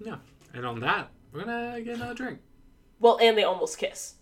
Yeah. 0.01 0.16
And 0.55 0.65
on 0.65 0.81
that, 0.81 1.11
we're 1.33 1.45
gonna 1.45 1.81
get 1.81 1.97
another 1.97 2.15
drink. 2.15 2.39
Well, 3.01 3.19
and 3.20 3.37
they 3.37 3.45
almost 3.45 3.79
kiss. 3.79 4.15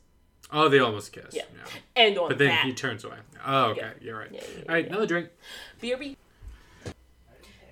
Oh, 0.53 0.69
they 0.69 0.79
almost 0.79 1.13
kiss. 1.13 1.35
Yeah. 1.35 1.43
Yeah. 1.55 1.65
And 1.97 2.19
on 2.19 2.29
But 2.29 2.39
then 2.39 2.49
that, 2.49 2.65
he 2.65 2.73
turns 2.73 3.05
away. 3.05 3.17
Oh, 3.45 3.65
okay. 3.71 3.81
Yeah. 3.81 3.93
You're 4.01 4.19
right. 4.19 4.31
Yeah, 4.33 4.41
All 4.69 4.75
right, 4.75 4.87
another 4.87 5.07
drink. 5.07 5.29
BRB. 5.83 6.17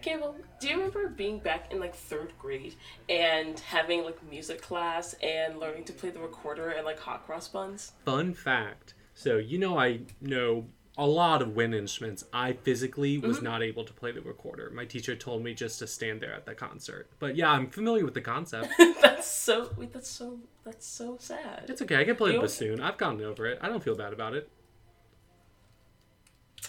Campbell, 0.05 0.37
do 0.61 0.69
you 0.69 0.75
remember 0.77 1.09
being 1.09 1.39
back 1.39 1.73
in 1.73 1.81
like 1.81 1.95
third 1.95 2.33
grade 2.39 2.75
and 3.09 3.59
having 3.61 4.05
like 4.05 4.19
music 4.29 4.61
class 4.61 5.15
and 5.23 5.59
learning 5.59 5.85
to 5.85 5.93
play 5.95 6.11
the 6.11 6.19
recorder 6.21 6.69
and 6.71 6.85
like 6.85 6.99
hot 6.99 7.25
cross 7.25 7.49
buns? 7.49 7.93
Fun 8.05 8.35
fact. 8.35 8.95
So 9.15 9.39
you 9.39 9.59
know 9.59 9.79
I 9.79 10.01
know 10.21 10.67
a 10.99 11.07
lot 11.07 11.41
of 11.43 11.57
wind 11.57 11.75
instruments. 11.75 12.25
I 12.33 12.53
physically 12.53 13.17
was 13.19 13.37
Mm-hmm. 13.39 13.45
not 13.47 13.63
able 13.63 13.85
to 13.85 13.93
play 13.95 14.13
the 14.13 14.21
recorder. 14.21 14.71
My 14.75 14.85
teacher 14.85 15.17
told 15.17 15.43
me 15.43 15.55
just 15.55 15.79
to 15.81 15.87
stand 15.87 16.21
there 16.21 16.35
at 16.35 16.45
the 16.47 16.55
concert. 16.55 17.09
But 17.19 17.35
yeah, 17.35 17.51
I'm 17.51 17.69
familiar 17.71 18.05
with 18.05 18.15
the 18.15 18.21
concept. 18.21 18.69
that's 19.03 19.27
so. 19.27 19.71
Wait, 19.77 19.93
that's 19.93 20.11
so. 20.11 20.39
That's 20.65 20.87
so 20.87 21.17
sad. 21.19 21.65
it's 21.69 21.83
okay. 21.83 21.97
I 21.97 22.05
can 22.05 22.15
play 22.17 22.31
the 22.31 22.37
You- 22.37 22.43
bassoon. 22.43 22.81
I've 22.81 22.97
gotten 22.99 23.23
over 23.23 23.47
it. 23.47 23.59
I 23.63 23.69
don't 23.69 23.83
feel 23.83 23.97
bad 23.97 24.13
about 24.13 24.35
it. 24.35 24.49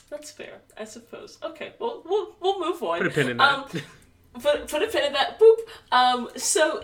That's 0.09 0.31
fair, 0.31 0.61
I 0.77 0.85
suppose. 0.85 1.37
Okay, 1.43 1.73
well, 1.79 2.03
we'll 2.05 2.35
we'll 2.39 2.59
move 2.59 2.81
on. 2.83 2.99
Put 2.99 3.07
a 3.07 3.09
pin 3.09 3.29
in 3.29 3.37
that. 3.37 3.53
Um, 3.53 3.65
put 4.39 4.67
put 4.67 4.83
a 4.83 4.87
pin 4.87 5.05
in 5.05 5.13
that. 5.13 5.39
Boop. 5.39 5.57
Um. 5.91 6.29
So, 6.35 6.83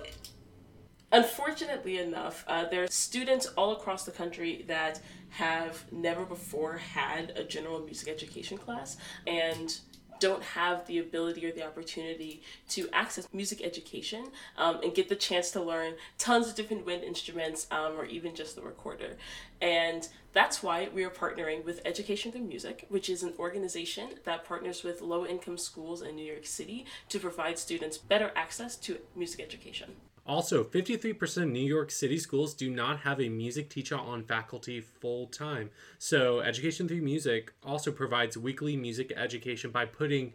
unfortunately 1.11 1.99
enough, 1.99 2.43
uh, 2.47 2.65
there 2.65 2.83
are 2.83 2.87
students 2.87 3.45
all 3.57 3.73
across 3.73 4.05
the 4.05 4.11
country 4.11 4.65
that 4.67 5.01
have 5.29 5.85
never 5.91 6.25
before 6.25 6.77
had 6.77 7.31
a 7.37 7.43
general 7.43 7.79
music 7.79 8.09
education 8.09 8.57
class 8.57 8.97
and 9.25 9.79
don't 10.21 10.43
have 10.43 10.85
the 10.85 10.99
ability 10.99 11.45
or 11.45 11.51
the 11.51 11.65
opportunity 11.65 12.43
to 12.69 12.87
access 12.93 13.27
music 13.33 13.61
education 13.63 14.27
um, 14.57 14.79
and 14.83 14.93
get 14.93 15.09
the 15.09 15.15
chance 15.15 15.51
to 15.51 15.61
learn 15.61 15.95
tons 16.17 16.47
of 16.47 16.55
different 16.55 16.85
wind 16.85 17.03
instruments 17.03 17.65
um, 17.71 17.93
or 17.97 18.05
even 18.05 18.35
just 18.35 18.55
the 18.55 18.61
recorder. 18.61 19.17
And 19.61 20.07
that's 20.33 20.63
why 20.63 20.89
we 20.93 21.03
are 21.03 21.09
partnering 21.09 21.65
with 21.65 21.81
Education 21.83 22.31
Through 22.31 22.43
Music, 22.43 22.85
which 22.89 23.09
is 23.09 23.23
an 23.23 23.33
organization 23.37 24.11
that 24.23 24.45
partners 24.45 24.83
with 24.83 25.01
low 25.01 25.25
income 25.25 25.57
schools 25.57 26.01
in 26.01 26.15
New 26.15 26.25
York 26.25 26.45
City 26.45 26.85
to 27.09 27.19
provide 27.19 27.59
students 27.59 27.97
better 27.97 28.31
access 28.35 28.75
to 28.77 28.99
music 29.15 29.41
education. 29.41 29.91
Also, 30.25 30.63
53% 30.63 31.43
of 31.43 31.49
New 31.49 31.59
York 31.59 31.91
City 31.91 32.17
schools 32.17 32.53
do 32.53 32.69
not 32.69 32.99
have 32.99 33.19
a 33.19 33.27
music 33.27 33.69
teacher 33.69 33.97
on 33.97 34.23
faculty 34.23 34.79
full 34.79 35.27
time. 35.27 35.71
So, 35.97 36.39
Education 36.41 36.87
Through 36.87 37.01
Music 37.01 37.51
also 37.63 37.91
provides 37.91 38.37
weekly 38.37 38.77
music 38.77 39.11
education 39.17 39.71
by 39.71 39.85
putting 39.85 40.33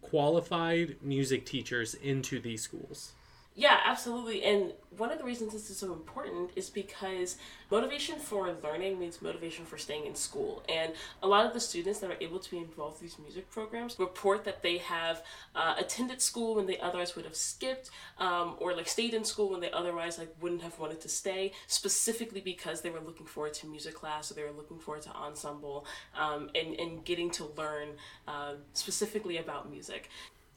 qualified 0.00 0.96
music 1.02 1.44
teachers 1.44 1.94
into 1.94 2.40
these 2.40 2.62
schools. 2.62 3.12
Yeah, 3.58 3.78
absolutely. 3.86 4.44
And 4.44 4.74
one 4.98 5.10
of 5.10 5.16
the 5.16 5.24
reasons 5.24 5.54
this 5.54 5.70
is 5.70 5.78
so 5.78 5.90
important 5.94 6.50
is 6.56 6.68
because 6.68 7.36
motivation 7.70 8.18
for 8.18 8.54
learning 8.62 8.98
means 8.98 9.22
motivation 9.22 9.64
for 9.64 9.78
staying 9.78 10.04
in 10.04 10.14
school. 10.14 10.62
And 10.68 10.92
a 11.22 11.26
lot 11.26 11.46
of 11.46 11.54
the 11.54 11.60
students 11.60 12.00
that 12.00 12.10
are 12.10 12.18
able 12.20 12.38
to 12.38 12.50
be 12.50 12.58
involved 12.58 13.00
in 13.00 13.06
these 13.06 13.18
music 13.18 13.50
programs 13.50 13.98
report 13.98 14.44
that 14.44 14.62
they 14.62 14.76
have 14.76 15.22
uh, 15.54 15.74
attended 15.78 16.20
school 16.20 16.56
when 16.56 16.66
they 16.66 16.78
otherwise 16.80 17.16
would 17.16 17.24
have 17.24 17.34
skipped, 17.34 17.88
um, 18.18 18.56
or 18.60 18.74
like 18.76 18.88
stayed 18.88 19.14
in 19.14 19.24
school 19.24 19.50
when 19.50 19.60
they 19.60 19.70
otherwise 19.70 20.18
like 20.18 20.34
wouldn't 20.42 20.60
have 20.62 20.78
wanted 20.78 21.00
to 21.00 21.08
stay, 21.08 21.52
specifically 21.66 22.42
because 22.42 22.82
they 22.82 22.90
were 22.90 23.00
looking 23.00 23.24
forward 23.26 23.54
to 23.54 23.66
music 23.66 23.94
class 23.94 24.30
or 24.30 24.34
they 24.34 24.42
were 24.44 24.50
looking 24.54 24.78
forward 24.78 25.02
to 25.02 25.10
ensemble 25.14 25.86
um, 26.14 26.50
and, 26.54 26.74
and 26.78 27.06
getting 27.06 27.30
to 27.30 27.46
learn 27.56 27.88
uh, 28.28 28.52
specifically 28.74 29.38
about 29.38 29.70
music 29.70 30.10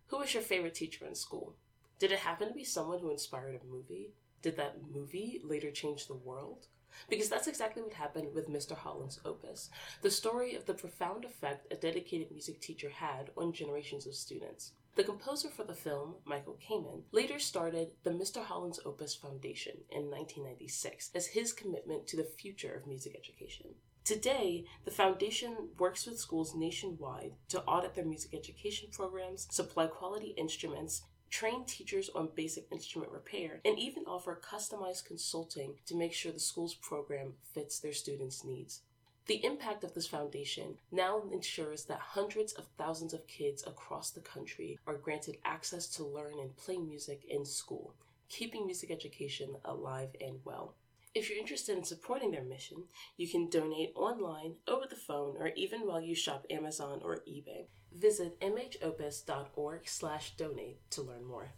Who 0.06 0.18
was 0.18 0.32
your 0.34 0.42
favorite 0.42 0.74
teacher 0.74 1.06
in 1.06 1.14
school? 1.14 1.54
Did 1.98 2.12
it 2.12 2.20
happen 2.20 2.48
to 2.48 2.54
be 2.54 2.64
someone 2.64 3.00
who 3.00 3.10
inspired 3.10 3.60
a 3.60 3.66
movie? 3.66 4.14
Did 4.40 4.56
that 4.56 4.78
movie 4.92 5.40
later 5.42 5.70
change 5.70 6.06
the 6.06 6.14
world? 6.14 6.68
Because 7.08 7.28
that's 7.28 7.46
exactly 7.46 7.82
what 7.82 7.92
happened 7.92 8.34
with 8.34 8.50
Mr. 8.50 8.76
Holland's 8.76 9.20
opus 9.24 9.70
the 10.02 10.10
story 10.10 10.54
of 10.54 10.66
the 10.66 10.74
profound 10.74 11.24
effect 11.24 11.72
a 11.72 11.76
dedicated 11.76 12.30
music 12.30 12.60
teacher 12.60 12.90
had 12.90 13.30
on 13.36 13.52
generations 13.52 14.06
of 14.06 14.14
students. 14.14 14.72
The 14.94 15.04
composer 15.04 15.48
for 15.48 15.64
the 15.64 15.74
film, 15.74 16.16
Michael 16.24 16.58
Kamen, 16.68 17.04
later 17.12 17.38
started 17.38 17.92
the 18.02 18.10
Mr. 18.10 18.44
Holland's 18.44 18.80
Opus 18.84 19.14
Foundation 19.14 19.78
in 19.90 20.10
1996 20.10 21.10
as 21.14 21.28
his 21.28 21.52
commitment 21.54 22.06
to 22.08 22.16
the 22.16 22.24
future 22.24 22.74
of 22.74 22.86
music 22.86 23.14
education. 23.16 23.68
Today, 24.04 24.64
the 24.84 24.90
foundation 24.90 25.68
works 25.78 26.06
with 26.06 26.18
schools 26.18 26.54
nationwide 26.54 27.32
to 27.48 27.62
audit 27.62 27.94
their 27.94 28.04
music 28.04 28.34
education 28.34 28.88
programs, 28.92 29.46
supply 29.50 29.86
quality 29.86 30.34
instruments, 30.36 31.04
train 31.32 31.64
teachers 31.64 32.10
on 32.14 32.28
basic 32.36 32.66
instrument 32.70 33.10
repair, 33.10 33.60
and 33.64 33.78
even 33.78 34.04
offer 34.04 34.38
customized 34.40 35.06
consulting 35.06 35.74
to 35.86 35.96
make 35.96 36.12
sure 36.12 36.30
the 36.30 36.38
school's 36.38 36.74
program 36.74 37.32
fits 37.54 37.78
their 37.78 37.94
students' 37.94 38.44
needs. 38.44 38.82
The 39.26 39.42
impact 39.44 39.82
of 39.82 39.94
this 39.94 40.06
foundation 40.06 40.74
now 40.90 41.22
ensures 41.32 41.84
that 41.84 42.00
hundreds 42.00 42.52
of 42.52 42.66
thousands 42.76 43.14
of 43.14 43.26
kids 43.26 43.64
across 43.66 44.10
the 44.10 44.20
country 44.20 44.78
are 44.86 44.94
granted 44.94 45.38
access 45.44 45.86
to 45.96 46.04
learn 46.04 46.38
and 46.38 46.56
play 46.56 46.76
music 46.76 47.22
in 47.28 47.46
school, 47.46 47.94
keeping 48.28 48.66
music 48.66 48.90
education 48.90 49.56
alive 49.64 50.10
and 50.20 50.40
well. 50.44 50.74
If 51.14 51.30
you're 51.30 51.38
interested 51.38 51.78
in 51.78 51.84
supporting 51.84 52.30
their 52.30 52.42
mission, 52.42 52.84
you 53.16 53.28
can 53.28 53.48
donate 53.48 53.92
online, 53.94 54.54
over 54.68 54.84
the 54.88 54.96
phone, 54.96 55.36
or 55.38 55.50
even 55.56 55.86
while 55.86 56.00
you 56.00 56.14
shop 56.14 56.44
Amazon 56.50 57.00
or 57.02 57.22
eBay. 57.28 57.66
Visit 57.96 58.40
mhopus.org 58.40 59.80
slash 59.84 60.32
donate 60.36 60.78
to 60.90 61.02
learn 61.02 61.24
more. 61.24 61.52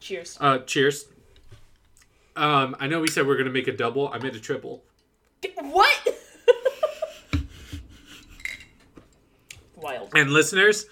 Cheers. 0.00 0.38
Uh, 0.40 0.58
cheers. 0.60 1.06
Um, 2.36 2.76
I 2.78 2.86
know 2.86 3.00
we 3.00 3.08
said 3.08 3.26
we 3.26 3.34
are 3.34 3.38
gonna 3.38 3.50
make 3.50 3.68
a 3.68 3.76
double. 3.76 4.08
I 4.08 4.18
made 4.18 4.34
a 4.34 4.40
triple. 4.40 4.84
What? 5.58 6.18
Wild. 9.76 10.12
And 10.14 10.30
listeners, 10.30 10.86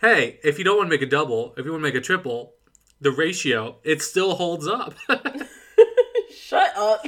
hey, 0.00 0.38
if 0.44 0.58
you 0.58 0.64
don't 0.64 0.76
want 0.76 0.88
to 0.88 0.90
make 0.90 1.02
a 1.02 1.10
double, 1.10 1.54
if 1.56 1.64
you 1.64 1.72
want 1.72 1.82
to 1.82 1.88
make 1.88 1.94
a 1.94 2.00
triple, 2.00 2.54
the 3.00 3.10
ratio 3.10 3.76
it 3.82 4.02
still 4.02 4.34
holds 4.34 4.66
up. 4.66 4.94
Shut 6.34 6.76
up. 6.76 7.06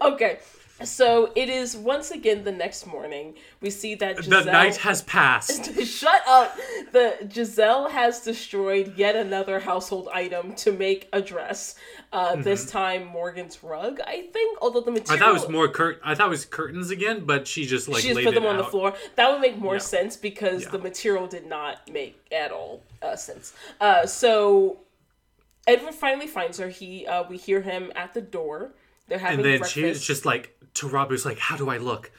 Okay. 0.00 0.38
So 0.84 1.32
it 1.34 1.48
is 1.48 1.74
once 1.74 2.10
again 2.10 2.44
the 2.44 2.52
next 2.52 2.86
morning. 2.86 3.34
We 3.62 3.70
see 3.70 3.94
that 3.94 4.18
Giselle, 4.18 4.44
the 4.44 4.52
night 4.52 4.76
has 4.76 5.02
passed. 5.02 5.74
Shut 5.86 6.22
up. 6.28 6.56
The 6.92 7.28
Giselle 7.32 7.88
has 7.88 8.20
destroyed 8.20 8.92
yet 8.96 9.16
another 9.16 9.58
household 9.58 10.08
item 10.12 10.54
to 10.56 10.72
make 10.72 11.08
a 11.14 11.22
dress. 11.22 11.76
Uh, 12.12 12.32
mm-hmm. 12.32 12.42
This 12.42 12.70
time 12.70 13.06
Morgan's 13.06 13.62
rug, 13.62 14.00
I 14.06 14.28
think. 14.32 14.58
Although 14.60 14.82
the 14.82 14.90
material, 14.90 15.14
I 15.14 15.18
thought 15.18 15.36
it 15.36 15.40
was 15.40 15.48
more 15.48 15.68
curt. 15.68 16.00
I 16.04 16.14
thought 16.14 16.26
it 16.26 16.30
was 16.30 16.44
curtains 16.44 16.90
again, 16.90 17.24
but 17.24 17.48
she 17.48 17.64
just 17.64 17.88
like 17.88 18.02
she 18.02 18.08
just 18.08 18.22
put 18.22 18.34
them 18.34 18.44
on 18.44 18.56
out. 18.56 18.64
the 18.64 18.70
floor. 18.70 18.94
That 19.16 19.32
would 19.32 19.40
make 19.40 19.58
more 19.58 19.74
yeah. 19.74 19.80
sense 19.80 20.16
because 20.16 20.64
yeah. 20.64 20.70
the 20.70 20.78
material 20.78 21.26
did 21.26 21.46
not 21.46 21.90
make 21.90 22.20
at 22.30 22.52
all 22.52 22.82
uh, 23.02 23.16
sense. 23.16 23.54
Uh, 23.80 24.04
so 24.06 24.80
Edward 25.66 25.94
finally 25.94 26.26
finds 26.26 26.58
her. 26.58 26.68
He 26.68 27.06
uh, 27.06 27.24
we 27.28 27.38
hear 27.38 27.62
him 27.62 27.92
at 27.96 28.12
the 28.12 28.20
door. 28.20 28.72
They're 29.08 29.18
having 29.18 29.38
and 29.38 29.44
then 29.44 29.58
breakfast. 29.60 29.74
she's 29.74 30.02
just 30.02 30.24
like 30.24 30.56
to 30.74 30.88
Rob, 30.88 31.10
who's 31.10 31.24
like, 31.24 31.38
"How 31.38 31.56
do 31.56 31.70
I 31.70 31.78
look?" 31.78 32.10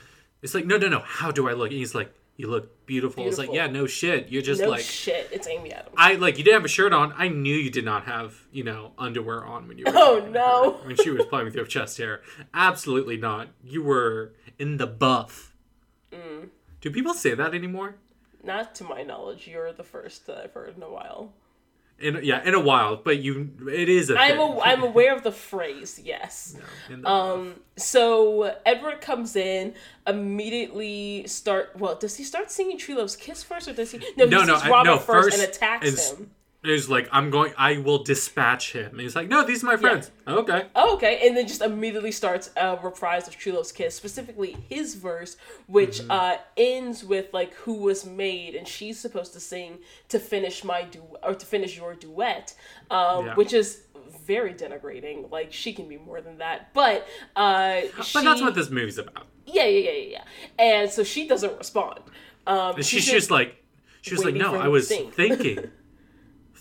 It's 0.41 0.53
like, 0.53 0.65
"No, 0.65 0.77
no, 0.77 0.87
no. 0.87 0.99
How 0.99 1.31
do 1.31 1.49
I 1.49 1.53
look?" 1.53 1.69
And 1.69 1.77
he's 1.77 1.93
like, 1.95 2.13
"You 2.37 2.47
look 2.47 2.85
beautiful." 2.85 3.23
beautiful. 3.23 3.27
It's 3.27 3.37
like, 3.37 3.55
"Yeah, 3.55 3.67
no 3.67 3.87
shit. 3.87 4.29
You're 4.29 4.41
just 4.41 4.61
no 4.61 4.69
like 4.69 4.81
shit. 4.81 5.29
It's 5.31 5.47
Amy 5.47 5.73
Adams." 5.73 5.95
I 5.97 6.13
like 6.13 6.37
you 6.37 6.43
didn't 6.43 6.59
have 6.61 6.65
a 6.65 6.69
shirt 6.69 6.93
on. 6.93 7.13
I 7.17 7.27
knew 7.27 7.55
you 7.55 7.69
did 7.69 7.85
not 7.85 8.05
have 8.05 8.47
you 8.51 8.63
know 8.63 8.93
underwear 8.97 9.43
on 9.43 9.67
when 9.67 9.77
you 9.77 9.85
were. 9.85 9.91
Oh 9.95 10.27
no! 10.31 10.79
when 10.85 10.95
she 10.95 11.09
was 11.09 11.25
playing 11.25 11.45
with 11.45 11.55
your 11.55 11.65
chest 11.65 11.97
hair, 11.97 12.21
absolutely 12.53 13.17
not. 13.17 13.49
You 13.63 13.83
were 13.83 14.33
in 14.57 14.77
the 14.77 14.87
buff. 14.87 15.53
Mm. 16.11 16.49
Do 16.79 16.91
people 16.91 17.13
say 17.13 17.33
that 17.33 17.53
anymore? 17.53 17.95
Not 18.43 18.75
to 18.75 18.85
my 18.85 19.03
knowledge. 19.03 19.47
You're 19.47 19.73
the 19.73 19.83
first 19.83 20.25
that 20.27 20.37
I've 20.37 20.53
heard 20.53 20.77
in 20.77 20.83
a 20.83 20.89
while 20.89 21.33
in 21.99 22.19
yeah 22.23 22.43
in 22.43 22.53
a 22.53 22.59
while 22.59 22.95
but 22.95 23.19
you 23.19 23.49
it 23.69 23.89
is 23.89 24.09
a 24.09 24.17
i'm 24.17 24.39
a, 24.39 24.59
i'm 24.61 24.83
aware 24.83 25.15
of 25.15 25.23
the 25.23 25.31
phrase 25.31 25.99
yes. 26.03 26.55
No, 26.89 27.09
um 27.09 27.55
so 27.75 28.55
edward 28.65 29.01
comes 29.01 29.35
in 29.35 29.73
immediately 30.05 31.25
start 31.27 31.71
well 31.77 31.95
does 31.95 32.15
he 32.15 32.23
start 32.23 32.51
singing 32.51 32.77
true 32.77 32.95
love's 32.95 33.15
kiss 33.15 33.43
first 33.43 33.67
or 33.67 33.73
does 33.73 33.91
he 33.91 33.99
no, 34.15 34.25
no 34.25 34.41
he 34.41 34.47
no, 34.47 34.57
sees 34.57 34.69
robert 34.69 34.89
no, 34.89 34.97
first, 34.97 35.31
first 35.31 35.39
and 35.39 35.49
attacks 35.49 36.11
him 36.11 36.31
He's 36.69 36.89
like, 36.89 37.07
I'm 37.11 37.29
going. 37.29 37.53
I 37.57 37.77
will 37.77 38.03
dispatch 38.03 38.73
him. 38.73 38.91
And 38.91 38.99
he's 38.99 39.15
like, 39.15 39.27
No, 39.27 39.43
these 39.43 39.63
are 39.63 39.67
my 39.67 39.77
friends. 39.77 40.11
Yeah. 40.27 40.35
Okay. 40.35 40.65
Oh, 40.75 40.95
okay. 40.95 41.27
And 41.27 41.35
then 41.35 41.47
just 41.47 41.61
immediately 41.61 42.11
starts 42.11 42.49
a 42.55 42.77
reprise 42.77 43.27
of 43.27 43.37
True 43.37 43.53
Love's 43.53 43.71
Kiss, 43.71 43.95
specifically 43.95 44.57
his 44.69 44.95
verse, 44.95 45.37
which 45.67 45.99
mm-hmm. 45.99 46.11
uh, 46.11 46.37
ends 46.55 47.03
with 47.03 47.33
like 47.33 47.53
"Who 47.55 47.75
was 47.75 48.05
made," 48.05 48.55
and 48.55 48.67
she's 48.67 48.99
supposed 48.99 49.33
to 49.33 49.39
sing 49.39 49.79
to 50.09 50.19
finish 50.19 50.63
my 50.63 50.83
du 50.83 51.01
or 51.23 51.35
to 51.35 51.45
finish 51.45 51.77
your 51.77 51.95
duet, 51.95 52.53
um, 52.91 53.27
yeah. 53.27 53.35
which 53.35 53.53
is 53.53 53.83
very 54.25 54.53
denigrating. 54.53 55.31
Like 55.31 55.53
she 55.53 55.73
can 55.73 55.87
be 55.87 55.97
more 55.97 56.21
than 56.21 56.37
that, 56.39 56.73
but 56.73 57.07
uh, 57.35 57.81
but 57.95 58.05
she, 58.05 58.23
that's 58.23 58.41
what 58.41 58.55
this 58.55 58.69
movie's 58.69 58.97
about. 58.97 59.27
Yeah, 59.45 59.65
yeah, 59.65 59.91
yeah, 59.91 60.09
yeah. 60.11 60.23
And 60.59 60.91
so 60.91 61.03
she 61.03 61.27
doesn't 61.27 61.57
respond. 61.57 62.01
Um, 62.45 62.75
she's, 62.77 62.87
she's 62.87 63.05
just 63.05 63.31
like, 63.31 63.63
she 64.01 64.13
was 64.13 64.23
like, 64.23 64.35
no, 64.35 64.55
I 64.55 64.67
was 64.67 64.87
thinking. 65.13 65.71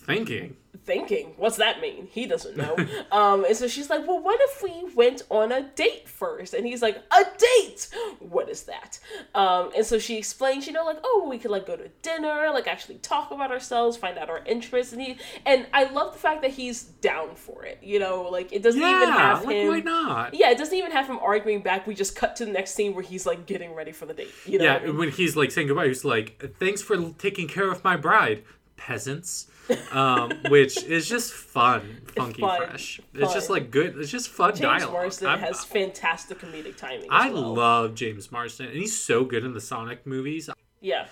Thinking. 0.07 0.55
thinking, 0.85 1.33
what's 1.37 1.57
that 1.57 1.81
mean? 1.81 2.07
He 2.11 2.25
doesn't 2.27 2.55
know. 2.55 2.75
um, 3.11 3.43
and 3.45 3.55
so 3.57 3.67
she's 3.67 3.89
like, 3.89 4.07
well, 4.07 4.21
what 4.21 4.39
if 4.41 4.63
we 4.63 4.93
went 4.95 5.21
on 5.29 5.51
a 5.51 5.63
date 5.63 6.07
first? 6.07 6.53
And 6.53 6.65
he's 6.65 6.81
like, 6.81 6.95
a 6.97 7.23
date? 7.37 7.89
What 8.19 8.47
is 8.49 8.63
that? 8.63 8.97
Um, 9.35 9.71
and 9.75 9.85
so 9.85 9.99
she 9.99 10.17
explains, 10.17 10.65
you 10.65 10.71
know, 10.73 10.85
like, 10.85 10.99
oh, 11.03 11.27
we 11.29 11.37
could 11.39 11.51
like 11.51 11.67
go 11.67 11.75
to 11.75 11.89
dinner, 12.01 12.49
like 12.53 12.67
actually 12.67 12.99
talk 12.99 13.31
about 13.31 13.51
ourselves, 13.51 13.97
find 13.97 14.17
out 14.17 14.29
our 14.29 14.41
interests. 14.45 14.93
And 14.93 15.01
he, 15.01 15.17
and 15.45 15.67
I 15.73 15.85
love 15.91 16.13
the 16.13 16.19
fact 16.19 16.41
that 16.43 16.51
he's 16.51 16.83
down 16.83 17.35
for 17.35 17.65
it. 17.65 17.79
You 17.83 17.99
know, 17.99 18.23
like 18.31 18.53
it 18.53 18.63
doesn't 18.63 18.79
Yeah, 18.81 18.95
even 19.01 19.09
have 19.13 19.43
like 19.45 19.55
him. 19.57 19.67
why 19.67 19.79
not? 19.81 20.33
Yeah, 20.33 20.51
it 20.51 20.57
doesn't 20.57 20.75
even 20.75 20.91
have 20.91 21.07
him 21.07 21.19
arguing 21.21 21.61
back. 21.61 21.85
We 21.85 21.95
just 21.95 22.15
cut 22.15 22.35
to 22.37 22.45
the 22.45 22.51
next 22.51 22.75
scene 22.75 22.93
where 22.95 23.03
he's 23.03 23.25
like 23.25 23.45
getting 23.45 23.73
ready 23.75 23.91
for 23.91 24.05
the 24.05 24.13
date. 24.13 24.31
You 24.45 24.59
know? 24.59 24.65
Yeah, 24.65 24.75
I 24.75 24.85
mean? 24.85 24.97
when 24.97 25.11
he's 25.11 25.35
like 25.35 25.51
saying 25.51 25.67
goodbye, 25.67 25.87
he's 25.87 26.05
like, 26.05 26.55
"Thanks 26.59 26.81
for 26.81 26.97
taking 27.17 27.47
care 27.49 27.69
of 27.69 27.83
my 27.83 27.97
bride, 27.97 28.43
peasants," 28.77 29.47
um, 29.91 30.31
which 30.49 30.83
is 30.83 31.07
just 31.07 31.33
fun, 31.33 32.01
funky, 32.15 32.41
fun, 32.41 32.57
fresh. 32.57 33.01
It's 33.13 33.33
just 33.33 33.49
like 33.49 33.71
good. 33.71 33.97
It's 33.97 34.11
just 34.11 34.29
fun 34.29 34.51
James 34.51 34.61
dialogue. 34.61 34.93
Marsden 34.93 35.27
I'm- 35.27 35.39
has 35.39 35.63
fantastic 35.65 36.39
comedic 36.39 36.77
timing. 36.77 37.07
I 37.09 37.29
well. 37.29 37.53
love 37.53 37.95
James 37.95 38.31
Marsden, 38.31 38.67
and 38.67 38.75
he's 38.75 38.99
so 38.99 39.23
good 39.23 39.43
in 39.43 39.53
the 39.53 39.61
Sonic 39.61 40.05
movies. 40.05 40.49
Yeah. 40.81 41.07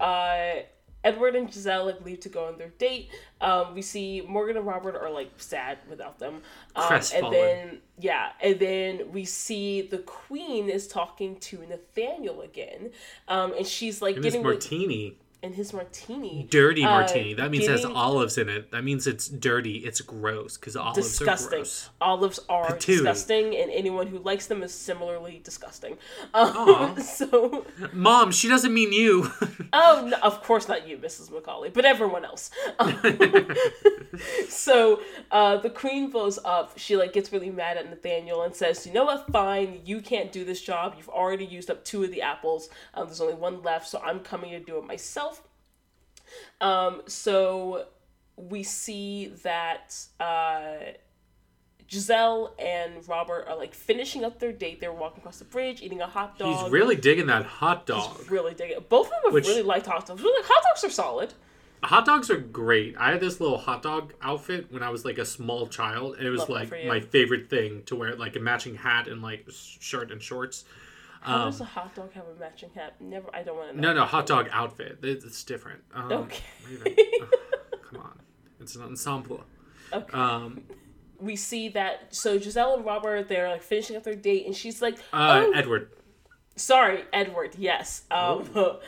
Uh, 0.00 0.62
Edward 1.04 1.34
and 1.34 1.52
Giselle 1.52 1.86
like 1.86 2.04
leave 2.04 2.20
to 2.20 2.28
go 2.28 2.46
on 2.46 2.58
their 2.58 2.68
date. 2.70 3.10
Um, 3.40 3.74
we 3.74 3.82
see 3.82 4.22
Morgan 4.26 4.56
and 4.56 4.66
Robert 4.66 4.96
are 4.96 5.10
like 5.10 5.30
sad 5.36 5.78
without 5.90 6.18
them. 6.18 6.42
Um, 6.76 7.00
and 7.14 7.32
then 7.32 7.78
yeah, 7.98 8.30
and 8.40 8.58
then 8.58 9.12
we 9.12 9.24
see 9.24 9.82
the 9.82 9.98
Queen 9.98 10.68
is 10.68 10.86
talking 10.86 11.38
to 11.40 11.66
Nathaniel 11.66 12.42
again, 12.42 12.92
um, 13.28 13.52
and 13.56 13.66
she's 13.66 14.00
like 14.00 14.14
And 14.16 14.24
getting 14.24 14.42
martini, 14.42 15.16
and 15.42 15.54
his 15.54 15.72
martini. 15.72 16.46
dirty 16.48 16.84
uh, 16.84 16.90
martini. 16.90 17.34
That 17.34 17.50
means 17.50 17.64
it 17.64 17.70
has 17.70 17.84
olives 17.84 18.38
in 18.38 18.48
it. 18.48 18.70
That 18.70 18.84
means 18.84 19.06
it's 19.06 19.28
dirty. 19.28 19.78
It's 19.78 20.00
gross 20.00 20.56
because 20.56 20.76
olives 20.76 20.98
are 20.98 21.02
disgusting. 21.02 21.58
gross. 21.58 21.90
Olives 22.00 22.40
are 22.48 22.66
Patootie. 22.66 22.86
disgusting, 22.86 23.56
and 23.56 23.70
anyone 23.70 24.06
who 24.06 24.18
likes 24.18 24.46
them 24.46 24.62
is 24.62 24.72
similarly 24.72 25.40
disgusting. 25.44 25.98
Um, 26.34 27.00
so, 27.00 27.66
Mom, 27.92 28.32
she 28.32 28.48
doesn't 28.48 28.72
mean 28.72 28.92
you. 28.92 29.30
oh, 29.72 30.08
no, 30.10 30.16
of 30.22 30.42
course 30.42 30.66
not 30.68 30.88
you, 30.88 30.96
Mrs. 30.96 31.30
Macaulay, 31.30 31.70
but 31.70 31.84
everyone 31.84 32.24
else. 32.24 32.50
So, 34.48 35.00
uh, 35.30 35.56
the 35.56 35.70
queen 35.70 36.10
blows 36.10 36.38
up. 36.44 36.78
She 36.78 36.96
like 36.96 37.12
gets 37.12 37.32
really 37.32 37.50
mad 37.50 37.76
at 37.76 37.88
Nathaniel 37.88 38.42
and 38.42 38.54
says, 38.54 38.86
"You 38.86 38.92
know 38.92 39.04
what? 39.04 39.26
Fine, 39.32 39.80
you 39.84 40.00
can't 40.00 40.30
do 40.32 40.44
this 40.44 40.60
job. 40.60 40.94
You've 40.96 41.08
already 41.08 41.44
used 41.44 41.70
up 41.70 41.84
two 41.84 42.04
of 42.04 42.10
the 42.10 42.22
apples. 42.22 42.68
Um, 42.94 43.06
there's 43.06 43.20
only 43.20 43.34
one 43.34 43.62
left, 43.62 43.88
so 43.88 44.00
I'm 44.04 44.20
coming 44.20 44.50
to 44.50 44.60
do 44.60 44.78
it 44.78 44.86
myself." 44.86 45.31
Um, 46.60 47.02
so 47.06 47.86
we 48.36 48.62
see 48.62 49.26
that 49.42 49.96
uh, 50.20 50.76
Giselle 51.90 52.54
and 52.58 53.06
Robert 53.06 53.46
are 53.48 53.56
like 53.56 53.74
finishing 53.74 54.24
up 54.24 54.38
their 54.38 54.52
date. 54.52 54.80
They're 54.80 54.92
walking 54.92 55.18
across 55.20 55.38
the 55.38 55.44
bridge, 55.44 55.82
eating 55.82 56.00
a 56.00 56.06
hot 56.06 56.38
dog. 56.38 56.62
He's 56.64 56.72
really 56.72 56.96
digging 56.96 57.26
that 57.26 57.44
hot 57.44 57.86
dog. 57.86 58.30
really 58.30 58.54
digging. 58.54 58.78
it. 58.78 58.88
Both 58.88 59.06
of 59.06 59.10
them 59.12 59.20
have 59.26 59.34
Which- 59.34 59.46
really 59.46 59.62
liked 59.62 59.86
hot 59.86 60.06
dogs. 60.06 60.22
Really, 60.22 60.42
hot 60.46 60.62
dogs 60.62 60.84
are 60.84 60.90
solid. 60.90 61.34
Hot 61.84 62.06
dogs 62.06 62.30
are 62.30 62.38
great. 62.38 62.94
I 62.96 63.10
had 63.10 63.20
this 63.20 63.40
little 63.40 63.58
hot 63.58 63.82
dog 63.82 64.14
outfit 64.22 64.70
when 64.70 64.84
I 64.84 64.90
was 64.90 65.04
like 65.04 65.18
a 65.18 65.24
small 65.24 65.66
child, 65.66 66.14
and 66.16 66.24
it 66.24 66.30
was 66.30 66.40
Love 66.48 66.50
like 66.50 66.86
my 66.86 67.00
favorite 67.00 67.50
thing 67.50 67.82
to 67.86 67.96
wear, 67.96 68.14
like 68.14 68.36
a 68.36 68.40
matching 68.40 68.76
hat 68.76 69.08
and 69.08 69.20
like 69.20 69.46
shirt 69.50 70.12
and 70.12 70.22
shorts. 70.22 70.64
How 71.22 71.44
does 71.46 71.60
a 71.60 71.64
hot 71.64 71.94
dog 71.94 72.12
have 72.14 72.24
a 72.26 72.38
matching 72.40 72.70
hat? 72.74 72.94
Never. 73.00 73.28
I 73.34 73.42
don't 73.42 73.56
want 73.56 73.70
to 73.70 73.80
know. 73.80 73.88
Um, 73.90 73.94
No, 73.96 74.00
no, 74.02 74.06
hot 74.06 74.26
dog 74.26 74.48
outfit. 74.52 74.98
It's 75.02 75.44
different. 75.44 75.82
Um, 75.94 76.10
Okay. 76.12 76.42
ugh, 76.84 77.28
come 77.88 78.00
on, 78.00 78.18
it's 78.60 78.74
an 78.76 78.82
ensemble. 78.82 79.44
Okay. 79.92 80.12
Um, 80.12 80.62
we 81.20 81.36
see 81.36 81.68
that 81.70 82.14
so 82.14 82.38
Giselle 82.38 82.74
and 82.74 82.84
Robert 82.84 83.28
they're 83.28 83.48
like 83.48 83.62
finishing 83.62 83.96
up 83.96 84.02
their 84.02 84.16
date, 84.16 84.46
and 84.46 84.56
she's 84.56 84.82
like, 84.82 84.98
uh, 85.12 85.44
"Oh, 85.46 85.52
Edward. 85.52 85.90
sorry, 86.56 87.04
Edward. 87.12 87.54
Yes. 87.56 88.02
Um, 88.10 88.48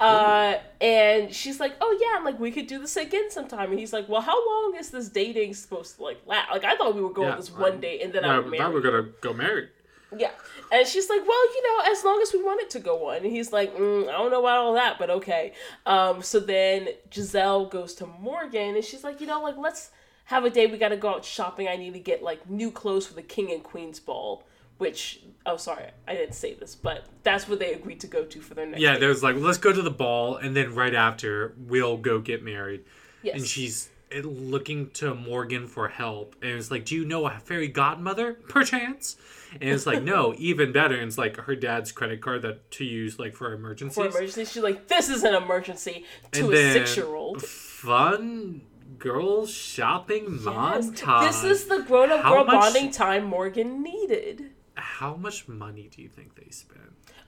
uh, 0.00 0.54
and 0.80 1.34
she's 1.34 1.60
like, 1.60 1.74
"Oh 1.80 1.98
yeah, 2.00 2.16
I'm 2.16 2.24
like 2.24 2.38
we 2.40 2.50
could 2.50 2.66
do 2.66 2.78
this 2.78 2.96
again 2.96 3.30
sometime." 3.30 3.70
And 3.70 3.78
he's 3.78 3.92
like, 3.92 4.08
"Well, 4.08 4.22
how 4.22 4.36
long 4.48 4.76
is 4.78 4.90
this 4.90 5.08
dating 5.10 5.52
supposed 5.54 5.96
to 5.96 6.02
like 6.04 6.22
last? 6.26 6.50
Like 6.50 6.64
I 6.64 6.76
thought 6.76 6.94
we 6.94 7.02
would 7.02 7.14
go 7.14 7.24
Yeah, 7.24 7.32
on 7.32 7.36
this 7.36 7.50
one 7.50 7.74
I- 7.74 7.76
date 7.76 8.02
and 8.02 8.12
then 8.12 8.22
Yeah, 8.24 8.30
I 8.30 8.38
I 8.38 8.42
thought 8.58 8.68
we 8.72 8.80
were 8.80 8.80
gonna 8.80 9.08
go 9.20 9.32
married. 9.34 9.68
Yeah. 10.16 10.30
And 10.70 10.86
she's 10.86 11.08
like, 11.08 11.20
well, 11.26 11.54
you 11.54 11.62
know, 11.62 11.92
as 11.92 12.04
long 12.04 12.20
as 12.22 12.32
we 12.32 12.42
want 12.42 12.60
it 12.62 12.70
to 12.70 12.80
go 12.80 13.10
on. 13.10 13.16
And 13.18 13.26
he's 13.26 13.52
like, 13.52 13.74
mm, 13.76 14.08
I 14.08 14.12
don't 14.12 14.30
know 14.30 14.40
about 14.40 14.58
all 14.58 14.74
that, 14.74 14.98
but 14.98 15.10
okay. 15.10 15.52
Um, 15.86 16.22
so 16.22 16.40
then 16.40 16.88
Giselle 17.12 17.66
goes 17.66 17.94
to 17.94 18.06
Morgan 18.06 18.74
and 18.76 18.84
she's 18.84 19.04
like, 19.04 19.20
you 19.20 19.26
know, 19.26 19.42
like, 19.42 19.56
let's 19.56 19.90
have 20.26 20.44
a 20.44 20.50
day. 20.50 20.66
We 20.66 20.78
got 20.78 20.90
to 20.90 20.96
go 20.96 21.10
out 21.10 21.24
shopping. 21.24 21.68
I 21.68 21.76
need 21.76 21.92
to 21.94 22.00
get, 22.00 22.22
like, 22.22 22.48
new 22.48 22.70
clothes 22.70 23.06
for 23.06 23.14
the 23.14 23.22
King 23.22 23.50
and 23.52 23.62
Queen's 23.62 24.00
Ball. 24.00 24.42
Which, 24.78 25.20
oh, 25.46 25.58
sorry, 25.58 25.84
I 26.08 26.14
didn't 26.14 26.34
say 26.34 26.54
this, 26.54 26.74
but 26.74 27.04
that's 27.22 27.46
what 27.48 27.60
they 27.60 27.72
agreed 27.72 28.00
to 28.00 28.08
go 28.08 28.24
to 28.24 28.40
for 28.40 28.54
their 28.54 28.66
next 28.66 28.80
Yeah, 28.80 28.94
date. 28.94 29.00
there 29.00 29.10
was 29.10 29.22
like, 29.22 29.36
let's 29.36 29.58
go 29.58 29.72
to 29.72 29.82
the 29.82 29.92
ball, 29.92 30.36
and 30.36 30.56
then 30.56 30.74
right 30.74 30.94
after 30.94 31.54
we'll 31.56 31.96
go 31.98 32.18
get 32.18 32.42
married. 32.42 32.82
Yes. 33.22 33.36
And 33.36 33.46
she's 33.46 33.90
looking 34.20 34.90
to 34.90 35.14
Morgan 35.14 35.66
for 35.66 35.88
help, 35.88 36.36
and 36.42 36.52
it's 36.52 36.70
like, 36.70 36.84
do 36.84 36.94
you 36.94 37.04
know 37.04 37.26
a 37.26 37.38
fairy 37.38 37.68
godmother, 37.68 38.34
perchance? 38.34 39.16
And 39.60 39.70
it's 39.70 39.86
like, 39.86 40.02
no, 40.02 40.34
even 40.38 40.72
better. 40.72 40.94
And 40.94 41.08
it's 41.08 41.18
like 41.18 41.36
her 41.36 41.54
dad's 41.56 41.92
credit 41.92 42.20
card 42.20 42.42
that 42.42 42.70
to 42.72 42.84
use 42.84 43.18
like 43.18 43.34
for 43.34 43.52
emergencies. 43.52 43.96
For 43.96 44.06
emergency, 44.08 44.44
she's 44.46 44.62
like, 44.62 44.88
this 44.88 45.08
is 45.08 45.24
an 45.24 45.34
emergency 45.34 46.04
to 46.32 46.40
And 46.44 46.48
a 46.52 46.56
then- 46.56 46.72
six 46.72 46.96
year 46.96 47.14
old. 47.14 47.42
Fun 47.42 48.62
girl 48.98 49.46
shopping 49.46 50.26
montage. 50.38 51.26
This 51.26 51.44
is 51.44 51.64
the 51.66 51.80
grown 51.82 52.10
up 52.12 52.22
How 52.22 52.34
girl 52.34 52.44
much- 52.44 52.54
bonding 52.72 52.90
time 52.90 53.24
Morgan 53.24 53.82
needed. 53.82 54.50
How 54.74 55.16
much 55.16 55.48
money 55.48 55.90
do 55.94 56.00
you 56.00 56.08
think 56.08 56.34
they 56.34 56.50
spent? 56.50 56.80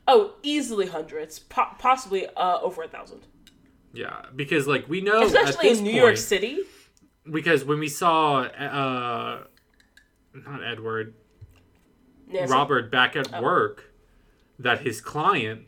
Oh, 0.06 0.34
easily 0.42 0.86
hundreds, 0.86 1.38
po- 1.38 1.74
possibly 1.78 2.26
uh, 2.36 2.58
over 2.62 2.82
a 2.82 2.88
thousand. 2.88 3.20
Yeah, 3.94 4.26
because 4.34 4.66
like 4.66 4.88
we 4.88 5.00
know, 5.00 5.22
Especially 5.22 5.70
in 5.70 5.76
New 5.78 5.84
point, 5.92 5.96
York 5.96 6.16
City. 6.16 6.58
Because 7.30 7.64
when 7.64 7.78
we 7.78 7.88
saw, 7.88 8.40
uh, 8.42 9.44
not 10.34 10.62
Edward, 10.64 11.14
Nancy. 12.28 12.52
Robert 12.52 12.90
back 12.90 13.14
Oh. 13.16 13.20
at 13.20 13.42
work, 13.42 13.92
that 14.58 14.80
his 14.82 15.00
client, 15.00 15.62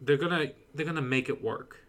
they're 0.00 0.16
gonna 0.16 0.52
they're 0.74 0.86
gonna 0.86 1.02
make 1.02 1.28
it 1.28 1.42
work 1.42 1.82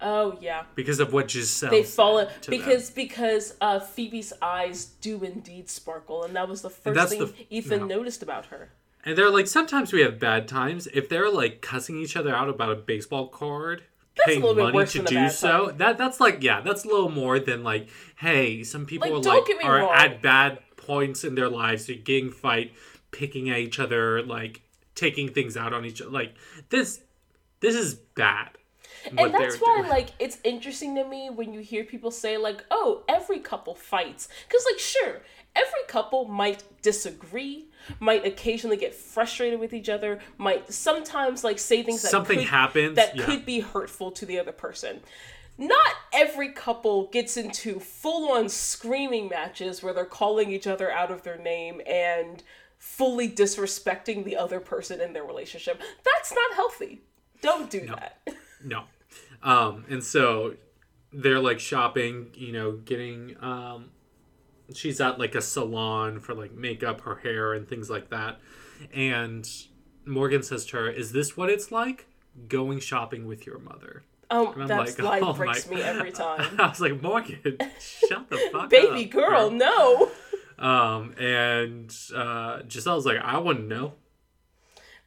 Oh 0.00 0.38
yeah, 0.40 0.64
because 0.74 1.00
of 1.00 1.12
what 1.12 1.30
Giselle. 1.30 1.70
they 1.70 1.82
fall 1.82 2.18
in 2.18 2.28
said 2.28 2.42
them. 2.42 2.50
because 2.58 2.90
because 2.90 3.54
uh, 3.60 3.80
Phoebe's 3.80 4.32
eyes 4.42 4.84
do 4.86 5.22
indeed 5.24 5.68
sparkle, 5.68 6.24
and 6.24 6.34
that 6.36 6.48
was 6.48 6.62
the 6.62 6.70
first 6.70 7.08
thing 7.10 7.18
the- 7.20 7.34
Ethan 7.50 7.80
no. 7.80 7.86
noticed 7.96 8.22
about 8.22 8.46
her. 8.46 8.70
And 9.06 9.18
they're 9.18 9.30
like, 9.30 9.46
sometimes 9.46 9.92
we 9.92 10.00
have 10.00 10.18
bad 10.18 10.48
times. 10.48 10.88
If 10.94 11.10
they're 11.10 11.30
like 11.30 11.60
cussing 11.60 11.98
each 11.98 12.16
other 12.16 12.34
out 12.34 12.48
about 12.48 12.70
a 12.70 12.74
baseball 12.76 13.28
card, 13.28 13.82
That's 14.16 14.36
a 14.36 14.40
little 14.40 14.70
money 14.72 14.86
to 14.86 15.02
do 15.02 15.28
so, 15.28 15.66
time. 15.68 15.76
that 15.78 15.98
that's 15.98 16.20
like 16.20 16.42
yeah, 16.42 16.60
that's 16.60 16.84
a 16.84 16.88
little 16.88 17.10
more 17.10 17.38
than 17.40 17.62
like, 17.64 17.88
hey, 18.16 18.62
some 18.62 18.86
people 18.86 19.10
Like, 19.10 19.26
are 19.26 19.40
like 19.40 19.64
are 19.64 19.78
wrong. 19.78 19.92
at 19.94 20.22
bad 20.22 20.58
points 20.76 21.24
in 21.24 21.34
their 21.34 21.48
lives, 21.48 21.86
they're 21.86 21.96
getting 21.96 22.30
fight, 22.30 22.72
picking 23.10 23.50
at 23.50 23.58
each 23.58 23.80
other, 23.80 24.22
like 24.22 24.62
taking 24.94 25.28
things 25.32 25.56
out 25.56 25.72
on 25.72 25.84
each 25.84 26.00
other. 26.00 26.10
Like 26.10 26.34
this, 26.70 27.00
this 27.60 27.74
is 27.74 27.94
bad. 27.94 28.50
and 29.18 29.34
that's 29.34 29.56
why 29.58 29.78
doing. 29.78 29.90
like 29.90 30.10
it's 30.18 30.38
interesting 30.44 30.94
to 30.94 31.04
me 31.04 31.28
when 31.30 31.52
you 31.52 31.60
hear 31.60 31.84
people 31.84 32.10
say 32.10 32.36
like 32.38 32.64
oh 32.70 33.02
every 33.08 33.38
couple 33.38 33.74
fights 33.74 34.28
because 34.48 34.64
like 34.70 34.78
sure 34.80 35.20
every 35.54 35.84
couple 35.88 36.24
might 36.26 36.62
disagree 36.80 37.66
might 38.00 38.26
occasionally 38.26 38.76
get 38.76 38.94
frustrated 38.94 39.60
with 39.60 39.72
each 39.72 39.88
other 39.88 40.20
might 40.38 40.72
sometimes 40.72 41.44
like 41.44 41.58
say 41.58 41.82
things 41.82 42.02
that 42.02 42.10
Something 42.10 42.38
could, 42.38 42.48
happens, 42.48 42.96
that 42.96 43.16
yeah. 43.16 43.24
could 43.24 43.44
be 43.44 43.60
hurtful 43.60 44.10
to 44.12 44.26
the 44.26 44.38
other 44.38 44.52
person. 44.52 45.00
Not 45.56 45.92
every 46.12 46.50
couple 46.50 47.06
gets 47.06 47.36
into 47.36 47.78
full-on 47.78 48.48
screaming 48.48 49.28
matches 49.28 49.82
where 49.82 49.92
they're 49.92 50.04
calling 50.04 50.50
each 50.50 50.66
other 50.66 50.90
out 50.90 51.12
of 51.12 51.22
their 51.22 51.38
name 51.38 51.80
and 51.86 52.42
fully 52.78 53.28
disrespecting 53.28 54.24
the 54.24 54.36
other 54.36 54.58
person 54.60 55.00
in 55.00 55.12
their 55.12 55.24
relationship. 55.24 55.80
That's 56.04 56.32
not 56.32 56.54
healthy. 56.54 57.02
Don't 57.40 57.70
do 57.70 57.86
that. 57.86 58.18
No. 58.66 58.84
Um, 59.42 59.84
and 59.90 60.02
so 60.02 60.54
they're 61.12 61.38
like 61.38 61.60
shopping, 61.60 62.30
you 62.34 62.50
know, 62.50 62.72
getting 62.72 63.36
um 63.42 63.90
she's 64.72 65.00
at 65.00 65.18
like 65.18 65.34
a 65.34 65.40
salon 65.42 66.20
for 66.20 66.34
like 66.34 66.52
makeup, 66.52 67.02
her 67.02 67.16
hair 67.16 67.52
and 67.52 67.68
things 67.68 67.90
like 67.90 68.10
that. 68.10 68.40
And 68.92 69.48
Morgan 70.06 70.42
says 70.42 70.64
to 70.66 70.76
her, 70.76 70.90
Is 70.90 71.12
this 71.12 71.36
what 71.36 71.50
it's 71.50 71.70
like? 71.72 72.06
Going 72.48 72.80
shopping 72.80 73.26
with 73.26 73.46
your 73.46 73.58
mother. 73.58 74.02
Oh, 74.30 74.52
I'm 74.58 74.66
like, 74.66 74.96
oh 75.00 75.32
breaks 75.34 75.68
my- 75.68 75.76
me 75.76 75.82
every 75.82 76.10
time. 76.24 76.58
I 76.58 76.68
was 76.68 76.80
like, 76.80 77.00
Morgan, 77.02 77.38
shut 77.78 78.28
the 78.30 78.36
fuck 78.52 78.64
up. 78.64 78.70
Baby 78.70 79.04
girl, 79.04 79.50
no. 79.50 80.10
Um, 80.56 81.14
and 81.18 81.92
uh 82.14 82.62
Giselle's 82.68 83.04
like, 83.04 83.18
I 83.18 83.38
wouldn't 83.38 83.66
know. 83.66 83.94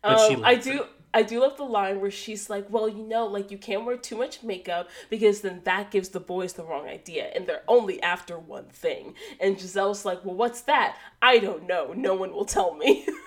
But 0.03 0.27
she 0.27 0.35
Um, 0.35 0.43
I 0.43 0.55
do. 0.55 0.83
I 1.13 1.23
do 1.23 1.39
love 1.41 1.57
the 1.57 1.63
line 1.63 2.01
where 2.01 2.11
she's 2.11 2.49
like, 2.49 2.67
"Well, 2.69 2.87
you 2.89 3.03
know, 3.03 3.25
like 3.25 3.49
you 3.49 3.57
can't 3.57 3.85
wear 3.85 3.97
too 3.97 4.17
much 4.17 4.43
makeup 4.43 4.89
because 5.09 5.41
then 5.41 5.61
that 5.63 5.89
gives 5.89 6.09
the 6.09 6.19
boys 6.19 6.53
the 6.53 6.63
wrong 6.63 6.87
idea, 6.87 7.31
and 7.33 7.47
they're 7.47 7.63
only 7.67 8.01
after 8.03 8.37
one 8.37 8.65
thing." 8.65 9.15
And 9.39 9.59
Giselle's 9.59 10.05
like, 10.05 10.23
"Well, 10.25 10.35
what's 10.35 10.61
that? 10.61 10.97
I 11.21 11.39
don't 11.39 11.65
know. 11.65 11.93
No 11.95 12.13
one 12.13 12.33
will 12.33 12.45
tell 12.45 12.75
me." 12.75 13.07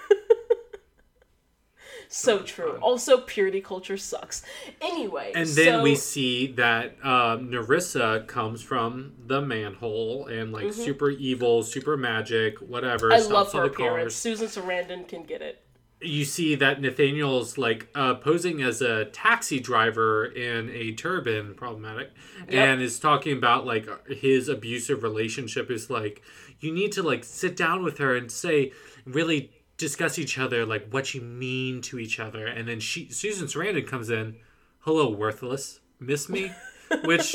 so 2.08 2.40
true. 2.40 2.78
Also, 2.82 3.18
purity 3.18 3.60
culture 3.60 3.96
sucks. 3.96 4.42
Anyway, 4.80 5.32
And 5.34 5.48
then 5.48 5.78
so- 5.78 5.82
we 5.82 5.94
see 5.94 6.48
that 6.52 6.96
uh, 7.02 7.36
Narissa 7.38 8.26
comes 8.26 8.62
from 8.62 9.12
the 9.26 9.40
manhole 9.40 10.26
and 10.26 10.52
like 10.52 10.72
super 10.72 11.10
evil, 11.10 11.62
super 11.62 11.96
magic, 11.96 12.58
whatever. 12.58 13.10
Mm-hmm. 13.10 13.32
I 13.32 13.34
love 13.34 13.52
her 13.52 13.60
the 13.62 13.66
appearance. 13.72 14.14
cars. 14.14 14.16
Susan 14.16 14.48
Sarandon 14.48 15.08
can 15.08 15.22
get 15.24 15.40
it. 15.40 15.62
You 16.02 16.24
see 16.24 16.54
that 16.54 16.80
Nathaniel's 16.80 17.58
like 17.58 17.88
uh, 17.94 18.14
posing 18.14 18.62
as 18.62 18.80
a 18.80 19.04
taxi 19.06 19.60
driver 19.60 20.24
in 20.24 20.70
a 20.70 20.92
turban, 20.92 21.54
problematic, 21.54 22.10
and 22.48 22.80
is 22.80 22.98
talking 22.98 23.36
about 23.36 23.66
like 23.66 23.86
his 24.08 24.48
abusive 24.48 25.02
relationship. 25.02 25.70
Is 25.70 25.90
like 25.90 26.22
you 26.60 26.72
need 26.72 26.92
to 26.92 27.02
like 27.02 27.24
sit 27.24 27.56
down 27.56 27.82
with 27.82 27.98
her 27.98 28.16
and 28.16 28.30
say 28.30 28.72
really 29.04 29.50
discuss 29.80 30.18
each 30.18 30.38
other 30.38 30.66
like 30.66 30.86
what 30.90 31.14
you 31.14 31.22
mean 31.22 31.80
to 31.80 31.98
each 31.98 32.20
other 32.20 32.46
and 32.46 32.68
then 32.68 32.78
she 32.78 33.08
susan 33.08 33.46
sarandon 33.46 33.86
comes 33.86 34.10
in 34.10 34.36
hello 34.80 35.08
worthless 35.08 35.80
miss 35.98 36.28
me 36.28 36.52
which 37.04 37.34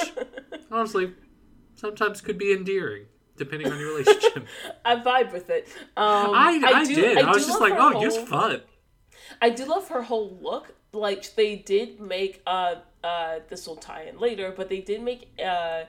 honestly 0.70 1.12
sometimes 1.74 2.22
could 2.22 2.38
be 2.38 2.54
endearing 2.54 3.06
depending 3.38 3.72
on 3.72 3.80
your 3.80 3.90
relationship 3.96 4.48
I 4.86 4.96
vibe 4.98 5.32
with 5.34 5.50
it. 5.50 5.68
Um, 5.98 6.32
I, 6.34 6.62
I, 6.66 6.86
do- 6.86 6.96
did 6.96 7.18
i, 7.18 7.22
do 7.22 7.28
was 7.28 7.46
just 7.46 7.60
like 7.62 7.74
oh 7.74 7.92
whole- 7.92 8.02
you're 8.02 8.12
fun 8.12 8.62
I 9.42 9.50
do 9.50 9.66
love 9.66 9.88
her 9.90 10.04
whole 10.04 10.38
look. 10.42 10.74
Like 10.94 11.36
they 11.36 11.56
did 11.58 12.00
make 12.00 12.42
uh 12.48 12.76
uh 13.04 13.40
this 13.50 13.68
will 13.68 13.76
tie 13.76 14.04
in 14.04 14.20
later, 14.20 14.54
but 14.56 14.70
they 14.70 14.80
did 14.82 15.02
make 15.02 15.30
uh 15.44 15.84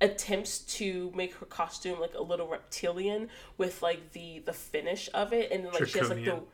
attempts 0.00 0.60
to 0.60 1.12
make 1.14 1.34
her 1.34 1.46
costume 1.46 1.98
like 2.00 2.14
a 2.14 2.22
little 2.22 2.46
reptilian 2.46 3.28
with 3.56 3.82
like 3.82 4.12
the 4.12 4.38
the 4.46 4.52
finish 4.52 5.08
of 5.12 5.32
it 5.32 5.50
and 5.50 5.64
then 5.64 5.72
like 5.72 5.86
she 5.88 5.98
has 5.98 6.08
like 6.08 6.18
the 6.18 6.24
Draconian. 6.24 6.46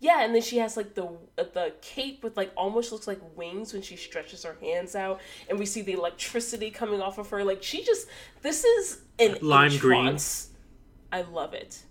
Yeah 0.00 0.22
and 0.24 0.34
then 0.34 0.42
she 0.42 0.58
has 0.58 0.76
like 0.76 0.94
the 0.94 1.08
the 1.36 1.72
cape 1.82 2.22
with 2.22 2.36
like 2.36 2.52
almost 2.56 2.92
looks 2.92 3.06
like 3.06 3.20
wings 3.36 3.72
when 3.72 3.82
she 3.82 3.96
stretches 3.96 4.44
her 4.44 4.56
hands 4.60 4.94
out 4.94 5.20
and 5.48 5.58
we 5.58 5.66
see 5.66 5.82
the 5.82 5.92
electricity 5.92 6.70
coming 6.70 7.00
off 7.00 7.18
of 7.18 7.30
her. 7.30 7.42
Like 7.44 7.62
she 7.62 7.82
just 7.84 8.06
this 8.42 8.64
is 8.64 9.00
an 9.18 9.36
Lime 9.42 9.76
green. 9.78 10.16
i 11.12 11.22
love 11.22 11.54
it. 11.54 11.82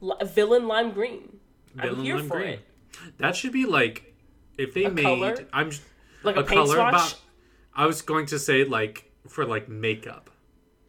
Li- 0.00 0.14
villain 0.24 0.66
lime 0.66 0.92
green. 0.92 1.38
I'm 1.78 1.96
here 2.02 2.16
lime 2.16 2.28
for 2.28 2.38
green. 2.38 2.54
it. 2.54 3.18
That 3.18 3.36
should 3.36 3.52
be 3.52 3.66
like 3.66 4.14
if 4.58 4.74
they 4.74 4.88
made 4.88 5.04
color? 5.04 5.36
i'm 5.52 5.70
like 6.22 6.36
a, 6.36 6.40
a 6.40 6.44
paint 6.44 6.48
color 6.62 6.74
swatch 6.76 6.92
about 6.94 7.20
i 7.74 7.86
was 7.86 8.02
going 8.02 8.26
to 8.26 8.38
say 8.38 8.64
like 8.64 9.10
for 9.28 9.44
like 9.46 9.68
makeup 9.68 10.29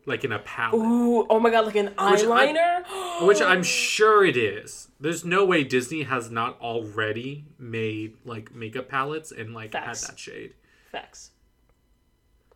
like 0.06 0.24
in 0.24 0.32
a 0.32 0.40
palette 0.40 0.76
Ooh, 0.82 1.26
oh 1.30 1.40
my 1.40 1.50
god, 1.52 1.66
like 1.66 1.76
an 1.76 1.88
Which 1.88 1.98
I- 1.98 2.26
eyeliner? 2.26 3.26
which 3.28 3.42
I'm 3.42 3.64
sure 3.64 4.26
it 4.26 4.36
is. 4.38 4.88
There's 5.00 5.24
no 5.26 5.46
way 5.46 5.64
Disney 5.64 6.04
has 6.04 6.30
not 6.32 6.60
already 6.62 7.46
made 7.60 8.18
like 8.26 8.54
makeup 8.54 8.88
palettes 8.90 9.32
and 9.32 9.54
like 9.54 9.72
Facts. 9.72 10.02
had 10.06 10.12
that 10.16 10.20
shade. 10.20 10.54
Facts. 10.92 11.32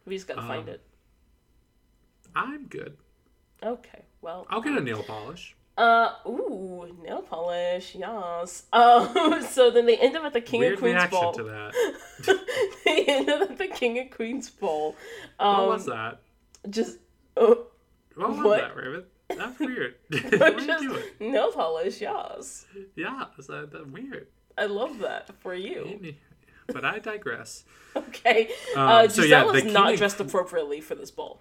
We 0.05 0.15
just 0.15 0.27
gotta 0.27 0.41
Um, 0.41 0.47
find 0.47 0.69
it. 0.69 0.81
I'm 2.35 2.65
good. 2.67 2.97
Okay, 3.63 4.03
well. 4.21 4.45
I'll 4.49 4.61
get 4.61 4.73
a 4.77 4.81
nail 4.81 5.01
polish. 5.03 5.55
Uh, 5.77 6.13
ooh, 6.27 6.95
nail 7.03 7.21
polish, 7.21 7.95
yes. 7.95 8.63
Um, 8.73 9.41
so 9.41 9.71
then 9.71 9.85
they 9.85 9.97
end 9.97 10.15
up 10.15 10.23
at 10.23 10.33
the 10.33 10.41
King 10.41 10.59
Weird 10.61 10.73
and 10.73 10.79
Queen's 10.81 10.95
reaction 10.95 11.19
ball. 11.19 11.33
to 11.33 11.43
that. 11.43 11.73
they 12.85 13.05
end 13.05 13.29
up 13.29 13.49
at 13.51 13.57
the 13.57 13.67
King 13.67 13.97
and 13.99 14.11
Queen's 14.11 14.49
ball. 14.49 14.95
Um, 15.39 15.57
What 15.57 15.67
was 15.69 15.85
that? 15.87 16.21
Just, 16.69 16.97
oh, 17.37 17.67
What 18.15 18.29
was 18.31 18.39
what? 18.45 18.61
that, 18.61 18.75
Raven? 18.75 19.03
That's 19.29 19.59
weird. 19.59 19.95
what 20.09 20.41
are 20.41 20.59
you 20.61 20.89
doing? 20.89 21.03
nail 21.31 21.51
polish, 21.51 21.99
yes. 22.01 22.65
Yeah, 22.95 23.25
is 23.37 23.47
that, 23.47 23.71
that 23.71 23.89
weird? 23.91 24.27
I 24.57 24.65
love 24.65 24.99
that 24.99 25.29
for 25.41 25.53
you. 25.55 26.13
But 26.67 26.85
I 26.85 26.99
digress. 26.99 27.63
Okay. 27.97 28.49
Um, 28.75 28.87
uh, 28.89 29.07
so 29.07 29.21
yeah, 29.23 29.45
the 29.45 29.51
is 29.53 29.63
King 29.63 29.71
not 29.73 29.87
and 29.89 29.97
dressed 29.97 30.19
appropriately 30.19 30.81
for 30.81 30.95
this 30.95 31.11
ball. 31.11 31.39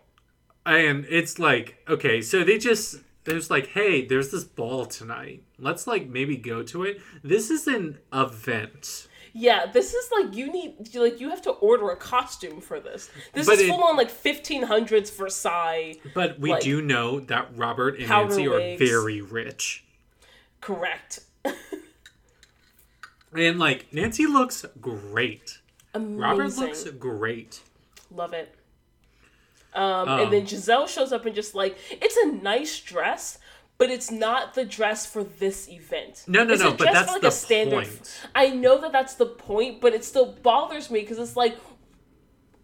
and 0.64 1.04
it's 1.10 1.40
like 1.40 1.78
okay 1.88 2.22
so 2.22 2.44
they 2.44 2.58
just 2.58 3.00
there's 3.24 3.50
like 3.50 3.66
hey 3.70 4.04
there's 4.06 4.30
this 4.30 4.44
ball 4.44 4.86
tonight 4.86 5.42
let's 5.58 5.88
like 5.88 6.08
maybe 6.08 6.36
go 6.36 6.62
to 6.62 6.84
it 6.84 7.00
this 7.24 7.50
is 7.50 7.66
an 7.66 7.98
event 8.12 9.08
Yeah, 9.36 9.66
this 9.66 9.92
is 9.94 10.10
like 10.12 10.34
you 10.36 10.50
need 10.52 10.94
like 10.94 11.20
you 11.20 11.28
have 11.30 11.42
to 11.42 11.50
order 11.50 11.90
a 11.90 11.96
costume 11.96 12.60
for 12.60 12.78
this. 12.78 13.10
This 13.32 13.46
But 13.46 13.54
is 13.56 13.62
it- 13.62 13.68
full 13.68 13.82
on 13.82 13.96
like 13.96 14.10
1500s 14.10 15.10
Versailles. 15.10 15.96
but 16.14 16.38
we 16.38 16.50
Like, 16.52 16.62
do 16.62 16.80
know 16.80 17.18
that 17.20 17.48
robert 17.56 17.98
and 17.98 18.08
nancy 18.08 18.46
wigs. 18.46 18.80
are 18.80 18.84
very 18.86 19.20
rich 19.20 19.84
Correct. 20.60 21.20
and 23.32 23.58
like 23.58 23.92
nancy 23.92 24.26
looks 24.26 24.64
great 24.80 25.58
Amazing. 25.92 26.18
robert 26.18 26.56
looks 26.56 26.84
great 26.90 27.60
Love 28.10 28.32
it. 28.32 28.54
Um, 29.74 30.08
Um, 30.08 30.20
and 30.20 30.32
then 30.32 30.46
Giselle 30.46 30.86
shows 30.86 31.12
up 31.12 31.26
and 31.26 31.34
just 31.34 31.52
like 31.56 31.76
it's 31.90 32.16
a 32.18 32.26
nice 32.30 32.78
dress, 32.78 33.38
but 33.84 33.90
it's 33.90 34.10
not 34.10 34.54
the 34.54 34.64
dress 34.64 35.04
for 35.04 35.22
this 35.22 35.68
event. 35.68 36.24
No, 36.26 36.42
no, 36.42 36.54
It's 36.54 36.62
a 36.62 36.64
no, 36.64 36.70
but 36.72 36.90
that's 36.90 37.12
for, 37.12 37.20
the 37.20 37.70
point. 37.70 38.26
I 38.34 38.48
know 38.48 38.80
that 38.80 38.92
that's 38.92 39.12
the 39.16 39.26
point, 39.26 39.82
but 39.82 39.92
it 39.92 40.06
still 40.06 40.32
bothers 40.42 40.90
me 40.90 41.00
because 41.00 41.18
it's 41.18 41.36
like 41.36 41.58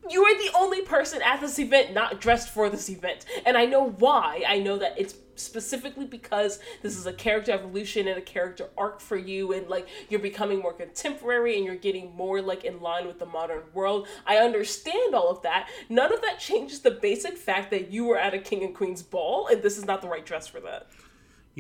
you 0.09 0.25
are 0.25 0.35
the 0.35 0.51
only 0.57 0.81
person 0.81 1.21
at 1.21 1.43
this 1.43 1.59
event 1.59 1.93
not 1.93 2.23
dressed 2.23 2.49
for 2.49 2.71
this 2.71 2.89
event, 2.89 3.27
and 3.45 3.55
I 3.59 3.67
know 3.67 3.91
why. 3.91 4.43
I 4.49 4.61
know 4.61 4.79
that 4.79 4.95
it's 4.97 5.15
specifically 5.37 6.07
because 6.07 6.59
this 6.83 6.97
is 6.97 7.07
a 7.07 7.13
character 7.13 7.53
evolution 7.53 8.09
and 8.09 8.19
a 8.19 8.23
character 8.23 8.69
arc 8.79 9.01
for 9.01 9.17
you, 9.17 9.53
and 9.53 9.69
like 9.69 9.89
you're 10.09 10.21
becoming 10.21 10.61
more 10.61 10.73
contemporary 10.73 11.57
and 11.57 11.65
you're 11.65 11.75
getting 11.77 12.15
more 12.15 12.41
like 12.41 12.65
in 12.65 12.81
line 12.81 13.07
with 13.07 13.19
the 13.19 13.27
modern 13.27 13.63
world. 13.75 14.09
I 14.27 14.39
understand 14.39 15.15
all 15.15 15.29
of 15.29 15.43
that. 15.43 15.69
None 15.91 16.13
of 16.13 16.23
that 16.23 16.39
changes 16.39 16.81
the 16.81 16.91
basic 16.91 17.37
fact 17.37 17.71
that 17.71 17.91
you 17.91 18.05
were 18.07 18.19
at 18.19 18.33
a 18.33 18.39
king 18.39 18.63
and 18.65 18.75
queen's 18.75 19.03
ball, 19.03 19.49
and 19.49 19.63
this 19.63 19.77
is 19.77 19.85
not 19.85 20.01
the 20.01 20.09
right 20.09 20.25
dress 20.25 20.47
for 20.47 20.61
that. 20.61 20.89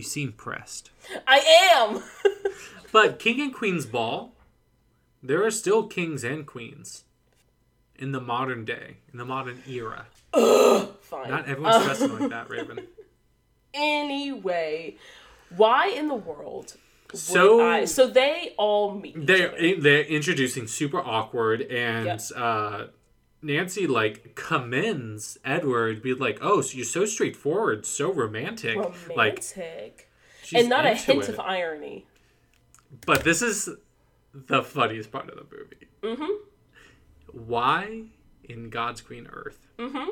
You 0.00 0.04
seem 0.04 0.32
pressed 0.32 0.90
I 1.26 1.38
am. 1.74 2.02
but 2.92 3.18
king 3.18 3.38
and 3.40 3.52
queen's 3.54 3.84
ball 3.86 4.32
there 5.22 5.44
are 5.44 5.50
still 5.50 5.86
kings 5.86 6.24
and 6.24 6.46
queens 6.46 7.04
in 7.96 8.12
the 8.12 8.20
modern 8.20 8.64
day 8.64 8.96
in 9.12 9.18
the 9.18 9.24
modern 9.26 9.62
era 9.68 10.06
Fine. 10.32 11.28
not 11.30 11.46
everyone's 11.46 11.84
dressing 11.84 12.18
like 12.18 12.30
that 12.30 12.48
raven 12.54 12.86
anyway, 13.74 14.96
why 15.56 15.88
in 15.88 16.08
the 16.08 16.14
world? 16.14 16.74
would 17.12 17.18
So- 17.18 17.60
I, 17.60 17.84
so 17.84 18.06
they 18.06 18.54
all 18.56 18.94
meet. 18.94 19.14
they're 19.26 19.52
they're 19.78 20.02
introducing 20.04 20.66
super 20.66 21.00
awkward 21.00 21.60
and 21.62 22.06
Yep. 22.06 22.20
uh 22.36 22.84
nancy 23.42 23.86
like 23.86 24.34
commends 24.34 25.38
edward 25.44 26.02
be 26.02 26.12
like 26.14 26.38
oh 26.42 26.60
so 26.60 26.76
you're 26.76 26.84
so 26.84 27.04
straightforward 27.06 27.86
so 27.86 28.12
romantic 28.12 28.76
like 28.76 29.08
romantic, 29.08 30.10
she's 30.42 30.60
and 30.60 30.68
not 30.68 30.84
a 30.84 30.94
hint 30.94 31.22
it. 31.24 31.28
of 31.30 31.40
irony. 31.40 32.06
but 33.06 33.24
this 33.24 33.40
is 33.42 33.68
the 34.34 34.62
funniest 34.62 35.10
part 35.10 35.28
of 35.30 35.36
the 35.36 35.56
movie 35.56 35.76
Mm-hmm. 36.02 36.32
why 37.32 38.04
in 38.44 38.70
god's 38.70 39.00
green 39.00 39.26
earth 39.32 39.66
Mm-hmm. 39.78 40.10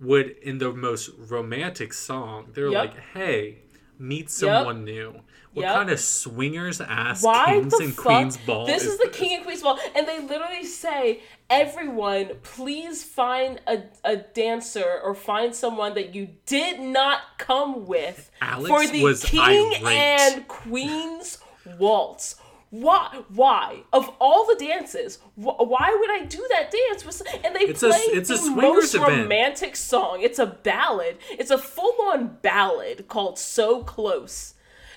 would 0.00 0.30
in 0.42 0.58
the 0.58 0.72
most 0.72 1.10
romantic 1.18 1.92
song 1.92 2.50
they're 2.54 2.68
Yep. 2.70 2.78
like 2.94 3.00
hey 3.14 3.58
meet 3.98 4.30
someone 4.30 4.84
new 4.84 5.20
what 5.56 5.62
Yep. 5.62 5.74
kind 5.74 5.90
of 5.90 5.98
swingers 6.00 6.80
ass 6.82 7.22
Why 7.22 7.46
kings 7.46 7.72
and 7.80 7.94
fuck? 7.94 8.04
queens 8.04 8.36
ball 8.36 8.66
this 8.66 8.82
is, 8.84 8.92
is 8.92 8.98
the 8.98 9.06
this? 9.08 9.16
king 9.16 9.34
and 9.36 9.44
queen's 9.44 9.62
ball, 9.62 9.78
and 9.94 10.06
they 10.06 10.20
literally 10.20 10.64
say, 10.64 11.22
"Everyone, 11.48 12.30
please 12.42 13.02
find 13.02 13.60
a, 13.66 13.84
a 14.04 14.16
dancer 14.16 15.00
or 15.02 15.14
find 15.14 15.54
someone 15.54 15.94
that 15.94 16.14
you 16.14 16.28
did 16.44 16.78
not 16.80 17.20
come 17.38 17.86
with 17.86 18.30
Alex 18.40 18.68
for 18.68 18.86
the 18.86 19.26
king 19.26 19.74
irate. 19.82 19.82
and 19.86 20.46
queen's 20.48 21.38
waltz." 21.78 22.36
Why? 22.70 23.22
Why? 23.28 23.84
Of 23.92 24.10
all 24.20 24.44
the 24.44 24.56
dances, 24.56 25.18
wh- 25.36 25.56
why 25.60 25.96
would 25.98 26.10
I 26.10 26.24
do 26.26 26.44
that 26.50 26.70
dance? 26.72 27.06
With, 27.06 27.22
and 27.44 27.54
they 27.54 27.60
It's 27.60 27.82
a- 27.82 27.88
play 27.88 27.98
it's 28.08 28.28
a 28.28 28.34
the 28.34 28.38
swingers 28.40 28.62
most 28.62 28.94
event. 28.96 29.22
romantic 29.22 29.76
song. 29.76 30.20
It's 30.20 30.38
a 30.40 30.46
ballad. 30.46 31.16
It's 31.30 31.52
a 31.52 31.58
full-on 31.58 32.38
ballad 32.42 33.06
called 33.08 33.38
"So 33.38 33.82
Close." 33.84 34.54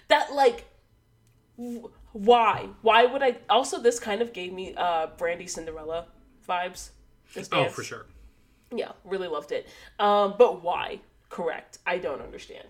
That 0.10 0.34
like 0.34 0.66
w- 1.58 1.90
why? 2.12 2.70
Why 2.82 3.06
would 3.06 3.24
i 3.24 3.38
also 3.50 3.80
this 3.82 4.00
kind 4.00 4.22
of 4.22 4.34
gave 4.34 4.52
me 4.52 4.74
uh 4.76 5.08
brandy 5.18 5.48
cinderella 5.48 6.08
vibes. 6.48 6.90
Oh 7.52 7.64
dance. 7.64 7.74
for 7.74 7.84
sure. 7.84 8.06
Yeah 8.76 8.92
really 9.04 9.28
loved 9.28 9.52
it. 9.52 9.68
Um 10.00 10.36
but 10.38 10.62
why? 10.64 11.00
Correct. 11.30 11.78
I 11.86 11.98
don't 12.00 12.22
understand. 12.22 12.68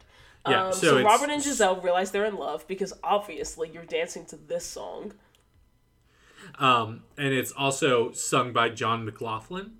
Yeah, 0.47 0.67
um, 0.67 0.73
so 0.73 0.79
so, 0.97 1.03
robert 1.03 1.29
and 1.29 1.43
giselle 1.43 1.81
realize 1.81 2.11
they're 2.11 2.25
in 2.25 2.35
love 2.35 2.65
because 2.67 2.93
obviously 3.03 3.69
you're 3.73 3.83
dancing 3.85 4.25
to 4.27 4.35
this 4.37 4.65
song. 4.65 5.13
Um, 6.57 7.03
and 7.17 7.33
it's 7.33 7.51
also 7.51 8.11
sung 8.11 8.53
by 8.53 8.69
Jon 8.69 9.05
McLaughlin, 9.05 9.73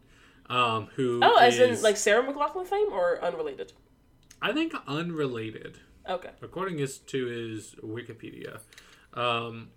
um, 0.50 0.90
who 0.96 1.20
Oh, 1.24 1.38
as 1.38 1.60
in 1.60 1.82
like 1.82 1.98
Sarah 1.98 2.24
McLachlan 2.24 2.68
fame 2.68 2.92
or 2.92 3.24
unrelated? 3.24 3.74
I 4.42 4.54
think 4.54 4.74
unrelated. 4.88 5.80
Okay. 6.10 6.30
according 6.42 6.80
is 6.80 6.98
to 6.98 7.26
his 7.26 7.76
Wikipedia. 7.84 8.60
Um, 9.14 9.70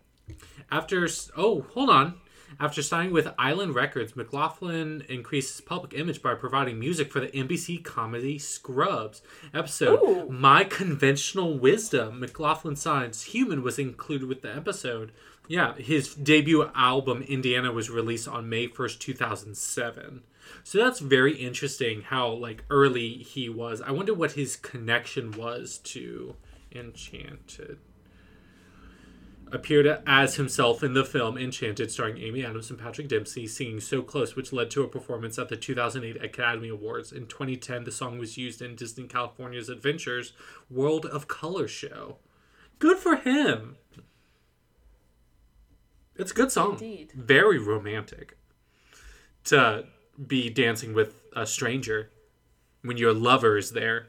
after 0.70 1.08
oh, 1.36 1.62
hold 1.72 1.90
on. 1.90 2.14
After 2.60 2.82
signing 2.82 3.12
with 3.12 3.32
Island 3.38 3.74
Records, 3.74 4.14
McLaughlin 4.14 5.04
increased 5.08 5.52
his 5.56 5.60
public 5.62 5.94
image 5.94 6.20
by 6.20 6.34
providing 6.34 6.78
music 6.78 7.10
for 7.10 7.20
the 7.20 7.28
NBC 7.28 7.82
comedy 7.82 8.38
Scrubs 8.38 9.22
episode 9.54 10.00
Ooh. 10.02 10.28
"My 10.28 10.64
Conventional 10.64 11.58
Wisdom." 11.58 12.20
McLaughlin 12.20 12.76
signs 12.76 13.22
"Human" 13.22 13.62
was 13.62 13.78
included 13.78 14.28
with 14.28 14.42
the 14.42 14.54
episode. 14.54 15.12
Yeah, 15.48 15.74
his 15.76 16.14
debut 16.14 16.70
album 16.74 17.22
"Indiana" 17.22 17.72
was 17.72 17.88
released 17.88 18.28
on 18.28 18.48
May 18.48 18.66
first, 18.66 19.00
two 19.00 19.14
thousand 19.14 19.56
seven. 19.56 20.22
So 20.64 20.78
that's 20.78 21.00
very 21.00 21.36
interesting 21.36 22.02
how 22.02 22.30
like 22.30 22.64
early 22.70 23.14
he 23.14 23.48
was. 23.48 23.80
I 23.82 23.90
wonder 23.90 24.14
what 24.14 24.32
his 24.32 24.56
connection 24.56 25.32
was 25.32 25.78
to 25.78 26.36
Enchanted. 26.74 27.78
Appeared 29.52 30.02
as 30.06 30.36
himself 30.36 30.82
in 30.82 30.94
the 30.94 31.04
film 31.04 31.36
Enchanted, 31.36 31.90
starring 31.90 32.16
Amy 32.16 32.42
Adams 32.42 32.70
and 32.70 32.78
Patrick 32.78 33.08
Dempsey, 33.08 33.46
singing 33.46 33.80
"So 33.80 34.00
Close," 34.00 34.34
which 34.34 34.50
led 34.50 34.70
to 34.70 34.82
a 34.82 34.88
performance 34.88 35.38
at 35.38 35.50
the 35.50 35.56
2008 35.56 36.24
Academy 36.24 36.70
Awards. 36.70 37.12
In 37.12 37.26
2010, 37.26 37.84
the 37.84 37.92
song 37.92 38.18
was 38.18 38.38
used 38.38 38.62
in 38.62 38.76
Disney 38.76 39.06
California's 39.06 39.68
Adventures 39.68 40.32
World 40.70 41.04
of 41.04 41.28
Color 41.28 41.68
show. 41.68 42.16
Good 42.78 42.96
for 42.96 43.16
him. 43.16 43.76
It's 46.16 46.30
a 46.30 46.34
good 46.34 46.50
song. 46.50 46.72
Indeed. 46.72 47.12
Very 47.14 47.58
romantic. 47.58 48.38
To 49.44 49.84
be 50.26 50.48
dancing 50.50 50.92
with 50.94 51.22
a 51.34 51.46
stranger 51.46 52.10
when 52.82 52.96
your 52.96 53.12
lover 53.12 53.56
is 53.56 53.72
there. 53.72 54.06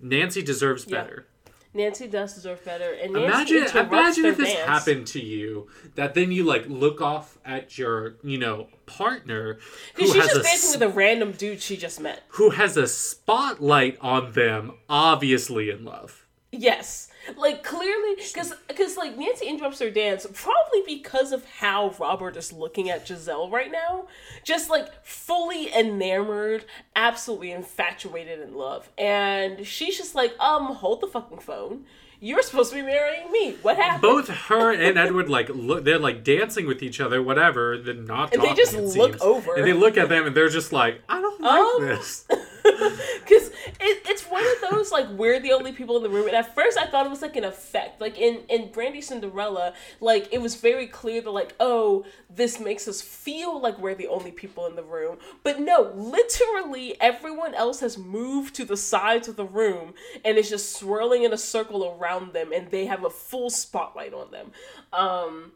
Nancy 0.00 0.42
deserves 0.42 0.86
Yeah. 0.86 1.02
better. 1.02 1.26
Nancy 1.74 2.06
does 2.06 2.34
deserve 2.34 2.64
better. 2.64 2.92
And 2.92 3.12
Nancy 3.12 3.56
Imagine, 3.58 3.76
imagine 3.86 4.24
if 4.24 4.36
this 4.38 4.52
dance. 4.54 4.66
happened 4.66 5.06
to 5.08 5.20
you. 5.20 5.68
That 5.96 6.14
then 6.14 6.32
you 6.32 6.42
like 6.44 6.64
look 6.66 7.00
off 7.02 7.38
at 7.44 7.76
your, 7.76 8.16
you 8.24 8.38
know, 8.38 8.68
partner 8.86 9.58
who 9.94 10.02
Because 10.02 10.12
she's 10.14 10.22
has 10.22 10.30
just 10.32 10.40
a 10.40 10.42
dancing 10.44 10.68
s- 10.70 10.74
with 10.78 10.82
a 10.82 10.88
random 10.88 11.32
dude 11.32 11.60
she 11.60 11.76
just 11.76 12.00
met. 12.00 12.22
who 12.28 12.50
has 12.50 12.76
a 12.76 12.86
spotlight 12.88 13.98
on 14.00 14.32
them, 14.32 14.72
obviously 14.88 15.68
in 15.70 15.84
love. 15.84 16.26
Yes. 16.52 17.07
Like 17.36 17.62
clearly 17.62 18.14
because 18.16 18.54
because 18.66 18.96
like 18.96 19.16
Nancy 19.16 19.46
interrupts 19.46 19.78
her 19.80 19.90
dance 19.90 20.26
probably 20.34 20.82
because 20.86 21.32
of 21.32 21.44
how 21.44 21.94
Robert 21.98 22.36
is 22.36 22.52
looking 22.52 22.88
at 22.90 23.06
Giselle 23.06 23.50
right 23.50 23.70
now. 23.70 24.06
Just 24.44 24.70
like 24.70 25.04
fully 25.04 25.72
enamored, 25.74 26.64
absolutely 26.96 27.52
infatuated 27.52 28.40
in 28.40 28.54
love. 28.54 28.88
And 28.96 29.66
she's 29.66 29.96
just 29.96 30.14
like, 30.14 30.34
um, 30.40 30.74
hold 30.74 31.00
the 31.00 31.06
fucking 31.06 31.38
phone. 31.40 31.84
You're 32.20 32.42
supposed 32.42 32.70
to 32.70 32.76
be 32.76 32.82
marrying 32.82 33.30
me. 33.30 33.52
What 33.62 33.76
happened? 33.76 34.02
Both 34.02 34.28
her 34.28 34.72
and 34.72 34.98
Edward 34.98 35.28
like 35.28 35.48
look. 35.50 35.84
They're 35.84 36.00
like 36.00 36.24
dancing 36.24 36.66
with 36.66 36.82
each 36.82 37.00
other, 37.00 37.22
whatever. 37.22 37.78
They're 37.78 37.94
not. 37.94 38.34
And 38.34 38.42
they 38.42 38.54
just 38.54 38.74
look 38.74 39.12
seems. 39.12 39.22
over. 39.22 39.54
and 39.54 39.64
they 39.64 39.72
look 39.72 39.96
at 39.96 40.08
them, 40.08 40.26
and 40.26 40.36
they're 40.36 40.48
just 40.48 40.72
like, 40.72 41.00
"I 41.08 41.20
don't 41.20 41.40
like 41.40 41.60
Um, 41.60 41.82
this." 41.86 42.26
Because 43.28 43.48
it, 43.48 44.02
it's 44.06 44.22
one 44.24 44.44
of 44.44 44.70
those 44.70 44.90
like 44.90 45.08
we're 45.10 45.38
the 45.40 45.52
only 45.52 45.72
people 45.72 45.96
in 45.96 46.02
the 46.02 46.08
room, 46.08 46.26
and 46.26 46.36
at 46.36 46.54
first 46.54 46.78
I 46.78 46.86
thought 46.86 47.04
it 47.04 47.10
was 47.10 47.22
like 47.22 47.36
an 47.36 47.44
effect. 47.44 48.00
Like 48.00 48.18
in 48.18 48.42
in 48.48 48.70
Brandy 48.72 49.00
Cinderella, 49.00 49.74
like 50.00 50.28
it 50.32 50.40
was 50.40 50.54
very 50.56 50.86
clear 50.86 51.20
that 51.20 51.30
like 51.30 51.54
oh 51.60 52.04
this 52.30 52.58
makes 52.58 52.88
us 52.88 53.02
feel 53.02 53.60
like 53.60 53.78
we're 53.78 53.94
the 53.94 54.06
only 54.08 54.30
people 54.30 54.66
in 54.66 54.76
the 54.76 54.82
room, 54.82 55.18
but 55.42 55.60
no, 55.60 55.92
literally 55.94 56.98
everyone 57.00 57.54
else 57.54 57.80
has 57.80 57.98
moved 57.98 58.54
to 58.56 58.64
the 58.64 58.76
sides 58.76 59.28
of 59.28 59.36
the 59.36 59.44
room 59.44 59.94
and 60.24 60.38
is 60.38 60.48
just 60.48 60.76
swirling 60.76 61.24
in 61.24 61.32
a 61.32 61.38
circle 61.38 61.84
around 61.98 62.32
them, 62.32 62.52
and 62.52 62.70
they 62.70 62.86
have 62.86 63.04
a 63.04 63.10
full 63.10 63.50
spotlight 63.50 64.14
on 64.14 64.30
them. 64.30 64.52
Um, 64.92 65.52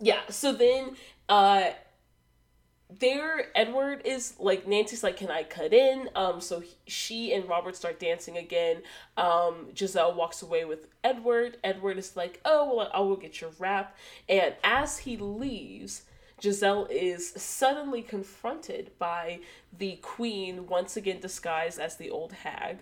yeah. 0.00 0.20
So 0.28 0.52
then, 0.52 0.96
uh 1.28 1.70
there 2.88 3.46
edward 3.56 4.00
is 4.04 4.34
like 4.38 4.66
nancy's 4.68 5.02
like 5.02 5.16
can 5.16 5.30
i 5.30 5.42
cut 5.42 5.72
in? 5.72 6.08
Um 6.14 6.40
so 6.40 6.60
he- 6.60 6.76
she 6.86 7.32
and 7.32 7.48
robert 7.48 7.74
start 7.76 7.98
dancing 7.98 8.36
again. 8.36 8.82
Um 9.16 9.68
giselle 9.76 10.14
walks 10.14 10.40
away 10.42 10.64
with 10.64 10.86
edward. 11.02 11.58
Edward 11.64 11.98
is 11.98 12.16
like 12.16 12.40
oh 12.44 12.76
well 12.76 12.90
i 12.94 13.00
will 13.00 13.16
get 13.16 13.40
your 13.40 13.50
wrap. 13.58 13.96
And 14.28 14.54
as 14.62 14.98
he 14.98 15.16
leaves 15.16 16.02
giselle 16.40 16.86
is 16.90 17.32
suddenly 17.32 18.02
confronted 18.02 18.92
by 18.98 19.40
the 19.76 19.96
queen 19.96 20.66
once 20.68 20.96
again 20.96 21.18
disguised 21.18 21.80
as 21.80 21.96
the 21.96 22.10
old 22.10 22.32
hag 22.32 22.78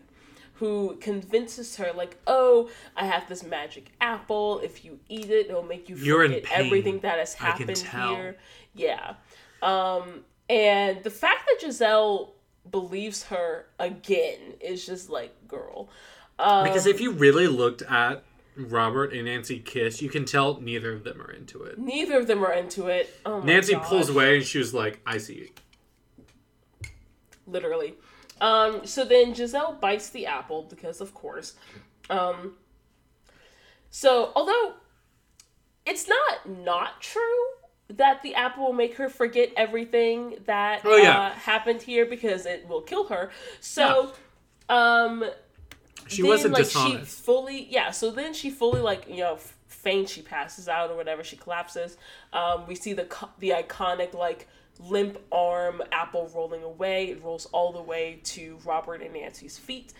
who 0.58 0.96
convinces 1.00 1.76
her 1.76 1.92
like 1.94 2.16
oh 2.26 2.68
i 2.96 3.06
have 3.06 3.26
this 3.28 3.42
magic 3.42 3.90
apple. 4.02 4.60
If 4.60 4.84
you 4.84 5.00
eat 5.08 5.30
it 5.30 5.46
it'll 5.48 5.62
make 5.62 5.88
you 5.88 5.96
You're 5.96 6.26
forget 6.26 6.44
everything 6.52 7.00
that 7.00 7.18
has 7.18 7.32
happened 7.34 7.78
here. 7.78 8.36
Yeah. 8.74 9.14
Um, 9.64 10.24
and 10.48 11.02
the 11.02 11.10
fact 11.10 11.46
that 11.46 11.60
Giselle 11.60 12.34
believes 12.70 13.24
her 13.24 13.66
again 13.78 14.54
is 14.60 14.84
just 14.86 15.08
like, 15.10 15.32
girl. 15.48 15.88
Um, 16.38 16.64
because 16.64 16.86
if 16.86 17.00
you 17.00 17.12
really 17.12 17.48
looked 17.48 17.82
at 17.82 18.24
Robert 18.56 19.12
and 19.12 19.24
Nancy 19.24 19.58
kiss, 19.58 20.02
you 20.02 20.08
can 20.10 20.24
tell 20.24 20.60
neither 20.60 20.92
of 20.92 21.04
them 21.04 21.20
are 21.20 21.30
into 21.30 21.62
it. 21.62 21.78
neither 21.78 22.18
of 22.18 22.26
them 22.26 22.44
are 22.44 22.52
into 22.52 22.88
it. 22.88 23.12
Oh 23.24 23.40
Nancy 23.40 23.72
gosh. 23.74 23.88
pulls 23.88 24.10
away, 24.10 24.36
and 24.36 24.44
she 24.44 24.58
was 24.58 24.74
like, 24.74 25.00
"I 25.06 25.18
see 25.18 25.34
you." 25.34 25.48
Literally. 27.46 27.94
Um, 28.40 28.84
so 28.86 29.04
then 29.04 29.34
Giselle 29.34 29.74
bites 29.74 30.10
the 30.10 30.26
apple 30.26 30.62
because, 30.62 31.00
of 31.00 31.14
course. 31.14 31.54
Um, 32.10 32.54
so, 33.90 34.32
although 34.34 34.74
it's 35.86 36.08
not 36.08 36.48
not 36.48 37.00
true 37.00 37.44
that 37.88 38.22
the 38.22 38.34
apple 38.34 38.64
will 38.66 38.72
make 38.72 38.96
her 38.96 39.08
forget 39.08 39.50
everything 39.56 40.36
that 40.46 40.80
Oh, 40.84 40.96
yeah. 40.96 41.18
uh, 41.20 41.30
happened 41.30 41.82
here 41.82 42.06
because 42.06 42.46
it 42.46 42.66
will 42.68 42.80
kill 42.80 43.08
her. 43.08 43.30
So, 43.60 44.12
um, 44.68 45.24
She 46.06 46.22
then, 46.22 46.30
wasn't 46.30 46.54
like 46.54 46.64
dishonest. 46.64 47.18
she 47.18 47.22
fully 47.24 47.66
yeah 47.70 47.90
so 47.90 48.10
then 48.10 48.32
she 48.34 48.50
fully 48.50 48.80
like 48.80 49.08
you 49.08 49.18
know 49.18 49.38
faints 49.66 50.12
she 50.12 50.22
passes 50.22 50.68
out 50.68 50.90
or 50.90 50.96
whatever 50.96 51.22
she 51.22 51.36
collapses 51.36 51.98
um 52.32 52.66
we 52.66 52.74
see 52.74 52.94
the 52.94 53.06
the 53.38 53.50
iconic 53.50 54.14
like 54.14 54.48
limp 54.80 55.18
arm 55.30 55.82
apple 55.92 56.30
rolling 56.34 56.62
away 56.62 57.10
it 57.10 57.22
rolls 57.22 57.44
all 57.52 57.70
the 57.72 57.82
way 57.82 58.18
to 58.24 58.58
robert 58.64 59.02
and 59.02 59.12
nancy's 59.12 59.58
feet 59.58 59.92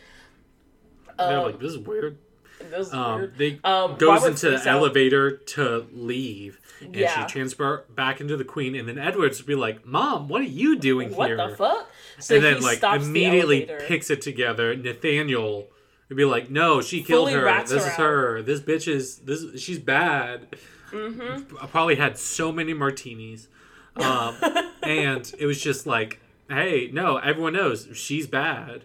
They're 1.19 1.39
um, 1.39 1.45
like, 1.45 1.61
"This 1.61 1.73
is 1.73 1.79
weird." 1.79 2.19
And 2.61 2.71
this 2.73 2.89
is 2.89 2.95
Um, 2.95 3.19
weird 3.21 3.39
they 3.39 3.61
Um, 3.65 3.97
goes 3.97 4.25
into 4.25 4.51
the 4.51 4.57
out. 4.61 4.67
elevator 4.67 5.31
to 5.33 5.87
leave, 5.93 6.61
and 6.81 6.95
Yeah. 6.95 7.27
she 7.27 7.33
transport 7.33 7.95
back 7.95 8.21
into 8.21 8.37
the 8.37 8.45
queen, 8.45 8.75
and 8.75 8.89
then 8.89 8.99
Edwards 8.99 9.39
would 9.39 9.47
be 9.47 9.55
like, 9.55 9.85
"Mom, 9.87 10.29
what 10.29 10.41
are 10.41 10.45
you 10.45 10.77
doing 10.77 11.15
what 11.15 11.29
here?" 11.29 11.37
What 11.39 11.51
the 11.51 11.57
fuck 11.57 11.91
so 12.19 12.35
and 12.37 12.45
then 12.45 12.61
like 12.63 12.79
stops 12.79 13.03
the 13.05 13.09
immediately 13.11 13.69
picks 13.87 14.11
it 14.11 14.21
together. 14.23 14.75
Nathaniel 14.77 15.69
would 16.09 16.17
be 16.17 16.25
like, 16.25 16.51
"No, 16.51 16.81
she 16.81 17.03
killed 17.03 17.29
Fully 17.31 17.41
her. 17.41 17.63
This 17.63 17.71
her 17.71 17.77
is 17.79 17.87
out." 17.87 17.99
her. 17.99 18.43
This 18.43 18.61
bitch 18.61 18.87
is 18.89 19.19
this. 19.19 19.61
She's 19.61 19.79
bad." 19.79 20.49
Mm-hmm. 20.93 21.57
I 21.61 21.67
probably 21.67 21.97
had 21.97 22.17
so 22.19 22.53
many 22.53 22.73
martinis, 22.73 23.49
um, 23.97 24.37
and 24.83 25.35
it 25.39 25.47
was 25.47 25.61
just 25.61 25.87
like, 25.89 26.21
"Hey, 26.49 26.89
no, 26.93 27.17
everyone 27.17 27.55
knows 27.55 27.89
she's 27.95 28.27
bad, 28.29 28.85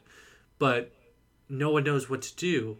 but 0.58 0.92
no 1.48 1.70
one 1.72 1.84
knows 1.84 2.10
what 2.10 2.22
to 2.24 2.36
do." 2.36 2.78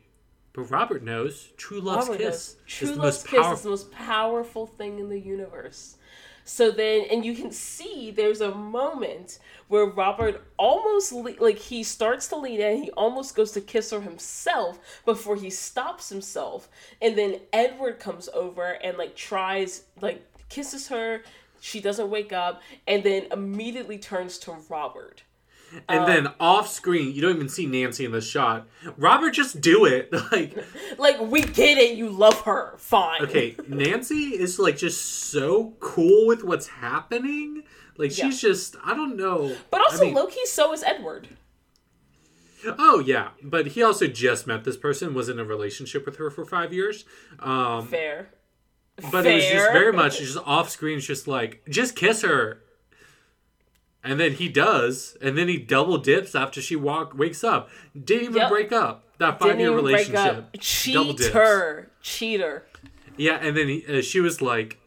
But 0.60 0.72
Robert 0.72 1.04
knows. 1.04 1.50
True 1.56 1.80
love's 1.80 2.08
Robert 2.10 2.22
kiss. 2.22 2.56
True 2.68 2.90
is 2.90 2.96
the 2.96 3.02
love's 3.02 3.18
most 3.18 3.28
kiss 3.28 3.58
is 3.58 3.62
the 3.64 3.70
most 3.70 3.92
powerful 3.92 4.68
thing 4.68 5.00
in 5.00 5.08
the 5.08 5.20
universe. 5.20 5.96
So 6.44 6.72
then, 6.72 7.06
and 7.12 7.24
you 7.24 7.36
can 7.36 7.52
see 7.52 8.12
there's 8.12 8.42
a 8.42 8.54
moment 8.54 9.40
where 9.68 9.86
Robert 9.86 10.44
almost 10.58 11.14
le- 11.14 11.36
like 11.40 11.60
he 11.60 11.84
starts 11.84 12.28
to 12.30 12.36
lean 12.38 12.60
in, 12.60 12.84
he 12.84 12.92
almost 12.92 13.36
goes 13.36 13.52
to 13.52 13.62
kiss 13.62 13.92
her 13.92 14.02
himself 14.02 14.80
before 15.06 15.36
he 15.36 15.50
stops 15.50 16.10
himself, 16.10 16.68
and 17.02 17.18
then 17.18 17.40
Edward 17.54 18.00
comes 18.00 18.28
over 18.34 18.72
and 18.72 18.98
like 18.98 19.16
tries 19.16 19.84
like 20.02 20.26
kisses 20.50 20.88
her. 20.88 21.22
She 21.62 21.80
doesn't 21.80 22.10
wake 22.10 22.34
up, 22.34 22.62
and 22.88 23.04
then 23.04 23.28
immediately 23.32 23.98
turns 23.98 24.38
to 24.40 24.58
Robert. 24.70 25.24
And 25.88 26.08
then 26.08 26.34
off 26.40 26.68
screen, 26.70 27.14
you 27.14 27.22
don't 27.22 27.36
even 27.36 27.50
see 27.50 27.66
Nancy 27.66 28.06
in 28.06 28.12
the 28.12 28.22
shot. 28.22 28.68
Robert, 28.98 29.32
just 29.32 29.62
do 29.62 29.86
it. 29.86 30.10
Like, 30.32 30.58
Like 30.98 31.20
we 31.22 31.42
get 31.42 31.78
it, 31.78 31.98
you 31.98 32.10
love 32.10 32.42
her, 32.42 32.76
fine. 32.78 33.22
okay, 33.24 33.56
Nancy 33.68 34.40
is 34.40 34.58
like 34.60 34.78
just 34.78 35.04
so 35.32 35.74
cool 35.80 36.28
with 36.28 36.44
what's 36.44 36.68
happening. 36.68 37.64
Like 37.98 38.18
Yeah. 38.18 38.26
she's 38.26 38.42
just 38.42 38.76
I 38.84 38.94
don't 38.94 39.16
know. 39.16 39.56
But 39.72 39.82
also, 39.82 40.04
I 40.04 40.06
mean- 40.08 40.16
Loki, 40.16 40.46
so 40.46 40.74
is 40.74 40.84
Edward. 40.84 41.28
Oh 42.78 43.00
yeah, 43.00 43.30
but 43.42 43.68
he 43.68 43.84
also 43.84 44.08
just 44.08 44.46
met 44.46 44.64
this 44.66 44.76
person, 44.76 45.14
was 45.14 45.30
in 45.30 45.40
a 45.40 45.46
relationship 45.46 46.06
with 46.06 46.18
her 46.18 46.30
for 46.30 46.44
five 46.46 46.74
years. 46.74 47.06
Um, 47.40 47.88
Fair. 47.88 48.30
But 49.12 49.26
it 49.26 49.36
was 49.36 49.46
just 49.46 49.72
very 49.72 49.94
much 49.94 50.20
just 50.20 50.38
off 50.46 50.70
screen. 50.70 50.98
It's 50.98 51.08
just 51.08 51.26
like 51.28 51.62
just 51.70 51.96
kiss 51.96 52.22
her, 52.24 52.62
and 54.04 54.20
then 54.20 54.34
he 54.34 54.48
does, 54.50 55.18
and 55.22 55.38
then 55.38 55.48
he 55.48 55.58
double 55.58 55.98
dips 55.98 56.36
after 56.36 56.62
she 56.62 56.76
walk 56.76 57.18
wakes 57.18 57.44
up. 57.44 57.70
Didn't 58.02 58.24
even 58.24 58.36
Yep. 58.38 58.50
break 58.50 58.72
up. 58.72 59.04
That 59.18 59.40
five 59.40 59.60
year 59.60 59.74
relationship. 59.76 60.16
up. 60.16 60.54
Double 60.94 61.14
dips. 61.14 61.26
Cheater. 61.28 61.92
Cheater. 62.02 62.66
Yeah, 63.18 63.36
and 63.42 63.56
then 63.58 63.68
he, 63.68 63.86
uh, 63.86 64.02
she 64.02 64.22
was 64.22 64.42
like, 64.42 64.78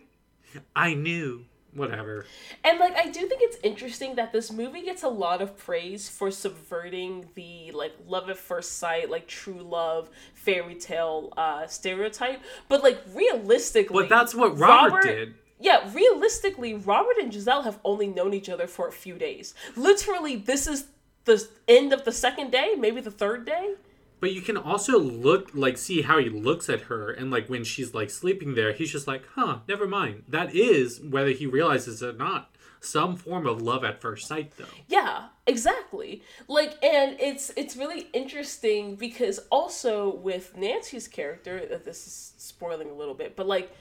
"I 0.75 0.95
knew." 0.95 1.45
Whatever. 1.75 2.27
And 2.65 2.79
like 2.79 2.95
I 2.97 3.07
do 3.09 3.27
think 3.27 3.41
it's 3.43 3.57
interesting 3.63 4.17
that 4.17 4.31
this 4.31 4.53
movie 4.53 4.83
gets 4.83 5.03
a 5.05 5.09
lot 5.09 5.41
of 5.41 5.57
praise 5.57 6.07
for 6.07 6.31
subverting 6.31 7.31
the 7.35 7.71
like 7.73 7.95
love 8.07 8.29
at 8.29 8.37
first 8.37 8.77
sight, 8.77 9.09
like 9.09 9.27
true 9.27 9.63
love 9.63 10.11
fairy 10.35 10.75
tale 10.75 11.33
uh 11.35 11.67
stereotype. 11.67 12.41
But 12.69 12.83
like 12.83 12.99
realistically 13.15 14.03
But 14.03 14.11
that's 14.11 14.35
what 14.35 14.59
Robert, 14.59 15.03
did. 15.03 15.35
Yeah, 15.63 15.89
realistically, 15.95 16.75
Robert 16.75 17.17
and 17.21 17.33
Giselle 17.33 17.63
have 17.63 17.79
only 17.85 18.09
known 18.09 18.35
each 18.35 18.49
other 18.49 18.67
for 18.67 18.89
a 18.89 18.93
few 18.93 19.15
days. 19.15 19.55
Literally, 19.77 20.35
this 20.35 20.67
is 20.67 20.89
the 21.25 21.49
end 21.69 21.93
of 21.93 22.05
the 22.05 22.11
second 22.11 22.51
day, 22.51 22.75
maybe 22.77 23.01
the 23.01 23.13
third 23.13 23.47
day. 23.47 23.75
But 24.19 24.33
you 24.33 24.41
can 24.41 24.57
also 24.57 24.99
look 24.99 25.51
like 25.55 25.79
see 25.79 26.03
how 26.03 26.19
he 26.19 26.29
looks 26.29 26.69
at 26.69 26.83
her 26.83 27.11
and 27.11 27.31
like 27.31 27.49
when 27.49 27.63
she's 27.63 27.95
like 27.95 28.11
sleeping 28.11 28.55
there, 28.55 28.73
he's 28.73 28.91
just 28.91 29.07
like, 29.07 29.23
huh, 29.35 29.59
never 29.69 29.87
mind. 29.87 30.25
That 30.29 30.55
is, 30.55 31.01
whether 31.01 31.31
he 31.31 31.47
realizes 31.47 32.03
it 32.03 32.15
or 32.15 32.19
not, 32.19 32.55
some 32.81 33.17
form 33.17 33.47
of 33.47 33.63
love 33.63 33.85
at 33.85 34.01
first 34.01 34.27
sight 34.27 34.57
though. 34.57 34.65
Yeah, 34.89 35.29
exactly. 35.47 36.23
Like 36.49 36.83
and 36.85 37.17
it's 37.21 37.53
it's 37.57 37.77
really 37.77 38.09
interesting 38.13 38.97
because 38.97 39.39
also 39.51 40.15
with 40.17 40.57
Nancy's 40.57 41.07
character, 41.07 41.69
uh, 41.73 41.79
this 41.85 42.07
is 42.07 42.33
spoiling 42.37 42.91
a 42.91 42.95
little 42.95 43.15
bit, 43.15 43.37
but 43.37 43.47
like 43.47 43.73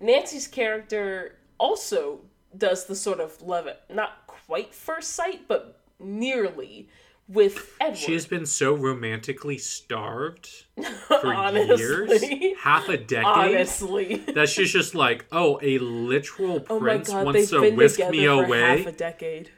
Nancy's 0.00 0.48
character 0.48 1.36
also 1.58 2.20
does 2.56 2.86
the 2.86 2.96
sort 2.96 3.20
of 3.20 3.40
love 3.42 3.66
at 3.66 3.82
not 3.94 4.26
quite 4.26 4.74
first 4.74 5.12
sight, 5.12 5.46
but 5.46 5.80
nearly 5.98 6.88
with 7.28 7.76
Edward. 7.80 7.96
She 7.98 8.12
has 8.14 8.26
been 8.26 8.44
so 8.46 8.74
romantically 8.74 9.58
starved 9.58 10.48
for 11.06 11.32
years, 11.54 12.24
half 12.58 12.88
a 12.88 12.96
decade, 12.96 13.24
Honestly. 13.24 14.16
that 14.34 14.48
she's 14.48 14.72
just 14.72 14.94
like, 14.96 15.26
oh, 15.30 15.60
a 15.62 15.78
literal 15.78 16.64
Oh 16.68 16.80
prince 16.80 17.08
god, 17.08 17.26
wants 17.26 17.50
to 17.50 17.70
whisk 17.70 18.00
me 18.10 18.24
away. 18.24 18.78
half 18.78 18.86
a 18.86 18.92
decade. 18.92 19.50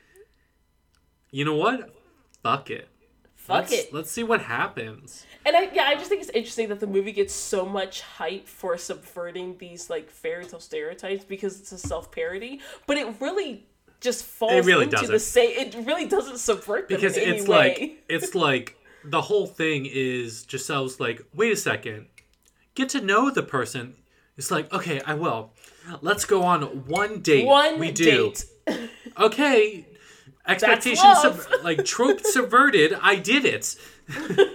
You 1.31 1.47
know 1.47 1.55
what? 1.57 1.95
Fuck 2.43 2.71
it. 2.71 2.89
Fuck 3.43 3.57
let's, 3.57 3.73
it. 3.73 3.93
Let's 3.93 4.11
see 4.11 4.23
what 4.23 4.41
happens. 4.43 5.27
And 5.45 5.57
I 5.57 5.69
yeah, 5.73 5.85
I 5.85 5.97
just 5.97 6.09
think 6.09 6.21
it's 6.21 6.31
interesting 6.31 6.69
that 6.69 6.79
the 6.79 6.87
movie 6.87 7.11
gets 7.11 7.35
so 7.35 7.67
much 7.67 8.01
hype 8.03 8.47
for 8.47 8.79
subverting 8.79 9.59
these 9.59 9.91
like 9.91 10.09
fairy 10.11 10.45
tale 10.45 10.61
stereotypes 10.61 11.25
because 11.25 11.59
it's 11.59 11.73
a 11.73 11.79
self 11.79 12.13
parody, 12.13 12.61
but 12.87 12.97
it 12.97 13.21
really 13.21 13.67
just 14.01 14.25
falls 14.25 14.65
really 14.65 14.85
into 14.85 14.97
the 14.97 15.03
doesn't. 15.15 15.21
same. 15.21 15.51
It 15.59 15.75
really 15.85 16.07
doesn't 16.07 16.39
subvert 16.39 16.89
them 16.89 16.97
because 16.97 17.17
it's 17.17 17.49
way. 17.49 17.57
like 17.57 18.05
it's 18.09 18.37
like 18.37 18.77
the 19.05 19.23
whole 19.23 19.49
thing 19.49 19.89
is 19.91 20.47
Giselle's 20.49 21.01
like, 21.01 21.23
wait 21.35 21.53
a 21.53 21.57
second, 21.57 22.07
get 22.77 22.91
to 22.91 23.01
know 23.01 23.29
the 23.29 23.43
person. 23.43 23.97
It's 24.37 24.53
like, 24.53 24.73
okay, 24.73 25.01
I 25.05 25.15
will. 25.15 25.51
Let's 26.01 26.25
go 26.25 26.45
on 26.45 26.63
one 26.87 27.21
date. 27.23 27.45
one 27.45 27.81
we 27.81 27.91
do. 27.91 28.05
date. 28.05 28.45
Okay, 29.19 29.85
expectations 30.47 31.21
sub- 31.21 31.41
like 31.63 31.85
trope 31.85 32.21
subverted. 32.25 32.97
I 33.01 33.17
did 33.17 33.45
it. 33.45 33.77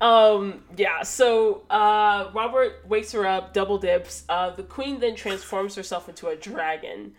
Um, 0.00 0.62
yeah, 0.76 1.02
so 1.02 1.62
uh, 1.70 2.30
Robert 2.34 2.84
wakes 2.86 3.12
her 3.12 3.26
up, 3.26 3.54
double 3.54 3.78
dips. 3.78 4.24
Uh, 4.28 4.50
the 4.50 4.62
queen 4.62 5.00
then 5.00 5.16
transforms 5.16 5.74
herself 5.74 6.08
into 6.08 6.28
a 6.28 6.36
dragon 6.36 7.14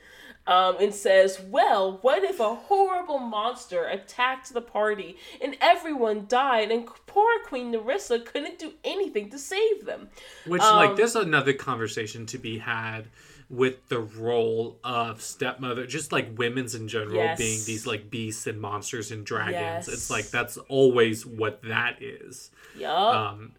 um, 0.45 0.77
and 0.79 0.93
says, 0.93 1.41
Well, 1.49 1.99
what 2.01 2.23
if 2.23 2.39
a 2.39 2.55
horrible 2.55 3.19
monster 3.19 3.85
attacked 3.85 4.53
the 4.53 4.61
party 4.61 5.17
and 5.41 5.57
everyone 5.59 6.25
died 6.27 6.71
and 6.71 6.87
poor 7.05 7.39
Queen 7.45 7.73
Narissa 7.73 8.23
couldn't 8.23 8.59
do 8.59 8.73
anything 8.83 9.29
to 9.31 9.39
save 9.39 9.85
them? 9.85 10.09
Which 10.45 10.61
like 10.61 10.95
there's 10.95 11.15
another 11.15 11.53
conversation 11.53 12.25
to 12.27 12.37
be 12.37 12.59
had 12.59 13.07
with 13.49 13.88
the 13.88 13.99
role 13.99 14.78
of 14.84 15.22
stepmother, 15.22 15.86
just 15.88 16.11
like 16.11 16.38
women's 16.38 16.76
in 16.76 16.88
general 16.88 17.15
Yes. 17.15 17.38
being 17.38 17.60
these 17.65 17.88
like 17.88 18.10
beasts 18.10 18.45
and 18.48 18.60
monsters 18.60 19.11
and 19.11 19.26
dragons. 19.26 19.53
Yes. 19.53 19.88
It's 19.88 20.10
like 20.10 20.30
that's 20.30 20.57
always 20.68 21.26
what 21.26 21.61
that 21.64 22.02
is. 22.02 22.52
Yup. 22.78 22.91
Um, 23.15 23.53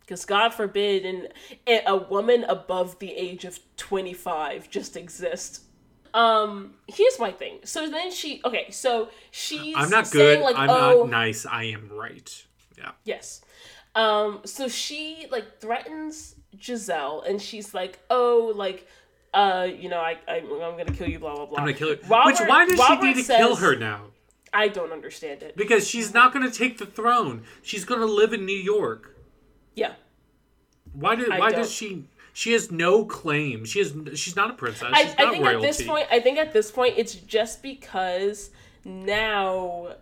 Because 0.00 0.24
God 0.24 0.54
forbid 0.54 1.04
and 1.04 1.28
a 1.86 1.96
woman 1.96 2.44
above 2.44 2.98
the 2.98 3.12
age 3.12 3.44
of 3.44 3.60
25 3.76 4.68
just 4.70 4.96
exists. 4.96 5.60
Um, 6.14 6.74
here's 6.88 7.18
my 7.20 7.30
thing. 7.30 7.58
So 7.64 7.88
then 7.88 8.10
she, 8.10 8.40
okay, 8.44 8.70
so 8.70 9.10
she's 9.30 9.76
I'm 9.76 9.90
not 9.90 10.06
saying, 10.06 10.38
good. 10.40 10.44
like, 10.44 10.56
I'm 10.56 10.70
oh, 10.70 11.00
not 11.02 11.10
nice. 11.10 11.46
I 11.46 11.64
am 11.64 11.90
right. 11.92 12.46
Yeah. 12.76 12.92
Yes. 13.04 13.42
Um, 13.94 14.40
so 14.44 14.68
she 14.68 15.26
like 15.30 15.60
threatens 15.60 16.34
Giselle 16.60 17.20
and 17.22 17.40
she's 17.40 17.74
like, 17.74 17.98
Oh, 18.10 18.52
like 18.56 18.86
uh, 19.34 19.68
you 19.78 19.88
know, 19.88 19.98
I, 19.98 20.16
I 20.26 20.36
I'm 20.38 20.48
gonna 20.76 20.84
kill 20.92 21.08
you, 21.08 21.18
blah 21.18 21.34
blah 21.34 21.46
blah. 21.46 21.58
I'm 21.58 21.64
gonna 21.64 21.74
kill 21.76 21.90
her. 21.90 21.98
Robert- 22.08 22.26
Which 22.40 22.48
why 22.48 22.66
does 22.66 22.78
Robert 22.78 23.02
she 23.02 23.06
need 23.08 23.16
to 23.16 23.22
says- 23.24 23.36
kill 23.38 23.56
her 23.56 23.76
now? 23.76 24.04
I 24.52 24.68
don't 24.68 24.92
understand 24.92 25.42
it. 25.42 25.56
Because 25.58 25.86
she's 25.86 26.14
not 26.14 26.32
gonna 26.32 26.50
take 26.50 26.78
the 26.78 26.86
throne. 26.86 27.42
She's 27.62 27.84
gonna 27.84 28.06
live 28.06 28.32
in 28.32 28.46
New 28.46 28.56
York. 28.56 29.14
Yeah. 29.74 29.92
Why 30.94 31.14
did 31.16 31.30
I 31.30 31.38
why 31.38 31.50
don't. 31.50 31.60
does 31.60 31.70
she 31.70 32.06
she 32.32 32.52
has 32.52 32.70
no 32.70 33.04
claim. 33.04 33.66
She 33.66 33.78
has 33.80 33.92
she's 34.14 34.36
not 34.36 34.50
a 34.50 34.54
princess. 34.54 34.88
I, 34.92 35.02
She's 35.04 35.12
I 35.18 35.30
think 35.30 35.44
royalty. 35.44 35.66
at 35.66 35.76
this 35.76 35.86
point 35.86 36.06
I 36.10 36.20
think 36.20 36.38
at 36.38 36.52
this 36.54 36.70
point 36.70 36.94
it's 36.96 37.14
just 37.14 37.62
because 37.62 38.50
now 38.84 39.96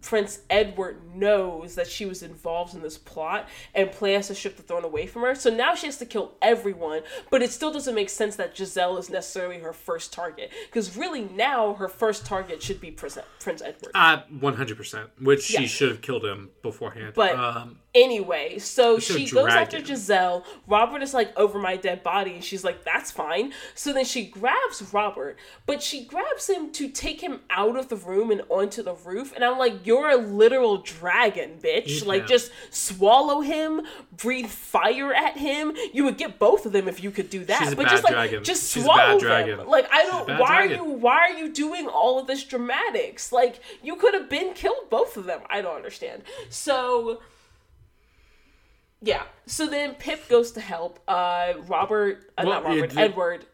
Prince 0.00 0.40
Edward 0.48 1.14
knows 1.14 1.74
that 1.74 1.86
she 1.88 2.06
was 2.06 2.22
involved 2.22 2.74
in 2.74 2.82
this 2.82 2.96
plot 2.98 3.48
and 3.74 3.90
plans 3.90 4.28
to 4.28 4.34
shift 4.34 4.56
the 4.56 4.62
throne 4.62 4.84
away 4.84 5.06
from 5.06 5.22
her. 5.22 5.34
So 5.34 5.50
now 5.50 5.74
she 5.74 5.86
has 5.86 5.96
to 5.98 6.06
kill 6.06 6.32
everyone, 6.40 7.02
but 7.30 7.42
it 7.42 7.50
still 7.50 7.72
doesn't 7.72 7.94
make 7.94 8.08
sense 8.08 8.36
that 8.36 8.56
Giselle 8.56 8.96
is 8.98 9.10
necessarily 9.10 9.58
her 9.58 9.72
first 9.72 10.12
target. 10.12 10.50
Because 10.66 10.96
really 10.96 11.22
now 11.22 11.74
her 11.74 11.88
first 11.88 12.24
target 12.26 12.62
should 12.62 12.80
be 12.80 12.90
Prince, 12.90 13.18
Prince 13.40 13.62
Edward. 13.62 13.92
Uh, 13.94 14.22
100%. 14.38 15.08
Which 15.20 15.42
she 15.42 15.66
should 15.66 15.90
have 15.90 16.00
killed 16.02 16.24
him 16.24 16.50
beforehand. 16.62 17.12
But- 17.14 17.34
um, 17.34 17.78
Anyway, 17.94 18.58
so 18.58 18.98
she 19.00 19.26
goes 19.28 19.48
after 19.48 19.78
dragon. 19.78 19.86
Giselle. 19.96 20.44
Robert 20.68 21.02
is 21.02 21.14
like 21.14 21.36
over 21.36 21.58
my 21.58 21.74
dead 21.74 22.02
body, 22.04 22.34
and 22.34 22.44
she's 22.44 22.62
like, 22.62 22.84
"That's 22.84 23.10
fine." 23.10 23.52
So 23.74 23.92
then 23.92 24.04
she 24.04 24.26
grabs 24.26 24.82
Robert, 24.92 25.36
but 25.66 25.82
she 25.82 26.04
grabs 26.04 26.48
him 26.48 26.70
to 26.72 26.90
take 26.90 27.20
him 27.22 27.40
out 27.50 27.76
of 27.76 27.88
the 27.88 27.96
room 27.96 28.30
and 28.30 28.42
onto 28.50 28.82
the 28.84 28.94
roof. 28.94 29.32
And 29.34 29.42
I'm 29.42 29.58
like, 29.58 29.84
"You're 29.88 30.10
a 30.10 30.16
literal 30.16 30.76
dragon, 30.78 31.58
bitch! 31.62 32.04
Like, 32.04 32.26
just 32.26 32.52
swallow 32.70 33.40
him, 33.40 33.82
breathe 34.16 34.48
fire 34.50 35.12
at 35.14 35.36
him. 35.38 35.74
You 35.92 36.04
would 36.04 36.18
get 36.18 36.38
both 36.38 36.66
of 36.66 36.72
them 36.72 36.86
if 36.88 37.02
you 37.02 37.10
could 37.10 37.30
do 37.30 37.44
that. 37.46 37.60
She's 37.62 37.72
a 37.72 37.76
but 37.76 37.88
just 37.88 38.04
like, 38.04 38.12
dragon. 38.12 38.44
just 38.44 38.70
She's 38.72 38.82
a 38.82 38.86
swallow 38.86 39.18
bad 39.18 39.20
dragon. 39.20 39.56
them. 39.58 39.68
Like, 39.68 39.88
I 39.90 40.04
don't. 40.04 40.28
Why 40.38 40.66
dragon. 40.66 40.80
are 40.80 40.84
you? 40.84 40.92
Why 40.92 41.18
are 41.20 41.38
you 41.38 41.52
doing 41.52 41.88
all 41.88 42.18
of 42.20 42.26
this 42.26 42.44
dramatics? 42.44 43.32
Like, 43.32 43.60
you 43.82 43.96
could 43.96 44.14
have 44.14 44.28
been 44.28 44.52
killed 44.54 44.90
both 44.90 45.16
of 45.16 45.24
them. 45.24 45.40
I 45.48 45.60
don't 45.62 45.76
understand. 45.76 46.22
So. 46.50 47.20
Yeah. 49.00 49.22
So 49.46 49.66
then 49.66 49.94
Pip 49.94 50.28
goes 50.28 50.52
to 50.52 50.60
help. 50.60 50.98
Uh, 51.08 51.54
Robert, 51.66 52.30
uh, 52.36 52.42
Well, 52.44 52.54
not 52.62 52.64
Robert, 52.64 52.90
the- 52.90 53.00
Edward. 53.00 53.46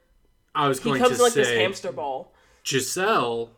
I 0.54 0.68
was 0.68 0.78
He 0.78 0.84
going 0.84 1.00
comes 1.00 1.12
to 1.12 1.16
in 1.16 1.22
like 1.22 1.32
say 1.32 1.40
this 1.42 1.50
hamster 1.50 1.92
ball. 1.92 2.32
Giselle 2.64 3.50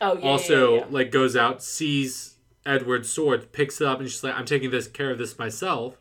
Oh 0.00 0.16
yeah. 0.18 0.24
also 0.24 0.74
yeah, 0.74 0.80
yeah. 0.80 0.86
like 0.90 1.10
goes 1.10 1.36
out, 1.36 1.62
sees 1.62 2.34
Edward's 2.64 3.08
sword, 3.10 3.52
picks 3.52 3.80
it 3.80 3.86
up, 3.86 4.00
and 4.00 4.08
she's 4.08 4.22
like, 4.22 4.34
"I'm 4.34 4.44
taking 4.46 4.70
this 4.70 4.86
care 4.86 5.10
of 5.10 5.18
this 5.18 5.38
myself." 5.38 5.96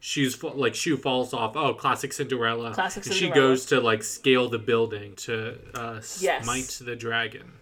Shoes 0.00 0.42
like 0.42 0.74
shoe 0.74 0.96
falls 0.96 1.32
off. 1.32 1.56
Oh, 1.56 1.74
classic 1.74 2.12
Cinderella. 2.12 2.72
Classic 2.74 3.06
and 3.06 3.14
she 3.14 3.28
goes 3.30 3.66
to 3.66 3.80
like 3.80 4.02
scale 4.02 4.48
the 4.48 4.58
building 4.58 5.14
to 5.16 5.56
uh, 5.74 6.00
Yes. 6.18 6.42
smite 6.44 6.80
the 6.84 6.96
dragon. 6.96 7.52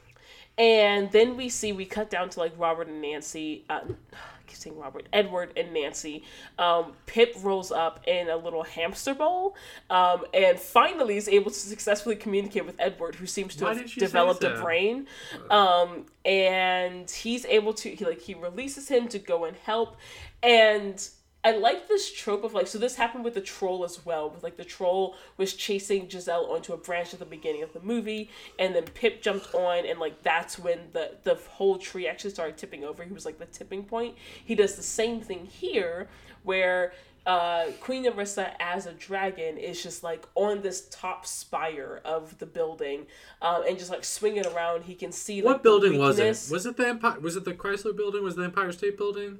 And 0.56 1.10
then 1.12 1.36
we 1.36 1.48
see 1.50 1.72
we 1.72 1.84
cut 1.84 2.08
down 2.08 2.30
to 2.30 2.40
like 2.40 2.52
Robert 2.56 2.88
and 2.88 3.02
Nancy. 3.02 3.64
Uh, 3.68 3.80
Saying 4.56 4.78
Robert, 4.78 5.06
Edward 5.12 5.52
and 5.56 5.72
Nancy. 5.72 6.24
Um, 6.58 6.92
Pip 7.06 7.34
rolls 7.42 7.70
up 7.72 8.06
in 8.06 8.28
a 8.28 8.36
little 8.36 8.62
hamster 8.62 9.14
ball, 9.14 9.56
um, 9.88 10.24
and 10.32 10.58
finally 10.58 11.16
is 11.16 11.28
able 11.28 11.50
to 11.50 11.58
successfully 11.58 12.16
communicate 12.16 12.66
with 12.66 12.76
Edward, 12.78 13.14
who 13.14 13.26
seems 13.26 13.56
to 13.56 13.64
Why 13.64 13.74
have 13.74 13.94
developed 13.94 14.44
a 14.44 14.60
brain. 14.60 15.06
Um, 15.50 16.06
and 16.24 17.10
he's 17.10 17.44
able 17.46 17.72
to 17.74 17.90
he 17.90 18.04
like 18.04 18.20
he 18.20 18.34
releases 18.34 18.88
him 18.88 19.08
to 19.08 19.18
go 19.18 19.44
and 19.44 19.56
help, 19.56 19.96
and. 20.42 21.08
I 21.42 21.52
like 21.52 21.88
this 21.88 22.12
trope 22.12 22.44
of 22.44 22.52
like 22.52 22.66
so 22.66 22.78
this 22.78 22.96
happened 22.96 23.24
with 23.24 23.34
the 23.34 23.40
troll 23.40 23.84
as 23.84 24.04
well 24.04 24.28
with 24.28 24.42
like 24.42 24.56
the 24.56 24.64
troll 24.64 25.16
was 25.38 25.54
chasing 25.54 26.08
Giselle 26.08 26.46
onto 26.46 26.72
a 26.72 26.76
branch 26.76 27.14
at 27.14 27.18
the 27.18 27.26
beginning 27.26 27.62
of 27.62 27.72
the 27.72 27.80
movie 27.80 28.30
and 28.58 28.74
then 28.74 28.84
Pip 28.84 29.22
jumped 29.22 29.54
on 29.54 29.86
and 29.86 29.98
like 29.98 30.22
that's 30.22 30.58
when 30.58 30.78
the 30.92 31.16
the 31.22 31.36
whole 31.50 31.78
tree 31.78 32.06
actually 32.06 32.30
started 32.30 32.58
tipping 32.58 32.84
over 32.84 33.04
he 33.04 33.12
was 33.12 33.24
like 33.24 33.38
the 33.38 33.46
tipping 33.46 33.84
point 33.84 34.16
he 34.44 34.54
does 34.54 34.76
the 34.76 34.82
same 34.82 35.20
thing 35.20 35.46
here 35.46 36.08
where 36.42 36.92
uh, 37.26 37.66
Queen 37.80 38.04
Narissa 38.04 38.52
as 38.60 38.86
a 38.86 38.92
dragon 38.92 39.58
is 39.58 39.82
just 39.82 40.02
like 40.02 40.26
on 40.34 40.62
this 40.62 40.88
top 40.90 41.26
spire 41.26 42.00
of 42.04 42.38
the 42.38 42.46
building, 42.46 43.06
um, 43.42 43.62
and 43.68 43.78
just 43.78 43.90
like 43.90 44.04
swinging 44.04 44.46
around. 44.46 44.84
He 44.84 44.94
can 44.94 45.12
see 45.12 45.42
like, 45.42 45.56
what 45.56 45.62
building 45.62 45.98
was 45.98 46.18
it? 46.18 46.50
Was 46.50 46.64
it 46.64 46.78
the 46.78 46.88
Empire? 46.88 47.20
Was 47.20 47.36
it 47.36 47.44
the 47.44 47.52
Chrysler 47.52 47.94
Building? 47.94 48.24
Was 48.24 48.34
it 48.34 48.38
the 48.38 48.44
Empire 48.44 48.72
State 48.72 48.96
Building? 48.96 49.38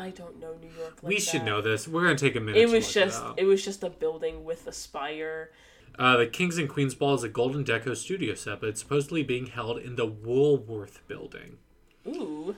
I 0.00 0.10
don't 0.10 0.40
know 0.40 0.54
New 0.60 0.70
York. 0.78 1.02
Like 1.02 1.10
we 1.10 1.20
should 1.20 1.42
that. 1.42 1.46
know 1.46 1.60
this. 1.60 1.86
We're 1.86 2.02
gonna 2.02 2.16
take 2.16 2.36
a 2.36 2.40
minute. 2.40 2.58
It 2.58 2.66
to 2.68 2.72
was 2.72 2.92
just 2.92 3.22
It 3.36 3.42
it 3.42 3.44
was 3.44 3.64
just 3.64 3.82
a 3.82 3.90
building 3.90 4.44
with 4.44 4.66
a 4.66 4.72
spire. 4.72 5.50
Uh, 5.98 6.16
the 6.16 6.26
Kings 6.26 6.56
and 6.56 6.68
Queens 6.68 6.94
Ball 6.94 7.14
is 7.14 7.22
a 7.22 7.28
Golden 7.28 7.64
Deco 7.64 7.94
studio 7.94 8.34
set, 8.34 8.60
but 8.60 8.70
it's 8.70 8.80
supposedly 8.80 9.22
being 9.22 9.46
held 9.46 9.78
in 9.78 9.96
the 9.96 10.06
Woolworth 10.06 11.06
Building, 11.06 11.58
Ooh, 12.06 12.56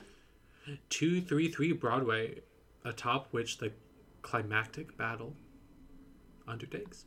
two 0.89 1.19
three 1.21 1.49
three 1.49 1.73
Broadway, 1.73 2.39
atop 2.85 3.27
which 3.31 3.57
the 3.57 3.73
climactic 4.21 4.97
battle 4.97 5.35
undertakes. 6.47 7.05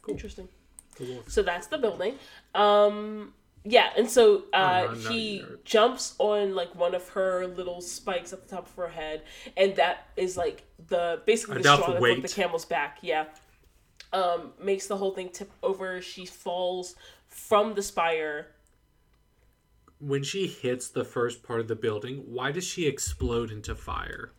Cool. 0.00 0.14
interesting. 0.14 0.48
So 1.28 1.42
that's 1.42 1.66
the 1.68 1.78
building. 1.78 2.14
Um 2.54 3.34
yeah, 3.64 3.90
and 3.96 4.08
so 4.10 4.44
uh 4.52 4.86
Oh, 4.88 4.92
no, 4.94 5.10
he 5.10 5.44
jumps 5.64 6.14
on 6.18 6.54
like 6.54 6.74
one 6.74 6.94
of 6.94 7.08
her 7.10 7.46
little 7.46 7.80
spikes 7.80 8.32
at 8.32 8.42
the 8.42 8.56
top 8.56 8.66
of 8.66 8.74
her 8.74 8.88
head, 8.88 9.22
and 9.56 9.76
that 9.76 10.08
is 10.16 10.36
like 10.36 10.64
the 10.88 11.22
basically 11.26 11.56
the 11.56 11.60
Enough 11.60 11.80
straw 11.80 11.92
that 11.92 12.00
broke 12.00 12.22
the 12.22 12.28
camel's 12.28 12.64
back. 12.64 12.98
Yeah. 13.02 13.26
Um, 14.12 14.52
makes 14.62 14.86
the 14.86 14.96
whole 14.96 15.10
thing 15.12 15.28
tip 15.28 15.50
over. 15.62 16.00
She 16.00 16.24
falls 16.24 16.94
from 17.28 17.74
the 17.74 17.82
spire. 17.82 18.48
When 20.00 20.22
she 20.22 20.46
hits 20.46 20.88
the 20.88 21.04
first 21.04 21.42
part 21.42 21.60
of 21.60 21.68
the 21.68 21.76
building, 21.76 22.22
why 22.26 22.52
does 22.52 22.64
she 22.64 22.86
explode 22.86 23.50
into 23.50 23.74
fire? 23.74 24.32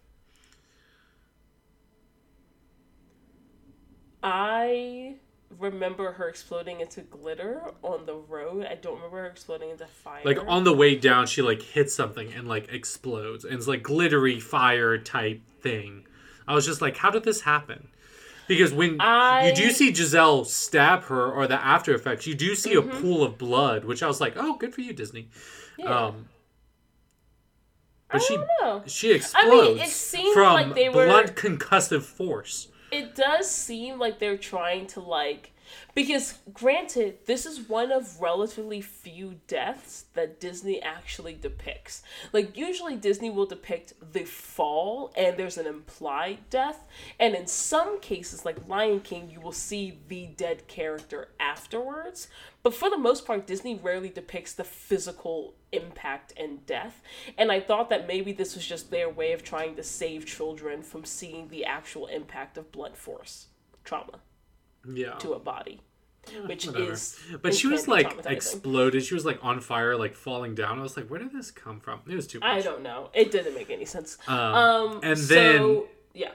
I 4.23 5.15
remember 5.57 6.11
her 6.13 6.29
exploding 6.29 6.79
into 6.81 7.01
glitter 7.01 7.61
on 7.81 8.05
the 8.05 8.15
road. 8.15 8.65
I 8.65 8.75
don't 8.75 8.95
remember 8.95 9.17
her 9.17 9.25
exploding 9.27 9.69
into 9.71 9.87
fire. 9.87 10.21
Like 10.23 10.39
on 10.47 10.63
the 10.63 10.73
way 10.73 10.95
down, 10.95 11.27
she 11.27 11.41
like 11.41 11.61
hits 11.61 11.93
something 11.93 12.31
and 12.33 12.47
like 12.47 12.71
explodes, 12.71 13.43
and 13.45 13.53
it's 13.55 13.67
like 13.67 13.81
glittery 13.83 14.39
fire 14.39 14.97
type 14.97 15.41
thing. 15.61 16.05
I 16.47 16.53
was 16.55 16.65
just 16.65 16.81
like, 16.81 16.97
how 16.97 17.09
did 17.11 17.23
this 17.23 17.41
happen? 17.41 17.89
Because 18.47 18.73
when 18.73 18.99
I- 18.99 19.49
you 19.49 19.55
do 19.55 19.69
see 19.71 19.93
Giselle 19.93 20.43
stab 20.45 21.03
her, 21.03 21.31
or 21.31 21.45
the 21.45 21.63
after 21.63 21.93
effects, 21.93 22.25
you 22.25 22.33
do 22.35 22.55
see 22.55 22.73
Mm-hmm. 22.75 22.89
a 22.89 23.01
pool 23.01 23.23
of 23.23 23.37
blood, 23.37 23.85
which 23.85 24.01
I 24.01 24.07
was 24.07 24.19
like, 24.19 24.33
oh, 24.35 24.55
good 24.57 24.73
for 24.73 24.81
you, 24.81 24.91
Disney. 24.93 25.29
Yeah. 25.77 26.05
Um, 26.07 26.29
but 28.11 28.21
I 28.21 28.25
she 28.25 28.37
know. 28.37 28.83
she 28.87 29.11
explodes 29.13 29.81
it 29.81 29.89
seemed 29.89 30.33
from 30.33 30.53
like 30.53 30.73
they 30.75 30.89
were- 30.89 31.05
blunt 31.05 31.35
concussive 31.35 32.01
force. 32.01 32.69
It 32.91 33.15
does 33.15 33.49
seem 33.49 33.99
like 33.99 34.19
they're 34.19 34.37
trying 34.37 34.87
to 34.87 34.99
like 34.99 35.51
because 35.93 36.39
granted 36.53 37.17
this 37.25 37.45
is 37.45 37.69
one 37.69 37.91
of 37.91 38.19
relatively 38.19 38.81
few 38.81 39.35
deaths 39.47 40.05
that 40.13 40.39
disney 40.39 40.81
actually 40.81 41.33
depicts. 41.35 42.01
Like 42.33 42.57
usually 42.57 42.95
disney 42.95 43.29
will 43.29 43.45
depict 43.45 43.93
the 44.13 44.23
fall 44.23 45.13
and 45.15 45.37
there's 45.37 45.57
an 45.57 45.67
implied 45.67 46.39
death 46.49 46.85
and 47.19 47.35
in 47.35 47.47
some 47.47 47.99
cases 47.99 48.45
like 48.45 48.67
lion 48.67 49.01
king 49.01 49.29
you 49.29 49.41
will 49.41 49.51
see 49.51 49.99
the 50.07 50.27
dead 50.27 50.67
character 50.67 51.29
afterwards 51.39 52.27
but 52.63 52.73
for 52.73 52.89
the 52.89 52.97
most 52.97 53.25
part 53.25 53.45
disney 53.47 53.75
rarely 53.81 54.09
depicts 54.09 54.53
the 54.53 54.63
physical 54.63 55.53
impact 55.71 56.33
and 56.37 56.65
death 56.65 57.01
and 57.37 57.51
i 57.51 57.59
thought 57.59 57.89
that 57.89 58.07
maybe 58.07 58.31
this 58.31 58.55
was 58.55 58.65
just 58.65 58.91
their 58.91 59.09
way 59.09 59.31
of 59.33 59.43
trying 59.43 59.75
to 59.75 59.83
save 59.83 60.25
children 60.25 60.81
from 60.81 61.03
seeing 61.05 61.47
the 61.49 61.63
actual 61.65 62.07
impact 62.07 62.57
of 62.57 62.71
blunt 62.71 62.97
force 62.97 63.47
trauma 63.83 64.19
Yeah, 64.85 65.13
to 65.19 65.33
a 65.33 65.39
body 65.39 65.81
which 66.45 66.67
whatever. 66.67 66.91
is 66.91 67.17
But 67.41 67.55
she 67.55 67.65
was 67.67 67.87
like 67.87 68.13
exploded. 68.25 69.03
She 69.03 69.13
was 69.15 69.25
like 69.25 69.39
on 69.41 69.61
fire, 69.61 69.95
like 69.97 70.13
falling 70.13 70.53
down. 70.53 70.77
I 70.77 70.83
was 70.83 70.95
like, 70.95 71.07
where 71.07 71.17
did 71.19 71.31
this 71.31 71.49
come 71.49 71.79
from? 71.79 72.01
It 72.07 72.13
was 72.13 72.27
too 72.27 72.39
much. 72.39 72.49
i 72.49 72.61
don't 72.61 72.83
know 72.83 73.09
it 73.13 73.31
didn't 73.31 73.55
make 73.55 73.69
any 73.71 73.85
sense 73.85 74.17
Um, 74.27 74.37
um 74.37 74.99
and 75.01 75.17
so, 75.17 75.33
then 75.33 75.83
yeah 76.13 76.31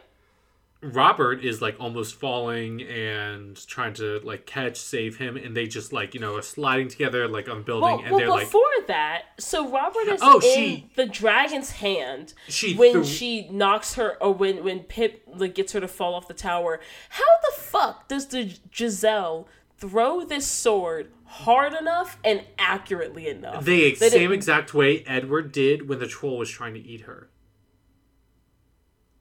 Robert 0.93 1.45
is 1.45 1.63
like 1.63 1.77
almost 1.81 2.15
falling 2.17 2.83
and 2.83 3.57
trying 3.67 3.95
to 3.95 4.21
like 4.25 4.47
catch, 4.47 4.77
save 4.77 5.17
him, 5.17 5.37
and 5.37 5.57
they 5.57 5.67
just 5.67 5.93
like 5.93 6.15
you 6.15 6.21
know 6.21 6.37
are 6.37 6.43
sliding 6.43 6.89
together 6.89 7.27
like 7.29 7.49
on 7.49 7.63
building, 7.63 7.83
well, 7.91 7.99
and 8.01 8.11
well 8.11 8.19
they're 8.19 8.29
like, 8.29 8.47
before 8.47 8.63
that 8.89 9.23
so 9.39 9.69
robert 9.71 10.07
is 10.09 10.21
Oh, 10.23 10.37
in 10.37 10.41
she- 10.55 10.91
the 10.95 11.07
dragon's 11.07 11.71
hand 11.73 12.35
She 12.49 12.75
when 12.75 12.93
threw- 12.93 13.05
she 13.05 13.49
knocks 13.49 13.95
her 13.95 14.23
or 14.23 14.35
when 14.35 14.63
when 14.63 14.81
pip 14.81 15.23
like 15.27 15.55
gets 15.55 15.73
her 15.73 15.81
to 15.81 15.89
fall 15.89 16.15
off 16.15 16.29
the 16.29 16.35
tower 16.35 16.81
how 17.09 17.25
the 17.49 17.61
fuck 17.61 18.09
does 18.09 18.27
the 18.27 18.53
giselle 18.75 19.49
throw 19.79 20.25
this 20.25 20.47
sword 20.47 21.11
hard 21.25 21.73
enough 21.75 22.19
and 22.25 22.45
accurately 22.59 23.27
enough 23.27 23.65
the 23.65 23.95
that 23.95 24.07
it- 24.07 24.13
same 24.13 24.33
exact 24.33 24.75
way 24.75 25.03
Edward 25.07 25.51
did 25.51 25.89
when 25.89 25.99
the 25.99 26.07
troll 26.07 26.39
was 26.39 26.51
trying 26.51 26.75
to 26.75 26.81
eat 26.81 27.03
her. 27.03 27.29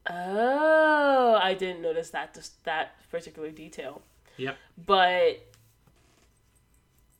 Oh, 0.09 1.39
I 1.41 1.53
didn't 1.53 1.81
notice 1.81 2.09
that 2.11 2.33
just 2.33 2.63
that 2.65 2.95
particular 3.09 3.49
detail. 3.51 4.01
Yep. 4.37 4.57
But 4.85 5.45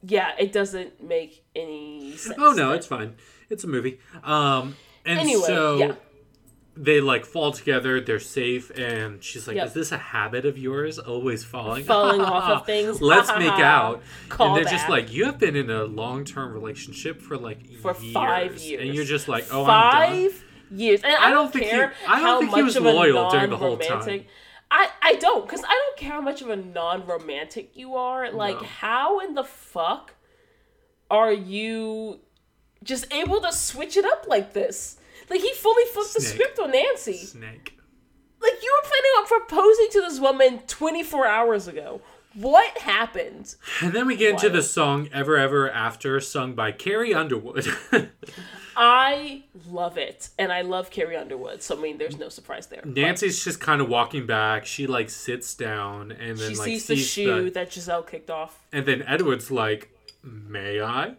yeah, 0.06 0.32
it 0.38 0.52
doesn't 0.52 1.02
make 1.02 1.44
any 1.56 2.16
sense. 2.18 2.36
Oh 2.38 2.52
no, 2.52 2.70
that- 2.70 2.76
it's 2.78 2.88
fine. 2.88 3.16
It's 3.50 3.64
a 3.64 3.68
movie. 3.68 4.00
Um, 4.24 4.76
and 5.06 5.20
Anyway, 5.20 5.44
so 5.46 5.78
yeah. 5.78 5.92
they 6.76 7.00
like 7.02 7.26
fall 7.26 7.52
together. 7.52 8.02
They're 8.02 8.20
safe, 8.20 8.70
and 8.78 9.24
she's 9.24 9.48
like, 9.48 9.56
Yep. 9.58 9.68
"Is 9.68 9.74
this 9.74 9.92
a 9.92 9.98
habit 9.98 10.46
of 10.46 10.58
yours? 10.58 10.98
Always 11.00 11.44
falling, 11.44 11.84
Falling 11.86 12.22
off 12.22 12.50
of 12.62 12.66
things? 12.66 13.00
Let's 13.02 13.30
make 13.38 13.48
out." 13.52 14.02
Call 14.30 14.48
and 14.56 14.58
they're 14.66 14.72
just 14.74 14.90
like, 14.90 15.12
"You 15.14 15.26
have 15.26 15.38
been 15.40 15.56
in 15.56 15.70
a 15.70 15.84
long-term 15.86 16.52
relationship 16.52 17.22
for 17.22 17.38
like 17.38 17.66
For 17.82 17.94
years. 18.02 18.14
five 18.14 18.58
years. 18.58 18.82
and 18.82 18.94
you're 18.96 19.06
just 19.06 19.28
like, 19.28 19.46
"Oh, 19.52 19.66
I'm 19.66 20.10
done." 20.32 20.34
Years, 20.72 21.02
and 21.04 21.14
I, 21.14 21.28
I 21.28 21.30
don't, 21.30 21.44
don't 21.46 21.54
think 21.54 21.66
he- 21.66 21.72
care 21.72 21.94
I 22.08 22.20
don't 22.20 22.22
how 22.22 22.40
think 22.40 22.52
much 22.52 22.58
he 22.60 22.64
was 22.64 22.80
loyal 22.80 23.30
during 23.30 23.50
the 23.50 23.58
whole 23.58 23.78
time. 23.78 24.26
I, 24.72 24.90
I 25.04 25.16
don't 25.16 25.46
because 25.46 25.64
I 25.64 25.70
don't 25.72 25.98
care 25.98 26.12
how 26.12 26.22
much 26.22 26.42
of 26.42 26.50
a 26.50 26.56
non-romantic 26.56 27.76
you 27.78 27.96
are. 27.96 28.32
Like, 28.32 28.60
No. 28.60 28.68
how 28.68 29.20
in 29.20 29.36
the 29.36 29.44
fuck 29.44 30.16
are 31.12 31.32
you 31.32 32.20
just 32.84 33.14
able 33.14 33.40
to 33.42 33.52
switch 33.54 33.98
it 33.98 34.06
up 34.06 34.26
like 34.28 34.54
this? 34.54 34.98
Like 35.30 35.42
he 35.42 35.54
fully 35.54 35.84
flipped 35.94 36.14
the 36.16 36.22
script 36.22 36.60
on 36.60 36.72
Nancy. 36.72 37.18
Snake. 37.18 37.78
Like 38.42 38.54
you 38.64 38.76
were 38.82 38.90
planning 38.90 39.12
on 39.20 39.26
proposing 39.28 39.88
to 39.92 40.02
this 40.02 40.20
woman 40.20 40.60
24 40.68 41.28
hours 41.28 41.68
ago. 41.68 42.02
What 42.36 42.78
happened? 42.80 43.56
And 43.82 43.94
then 43.94 44.08
we 44.08 44.16
get 44.16 44.32
into 44.32 44.50
the 44.50 44.64
song 44.64 45.10
"Ever 45.14 45.38
Ever 45.38 45.70
After," 45.70 46.20
sung 46.20 46.54
by 46.54 46.72
Carrie 46.72 47.14
Underwood. 47.14 47.68
I 48.76 49.44
love 49.70 49.98
it, 49.98 50.30
and 50.40 50.52
I 50.52 50.62
love 50.62 50.90
Carrie 50.90 51.16
Underwood. 51.16 51.62
So 51.62 51.78
I 51.78 51.82
mean, 51.82 51.98
there's 52.00 52.18
no 52.18 52.30
surprise 52.30 52.68
there. 52.68 52.82
But 52.84 52.96
Nancy's 52.96 53.44
just 53.44 53.60
kind 53.60 53.82
of 53.82 53.90
walking 53.90 54.26
back. 54.26 54.66
She 54.66 54.88
like 54.88 55.10
sits 55.10 55.54
down 55.54 56.12
and 56.12 56.38
then 56.38 56.50
she 56.50 56.56
like 56.56 56.66
sees 56.66 56.88
the 56.88 56.96
sees 56.96 57.08
shoe 57.08 57.44
the- 57.46 57.52
that 57.52 57.72
Giselle 57.72 58.04
kicked 58.04 58.30
off, 58.30 58.60
and 58.72 58.86
then 58.86 59.04
Edward's 59.04 59.52
like, 59.52 59.92
"May 60.24 60.82
I, 60.82 61.14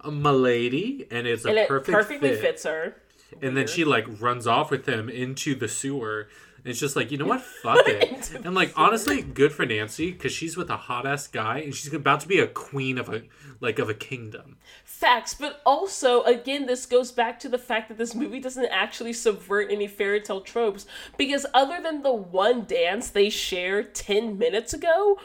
a 0.00 0.10
milady?" 0.10 1.06
And 1.10 1.26
it's 1.26 1.44
a 1.44 1.50
and 1.50 1.58
it 1.58 1.68
perfect 1.68 1.94
perfectly 1.94 2.30
fit. 2.30 2.40
fits 2.40 2.64
her. 2.64 2.96
And 3.42 3.56
then 3.56 3.66
she 3.66 3.84
like 3.84 4.06
runs 4.20 4.46
off 4.46 4.70
with 4.70 4.88
him 4.88 5.08
into 5.08 5.54
the 5.54 5.68
sewer. 5.68 6.28
And 6.66 6.72
it's 6.72 6.80
just 6.80 6.96
like, 6.96 7.12
you 7.12 7.16
know 7.18 7.26
what? 7.26 7.42
Fuck 7.42 7.78
it. 7.86 8.32
And 8.44 8.52
like, 8.56 8.72
honestly, 8.74 9.22
good 9.22 9.52
for 9.52 9.64
Nancy 9.64 10.10
because 10.10 10.32
she's 10.32 10.56
with 10.56 10.68
a 10.68 10.76
hot 10.76 11.06
ass 11.06 11.28
guy 11.28 11.58
and 11.58 11.72
she's 11.72 11.94
about 11.94 12.18
to 12.22 12.26
be 12.26 12.40
a 12.40 12.48
queen 12.48 12.98
of 12.98 13.08
a 13.08 13.22
like 13.60 13.78
of 13.78 13.88
a 13.88 13.94
kingdom. 13.94 14.56
Facts, 14.84 15.32
but 15.32 15.60
also 15.64 16.24
again, 16.24 16.66
this 16.66 16.84
goes 16.84 17.12
back 17.12 17.38
to 17.38 17.48
the 17.48 17.56
fact 17.56 17.88
that 17.88 17.98
this 17.98 18.16
movie 18.16 18.40
doesn't 18.40 18.66
actually 18.66 19.12
subvert 19.12 19.70
any 19.70 19.86
fairy 19.86 20.20
tale 20.20 20.40
tropes 20.40 20.86
because 21.16 21.46
other 21.54 21.80
than 21.80 22.02
the 22.02 22.12
one 22.12 22.64
dance 22.64 23.10
they 23.10 23.30
shared 23.30 23.94
ten 23.94 24.36
minutes 24.36 24.74
ago, 24.74 25.20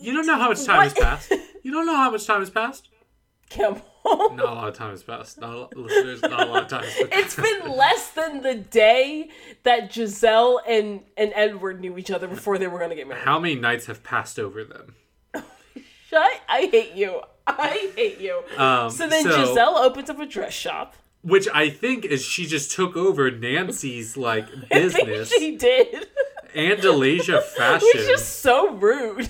You 0.00 0.14
don't 0.14 0.26
know 0.26 0.38
how 0.38 0.48
much 0.48 0.64
time 0.64 0.84
has 0.84 0.94
passed. 0.94 1.32
You 1.62 1.70
don't 1.70 1.84
know 1.84 1.96
how 1.96 2.10
much 2.10 2.26
time 2.26 2.40
has 2.40 2.48
passed. 2.48 2.88
come 3.50 3.74
on. 3.74 3.82
Not 4.36 4.40
a 4.40 4.44
lot 4.54 4.68
of 4.68 4.74
time 4.74 4.90
has 4.90 5.02
passed. 5.02 5.40
Not 5.40 5.52
a 5.52 5.56
lot, 5.58 5.76
listeners, 5.76 6.22
not 6.22 6.46
a 6.48 6.50
lot 6.50 6.62
of 6.62 6.68
time. 6.68 6.84
Has 6.84 6.94
passed. 6.94 7.08
It's 7.12 7.36
been 7.36 7.70
less 7.76 8.10
than 8.10 8.42
the 8.42 8.54
day 8.54 9.30
that 9.64 9.92
Giselle 9.92 10.60
and, 10.66 11.00
and 11.16 11.32
Edward 11.34 11.80
knew 11.80 11.98
each 11.98 12.10
other 12.10 12.28
before 12.28 12.58
they 12.58 12.66
were 12.68 12.78
gonna 12.78 12.94
get 12.94 13.08
married. 13.08 13.24
How 13.24 13.38
many 13.38 13.54
nights 13.56 13.86
have 13.86 14.02
passed 14.02 14.38
over 14.38 14.62
them? 14.64 14.94
Shut! 16.08 16.30
I 16.48 16.68
hate 16.70 16.94
you. 16.94 17.20
I 17.48 17.90
hate 17.96 18.20
you. 18.20 18.42
Um, 18.56 18.90
so 18.90 19.08
then 19.08 19.24
so- 19.24 19.44
Giselle 19.46 19.76
opens 19.76 20.08
up 20.10 20.20
a 20.20 20.26
dress 20.26 20.52
shop. 20.52 20.94
Which 21.22 21.48
I 21.52 21.70
think 21.70 22.04
is 22.04 22.22
she 22.24 22.46
just 22.46 22.70
took 22.70 22.96
over 22.96 23.30
Nancy's 23.32 24.16
like 24.16 24.44
I 24.70 24.88
think 24.88 25.06
business 25.06 25.30
she 25.30 25.56
did. 25.56 26.06
Andalasia 26.54 27.42
fashion. 27.56 27.88
Which 27.94 28.08
is 28.08 28.24
so 28.24 28.74
rude. 28.76 29.28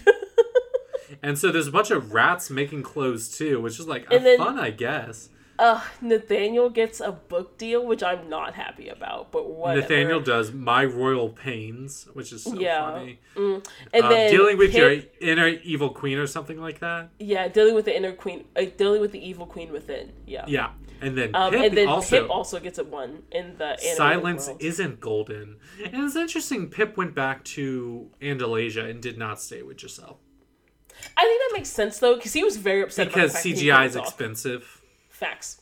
And 1.27 1.37
so 1.39 1.51
there's 1.51 1.67
a 1.67 1.73
bunch 1.73 1.91
of 1.91 2.13
rats 2.15 2.51
making 2.51 2.83
clothes 2.85 3.29
too, 3.37 3.61
which 3.61 3.81
is 3.81 3.87
like 3.89 4.09
then- 4.09 4.39
fun, 4.39 4.59
I 4.59 4.71
guess. 4.71 5.31
Uh, 5.59 5.81
Nathaniel 6.03 6.69
gets 6.69 7.01
a 7.01 7.13
book 7.13 7.57
deal, 7.57 7.85
which 7.87 8.03
I'm 8.03 8.29
not 8.29 8.55
happy 8.55 8.89
about, 8.91 9.33
but 9.33 9.49
whatever. 9.49 9.81
Nathaniel 9.81 10.21
does 10.21 10.53
My 10.53 10.85
Royal 10.85 11.31
Pains, 11.31 12.07
which 12.13 12.31
is 12.31 12.45
so 12.45 12.55
Yeah. 12.55 12.83
funny. 12.93 13.19
Mm. 13.35 13.67
And 13.95 14.05
Um, 14.05 14.11
then 14.11 14.31
dealing 14.31 14.59
with 14.59 14.75
your 14.75 14.97
inner 15.21 15.49
evil 15.49 15.89
queen 15.91 16.19
or 16.19 16.27
something 16.27 16.61
like 16.61 16.81
that. 16.81 17.09
yeah, 17.19 17.49
dealing 17.49 17.75
with 17.75 17.87
the 17.87 17.97
inner 17.97 18.13
queen, 18.13 18.45
uh, 18.55 18.67
dealing 18.77 19.01
with 19.01 19.13
the 19.13 19.29
evil 19.31 19.47
queen 19.47 19.73
within. 19.73 20.13
Yeah. 20.27 20.45
Yeah, 20.47 20.73
and 21.01 21.17
then 21.17 21.31
Um, 21.35 21.51
Pip 21.53 21.63
and 21.63 21.77
then 21.79 21.89
also. 21.89 22.21
Pip 22.21 22.31
also 22.31 22.61
gets 22.61 22.79
a 22.79 22.85
one 22.85 23.23
in 23.33 23.57
the 23.57 23.79
Silence 23.97 24.49
world. 24.49 24.63
isn't 24.63 25.01
golden. 25.01 25.57
And 25.83 26.05
it's 26.05 26.17
interesting, 26.17 26.69
Pip 26.69 26.99
went 26.99 27.15
back 27.15 27.43
to 27.57 28.11
Andalasia 28.21 28.91
and 28.91 29.01
did 29.01 29.17
not 29.17 29.41
stay 29.41 29.63
with 29.63 29.81
Giselle. 29.81 30.21
I 31.17 31.23
think 31.23 31.41
that 31.43 31.59
makes 31.59 31.69
sense 31.69 31.99
though, 31.99 32.17
because 32.17 32.33
he 32.33 32.45
was 32.45 32.57
very 32.57 32.83
upset 32.83 33.09
Because 33.09 33.33
about 33.33 33.43
the 33.43 33.49
fact 33.51 33.57
that 33.57 33.63
he 33.63 33.69
CGI 33.69 33.87
is 33.87 33.97
expensive. 33.97 34.83
Facts. 35.09 35.61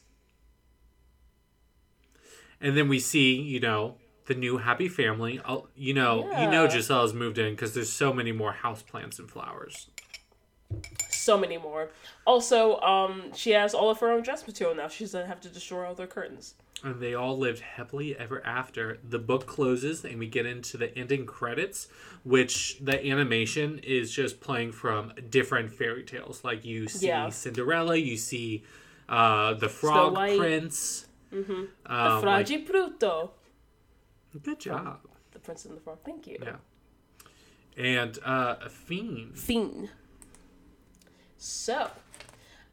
And 2.60 2.76
then 2.76 2.88
we 2.88 2.98
see, 2.98 3.34
you 3.34 3.60
know, 3.60 3.96
the 4.26 4.34
new 4.34 4.58
happy 4.58 4.88
family. 4.88 5.40
Oh, 5.46 5.68
you 5.76 5.92
know, 5.92 6.24
you 6.40 6.50
know 6.50 6.64
Yeah. 6.64 6.70
Giselle's 6.70 7.12
moved 7.12 7.38
in 7.38 7.52
because 7.54 7.74
there's 7.74 7.92
so 7.92 8.12
many 8.12 8.32
more 8.32 8.56
houseplants 8.62 9.18
and 9.18 9.30
flowers. 9.30 9.88
So 11.10 11.36
many 11.38 11.58
more. 11.58 11.90
Also, 12.26 12.80
um, 12.80 13.32
she 13.34 13.50
has 13.50 13.74
all 13.74 13.90
of 13.90 14.00
her 14.00 14.10
own 14.10 14.22
dress 14.22 14.46
material 14.46 14.74
now. 14.74 14.88
She 14.88 15.04
doesn't 15.04 15.26
have 15.26 15.40
to 15.42 15.48
destroy 15.48 15.86
all 15.86 15.94
their 15.94 16.06
curtains. 16.06 16.54
And 16.82 17.00
they 17.00 17.14
all 17.14 17.38
lived 17.38 17.60
happily 17.60 18.16
ever 18.18 18.44
after. 18.44 18.98
The 19.08 19.18
book 19.18 19.46
closes 19.46 20.04
and 20.04 20.18
we 20.18 20.26
get 20.26 20.44
into 20.44 20.76
the 20.76 20.96
ending 20.98 21.24
credits, 21.24 21.88
which 22.24 22.78
the 22.80 23.02
animation 23.06 23.78
is 23.82 24.10
just 24.12 24.40
playing 24.40 24.72
from 24.72 25.12
different 25.30 25.72
fairy 25.72 26.02
tales. 26.02 26.44
Like 26.44 26.64
you 26.64 26.88
see 26.88 27.06
Yeah. 27.06 27.30
Cinderella, 27.30 27.96
you 27.96 28.16
see 28.18 28.64
uh, 29.08 29.54
the 29.54 29.68
Frog. 29.68 30.14
Prince. 30.14 31.06
Mm-hmm. 31.32 31.64
The 31.86 31.94
Um, 31.94 32.24
like- 32.24 32.46
good 34.42 34.60
job. 34.60 35.00
The 35.32 35.38
Prince 35.38 35.64
and 35.64 35.76
the 35.76 35.80
Frog. 35.80 35.98
Thank 36.04 36.26
you. 36.26 36.38
Yeah. 36.42 36.56
And 37.76 38.18
uh, 38.24 38.56
a 38.60 38.68
fiend. 38.68 39.38
Fiend. 39.38 39.88
So, 41.38 41.90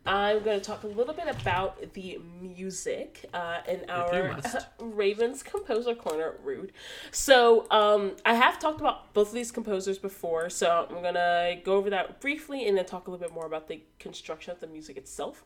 I'm 0.06 0.44
going 0.44 0.60
to 0.60 0.66
talk 0.66 0.84
a 0.84 0.88
little 0.88 1.14
bit 1.14 1.28
about 1.28 1.94
the 1.94 2.20
music 2.42 3.26
uh, 3.34 3.60
in 3.68 3.88
our. 3.90 4.36
Ravens 4.80 5.44
Composer 5.44 5.94
Corner. 5.94 6.36
Rude. 6.44 6.72
So, 7.12 7.68
um, 7.70 8.14
I 8.26 8.34
have 8.34 8.58
talked 8.58 8.82
about 8.82 9.14
both 9.14 9.28
of 9.28 9.34
these 9.34 9.52
composers 9.52 10.00
before, 10.00 10.50
so 10.50 10.88
I'm 10.90 11.02
going 11.02 11.14
to 11.14 11.60
go 11.64 11.76
over 11.76 11.90
that 11.92 12.20
briefly 12.20 12.68
and 12.68 12.78
then 12.78 12.86
talk 12.86 13.08
a 13.08 13.12
little 13.12 13.26
bit 13.26 13.34
more 13.34 13.46
about 13.46 13.68
the 13.68 13.82
construction 14.00 14.52
of 14.52 14.60
the 14.60 14.68
music 14.68 14.98
itself. 14.98 15.44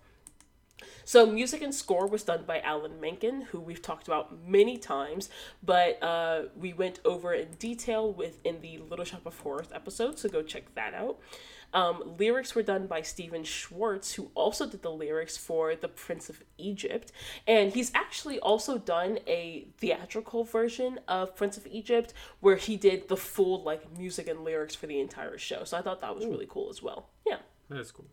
So, 1.04 1.26
music 1.26 1.62
and 1.62 1.74
score 1.74 2.08
was 2.08 2.24
done 2.24 2.44
by 2.46 2.60
Alan 2.62 3.00
Menken, 3.00 3.42
who 3.42 3.60
we've 3.60 3.82
talked 3.82 4.08
about 4.08 4.46
many 4.46 4.78
times, 4.78 5.30
but 5.64 6.02
uh, 6.04 6.44
we 6.56 6.74
went 6.74 7.00
over 7.06 7.34
in 7.34 7.52
detail 7.60 8.12
within 8.12 8.62
the 8.62 8.80
Little 8.80 9.06
Shop 9.06 9.26
of 9.26 9.40
Horrors 9.40 9.70
episode, 9.74 10.20
so 10.20 10.30
go 10.30 10.42
check 10.42 10.74
that 10.76 10.94
out. 10.94 11.20
Um, 11.74 12.16
lyrics 12.18 12.56
were 12.56 12.64
done 12.64 12.88
by 12.88 13.02
Stephen 13.02 13.44
Schwartz, 13.44 14.14
who 14.14 14.32
also 14.34 14.66
did 14.66 14.82
the 14.82 14.92
lyrics 14.92 15.36
for 15.36 15.76
The 15.76 15.90
Prince 15.90 16.30
of 16.30 16.42
Egypt. 16.58 17.12
And 17.46 17.74
he's 17.74 17.92
actually 17.94 18.40
also 18.40 18.78
done 18.78 19.20
a 19.28 19.68
theatrical 19.78 20.46
version 20.46 21.02
of 21.08 21.36
Prince 21.36 21.58
of 21.58 21.68
Egypt 21.68 22.14
where 22.40 22.56
he 22.56 22.78
did 22.78 23.10
the 23.10 23.18
full 23.18 23.62
like 23.62 23.98
music 23.98 24.28
and 24.30 24.46
lyrics 24.46 24.74
for 24.74 24.88
the 24.88 25.02
entire 25.02 25.38
show. 25.38 25.66
So 25.66 25.78
I 25.78 25.82
thought 25.82 26.00
that 26.00 26.16
was 26.16 26.26
really 26.26 26.48
cool 26.50 26.70
as 26.70 26.82
well. 26.82 27.10
Yeah. 27.28 27.40
That's 27.70 27.92
cool. 27.92 28.06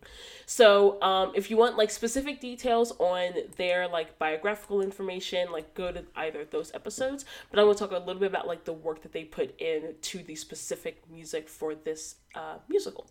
So, 0.47 0.99
um, 1.03 1.31
if 1.35 1.51
you 1.51 1.57
want 1.57 1.77
like 1.77 1.91
specific 1.91 2.41
details 2.41 2.91
on 2.97 3.33
their 3.57 3.87
like 3.87 4.17
biographical 4.17 4.81
information, 4.81 5.51
like 5.51 5.75
go 5.75 5.91
to 5.91 6.03
either 6.15 6.41
of 6.41 6.49
those 6.49 6.73
episodes. 6.73 7.25
But 7.51 7.59
I'm 7.59 7.71
to 7.71 7.75
talk 7.77 7.91
a 7.91 7.99
little 7.99 8.19
bit 8.19 8.29
about 8.29 8.47
like 8.47 8.63
the 8.65 8.73
work 8.73 9.03
that 9.03 9.13
they 9.13 9.25
put 9.25 9.59
in 9.61 9.93
to 10.01 10.23
the 10.23 10.35
specific 10.35 11.03
music 11.09 11.47
for 11.47 11.75
this 11.75 12.15
uh, 12.33 12.57
musical. 12.67 13.07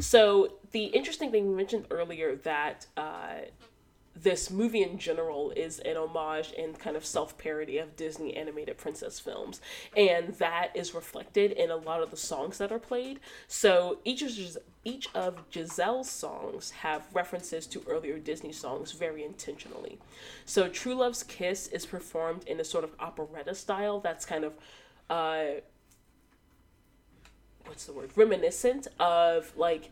So, 0.00 0.54
the 0.72 0.86
interesting 0.86 1.30
thing 1.30 1.48
we 1.48 1.54
mentioned 1.54 1.86
earlier 1.90 2.36
that 2.36 2.86
uh, 2.96 3.42
this 4.16 4.50
movie 4.50 4.82
in 4.82 4.98
general 4.98 5.50
is 5.56 5.80
an 5.80 5.96
homage 5.96 6.52
and 6.56 6.78
kind 6.78 6.96
of 6.96 7.04
self 7.04 7.36
parody 7.36 7.78
of 7.78 7.96
Disney 7.96 8.36
animated 8.36 8.78
princess 8.78 9.18
films. 9.18 9.60
And 9.96 10.34
that 10.34 10.70
is 10.74 10.94
reflected 10.94 11.52
in 11.52 11.70
a 11.70 11.76
lot 11.76 12.02
of 12.02 12.10
the 12.10 12.16
songs 12.16 12.58
that 12.58 12.70
are 12.70 12.78
played. 12.78 13.20
So 13.48 13.98
each 14.04 14.22
of, 14.22 14.28
Gis- 14.28 14.58
each 14.84 15.08
of 15.14 15.50
Giselle's 15.50 16.10
songs 16.10 16.70
have 16.70 17.06
references 17.12 17.66
to 17.68 17.82
earlier 17.88 18.18
Disney 18.18 18.52
songs 18.52 18.92
very 18.92 19.24
intentionally. 19.24 19.98
So 20.44 20.68
True 20.68 20.94
Love's 20.94 21.22
Kiss 21.22 21.66
is 21.68 21.84
performed 21.84 22.44
in 22.46 22.60
a 22.60 22.64
sort 22.64 22.84
of 22.84 22.90
operetta 23.00 23.54
style 23.54 24.00
that's 24.00 24.24
kind 24.24 24.44
of. 24.44 24.54
Uh, 25.10 25.60
what's 27.66 27.86
the 27.86 27.92
word 27.92 28.10
reminiscent 28.14 28.86
of 29.00 29.52
like 29.56 29.90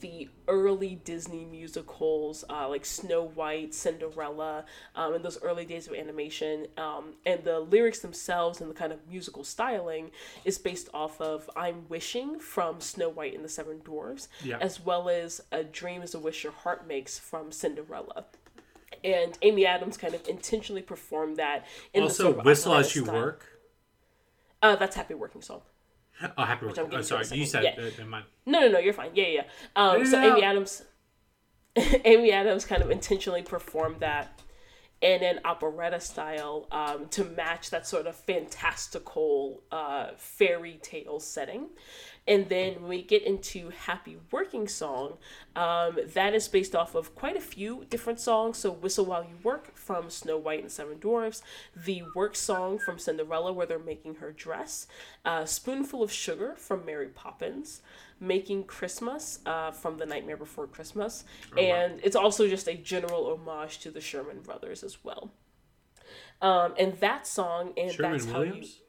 the 0.00 0.28
early 0.46 0.96
Disney 1.04 1.44
musicals, 1.44 2.44
uh, 2.50 2.68
like 2.68 2.84
Snow 2.84 3.22
White, 3.24 3.74
Cinderella, 3.74 4.64
um, 4.94 5.14
and 5.14 5.24
those 5.24 5.40
early 5.42 5.64
days 5.64 5.86
of 5.86 5.94
animation. 5.94 6.66
Um, 6.76 7.14
and 7.26 7.44
the 7.44 7.60
lyrics 7.60 8.00
themselves 8.00 8.60
and 8.60 8.70
the 8.70 8.74
kind 8.74 8.92
of 8.92 9.06
musical 9.08 9.44
styling 9.44 10.10
is 10.44 10.58
based 10.58 10.88
off 10.94 11.20
of 11.20 11.48
I'm 11.56 11.88
Wishing 11.88 12.38
from 12.38 12.80
Snow 12.80 13.08
White 13.08 13.34
and 13.34 13.44
the 13.44 13.48
Seven 13.48 13.80
Dwarfs, 13.84 14.28
Yeah. 14.42 14.58
as 14.60 14.80
well 14.80 15.08
as 15.08 15.40
A 15.52 15.64
Dream 15.64 16.02
is 16.02 16.14
a 16.14 16.18
Wish 16.18 16.44
Your 16.44 16.52
Heart 16.52 16.86
Makes 16.86 17.18
from 17.18 17.52
Cinderella. 17.52 18.26
And 19.04 19.38
Amy 19.42 19.64
Adams 19.66 19.96
kind 19.96 20.14
of 20.14 20.26
intentionally 20.28 20.82
performed 20.82 21.36
that 21.36 21.66
in 21.94 22.00
the 22.02 22.08
Also, 22.08 22.24
sort 22.24 22.38
of 22.38 22.44
whistle 22.44 22.74
as 22.74 22.96
you 22.96 23.04
style. 23.04 23.14
work. 23.14 23.44
Uh, 24.60 24.74
that's 24.76 24.96
Happy 24.96 25.14
Working 25.14 25.42
Song. 25.42 25.62
Oh, 26.36 26.44
happy. 26.44 26.66
I'm 26.66 26.70
Oh, 26.70 26.74
getting 26.74 26.90
to 26.90 27.04
sorry, 27.04 27.26
you 27.32 27.46
said. 27.46 27.62
Yeah. 27.64 28.04
Uh. 28.04 28.22
No, 28.46 28.60
no, 28.60 28.68
no, 28.68 28.78
you're 28.78 28.92
fine. 28.92 29.10
Yeah, 29.14 29.26
yeah. 29.26 29.42
Um, 29.76 30.04
so 30.06 30.20
Yeah. 30.20 30.32
Amy 30.32 30.42
Adams, 30.44 30.82
Amy 32.04 32.32
Adams 32.32 32.64
kind 32.64 32.82
of 32.82 32.90
intentionally 32.90 33.42
performed 33.42 34.00
that 34.00 34.40
in 35.00 35.22
an 35.22 35.38
operetta 35.44 36.00
style 36.00 36.66
um, 36.72 37.06
to 37.10 37.24
match 37.24 37.70
that 37.70 37.86
sort 37.86 38.06
of 38.08 38.16
fantastical 38.16 39.62
uh, 39.70 40.08
fairy 40.16 40.78
tale 40.82 41.20
setting. 41.20 41.68
And 42.28 42.46
then 42.50 42.74
when 42.74 42.88
we 42.90 43.02
get 43.02 43.22
into 43.22 43.70
Happy 43.70 44.18
Working 44.30 44.68
Song, 44.68 45.16
um, 45.56 45.98
that 46.12 46.34
is 46.34 46.46
based 46.46 46.76
off 46.76 46.94
of 46.94 47.14
quite 47.14 47.36
a 47.36 47.40
few 47.40 47.86
different 47.88 48.20
songs. 48.20 48.58
So 48.58 48.70
Whistle 48.70 49.06
While 49.06 49.24
You 49.24 49.38
Work 49.42 49.74
from 49.74 50.10
Snow 50.10 50.36
White 50.36 50.60
and 50.60 50.70
Seven 50.70 50.98
Dwarfs, 50.98 51.42
the 51.74 52.02
Work 52.14 52.36
Song 52.36 52.78
from 52.78 52.98
Cinderella 52.98 53.50
where 53.52 53.66
they're 53.66 53.78
making 53.78 54.16
her 54.16 54.30
dress, 54.30 54.86
uh, 55.24 55.46
Spoonful 55.46 56.02
of 56.02 56.12
Sugar 56.12 56.54
from 56.56 56.84
Mary 56.84 57.08
Poppins, 57.08 57.80
Making 58.20 58.64
Christmas 58.64 59.38
uh, 59.46 59.70
from 59.70 59.96
The 59.96 60.04
Nightmare 60.04 60.36
Before 60.36 60.66
Christmas, 60.66 61.24
and 61.56 62.00
it's 62.02 62.16
also 62.16 62.48
just 62.48 62.68
a 62.68 62.74
general 62.74 63.26
homage 63.32 63.78
to 63.80 63.90
the 63.90 64.00
Sherman 64.00 64.40
Brothers 64.40 64.82
as 64.82 65.02
well. 65.04 65.30
Um, 66.42 66.74
and 66.78 66.94
that 66.98 67.26
song, 67.26 67.72
and 67.76 67.92
Sherman 67.92 68.12
that's 68.12 68.24
how 68.26 68.42
you 68.42 68.50
Williams. 68.50 68.80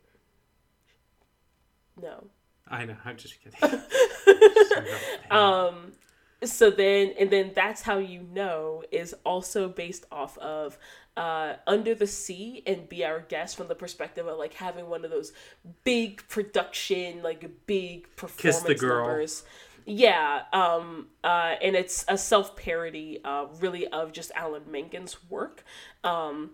no. 2.02 2.28
I 2.69 2.85
know. 2.85 2.95
I'm 3.05 3.17
just 3.17 3.35
kidding. 3.41 3.79
Um, 5.31 5.93
so 6.43 6.69
then 6.69 7.13
and 7.19 7.29
then 7.29 7.51
that's 7.53 7.81
how 7.81 7.97
you 7.97 8.25
know 8.31 8.83
is 8.91 9.13
also 9.25 9.67
based 9.67 10.05
off 10.11 10.37
of 10.37 10.77
uh 11.17 11.55
under 11.67 11.93
the 11.93 12.07
sea 12.07 12.63
and 12.65 12.87
be 12.87 13.03
our 13.03 13.19
guest 13.21 13.57
from 13.57 13.67
the 13.67 13.75
perspective 13.75 14.27
of 14.27 14.37
like 14.37 14.53
having 14.53 14.87
one 14.89 15.03
of 15.03 15.11
those 15.11 15.33
big 15.83 16.25
production 16.29 17.21
like 17.21 17.49
big 17.65 18.07
performance 18.15 18.63
the 18.63 18.75
Girl. 18.75 19.05
numbers 19.07 19.43
yeah 19.85 20.43
um 20.53 21.07
uh 21.23 21.55
and 21.61 21.75
it's 21.75 22.05
a 22.07 22.17
self-parody 22.17 23.19
uh 23.25 23.47
really 23.59 23.87
of 23.87 24.13
just 24.13 24.31
alan 24.35 24.63
menken's 24.69 25.17
work 25.29 25.63
um 26.03 26.51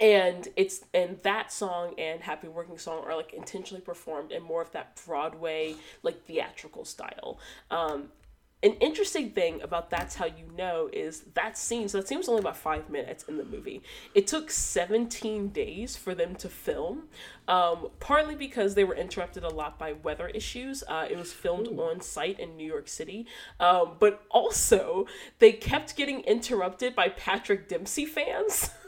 and 0.00 0.48
it's 0.56 0.84
and 0.94 1.18
that 1.22 1.52
song 1.52 1.94
and 1.98 2.20
happy 2.20 2.48
working 2.48 2.78
song 2.78 3.04
are 3.04 3.16
like 3.16 3.32
intentionally 3.32 3.82
performed 3.82 4.32
in 4.32 4.42
more 4.42 4.62
of 4.62 4.70
that 4.72 5.00
broadway 5.06 5.74
like 6.02 6.24
theatrical 6.24 6.84
style. 6.84 7.38
Um 7.70 8.08
an 8.64 8.74
interesting 8.74 9.30
thing 9.30 9.60
about 9.60 9.90
that's 9.90 10.14
how 10.14 10.24
you 10.24 10.48
know 10.56 10.88
is 10.92 11.22
that 11.34 11.58
scene 11.58 11.88
so 11.88 11.98
that 11.98 12.06
scene 12.06 12.18
was 12.18 12.28
only 12.28 12.40
about 12.40 12.56
five 12.56 12.88
minutes 12.88 13.24
in 13.24 13.36
the 13.36 13.44
movie. 13.44 13.82
It 14.14 14.28
took 14.28 14.50
17 14.50 15.48
days 15.48 15.96
for 15.96 16.14
them 16.14 16.36
to 16.36 16.48
film 16.48 17.08
um, 17.48 17.88
partly 17.98 18.36
because 18.36 18.74
they 18.74 18.84
were 18.84 18.94
interrupted 18.94 19.42
a 19.42 19.48
lot 19.48 19.78
by 19.78 19.94
weather 19.94 20.28
issues. 20.28 20.84
Uh, 20.86 21.06
it 21.10 21.18
was 21.18 21.32
filmed 21.32 21.66
on 21.68 22.00
site 22.00 22.38
in 22.38 22.56
new 22.56 22.66
york 22.66 22.88
city. 22.88 23.26
Um, 23.58 23.96
but 23.98 24.22
also 24.30 25.06
they 25.40 25.52
kept 25.52 25.96
getting 25.96 26.20
interrupted 26.20 26.94
by 26.94 27.08
patrick 27.08 27.68
dempsey 27.68 28.06
fans 28.06 28.70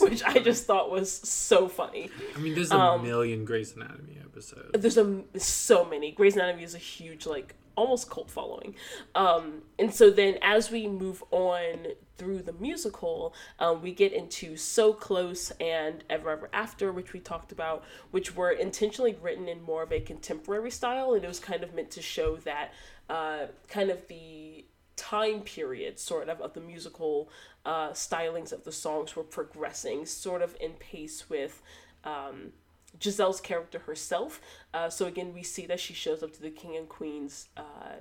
which 0.00 0.22
I 0.24 0.38
just 0.38 0.66
thought 0.66 0.90
was 0.90 1.10
so 1.10 1.68
funny. 1.68 2.10
I 2.36 2.38
mean, 2.38 2.54
there's 2.54 2.70
a 2.70 2.76
Um, 2.76 3.02
million 3.02 3.44
Grey's 3.44 3.74
Anatomy 3.76 4.18
episodes. 4.20 4.70
There's 4.74 4.96
a 4.96 5.22
so 5.38 5.84
many. 5.84 6.12
Grey's 6.12 6.34
Anatomy 6.36 6.64
is 6.64 6.74
a 6.74 6.78
huge 6.78 7.26
like 7.26 7.54
almost 7.76 8.10
cult 8.10 8.30
following. 8.30 8.74
Um, 9.14 9.62
and 9.78 9.94
so 9.94 10.10
then 10.10 10.36
as 10.42 10.70
we 10.70 10.86
move 10.86 11.22
on 11.30 11.86
through 12.18 12.42
the 12.42 12.52
musical, 12.52 13.34
um, 13.58 13.80
we 13.80 13.92
get 13.94 14.12
into 14.12 14.56
So 14.56 14.92
Close 14.92 15.50
and 15.60 16.04
Ever 16.10 16.30
Ever 16.30 16.50
After, 16.52 16.92
which 16.92 17.12
we 17.14 17.20
talked 17.20 17.52
about, 17.52 17.82
which 18.10 18.36
were 18.36 18.50
intentionally 18.50 19.16
written 19.22 19.48
in 19.48 19.62
more 19.62 19.82
of 19.82 19.92
a 19.92 20.00
contemporary 20.00 20.70
style, 20.70 21.14
and 21.14 21.24
it 21.24 21.28
was 21.28 21.40
kind 21.40 21.62
of 21.62 21.72
meant 21.74 21.90
to 21.92 22.02
show 22.02 22.36
that 22.38 22.72
uh, 23.08 23.46
kind 23.68 23.90
of 23.90 24.06
the 24.08 24.64
time 25.00 25.40
period 25.40 25.98
sort 25.98 26.28
of 26.28 26.40
of 26.42 26.52
the 26.52 26.60
musical 26.60 27.30
uh, 27.64 27.90
stylings 27.90 28.52
of 28.52 28.64
the 28.64 28.72
songs 28.72 29.16
were 29.16 29.24
progressing 29.24 30.04
sort 30.04 30.42
of 30.42 30.54
in 30.60 30.72
pace 30.72 31.30
with 31.30 31.62
um, 32.04 32.52
Giselle's 32.98 33.40
character 33.40 33.78
herself. 33.80 34.40
Uh, 34.74 34.90
so 34.90 35.06
again, 35.06 35.32
we 35.32 35.42
see 35.42 35.64
that 35.66 35.80
she 35.80 35.94
shows 35.94 36.22
up 36.22 36.32
to 36.34 36.42
the 36.42 36.50
king 36.50 36.76
and 36.76 36.88
queen's 36.88 37.48
uh, 37.56 37.96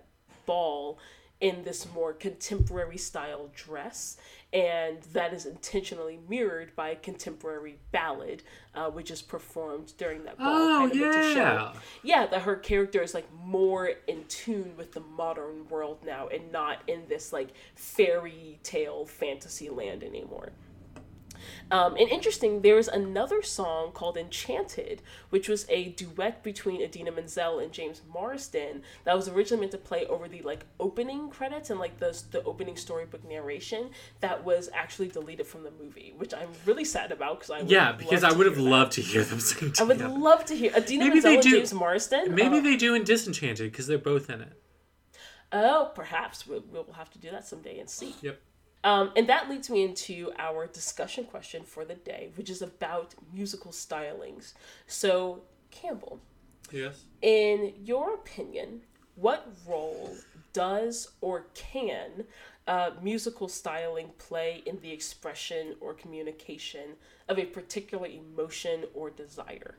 ball 0.46 1.00
in 1.41 1.64
this 1.64 1.88
more 1.94 2.11
contemporary 2.11 2.98
style 2.98 3.49
dress, 3.56 4.18
and 4.52 5.02
that 5.14 5.34
is 5.34 5.45
intentionally 5.45 6.20
mirrored 6.28 6.76
by 6.76 6.90
a 6.90 6.95
contemporary 6.95 7.78
ballad, 7.91 8.44
uh, 8.76 8.90
which 8.90 9.10
is 9.10 9.22
performed 9.22 9.94
during 9.98 10.24
that 10.26 10.38
ball. 10.38 10.48
Oh, 10.48 10.78
kind 10.80 10.91
of 10.91 10.98
meant 10.98 11.14
to 11.14 11.34
show- 11.34 11.40
yeah. 11.40 11.74
yeah, 12.03 12.28
that 12.28 12.41
her 12.41 12.56
character 12.56 13.02
is 13.02 13.14
like 13.14 13.28
more 13.45 13.91
in 14.07 14.26
tune 14.28 14.74
with 14.78 14.91
the 14.91 14.99
modern 14.99 15.68
world 15.70 15.99
now, 16.06 16.28
and 16.28 16.52
not 16.52 16.80
in 16.88 17.03
this 17.07 17.32
like 17.32 17.49
fairy 17.76 18.60
tale 18.64 19.06
fantasy 19.06 19.70
land 19.70 20.03
anymore. 20.03 20.52
Um, 21.72 21.95
and 21.95 22.10
interesting, 22.10 22.61
there's 22.61 22.88
another 22.88 23.41
song 23.41 23.91
called 23.91 24.18
Enchanted, 24.18 25.02
which 25.30 25.48
was 25.48 25.66
a 25.70 25.90
duet 25.90 26.44
between 26.44 26.82
Idina 26.82 27.11
Menzel 27.11 27.60
and 27.60 27.72
James 27.72 28.02
Marsden 28.11 28.82
that 29.06 29.16
was 29.16 29.28
originally 29.28 29.61
meant 29.61 29.72
to 29.74 29.78
play 29.78 30.06
over 30.06 30.28
the 30.28 30.41
like 30.41 30.66
opening 30.80 31.30
credits 31.30 31.70
and 31.70 31.80
like 31.80 31.99
the, 31.99 32.22
the 32.32 32.44
opening 32.44 32.76
storybook 32.76 33.28
narration 33.28 33.90
that 34.22 34.44
was 34.44 34.70
actually 34.74 35.07
deleted 35.07 35.48
from 35.48 35.64
the 35.64 35.72
movie, 35.72 36.14
which 36.18 36.34
I'm 36.34 36.49
really 36.66 36.86
sad 36.86 37.11
about 37.11 37.40
because 37.40 37.52
I 37.52 37.61
Yeah, 37.66 37.91
because 37.91 38.24
I 38.24 38.32
would 38.32 38.45
have 38.45 38.57
loved 38.57 38.94
to 38.94 39.02
hear 39.02 39.24
them 39.24 39.40
sing 39.40 39.74
I 39.80 39.84
would 39.84 40.02
love 40.02 40.45
to 40.45 40.56
hear 40.56 40.72
Idina 40.76 41.06
Maybe 41.06 41.16
Menzel 41.16 41.32
they 41.32 41.36
and 41.36 41.44
James 41.44 41.74
Marsden. 41.74 42.36
Maybe 42.36 42.57
uh, 42.57 42.61
they 42.61 42.76
do 42.76 42.95
in 42.95 43.03
Disenchanted 43.03 43.72
because 43.72 43.88
they're 43.88 43.98
both 43.98 44.30
in 44.30 44.41
it. 44.41 44.53
Oh, 45.52 45.91
perhaps 45.95 46.45
we'll, 46.45 46.64
we'll 46.72 46.94
have 46.94 47.10
to 47.11 47.20
do 47.20 47.32
that 47.32 47.48
someday 47.48 47.80
and 47.80 47.90
see. 47.90 48.16
Yep. 48.22 48.40
Um, 48.84 49.12
and 49.16 49.28
that 49.28 49.50
leads 49.50 49.70
me 49.70 49.84
into 49.84 50.32
our 50.38 50.66
discussion 50.68 51.26
question 51.26 51.64
for 51.64 51.84
the 51.84 51.96
day, 51.96 52.32
which 52.36 52.50
is 52.50 52.62
about 52.62 53.14
musical 53.34 53.72
stylings. 53.72 54.54
So, 54.88 55.44
Campbell, 55.70 56.20
Yes. 56.72 57.04
in 57.22 57.74
your 57.84 58.14
opinion, 58.14 58.82
what 59.16 59.52
role 59.68 60.16
does 60.54 61.10
or 61.20 61.48
can 61.54 62.26
uh, 62.68 62.92
musical 63.02 63.48
styling 63.50 64.12
play 64.18 64.64
in 64.66 64.80
the 64.80 64.92
expression 64.92 65.76
or 65.82 65.94
communication 65.94 66.92
of 67.28 67.38
a 67.38 67.46
particular 67.46 68.08
emotion 68.08 68.86
or 68.94 69.10
desire? 69.10 69.76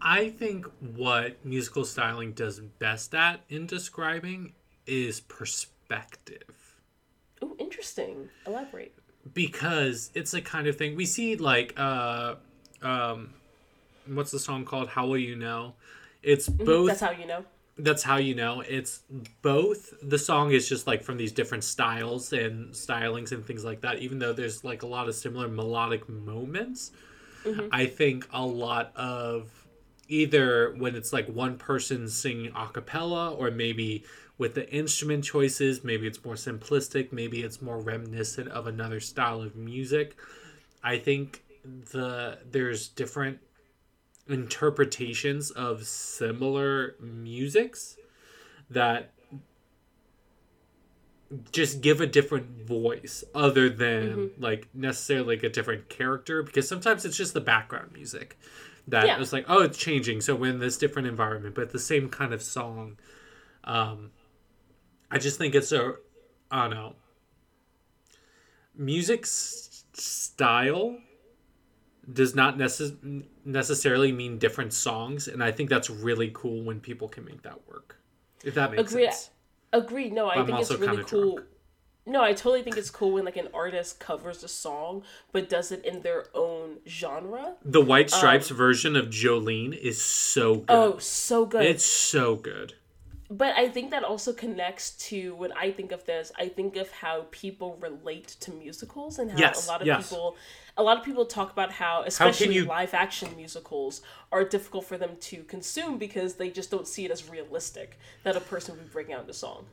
I 0.00 0.30
think 0.30 0.66
what 0.78 1.44
musical 1.44 1.84
styling 1.84 2.32
does 2.32 2.60
best 2.60 3.14
at 3.14 3.40
in 3.48 3.66
describing 3.66 4.52
is 4.86 5.20
perspective. 5.20 6.63
Interesting. 7.58 8.28
Elaborate. 8.46 8.94
because 9.32 10.10
it's 10.14 10.32
the 10.32 10.40
kind 10.42 10.66
of 10.66 10.76
thing 10.76 10.94
we 10.96 11.06
see 11.06 11.36
like 11.36 11.72
uh 11.76 12.34
um 12.82 13.30
what's 14.06 14.30
the 14.30 14.38
song 14.38 14.64
called? 14.64 14.88
How 14.88 15.06
will 15.06 15.18
you 15.18 15.36
know? 15.36 15.74
It's 16.22 16.48
both 16.48 16.88
That's 16.88 17.00
how 17.00 17.10
you 17.10 17.26
know. 17.26 17.44
that's 17.78 18.02
how 18.02 18.16
you 18.18 18.34
know. 18.34 18.60
It's 18.60 19.00
both. 19.42 19.94
The 20.02 20.18
song 20.18 20.52
is 20.52 20.68
just 20.68 20.86
like 20.86 21.02
from 21.02 21.16
these 21.16 21.32
different 21.32 21.64
styles 21.64 22.32
and 22.32 22.72
stylings 22.72 23.32
and 23.32 23.44
things 23.46 23.64
like 23.64 23.80
that 23.82 23.98
even 23.98 24.18
though 24.18 24.32
there's 24.32 24.62
like 24.64 24.82
a 24.82 24.86
lot 24.86 25.08
of 25.08 25.14
similar 25.14 25.48
melodic 25.48 26.08
moments. 26.08 26.92
I 27.72 27.84
think 27.86 28.26
a 28.32 28.44
lot 28.44 28.92
of 28.96 29.50
either 30.08 30.74
when 30.78 30.94
it's 30.94 31.12
like 31.12 31.26
one 31.28 31.58
person 31.58 32.08
singing 32.08 32.52
a 32.56 32.66
cappella 32.68 33.32
or 33.34 33.50
maybe 33.50 34.04
with 34.38 34.54
the 34.54 34.68
instrument 34.72 35.24
choices. 35.24 35.84
Maybe 35.84 36.06
it's 36.06 36.24
more 36.24 36.34
simplistic 36.34 37.12
maybe 37.12 37.42
it's 37.42 37.62
more 37.62 37.78
reminiscent 37.78 38.48
of 38.48 38.66
another 38.66 39.00
style 39.00 39.40
of 39.42 39.54
music. 39.56 40.16
I 40.82 40.98
think 40.98 41.42
the 41.64 42.38
there's 42.50 42.88
different 42.88 43.38
interpretations 44.28 45.50
of 45.50 45.84
similar 45.86 46.94
musics 47.00 47.96
that 48.70 49.12
just 51.52 51.80
give 51.80 52.00
a 52.00 52.06
different 52.06 52.66
voice 52.66 53.24
other 53.34 53.68
than 53.68 54.30
like 54.38 54.68
necessarily 54.74 55.36
like 55.36 55.42
a 55.44 55.48
different 55.48 55.88
character 55.88 56.42
because 56.42 56.68
sometimes 56.68 57.04
it's 57.04 57.16
just 57.16 57.34
the 57.34 57.40
background 57.40 57.90
music 57.92 58.38
that 58.86 59.06
Yeah. 59.06 59.20
it's 59.20 59.32
like 59.32 59.46
oh 59.48 59.62
it's 59.62 59.78
changing 59.78 60.20
so 60.20 60.34
we're 60.36 60.50
in 60.50 60.58
this 60.58 60.76
different 60.76 61.08
environment 61.08 61.54
but 61.54 61.72
the 61.72 61.78
same 61.78 62.08
kind 62.08 62.32
of 62.32 62.42
song 62.42 62.98
um 63.64 64.10
i 65.14 65.18
just 65.18 65.38
think 65.38 65.54
it's 65.54 65.72
a 65.72 65.94
i 66.50 66.62
don't 66.62 66.70
know 66.70 66.94
music 68.76 69.20
s- 69.22 69.84
style 69.94 70.98
does 72.12 72.34
not 72.34 72.58
necess- 72.58 73.24
necessarily 73.44 74.12
mean 74.12 74.38
different 74.38 74.72
songs 74.72 75.28
and 75.28 75.42
i 75.42 75.50
think 75.50 75.70
that's 75.70 75.88
really 75.88 76.30
cool 76.34 76.62
when 76.64 76.80
people 76.80 77.08
can 77.08 77.24
make 77.24 77.42
that 77.42 77.58
work 77.68 77.96
if 78.44 78.54
that 78.54 78.70
makes 78.72 78.90
Agreed. 78.92 79.06
sense 79.12 79.30
Agreed. 79.72 80.12
No, 80.12 80.28
I 80.28 80.34
But 80.36 80.40
I'm 80.42 80.46
think 80.46 80.60
it's 80.60 80.70
really 80.78 81.02
cool. 81.02 81.34
drunk. 81.34 81.48
No, 82.06 82.22
I 82.22 82.32
totally 82.32 82.62
think 82.62 82.76
it's 82.76 82.90
cool 82.90 83.10
when 83.14 83.24
like 83.24 83.36
an 83.36 83.48
artist 83.52 83.98
covers 83.98 84.44
a 84.44 84.48
song 84.48 85.02
but 85.32 85.48
does 85.48 85.72
it 85.72 85.84
in 85.84 86.02
their 86.02 86.26
own 86.32 86.76
genre. 86.86 87.56
the 87.64 87.80
white 87.80 88.08
stripes 88.08 88.50
version 88.50 88.94
of 88.94 89.06
jolene 89.06 89.76
is 89.76 90.00
so 90.00 90.56
good 90.56 90.70
Um, 90.70 90.92
Oh, 90.94 90.98
so 90.98 91.44
good. 91.44 91.64
it's 91.64 91.84
so 91.84 92.36
good 92.36 92.74
But 93.36 93.52
I 93.56 93.68
think 93.68 93.90
that 93.90 94.04
also 94.04 94.32
connects 94.32 94.92
to 95.08 95.34
when 95.34 95.50
I 95.52 95.72
think 95.72 95.90
of 95.90 96.04
this, 96.04 96.30
I 96.38 96.46
think 96.48 96.76
of 96.76 96.88
how 96.92 97.26
people 97.32 97.70
relate 97.80 98.28
to 98.44 98.52
musicals 98.52 99.18
and 99.18 99.28
how 99.32 99.38
Yes, 99.38 99.66
a 99.66 99.70
lot 99.72 99.80
of 99.80 99.86
yes. 99.88 100.08
people 100.08 100.36
a 100.76 100.82
lot 100.82 100.98
of 100.98 101.04
people 101.04 101.24
talk 101.24 101.50
about 101.52 101.70
how 101.72 102.02
especially 102.04 102.54
you- 102.56 102.64
live 102.64 102.94
action 102.94 103.28
musicals 103.36 104.02
are 104.30 104.44
difficult 104.44 104.84
for 104.84 104.98
them 104.98 105.16
to 105.30 105.42
consume 105.44 105.98
because 105.98 106.34
they 106.34 106.50
just 106.50 106.70
don't 106.70 106.86
see 106.94 107.04
it 107.04 107.10
as 107.10 107.28
realistic 107.28 107.98
that 108.24 108.34
a 108.36 108.40
person 108.40 108.76
would 108.76 108.90
bring 108.92 109.12
out 109.12 109.28
a 109.28 109.32
song. 109.32 109.66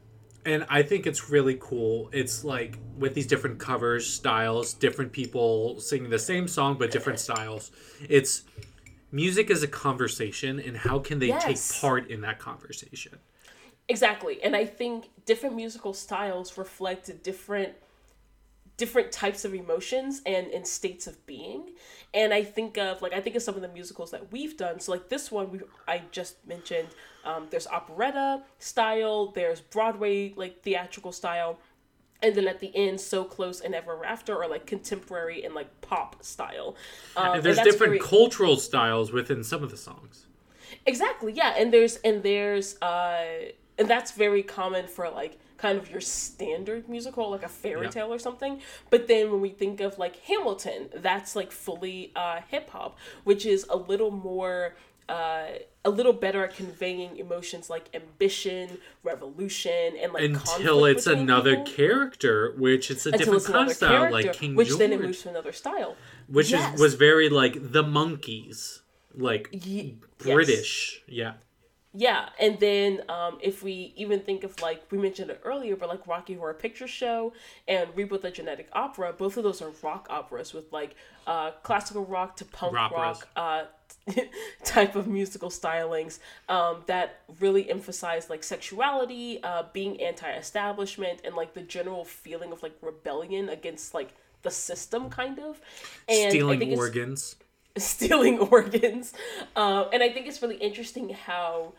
and 0.43 0.65
I 0.69 0.81
think 0.81 1.05
it's 1.05 1.29
really 1.29 1.57
cool. 1.69 2.09
It's 2.11 2.43
like 2.43 2.77
with 2.97 3.13
these 3.13 3.27
different 3.27 3.59
covers, 3.59 4.11
styles, 4.11 4.73
different 4.73 5.11
people 5.11 5.79
singing 5.79 6.09
the 6.09 6.17
same 6.33 6.47
song 6.47 6.77
but 6.79 6.89
different 6.89 7.19
styles. 7.27 7.69
It's 8.09 8.43
music 9.11 9.51
is 9.51 9.61
a 9.61 9.67
conversation, 9.67 10.59
and 10.59 10.75
how 10.77 10.97
can 10.97 11.19
they 11.19 11.27
Yes. 11.27 11.43
take 11.45 11.81
part 11.81 12.09
in 12.09 12.21
that 12.21 12.39
conversation? 12.39 13.19
Exactly. 13.91 14.41
And 14.41 14.55
I 14.55 14.65
think 14.65 15.09
different 15.25 15.55
musical 15.55 15.93
styles 15.93 16.57
reflect 16.57 17.05
different 17.23 17.73
different 18.77 19.11
types 19.11 19.45
of 19.45 19.53
emotions 19.53 20.21
and, 20.25 20.47
and 20.47 20.65
states 20.65 21.05
of 21.05 21.23
being. 21.27 21.61
And 22.15 22.33
I 22.33 22.43
think 22.43 22.77
of 22.77 23.01
like 23.01 23.13
I 23.13 23.19
think 23.19 23.35
of 23.35 23.43
some 23.43 23.55
of 23.55 23.61
the 23.61 23.67
musicals 23.67 24.09
that 24.11 24.31
we've 24.31 24.55
done. 24.57 24.79
So 24.79 24.93
like 24.93 25.09
this 25.09 25.29
one 25.29 25.51
we 25.51 25.59
I 25.87 26.01
just 26.11 26.33
mentioned, 26.47 26.87
um, 27.25 27.47
there's 27.51 27.67
operetta 27.67 28.41
style, 28.59 29.27
there's 29.39 29.59
Broadway 29.59 30.33
like 30.35 30.63
theatrical 30.63 31.11
style, 31.11 31.59
and 32.23 32.33
then 32.33 32.47
at 32.47 32.59
the 32.59 32.71
end, 32.73 32.99
so 33.01 33.23
close 33.25 33.59
and 33.59 33.75
ever 33.75 34.03
after 34.05 34.41
are 34.41 34.49
like 34.49 34.65
contemporary 34.65 35.43
and 35.43 35.53
like 35.53 35.69
pop 35.81 36.23
style. 36.23 36.75
Um, 37.17 37.33
And 37.35 37.43
there's 37.43 37.57
that's 37.57 37.67
different 37.69 37.91
very- 37.91 37.99
cultural 37.99 38.55
styles 38.55 39.11
within 39.11 39.43
some 39.43 39.61
of 39.63 39.69
the 39.69 39.77
songs. 39.77 40.27
Exactly, 40.85 41.33
yeah, 41.33 41.53
and 41.59 41.71
there's 41.73 41.97
and 42.07 42.23
there's 42.23 42.81
uh 42.81 43.51
and 43.77 43.87
that's 43.87 44.11
very 44.11 44.43
common 44.43 44.87
for 44.87 45.09
like 45.09 45.39
kind 45.57 45.77
of 45.77 45.89
your 45.91 46.01
standard 46.01 46.89
musical 46.89 47.29
like 47.29 47.43
a 47.43 47.47
fairy 47.47 47.83
Yeah. 47.85 47.91
tale 47.91 48.13
or 48.13 48.19
something. 48.19 48.61
But 48.89 49.07
then 49.07 49.31
when 49.31 49.41
we 49.41 49.49
think 49.49 49.79
of 49.81 49.97
like 49.99 50.15
Hamilton, 50.21 50.89
that's 50.95 51.35
like 51.35 51.51
fully 51.51 52.11
uh 52.15 52.41
hip 52.49 52.69
hop, 52.71 52.97
which 53.23 53.45
is 53.45 53.65
a 53.69 53.77
little 53.77 54.11
more 54.11 54.75
uh 55.09 55.45
a 55.83 55.89
little 55.89 56.13
better 56.13 56.43
at 56.43 56.55
conveying 56.55 57.17
emotions 57.17 57.69
like 57.69 57.89
ambition, 57.95 58.77
revolution, 59.03 59.95
and 60.01 60.13
like 60.13 60.23
Until 60.23 60.85
it's 60.85 61.07
another 61.07 61.57
people. 61.57 61.73
character, 61.73 62.53
which 62.57 62.91
it's 62.91 63.05
a 63.05 63.09
Until 63.09 63.19
different 63.19 63.37
it's 63.37 63.49
another 63.49 63.59
kind 63.59 63.71
of 63.71 63.77
style, 63.77 64.11
like 64.11 64.33
King 64.33 64.55
which 64.55 64.69
George, 64.69 64.79
then 64.79 64.93
it 64.93 65.01
moves 65.01 65.21
to 65.23 65.29
another 65.29 65.51
style. 65.51 65.95
which 66.27 66.51
Yes. 66.51 66.75
is 66.75 66.81
was 66.81 66.93
very 66.95 67.29
like 67.29 67.71
the 67.71 67.83
monkeys, 67.83 68.81
like 69.15 69.49
Ye- 69.51 69.97
yes. 70.23 70.33
British, 70.33 71.03
yeah. 71.07 71.33
Yeah, 71.93 72.29
and 72.39 72.57
then 72.59 73.01
um, 73.09 73.37
if 73.41 73.63
we 73.63 73.93
even 73.97 74.21
think 74.21 74.45
of 74.45 74.59
like 74.61 74.83
we 74.91 74.97
mentioned 74.97 75.29
it 75.29 75.41
earlier, 75.43 75.75
but 75.75 75.89
like 75.89 76.07
Rocky 76.07 76.35
Horror 76.35 76.53
Picture 76.53 76.87
Show 76.87 77.33
and 77.67 77.89
Repo 77.95 78.21
the 78.21 78.31
Genetic 78.31 78.69
Opera, 78.71 79.11
both 79.11 79.35
of 79.35 79.43
those 79.43 79.61
are 79.61 79.71
rock 79.83 80.07
operas 80.09 80.53
with 80.53 80.71
like 80.71 80.95
uh, 81.27 81.51
classical 81.63 82.05
rock 82.05 82.37
to 82.37 82.45
punk 82.45 82.73
Rock 82.73 82.91
rock 82.91 83.27
uh, 83.35 83.63
type 84.63 84.95
of 84.95 85.07
musical 85.07 85.49
stylings 85.49 86.19
um, 86.47 86.83
that 86.87 87.23
really 87.41 87.69
emphasize 87.69 88.29
like 88.29 88.43
sexuality, 88.43 89.43
uh, 89.43 89.63
being 89.73 90.01
anti-establishment, 90.01 91.19
and 91.25 91.35
like 91.35 91.53
the 91.53 91.61
general 91.61 92.05
feeling 92.05 92.53
of 92.53 92.63
like 92.63 92.77
rebellion 92.81 93.49
against 93.49 93.93
like 93.93 94.15
the 94.43 94.51
system, 94.51 95.09
kind 95.09 95.39
of. 95.39 95.59
And 96.07 96.27
I 96.27 96.29
Stealing 96.29 96.77
organs. 96.77 97.35
stealing 97.77 98.39
organs. 98.39 99.13
Um, 99.55 99.87
and 99.93 100.03
I 100.03 100.09
think 100.09 100.27
it's 100.27 100.41
really 100.41 100.57
interesting 100.57 101.09
how 101.09 101.73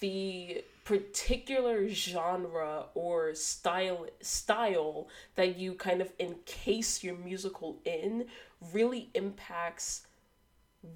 the 0.00 0.64
particular 0.84 1.86
genre 1.88 2.86
or 2.94 3.34
style 3.34 4.06
style 4.22 5.08
that 5.34 5.58
you 5.58 5.74
kind 5.74 6.00
of 6.00 6.10
encase 6.18 7.04
your 7.04 7.14
musical 7.16 7.78
in 7.84 8.26
really 8.72 9.10
impacts 9.14 10.06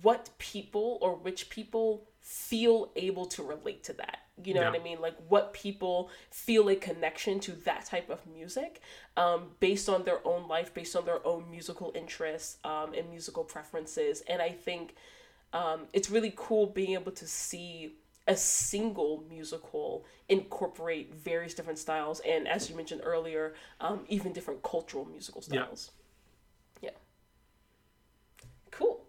what 0.01 0.31
people 0.39 0.99
or 1.03 1.15
which 1.17 1.51
people 1.51 2.05
feel 2.21 2.91
able 2.97 3.27
to 3.27 3.43
relate 3.43 3.85
to 3.85 3.93
that. 3.93 4.22
You 4.43 4.55
know 4.55 4.63
what 4.65 4.81
I 4.81 4.83
mean? 4.83 5.01
Like 5.01 5.17
what 5.29 5.53
people 5.53 6.11
feel 6.31 6.69
a 6.69 6.75
connection 6.77 7.39
to 7.41 7.53
that 7.65 7.85
type 7.85 8.09
of 8.11 8.27
music 8.27 8.81
um, 9.17 9.51
based 9.61 9.89
on 9.89 10.05
their 10.05 10.27
own 10.27 10.49
life, 10.49 10.73
based 10.73 10.97
on 10.97 11.05
their 11.05 11.25
own 11.27 11.51
musical 11.51 11.93
interests 11.95 12.57
um, 12.65 12.95
and 12.95 13.11
musical 13.11 13.45
preferences. 13.45 14.23
And 14.29 14.41
I 14.41 14.49
think 14.51 14.95
um, 15.53 15.83
it's 15.93 16.11
really 16.11 16.33
cool 16.35 16.67
being 16.67 16.95
able 16.95 17.13
to 17.13 17.27
see 17.27 17.95
a 18.27 18.37
single 18.37 19.23
musical 19.29 20.07
incorporate 20.29 21.15
various 21.15 21.55
different 21.55 21.79
styles 21.79 22.21
and, 22.21 22.49
as 22.49 22.71
you 22.71 22.77
mentioned 22.77 23.03
earlier, 23.05 23.55
um, 23.81 24.05
even 24.09 24.33
different 24.33 24.63
cultural 24.63 25.05
musical 25.05 25.43
Yeah. 25.51 25.65
styles. 25.65 25.91
yeah. 26.81 26.91
Cool. 28.71 29.05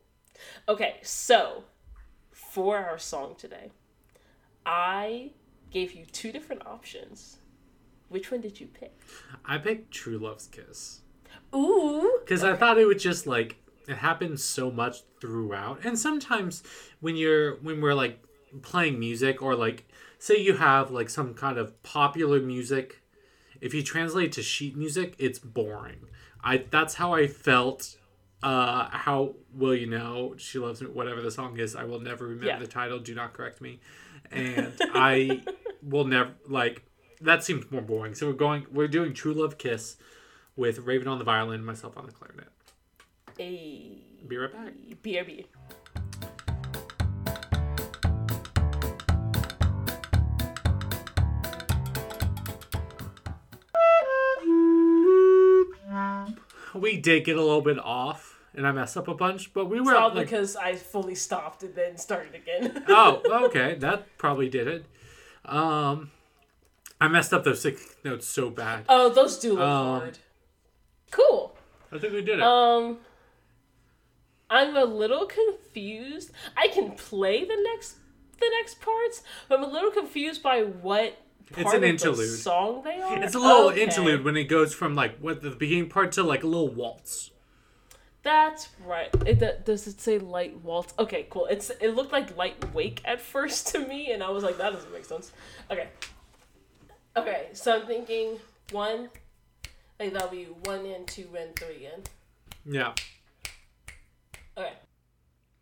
Okay, 0.67 0.97
so 1.01 1.63
for 2.31 2.77
our 2.77 2.97
song 2.97 3.35
today, 3.35 3.71
I 4.65 5.31
gave 5.72 5.94
you 5.94 6.06
two 6.06 6.31
different 6.31 6.65
options. 6.65 7.38
Which 8.10 8.31
one 8.31 8.41
did 8.41 8.60
you 8.60 8.68
pick? 8.68 8.94
I 9.45 9.57
picked 9.57 9.91
True 9.91 10.18
Love's 10.18 10.48
Kiss. 10.48 11.02
Ooh. 11.56 12.19
because 12.23 12.44
I 12.44 12.56
thought 12.56 12.77
it 12.77 12.85
would 12.85 12.99
just 12.99 13.27
like 13.27 13.57
it 13.88 13.98
happens 13.98 14.44
so 14.44 14.72
much 14.72 15.03
throughout, 15.19 15.84
and 15.84 15.98
sometimes 15.99 16.64
when 16.99 17.15
you're 17.15 17.56
when 17.57 17.81
we're 17.81 17.94
like 17.94 18.23
playing 18.61 18.99
music 18.99 19.41
or 19.41 19.56
like 19.56 19.85
say 20.19 20.38
you 20.38 20.53
have 20.57 20.90
like 20.91 21.10
some 21.10 21.34
kind 21.34 21.57
of 21.57 21.81
popular 21.84 22.40
music, 22.40 23.02
if 23.61 23.73
you 23.73 23.84
translate 23.84 24.31
to 24.34 24.41
sheet 24.44 24.76
music, 24.77 25.15
it's 25.19 25.38
boring. 25.40 26.07
I 26.44 26.57
that's 26.69 26.95
how 26.95 27.14
I 27.14 27.27
felt. 27.27 27.98
Uh, 28.41 28.90
how 28.90 29.35
will 29.53 29.73
you 29.73 29.88
know 29.88 30.34
she 30.38 30.60
loves 30.60 30.81
me? 30.81 30.88
Whatever 30.90 31.22
the 31.22 31.31
song 31.31 31.57
is, 31.60 31.76
I 31.77 31.85
will 31.85 32.02
never 32.02 32.26
remember 32.26 32.48
Yeah. 32.48 32.60
the 32.60 32.68
title. 32.68 32.99
Do 32.99 33.15
not 33.15 33.31
correct 33.34 33.61
me. 33.61 33.80
And 34.34 34.73
I 34.93 35.41
will 35.81 36.05
never 36.05 36.31
like 36.47 36.84
that 37.22 37.43
seems 37.43 37.69
more 37.72 37.81
boring. 37.81 38.15
So 38.15 38.27
we're 38.27 38.34
going. 38.34 38.65
We're 38.72 38.88
doing 38.88 39.14
True 39.14 39.34
Love 39.34 39.57
Kiss 39.57 39.97
with 40.55 40.80
Raven 40.80 41.07
on 41.07 41.19
the 41.19 41.23
violin, 41.23 41.64
myself 41.64 41.97
on 41.97 42.05
the 42.05 42.11
clarinet. 42.11 42.47
A 43.39 43.99
Be 44.27 44.38
right 44.38 44.51
back. 44.51 44.73
BRB. 45.03 45.45
We 56.76 56.97
did 56.97 57.23
get 57.23 57.38
a 57.38 57.41
little 57.41 57.61
bit 57.61 57.77
off, 57.80 58.32
and 58.55 58.67
I 58.67 58.71
messed 58.71 58.95
up 58.97 59.07
a 59.07 59.13
bunch, 59.13 59.53
but 59.53 59.65
we 59.65 59.80
were 59.81 59.91
Probably 59.93 60.19
like, 60.19 60.27
because 60.30 60.55
I 60.55 60.75
fully 60.75 61.15
stopped 61.15 61.63
and 61.63 61.73
then 61.75 61.97
started 61.97 62.35
again. 62.35 62.84
oh, 62.89 63.21
okay, 63.47 63.75
that 63.80 64.17
probably 64.17 64.49
did 64.49 64.67
it. 64.67 64.85
Um, 65.45 66.11
I 67.01 67.07
messed 67.07 67.34
up 67.34 67.43
those 67.43 67.61
six 67.61 67.95
notes 68.05 68.27
so 68.27 68.49
bad. 68.49 68.85
oh, 68.89 69.09
those 69.09 69.38
do 69.39 69.53
look 69.53 69.61
Um, 69.61 69.99
hard. 69.99 70.17
Cool. 71.11 71.55
I 71.91 71.97
think 71.99 72.13
we 72.13 72.21
did 72.21 72.39
it. 72.39 72.43
Um, 72.43 72.97
I'm 74.49 74.75
a 74.77 74.85
little 74.85 75.25
confused. 75.25 76.31
I 76.55 76.67
can 76.67 76.91
play 76.91 77.43
the 77.43 77.57
next 77.73 77.97
the 78.39 78.49
next 78.59 78.81
parts, 78.81 79.23
but 79.47 79.57
I'm 79.59 79.63
a 79.63 79.71
little 79.71 79.91
confused 79.91 80.43
by 80.43 80.61
what 80.63 81.17
It's 81.51 81.63
part 81.63 81.75
an 81.77 81.84
of 81.84 81.89
interlude. 81.89 82.17
the 82.17 82.38
song 82.38 82.81
they 82.84 82.99
are. 82.99 83.23
it's 83.23 83.35
a 83.35 83.39
little 83.39 83.69
Okay. 83.69 83.84
interlude 83.84 84.23
when 84.25 84.35
it 84.35 84.45
goes 84.45 84.73
from 84.73 84.95
like 84.95 85.17
what 85.19 85.41
the 85.41 85.51
beginning 85.51 85.88
part 85.89 86.11
to 86.13 86.23
like 86.23 86.43
a 86.43 86.47
little 86.47 86.67
waltz. 86.73 87.31
That's 88.23 88.69
right. 88.85 89.09
It, 89.25 89.39
that- 89.39 89.65
does 89.65 89.85
it 89.85 89.99
say 89.99 90.17
light 90.17 90.57
waltz? 90.61 90.93
Okay, 90.97 91.27
cool. 91.29 91.45
It's 91.47 91.69
it 91.69 91.89
looked 91.89 92.13
like 92.13 92.35
light 92.37 92.73
wake 92.73 93.01
at 93.05 93.21
first 93.21 93.67
to 93.73 93.79
me, 93.79 94.11
and 94.11 94.23
I 94.23 94.29
was 94.29 94.43
like, 94.43 94.57
that 94.57 94.71
doesn't 94.73 94.91
make 94.91 95.05
sense. 95.05 95.31
Okay. 95.69 95.87
Okay, 97.15 97.49
so 97.53 97.79
I'm 97.79 97.85
thinking 97.85 98.39
one. 98.71 99.09
Like 99.99 100.13
that'll 100.13 100.29
be 100.29 100.45
one 100.63 100.85
and 100.85 101.05
two 101.05 101.27
and 101.37 101.55
three 101.55 101.87
and. 101.93 102.09
Yeah. 102.65 102.93
Okay. 104.57 104.73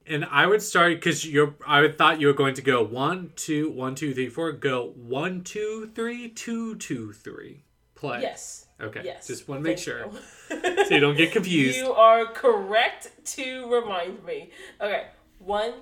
And 0.07 0.25
I 0.25 0.47
would 0.47 0.61
start 0.61 0.93
because 0.93 1.25
you're. 1.25 1.55
I 1.67 1.81
would 1.81 1.97
thought 1.97 2.21
you 2.21 2.27
were 2.27 2.33
going 2.33 2.53
to 2.55 2.61
go 2.61 2.83
one, 2.83 3.31
two, 3.35 3.69
one, 3.71 3.95
two, 3.95 4.13
three, 4.13 4.29
four. 4.29 4.51
Go 4.51 4.93
one, 4.95 5.43
two, 5.43 5.91
three, 5.93 6.29
two, 6.29 6.75
two, 6.75 7.11
three. 7.11 7.63
Play. 7.95 8.21
Yes. 8.21 8.67
Okay. 8.81 9.01
Yes. 9.03 9.27
Just 9.27 9.47
want 9.47 9.63
to 9.63 9.69
make 9.69 9.77
sure 9.77 10.05
you. 10.05 10.11
so 10.85 10.93
you 10.95 10.99
don't 10.99 11.15
get 11.15 11.31
confused. 11.31 11.77
You 11.77 11.93
are 11.93 12.25
correct 12.25 13.11
to 13.25 13.71
remind 13.71 14.23
me. 14.25 14.49
Okay, 14.79 15.07
one, 15.39 15.73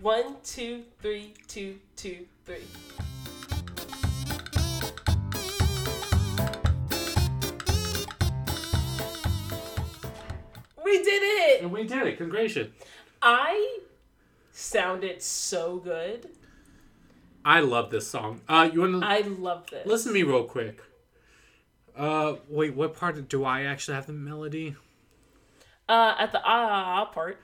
one, 0.00 0.36
two, 0.42 0.82
three, 1.00 1.34
two, 1.46 1.78
two, 1.96 2.26
three. 2.44 2.64
We 10.84 11.02
did 11.02 11.22
it! 11.22 11.62
And 11.62 11.72
we 11.72 11.84
did 11.84 12.06
it. 12.06 12.18
Congratulations. 12.18 12.74
I 13.22 13.78
sounded 14.50 15.22
so 15.22 15.78
good. 15.78 16.30
I 17.44 17.60
love 17.60 17.90
this 17.90 18.08
song. 18.08 18.40
Uh, 18.48 18.68
you 18.72 18.80
want 18.80 19.02
to 19.02 19.06
I 19.06 19.20
love 19.20 19.66
this. 19.70 19.86
listen 19.86 20.12
to 20.12 20.14
me 20.14 20.22
real 20.22 20.44
quick? 20.44 20.80
Uh, 21.96 22.36
wait. 22.48 22.74
What 22.74 22.96
part 22.96 23.28
do 23.28 23.44
I 23.44 23.62
actually 23.62 23.94
have 23.94 24.06
the 24.06 24.12
melody? 24.12 24.76
Uh, 25.88 26.14
at 26.18 26.32
the 26.32 26.40
ah 26.44 27.02
ah 27.02 27.04
part. 27.06 27.40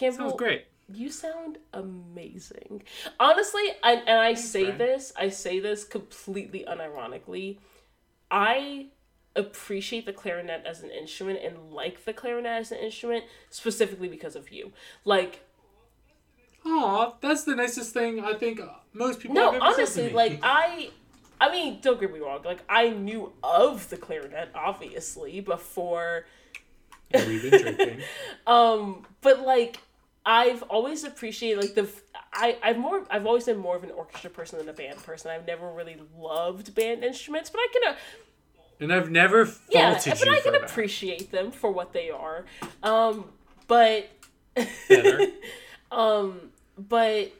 Campbell, 0.00 0.30
Sounds 0.30 0.38
great. 0.38 0.64
You 0.92 1.10
sound 1.10 1.58
amazing. 1.74 2.82
Honestly, 3.20 3.62
I, 3.82 3.92
and 3.92 4.18
I 4.18 4.34
say 4.34 4.70
this, 4.70 5.12
I 5.14 5.28
say 5.28 5.60
this 5.60 5.84
completely 5.84 6.64
unironically. 6.66 7.58
I 8.30 8.86
appreciate 9.36 10.06
the 10.06 10.12
clarinet 10.12 10.64
as 10.66 10.82
an 10.82 10.90
instrument 10.90 11.40
and 11.44 11.72
like 11.72 12.04
the 12.04 12.12
clarinet 12.12 12.60
as 12.60 12.72
an 12.72 12.78
instrument 12.78 13.24
specifically 13.50 14.08
because 14.08 14.36
of 14.36 14.50
you. 14.50 14.72
Like, 15.04 15.44
Aw, 16.66 17.12
that's 17.20 17.44
the 17.44 17.56
nicest 17.56 17.94
thing 17.94 18.22
I 18.24 18.34
think 18.34 18.60
most 18.92 19.20
people. 19.20 19.34
no, 19.34 19.52
have 19.52 19.62
ever 19.62 19.64
said 19.64 19.74
to 19.74 19.80
honestly, 19.80 20.10
like 20.10 20.40
I 20.42 20.90
I 21.40 21.50
mean, 21.50 21.78
don't 21.80 21.98
get 21.98 22.12
me 22.12 22.18
wrong, 22.20 22.42
like 22.44 22.62
I 22.68 22.90
knew 22.90 23.32
of 23.42 23.88
the 23.88 23.96
clarinet 23.96 24.50
obviously 24.54 25.40
before 25.40 26.26
we've 27.12 27.50
been 27.50 27.60
drinking. 27.62 28.00
um 28.46 29.04
but 29.20 29.40
like 29.40 29.78
i've 30.24 30.62
always 30.64 31.02
appreciated 31.04 31.60
like 31.60 31.74
the 31.74 31.88
i 32.32 32.56
i've 32.62 32.78
more 32.78 33.04
i've 33.10 33.26
always 33.26 33.44
been 33.44 33.58
more 33.58 33.74
of 33.76 33.82
an 33.82 33.90
orchestra 33.90 34.30
person 34.30 34.58
than 34.58 34.68
a 34.68 34.72
band 34.72 34.96
person 35.02 35.30
i've 35.30 35.46
never 35.46 35.72
really 35.72 35.96
loved 36.16 36.74
band 36.74 37.02
instruments 37.02 37.50
but 37.50 37.58
i 37.58 37.66
can 37.72 37.92
uh, 37.92 37.96
And 38.80 38.92
I've 38.92 39.10
never 39.10 39.46
faulted 39.46 39.74
yeah 39.74 39.92
faulted 39.92 40.12
but 40.18 40.26
you 40.26 40.32
i 40.32 40.40
can 40.40 40.52
that. 40.52 40.64
appreciate 40.64 41.30
them 41.30 41.50
for 41.50 41.70
what 41.70 41.92
they 41.92 42.10
are. 42.10 42.44
Um 42.82 43.24
but 43.68 44.08
um 45.92 46.50
but 46.76 47.32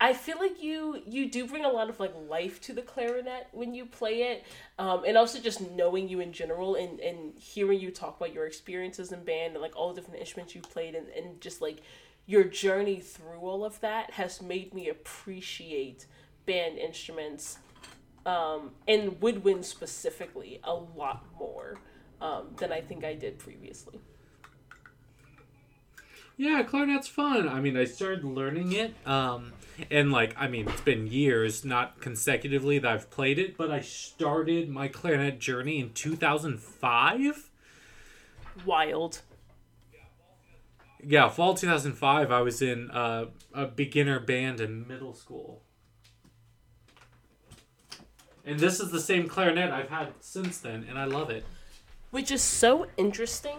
I 0.00 0.12
feel 0.12 0.38
like 0.38 0.62
you 0.62 1.00
you 1.06 1.30
do 1.30 1.46
bring 1.46 1.64
a 1.64 1.68
lot 1.68 1.88
of 1.88 1.98
like 1.98 2.12
life 2.28 2.60
to 2.62 2.72
the 2.72 2.82
clarinet 2.82 3.48
when 3.52 3.74
you 3.74 3.86
play 3.86 4.22
it, 4.22 4.44
um, 4.78 5.04
and 5.06 5.16
also 5.16 5.40
just 5.40 5.60
knowing 5.70 6.08
you 6.08 6.20
in 6.20 6.32
general 6.32 6.74
and, 6.74 7.00
and 7.00 7.32
hearing 7.38 7.80
you 7.80 7.90
talk 7.90 8.16
about 8.18 8.32
your 8.34 8.46
experiences 8.46 9.12
in 9.12 9.24
band 9.24 9.54
and 9.54 9.62
like 9.62 9.74
all 9.76 9.92
the 9.92 10.00
different 10.00 10.20
instruments 10.20 10.54
you 10.54 10.60
played 10.60 10.94
and, 10.94 11.08
and 11.08 11.40
just 11.40 11.62
like 11.62 11.80
your 12.26 12.44
journey 12.44 13.00
through 13.00 13.38
all 13.38 13.64
of 13.64 13.80
that 13.80 14.10
has 14.12 14.42
made 14.42 14.74
me 14.74 14.88
appreciate 14.88 16.06
band 16.46 16.76
instruments 16.78 17.58
um, 18.26 18.70
and 18.88 19.20
woodwind 19.20 19.64
specifically 19.64 20.60
a 20.64 20.74
lot 20.74 21.24
more 21.38 21.78
um, 22.20 22.48
than 22.56 22.72
I 22.72 22.80
think 22.80 23.04
I 23.04 23.14
did 23.14 23.38
previously. 23.38 24.00
Yeah, 26.36 26.64
clarinet's 26.64 27.06
fun. 27.06 27.48
I 27.48 27.60
mean, 27.60 27.76
I 27.76 27.84
started 27.84 28.24
learning 28.24 28.72
it, 28.72 28.94
um, 29.06 29.52
and 29.88 30.10
like, 30.10 30.34
I 30.36 30.48
mean, 30.48 30.68
it's 30.68 30.80
been 30.80 31.06
years, 31.06 31.64
not 31.64 32.00
consecutively, 32.00 32.80
that 32.80 32.90
I've 32.90 33.10
played 33.10 33.38
it, 33.38 33.56
but 33.56 33.70
I 33.70 33.80
started 33.80 34.68
my 34.68 34.88
clarinet 34.88 35.38
journey 35.38 35.78
in 35.78 35.92
2005. 35.92 37.50
Wild. 38.66 39.20
Yeah, 41.06 41.28
fall 41.28 41.54
2005, 41.54 42.32
I 42.32 42.40
was 42.40 42.60
in 42.60 42.90
uh, 42.90 43.26
a 43.52 43.66
beginner 43.66 44.18
band 44.18 44.60
in 44.60 44.88
middle 44.88 45.14
school. 45.14 45.63
And 48.46 48.58
this 48.60 48.80
is 48.80 48.90
the 48.90 49.00
same 49.00 49.28
clarinet 49.28 49.70
I've 49.70 49.88
had 49.88 50.08
since 50.20 50.58
then, 50.58 50.86
and 50.88 50.98
I 50.98 51.04
love 51.04 51.30
it. 51.30 51.44
Which 52.10 52.30
is 52.30 52.42
so 52.42 52.86
interesting. 52.96 53.58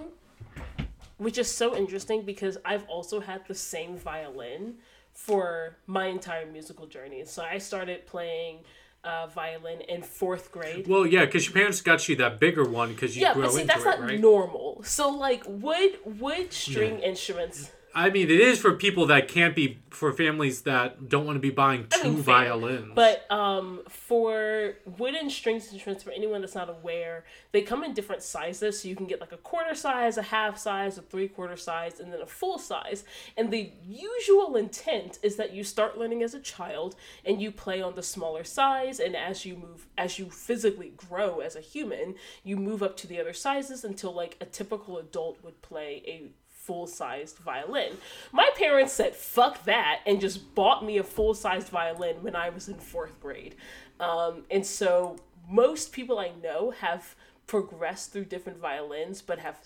Which 1.18 1.38
is 1.38 1.50
so 1.50 1.76
interesting 1.76 2.24
because 2.24 2.58
I've 2.66 2.86
also 2.86 3.20
had 3.20 3.48
the 3.48 3.56
same 3.56 3.98
violin 3.98 4.76
for 5.14 5.78
my 5.88 6.08
entire 6.08 6.46
musical 6.46 6.86
journey. 6.86 7.24
So 7.26 7.42
I 7.42 7.58
started 7.58 8.06
playing 8.06 8.60
uh, 9.06 9.28
violin 9.28 9.82
in 9.82 10.02
fourth 10.02 10.52
grade. 10.52 10.88
Well, 10.88 11.06
yeah, 11.06 11.26
because 11.26 11.46
your 11.46 11.54
parents 11.54 11.82
got 11.82 12.08
you 12.10 12.16
that 12.18 12.40
bigger 12.40 12.68
one 12.68 12.90
because 12.90 13.16
you 13.16 13.22
yeah, 13.22 13.34
grow 13.34 13.44
but 13.44 13.54
see, 13.54 13.62
into 13.62 13.74
that's 13.74 13.86
it, 13.86 13.88
not 13.88 14.00
right? 14.02 14.20
normal. 14.20 14.82
So 14.84 15.10
like 15.10 15.44
wood 15.48 15.98
wood 16.04 16.52
string 16.52 17.00
instruments. 17.00 17.72
I 17.98 18.10
mean, 18.10 18.30
it 18.30 18.42
is 18.42 18.60
for 18.60 18.74
people 18.74 19.06
that 19.06 19.30
can't 19.30 19.56
be 19.56 19.80
for 19.90 20.12
families 20.12 20.64
that 20.64 21.08
don't 21.08 21.26
want 21.26 21.38
to 21.38 21.40
be 21.40 21.50
buying 21.50 21.88
two 21.90 22.00
I 22.02 22.04
mean, 22.10 22.18
violins. 22.18 22.92
But 22.94 23.26
um, 23.32 23.84
for 23.88 24.74
wooden 24.98 25.30
strings 25.30 25.72
instruments, 25.72 26.04
for 26.04 26.12
anyone 26.12 26.42
that's 26.42 26.56
not 26.56 26.70
aware, 26.70 27.24
they 27.54 27.62
come 27.62 27.86
in 27.86 27.94
different 27.94 28.22
sizes. 28.22 28.82
So 28.82 28.90
you 28.90 28.98
can 28.98 29.08
get 29.08 29.22
like 29.22 29.32
a 29.32 29.38
quarter 29.38 29.74
size, 29.74 30.18
a 30.18 30.24
half 30.24 30.58
size, 30.58 30.98
a 30.98 31.04
three 31.04 31.30
quarter 31.30 31.56
size, 31.56 32.02
and 32.02 32.12
then 32.12 32.20
a 32.20 32.26
full 32.26 32.60
size. 32.60 33.06
And 33.38 33.50
the 33.50 33.72
usual 33.88 34.58
intent 34.58 35.18
is 35.24 35.38
that 35.38 35.54
you 35.54 35.64
start 35.64 35.98
learning 35.98 36.22
as 36.22 36.34
a 36.34 36.42
child 36.42 36.98
and 37.24 37.42
you 37.42 37.50
play 37.50 37.82
on 37.82 37.96
the 37.96 38.04
smaller 38.04 38.44
size. 38.44 39.00
And 39.00 39.16
as 39.16 39.46
you 39.46 39.56
move, 39.56 39.88
as 39.98 40.20
you 40.20 40.30
physically 40.30 40.92
grow 40.98 41.40
as 41.40 41.56
a 41.56 41.62
human, 41.62 42.16
you 42.44 42.58
move 42.58 42.84
up 42.84 42.98
to 42.98 43.08
the 43.08 43.22
other 43.22 43.34
sizes 43.34 43.86
until 43.86 44.14
like 44.14 44.36
a 44.42 44.46
typical 44.46 44.98
adult 44.98 45.42
would 45.46 45.62
play 45.62 46.04
a 46.06 46.32
full 46.66 46.88
sized 46.88 47.38
violin. 47.38 47.98
My 48.32 48.50
parents 48.56 48.94
said, 48.94 49.16
fuck 49.16 49.64
that, 49.66 50.02
and 50.06 50.20
just 50.20 50.56
bought 50.56 50.84
me 50.84 50.98
a 50.98 51.04
full 51.04 51.34
sized 51.34 51.70
violin 51.70 52.18
when 52.22 52.36
I 52.36 52.50
was 52.50 52.68
in 52.68 52.76
fourth 52.76 53.20
grade. 53.22 53.56
Um, 54.00 54.44
and 54.50 54.66
so 54.66 55.18
most 55.50 55.92
people 55.92 56.20
I 56.20 56.32
know 56.42 56.72
have 56.72 57.16
progressed 57.48 58.12
through 58.12 58.26
different 58.26 58.60
violins, 58.60 59.22
but 59.22 59.38
have 59.40 59.58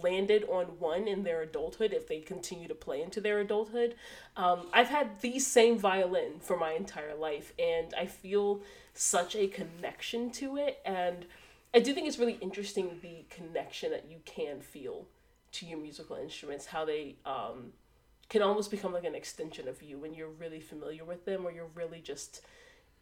landed 0.00 0.44
on 0.48 0.66
one 0.78 1.08
in 1.08 1.24
their 1.24 1.42
adulthood 1.42 1.92
if 1.92 2.06
they 2.06 2.20
continue 2.20 2.68
to 2.68 2.74
play 2.74 3.02
into 3.02 3.20
their 3.20 3.40
adulthood. 3.40 3.96
Um, 4.36 4.68
I've 4.72 4.88
had 4.88 5.20
the 5.20 5.40
same 5.40 5.76
violin 5.76 6.38
for 6.40 6.56
my 6.56 6.72
entire 6.72 7.16
life, 7.16 7.52
and 7.58 7.92
I 7.98 8.06
feel 8.06 8.60
such 8.94 9.34
a 9.34 9.48
connection 9.48 10.30
to 10.32 10.56
it. 10.56 10.78
And 10.84 11.26
I 11.74 11.80
do 11.80 11.92
think 11.92 12.06
it's 12.06 12.18
really 12.18 12.38
interesting 12.40 13.00
the 13.02 13.24
connection 13.28 13.90
that 13.90 14.06
you 14.08 14.18
can 14.24 14.60
feel 14.60 15.06
to 15.52 15.66
your 15.66 15.78
musical 15.78 16.16
instruments, 16.16 16.66
how 16.66 16.84
they 16.84 17.16
um, 17.24 17.72
can 18.28 18.42
almost 18.42 18.70
become 18.70 18.92
like 18.92 19.04
an 19.04 19.14
extension 19.14 19.68
of 19.68 19.82
you 19.82 19.98
when 19.98 20.14
you're 20.14 20.28
really 20.28 20.60
familiar 20.60 21.04
with 21.04 21.24
them 21.24 21.44
or 21.44 21.52
you're 21.52 21.70
really 21.74 22.00
just 22.00 22.42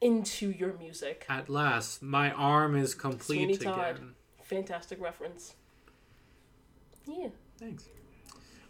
into 0.00 0.50
your 0.50 0.72
music. 0.74 1.26
At 1.28 1.48
last, 1.48 2.02
my 2.02 2.30
arm 2.32 2.76
is 2.76 2.94
complete 2.94 3.60
Todd. 3.60 3.96
again. 3.96 4.14
Fantastic 4.42 5.00
reference. 5.00 5.54
Yeah. 7.06 7.28
Thanks. 7.58 7.84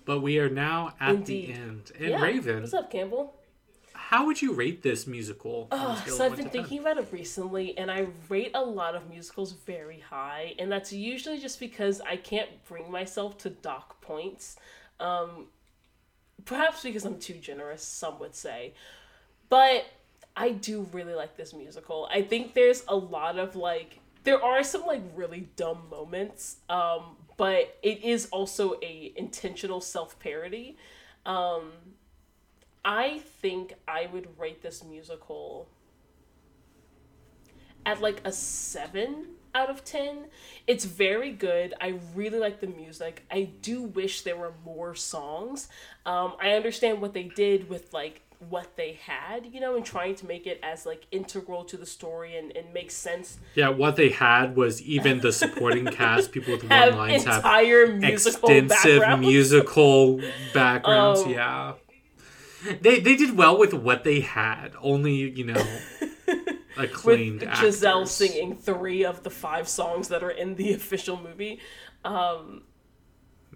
But 0.05 0.21
we 0.21 0.39
are 0.39 0.49
now 0.49 0.95
at 1.01 1.17
Indeed. 1.17 1.49
the 1.49 1.53
end. 1.53 1.93
And 1.99 2.11
yeah. 2.11 2.23
Raven, 2.23 2.61
What's 2.63 2.75
up, 2.75 2.91
Campbell? 2.91 3.35
How 4.09 4.25
would 4.25 4.41
you 4.41 4.55
rate 4.55 4.83
this 4.83 5.07
musical? 5.07 5.69
Oh, 5.71 6.03
so 6.07 6.25
I've 6.25 6.35
been 6.35 6.47
to 6.47 6.51
10? 6.51 6.51
thinking 6.51 6.79
about 6.79 6.97
it 6.97 7.09
recently, 7.13 7.77
and 7.77 7.91
I 7.91 8.07
rate 8.31 8.53
a 8.55 8.63
lot 8.63 8.95
of 8.95 9.11
musicals 9.11 9.53
very 9.53 10.01
high, 10.01 10.55
and 10.59 10.73
that's 10.73 10.95
usually 10.95 11.39
just 11.39 11.61
because 11.61 12.01
I 12.01 12.17
can't 12.17 12.49
bring 12.67 12.91
myself 12.91 13.37
to 13.39 13.51
dock 13.51 14.01
points. 14.01 14.57
Um, 14.99 15.49
perhaps 16.47 16.85
because 16.85 17.05
I'm 17.05 17.19
too 17.19 17.35
generous, 17.35 17.83
some 17.83 18.19
would 18.21 18.35
say. 18.35 18.73
But 19.51 19.85
I 20.35 20.53
do 20.53 20.89
really 20.91 21.15
like 21.15 21.37
this 21.37 21.53
musical. 21.53 22.09
I 22.11 22.23
think 22.23 22.55
there's 22.55 22.85
a 22.89 22.97
lot 22.97 23.39
of 23.39 23.57
like 23.57 23.99
there 24.25 24.43
are 24.43 24.65
some 24.65 24.87
like 24.87 25.03
really 25.15 25.51
dumb 25.57 25.83
moments, 25.91 26.57
um, 26.71 27.19
but 27.37 27.77
it 27.83 28.03
is 28.03 28.29
also 28.31 28.81
a 28.83 29.13
intentional 29.17 29.83
self 29.83 30.19
parody. 30.19 30.79
Um, 31.27 31.73
I 32.85 33.19
think 33.41 33.75
I 33.87 34.09
would 34.13 34.29
rate 34.39 34.63
this 34.63 34.83
musical 34.85 35.69
at 37.85 38.01
like 38.01 38.21
a 38.25 38.33
seven 38.33 39.27
out 39.55 39.71
of 39.71 39.85
10. 39.85 40.27
It's 40.67 40.85
very 40.85 41.33
good. 41.33 41.75
I 41.81 41.99
really 42.15 42.39
like 42.39 42.61
the 42.61 42.67
music. 42.67 43.25
I 43.31 43.45
do 43.63 43.83
wish 43.83 44.23
there 44.23 44.37
were 44.37 44.53
more 44.65 44.95
songs. 44.95 45.69
Um, 46.07 46.35
I 46.41 46.51
understand 46.53 47.01
what 47.01 47.15
they 47.15 47.25
did 47.25 47.69
with 47.69 47.93
like 47.93 48.23
what 48.51 48.77
they 48.77 48.93
had, 49.05 49.47
you 49.47 49.59
know, 49.59 49.75
and 49.75 49.85
trying 49.85 50.15
to 50.15 50.27
make 50.27 50.47
it 50.47 50.61
as 50.63 50.87
like 50.87 51.07
integral 51.11 51.65
to 51.65 51.77
the 51.77 51.87
story 51.87 52.37
and, 52.37 52.57
and 52.57 52.73
make 52.73 52.91
sense. 52.91 53.39
Yeah, 53.55 53.71
what 53.71 53.97
they 53.97 54.11
had 54.11 54.55
was 54.55 54.81
even 54.83 55.21
the 55.21 55.33
supporting 55.33 55.87
cast, 55.93 56.31
people 56.31 56.53
with 56.53 56.63
one 56.63 56.71
Have 56.71 56.95
lines, 56.95 57.25
have 57.25 57.37
entire 57.39 57.89
musical 57.89 58.49
extensive 58.49 59.01
backgrounds. 59.01 59.27
musical 59.27 60.21
backgrounds. 60.55 61.23
Um, 61.23 61.31
yeah, 61.31 61.73
they 62.81 63.01
they 63.01 63.17
did 63.17 63.37
well 63.37 63.59
with 63.59 63.73
what 63.75 64.05
they 64.05 64.21
had. 64.21 64.75
Only 64.81 65.31
you 65.31 65.45
know 65.45 65.65
acclaimed 66.77 67.41
with 67.43 67.55
Giselle 67.57 68.01
actors. 68.03 68.11
singing 68.13 68.57
three 68.57 69.05
of 69.05 69.23
the 69.23 69.31
five 69.31 69.69
songs 69.69 70.09
that 70.09 70.23
are 70.23 70.31
in 70.31 70.55
the 70.57 70.73
official 70.81 71.17
movie. 71.21 71.61
Um, 72.05 72.63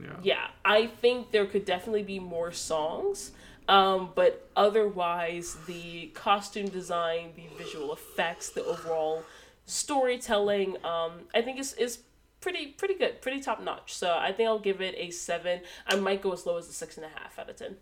Yeah. 0.00 0.16
yeah, 0.22 0.46
I 0.64 0.86
think 0.86 1.30
there 1.32 1.46
could 1.46 1.64
definitely 1.64 2.02
be 2.02 2.18
more 2.18 2.52
songs. 2.52 3.32
Um, 3.68 4.10
but 4.14 4.48
otherwise, 4.56 5.56
the 5.66 6.08
costume 6.14 6.68
design, 6.68 7.32
the 7.36 7.46
visual 7.62 7.92
effects, 7.92 8.50
the 8.50 8.64
overall 8.64 9.22
storytelling, 9.66 10.76
um, 10.84 11.12
I 11.34 11.42
think 11.42 11.58
is 11.60 11.72
is 11.74 11.98
pretty 12.40 12.66
pretty 12.68 12.94
good, 12.94 13.20
pretty 13.22 13.40
top 13.40 13.62
notch. 13.62 13.94
So 13.94 14.16
I 14.18 14.32
think 14.32 14.48
I'll 14.48 14.58
give 14.58 14.80
it 14.80 14.94
a 14.98 15.10
seven. 15.10 15.60
I 15.86 15.94
might 15.96 16.22
go 16.22 16.32
as 16.32 16.44
low 16.46 16.56
as 16.58 16.68
a 16.68 16.72
six 16.72 16.96
and 16.96 17.06
a 17.06 17.08
half 17.10 17.38
out 17.38 17.48
of 17.50 17.56
ten. 17.56 17.76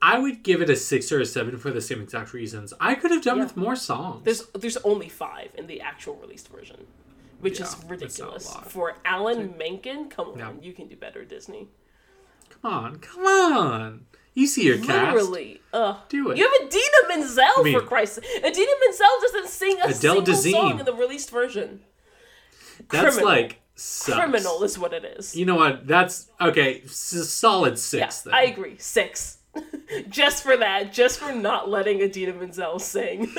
I 0.00 0.18
would 0.18 0.42
give 0.42 0.62
it 0.62 0.70
a 0.70 0.76
six 0.76 1.10
or 1.12 1.20
a 1.20 1.26
seven 1.26 1.58
for 1.58 1.70
the 1.70 1.80
same 1.80 2.00
exact 2.00 2.32
reasons. 2.32 2.72
I 2.80 2.94
could 2.94 3.10
have 3.10 3.22
done 3.22 3.38
Yeah. 3.38 3.44
with 3.44 3.56
more 3.56 3.76
songs. 3.76 4.24
There's 4.24 4.46
there's 4.54 4.76
only 4.78 5.08
five 5.08 5.50
in 5.56 5.66
the 5.66 5.80
actual 5.80 6.14
released 6.16 6.48
version, 6.48 6.86
which 7.40 7.58
Yeah, 7.58 7.64
is 7.66 7.70
that's 7.72 7.82
not 7.82 7.86
a 7.86 7.90
ridiculous 7.90 8.56
for 8.68 8.96
Alan 9.04 9.56
Menken. 9.58 10.08
Come 10.08 10.28
on, 10.30 10.38
Yeah. 10.38 10.52
you 10.62 10.72
can 10.72 10.86
do 10.88 10.96
better, 10.96 11.24
Disney. 11.24 11.68
Come 12.62 12.72
on, 12.72 12.98
come 13.00 13.24
on. 13.26 14.06
You 14.34 14.46
see 14.46 14.62
your 14.64 14.78
cast. 14.78 15.16
Literally, 15.16 15.60
ugh. 15.72 15.96
Do 16.08 16.30
it. 16.30 16.38
You 16.38 16.44
have 16.44 16.68
Idina 16.68 17.08
Menzel 17.08 17.64
mean- 17.64 17.78
for 17.80 17.84
Christ's 17.84 18.16
sake. 18.16 18.44
Idina 18.44 18.70
Menzel 18.84 19.06
doesn't 19.20 19.48
sing 19.48 19.76
a 19.80 19.84
Adele 19.86 19.94
single 19.94 20.22
Dazeem. 20.22 20.50
song 20.52 20.78
in 20.78 20.86
the 20.86 20.94
released 20.94 21.30
version. 21.30 21.82
That's 22.90 23.16
criminal. 23.16 23.24
like 23.24 23.60
sucks. 23.74 24.16
Criminal 24.16 24.62
is 24.62 24.78
what 24.78 24.92
it 24.92 25.04
is. 25.04 25.34
You 25.36 25.44
know 25.44 25.56
what? 25.56 25.86
That's 25.88 26.30
okay. 26.40 26.82
S- 26.84 27.28
solid 27.28 27.78
six. 27.78 28.22
yeah, 28.26 28.30
then. 28.30 28.34
I 28.40 28.42
agree. 28.52 28.76
Six. 28.78 29.37
just 30.08 30.42
for 30.42 30.56
that, 30.56 30.92
just 30.92 31.18
for 31.18 31.32
not 31.32 31.68
letting 31.68 32.00
Idina 32.00 32.32
Menzel 32.34 32.78
sing. 32.78 33.28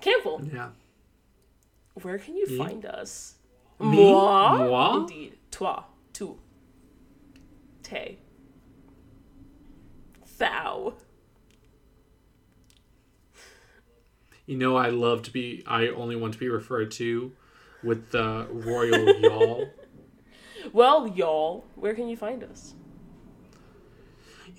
Campbell, 0.00 0.42
Yeah. 0.52 0.70
where 2.02 2.18
can 2.18 2.36
you 2.36 2.58
find 2.58 2.84
us? 2.86 3.34
Me? 3.78 4.12
Moi? 4.12 4.58
Moi? 4.58 4.96
Indeed. 4.98 5.38
Toi. 5.50 5.82
Tu. 6.12 6.38
Te. 7.82 8.18
Thou. 10.38 10.94
You 14.46 14.56
know, 14.56 14.76
I 14.76 14.88
love 14.88 15.22
to 15.24 15.30
be. 15.30 15.62
I 15.66 15.88
only 15.88 16.16
want 16.16 16.32
to 16.34 16.38
be 16.38 16.48
referred 16.48 16.90
to 16.92 17.32
with 17.82 18.10
the 18.10 18.46
royal 18.50 19.20
y'all. 19.20 19.66
Well, 20.74 21.08
y'all, 21.08 21.64
where 21.74 21.94
can 21.94 22.06
you 22.06 22.18
find 22.18 22.44
us? 22.44 22.74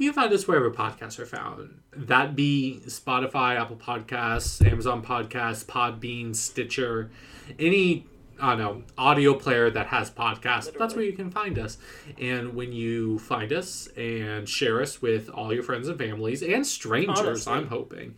You 0.02 0.12
can 0.12 0.24
find 0.24 0.34
us 0.34 0.48
wherever 0.48 0.72
podcasts 0.72 1.20
are 1.20 1.28
found. 1.28 1.80
That 1.96 2.36
be 2.36 2.82
Spotify, 2.88 3.62
Apple 3.62 3.76
Podcasts, 3.76 4.66
Amazon 4.66 5.04
Podcasts, 5.04 5.64
Podbean, 5.64 6.36
Stitcher, 6.36 7.12
any 7.60 8.08
I 8.42 8.56
don't 8.56 8.58
know 8.58 8.84
audio 8.98 9.36
player 9.36 9.70
that 9.70 9.86
has 9.86 10.10
podcasts. 10.10 10.76
That's 10.76 10.96
where 10.96 11.04
you 11.04 11.14
can 11.14 11.30
find 11.30 11.60
us. 11.60 11.78
And 12.20 12.56
when 12.56 12.74
you 12.74 13.20
find 13.20 13.54
us 13.54 13.90
and 13.96 14.50
share 14.50 14.82
us 14.82 15.04
with 15.04 15.30
all 15.30 15.54
your 15.54 15.62
friends 15.62 15.88
and 15.88 16.00
families 16.00 16.42
and 16.42 16.66
strangers, 16.66 17.20
Honestly. 17.46 17.54
I'm 17.54 17.68
hoping. 17.68 18.16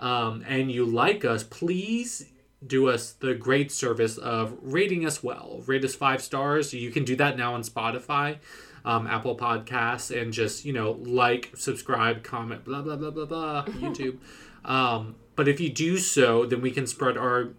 um, 0.00 0.44
and 0.48 0.72
you 0.72 0.84
like 0.84 1.24
us, 1.24 1.44
please 1.44 2.26
do 2.66 2.88
us 2.88 3.12
the 3.12 3.34
great 3.34 3.70
service 3.70 4.18
of 4.18 4.58
rating 4.62 5.06
us 5.06 5.22
well. 5.22 5.62
Rate 5.64 5.84
us 5.84 5.94
five 5.94 6.22
stars. 6.22 6.74
You 6.74 6.90
can 6.90 7.04
do 7.04 7.14
that 7.16 7.38
now 7.38 7.54
on 7.54 7.62
Spotify, 7.62 8.38
um, 8.84 9.06
Apple 9.06 9.36
Podcasts, 9.36 10.10
and 10.16 10.32
just, 10.32 10.64
you 10.64 10.72
know, 10.72 10.92
like, 10.92 11.50
subscribe, 11.56 12.22
comment, 12.22 12.64
blah, 12.64 12.82
blah, 12.82 12.96
blah, 12.96 13.10
blah, 13.10 13.24
blah, 13.24 13.64
YouTube. 13.66 14.18
Um, 14.64 15.16
but 15.36 15.48
if 15.48 15.60
you 15.60 15.70
do 15.70 15.98
so, 15.98 16.44
then 16.46 16.60
we 16.60 16.70
can 16.70 16.86
spread 16.86 17.16
our 17.16 17.50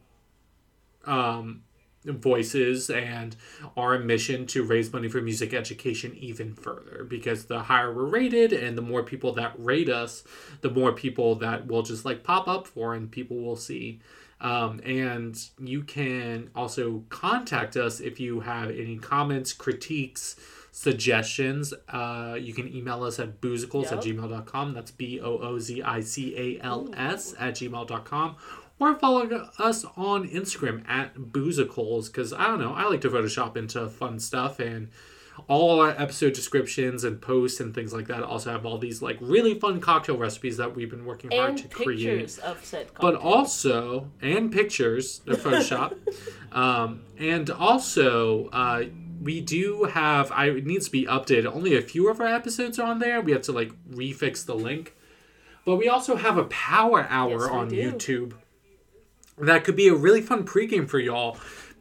um, 1.06 1.64
voices 2.06 2.90
and 2.90 3.36
our 3.78 4.00
mission 4.00 4.48
to 4.48 4.64
raise 4.64 4.92
money 4.92 5.08
for 5.08 5.22
music 5.22 5.54
education 5.54 6.16
even 6.16 6.56
further 6.56 7.06
because 7.08 7.46
the 7.46 7.60
higher 7.60 7.94
we're 7.94 8.06
rated 8.06 8.52
and 8.52 8.76
the 8.76 8.82
more 8.82 9.04
people 9.04 9.32
that 9.34 9.54
rate 9.58 9.90
us 9.90 10.24
the 10.62 10.70
more 10.70 10.92
people 10.94 11.36
that 11.36 11.68
will 11.68 11.84
just 11.84 12.04
like 12.04 12.24
pop 12.24 12.48
up 12.48 12.66
for 12.66 12.96
and 12.96 13.12
people 13.12 13.38
will 13.38 13.56
see 13.56 14.00
um, 14.40 14.82
and 14.84 15.50
you 15.60 15.84
can 15.84 16.50
also 16.56 17.04
contact 17.10 17.78
us 17.78 18.00
if 18.00 18.20
you 18.20 18.40
have 18.40 18.72
any 18.72 18.98
comments 18.98 19.54
critiques 19.54 20.36
suggestions 20.72 21.74
uh, 21.90 22.38
you 22.40 22.54
can 22.54 22.74
email 22.74 23.04
us 23.04 23.20
at 23.20 23.42
boozicals 23.42 23.84
Yep. 23.84 23.92
at 23.94 24.00
gmail.com 24.00 24.74
that's 24.74 24.92
b-o-o-z-i-c-a-l-s 26.12 27.36
at 27.40 27.54
gmail.com 27.56 28.36
or 28.80 28.96
follow 28.96 29.28
us 29.60 29.86
on 29.96 30.28
Instagram 30.28 30.88
at 30.90 31.14
Boozicals 31.16 32.08
because 32.08 32.34
I 32.34 32.48
don't 32.48 32.60
know, 32.60 32.74
I 32.74 32.86
like 32.86 33.02
to 33.02 33.10
Photoshop 33.12 33.56
into 33.56 33.88
fun 33.90 34.18
stuff 34.18 34.60
and 34.60 34.88
all 35.48 35.80
our 35.80 35.92
episode 35.92 36.34
descriptions 36.34 37.04
and 37.04 37.22
posts 37.22 37.60
and 37.60 37.74
things 37.76 37.94
like 37.94 38.08
that 38.08 38.24
also 38.24 38.52
have 38.52 38.66
all 38.66 38.78
these 38.80 39.02
like 39.02 39.18
really 39.22 39.60
fun 39.60 39.80
cocktail 39.80 40.18
recipes 40.18 40.58
that 40.58 40.76
we've 40.76 40.90
been 40.90 41.06
working 41.06 41.30
hard 41.32 41.52
And 41.52 41.58
to 41.60 41.68
create. 41.68 42.40
but 43.00 43.16
also 43.16 44.10
and 44.22 44.52
pictures 44.52 45.22
of 45.28 45.38
Photoshop, 45.42 45.96
um, 46.52 47.04
and 47.20 47.50
also 47.52 48.48
uh, 48.48 48.84
we 49.22 49.42
do 49.42 49.84
have. 49.84 50.32
I 50.32 50.48
it 50.50 50.66
needs 50.66 50.86
to 50.86 50.92
be 50.92 51.06
updated. 51.06 51.46
Only 51.46 51.78
a 51.78 51.82
few 51.82 52.10
of 52.10 52.20
our 52.20 52.28
episodes 52.28 52.80
are 52.80 52.88
on 52.88 53.00
there. 53.00 53.22
We 53.22 53.32
have 53.34 53.44
to 53.44 53.52
like 53.52 53.72
refix 53.90 54.46
the 54.46 54.56
link, 54.56 54.96
but 55.66 55.76
we 55.76 55.88
also 55.88 56.16
have 56.16 56.38
a 56.38 56.46
power 56.46 57.06
hour 57.10 57.42
Yes, 57.42 57.50
on 57.50 57.68
do. 57.70 57.76
YouTube. 57.92 58.34
That 59.38 59.64
could 59.64 59.76
be 59.76 59.88
a 59.88 59.96
really 59.96 60.22
fun 60.22 60.46
pregame 60.46 60.88
for 60.90 61.00
y'all. 61.00 61.38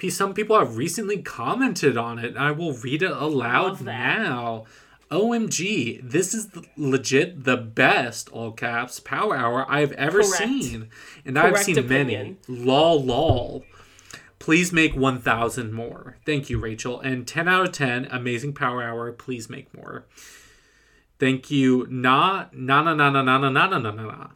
Some 0.08 0.32
people 0.32 0.58
have 0.58 0.78
recently 0.78 1.20
commented 1.20 1.98
on 1.98 2.18
it. 2.18 2.28
and 2.30 2.38
I 2.38 2.52
will 2.52 2.72
read 2.72 3.02
it 3.02 3.10
aloud 3.10 3.82
now. 3.82 4.64
OMG, 5.10 6.00
this 6.08 6.32
is 6.32 6.48
the, 6.50 6.64
legit 6.76 7.44
the 7.44 7.56
best, 7.56 8.30
all 8.30 8.52
caps, 8.52 9.00
power 9.00 9.36
hour 9.36 9.66
I've 9.68 9.92
ever 9.92 10.22
Correct. 10.22 10.36
seen. 10.38 10.88
And 11.26 11.38
I've 11.38 11.58
seen 11.58 11.76
opinion. 11.78 12.38
many. 12.48 12.60
Lol, 12.64 13.02
lol. 13.02 13.64
Please 14.40 14.72
make 14.72 14.96
1,000 14.96 15.70
more. 15.72 16.16
Thank 16.24 16.48
you, 16.48 16.58
Rachel. 16.58 16.98
And 16.98 17.28
10 17.28 17.46
out 17.46 17.66
of 17.66 17.72
10, 17.72 18.06
amazing 18.10 18.54
power 18.54 18.82
hour. 18.82 19.12
Please 19.12 19.50
make 19.50 19.72
more. 19.74 20.06
Thank 21.18 21.50
you. 21.50 21.86
Na, 21.90 22.46
na, 22.50 22.82
na, 22.82 22.94
na, 22.94 23.10
na, 23.10 23.22
na, 23.22 23.38
na, 23.38 23.50
na, 23.50 23.66
na, 23.68 23.78
na, 23.78 23.90
na. 23.90 24.30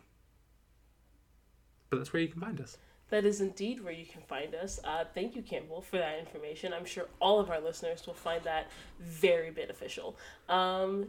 But 1.89 1.97
that's 1.97 2.13
where 2.13 2.21
you 2.21 2.29
can 2.29 2.43
find 2.43 2.61
us. 2.61 2.77
That 3.09 3.25
is 3.25 3.41
indeed 3.41 3.83
where 3.83 3.95
you 3.95 4.05
can 4.05 4.21
find 4.23 4.55
us. 4.55 4.79
Uh, 4.85 5.05
thank 5.15 5.35
you, 5.35 5.43
Campbell, 5.43 5.81
for 5.81 5.97
that 5.97 6.19
information. 6.19 6.75
I'm 6.75 6.85
sure 6.85 7.07
all 7.19 7.41
of 7.41 7.49
our 7.49 7.61
listeners 7.61 8.07
will 8.07 8.15
find 8.15 8.45
that 8.45 8.71
very 9.01 9.51
beneficial. 9.51 10.17
Um, 10.51 11.09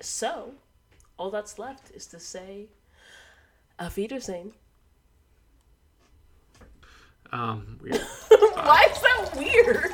so, 0.00 0.54
all 1.16 1.30
that's 1.30 1.60
left 1.60 1.92
is 1.92 2.06
to 2.06 2.18
say, 2.18 2.66
Auf 3.78 3.96
Wiedersehen. 3.96 4.52
Um, 7.32 7.78
weird. 7.82 8.00
Why 8.54 8.86
is 8.90 9.00
that 9.02 9.36
weird? 9.36 9.92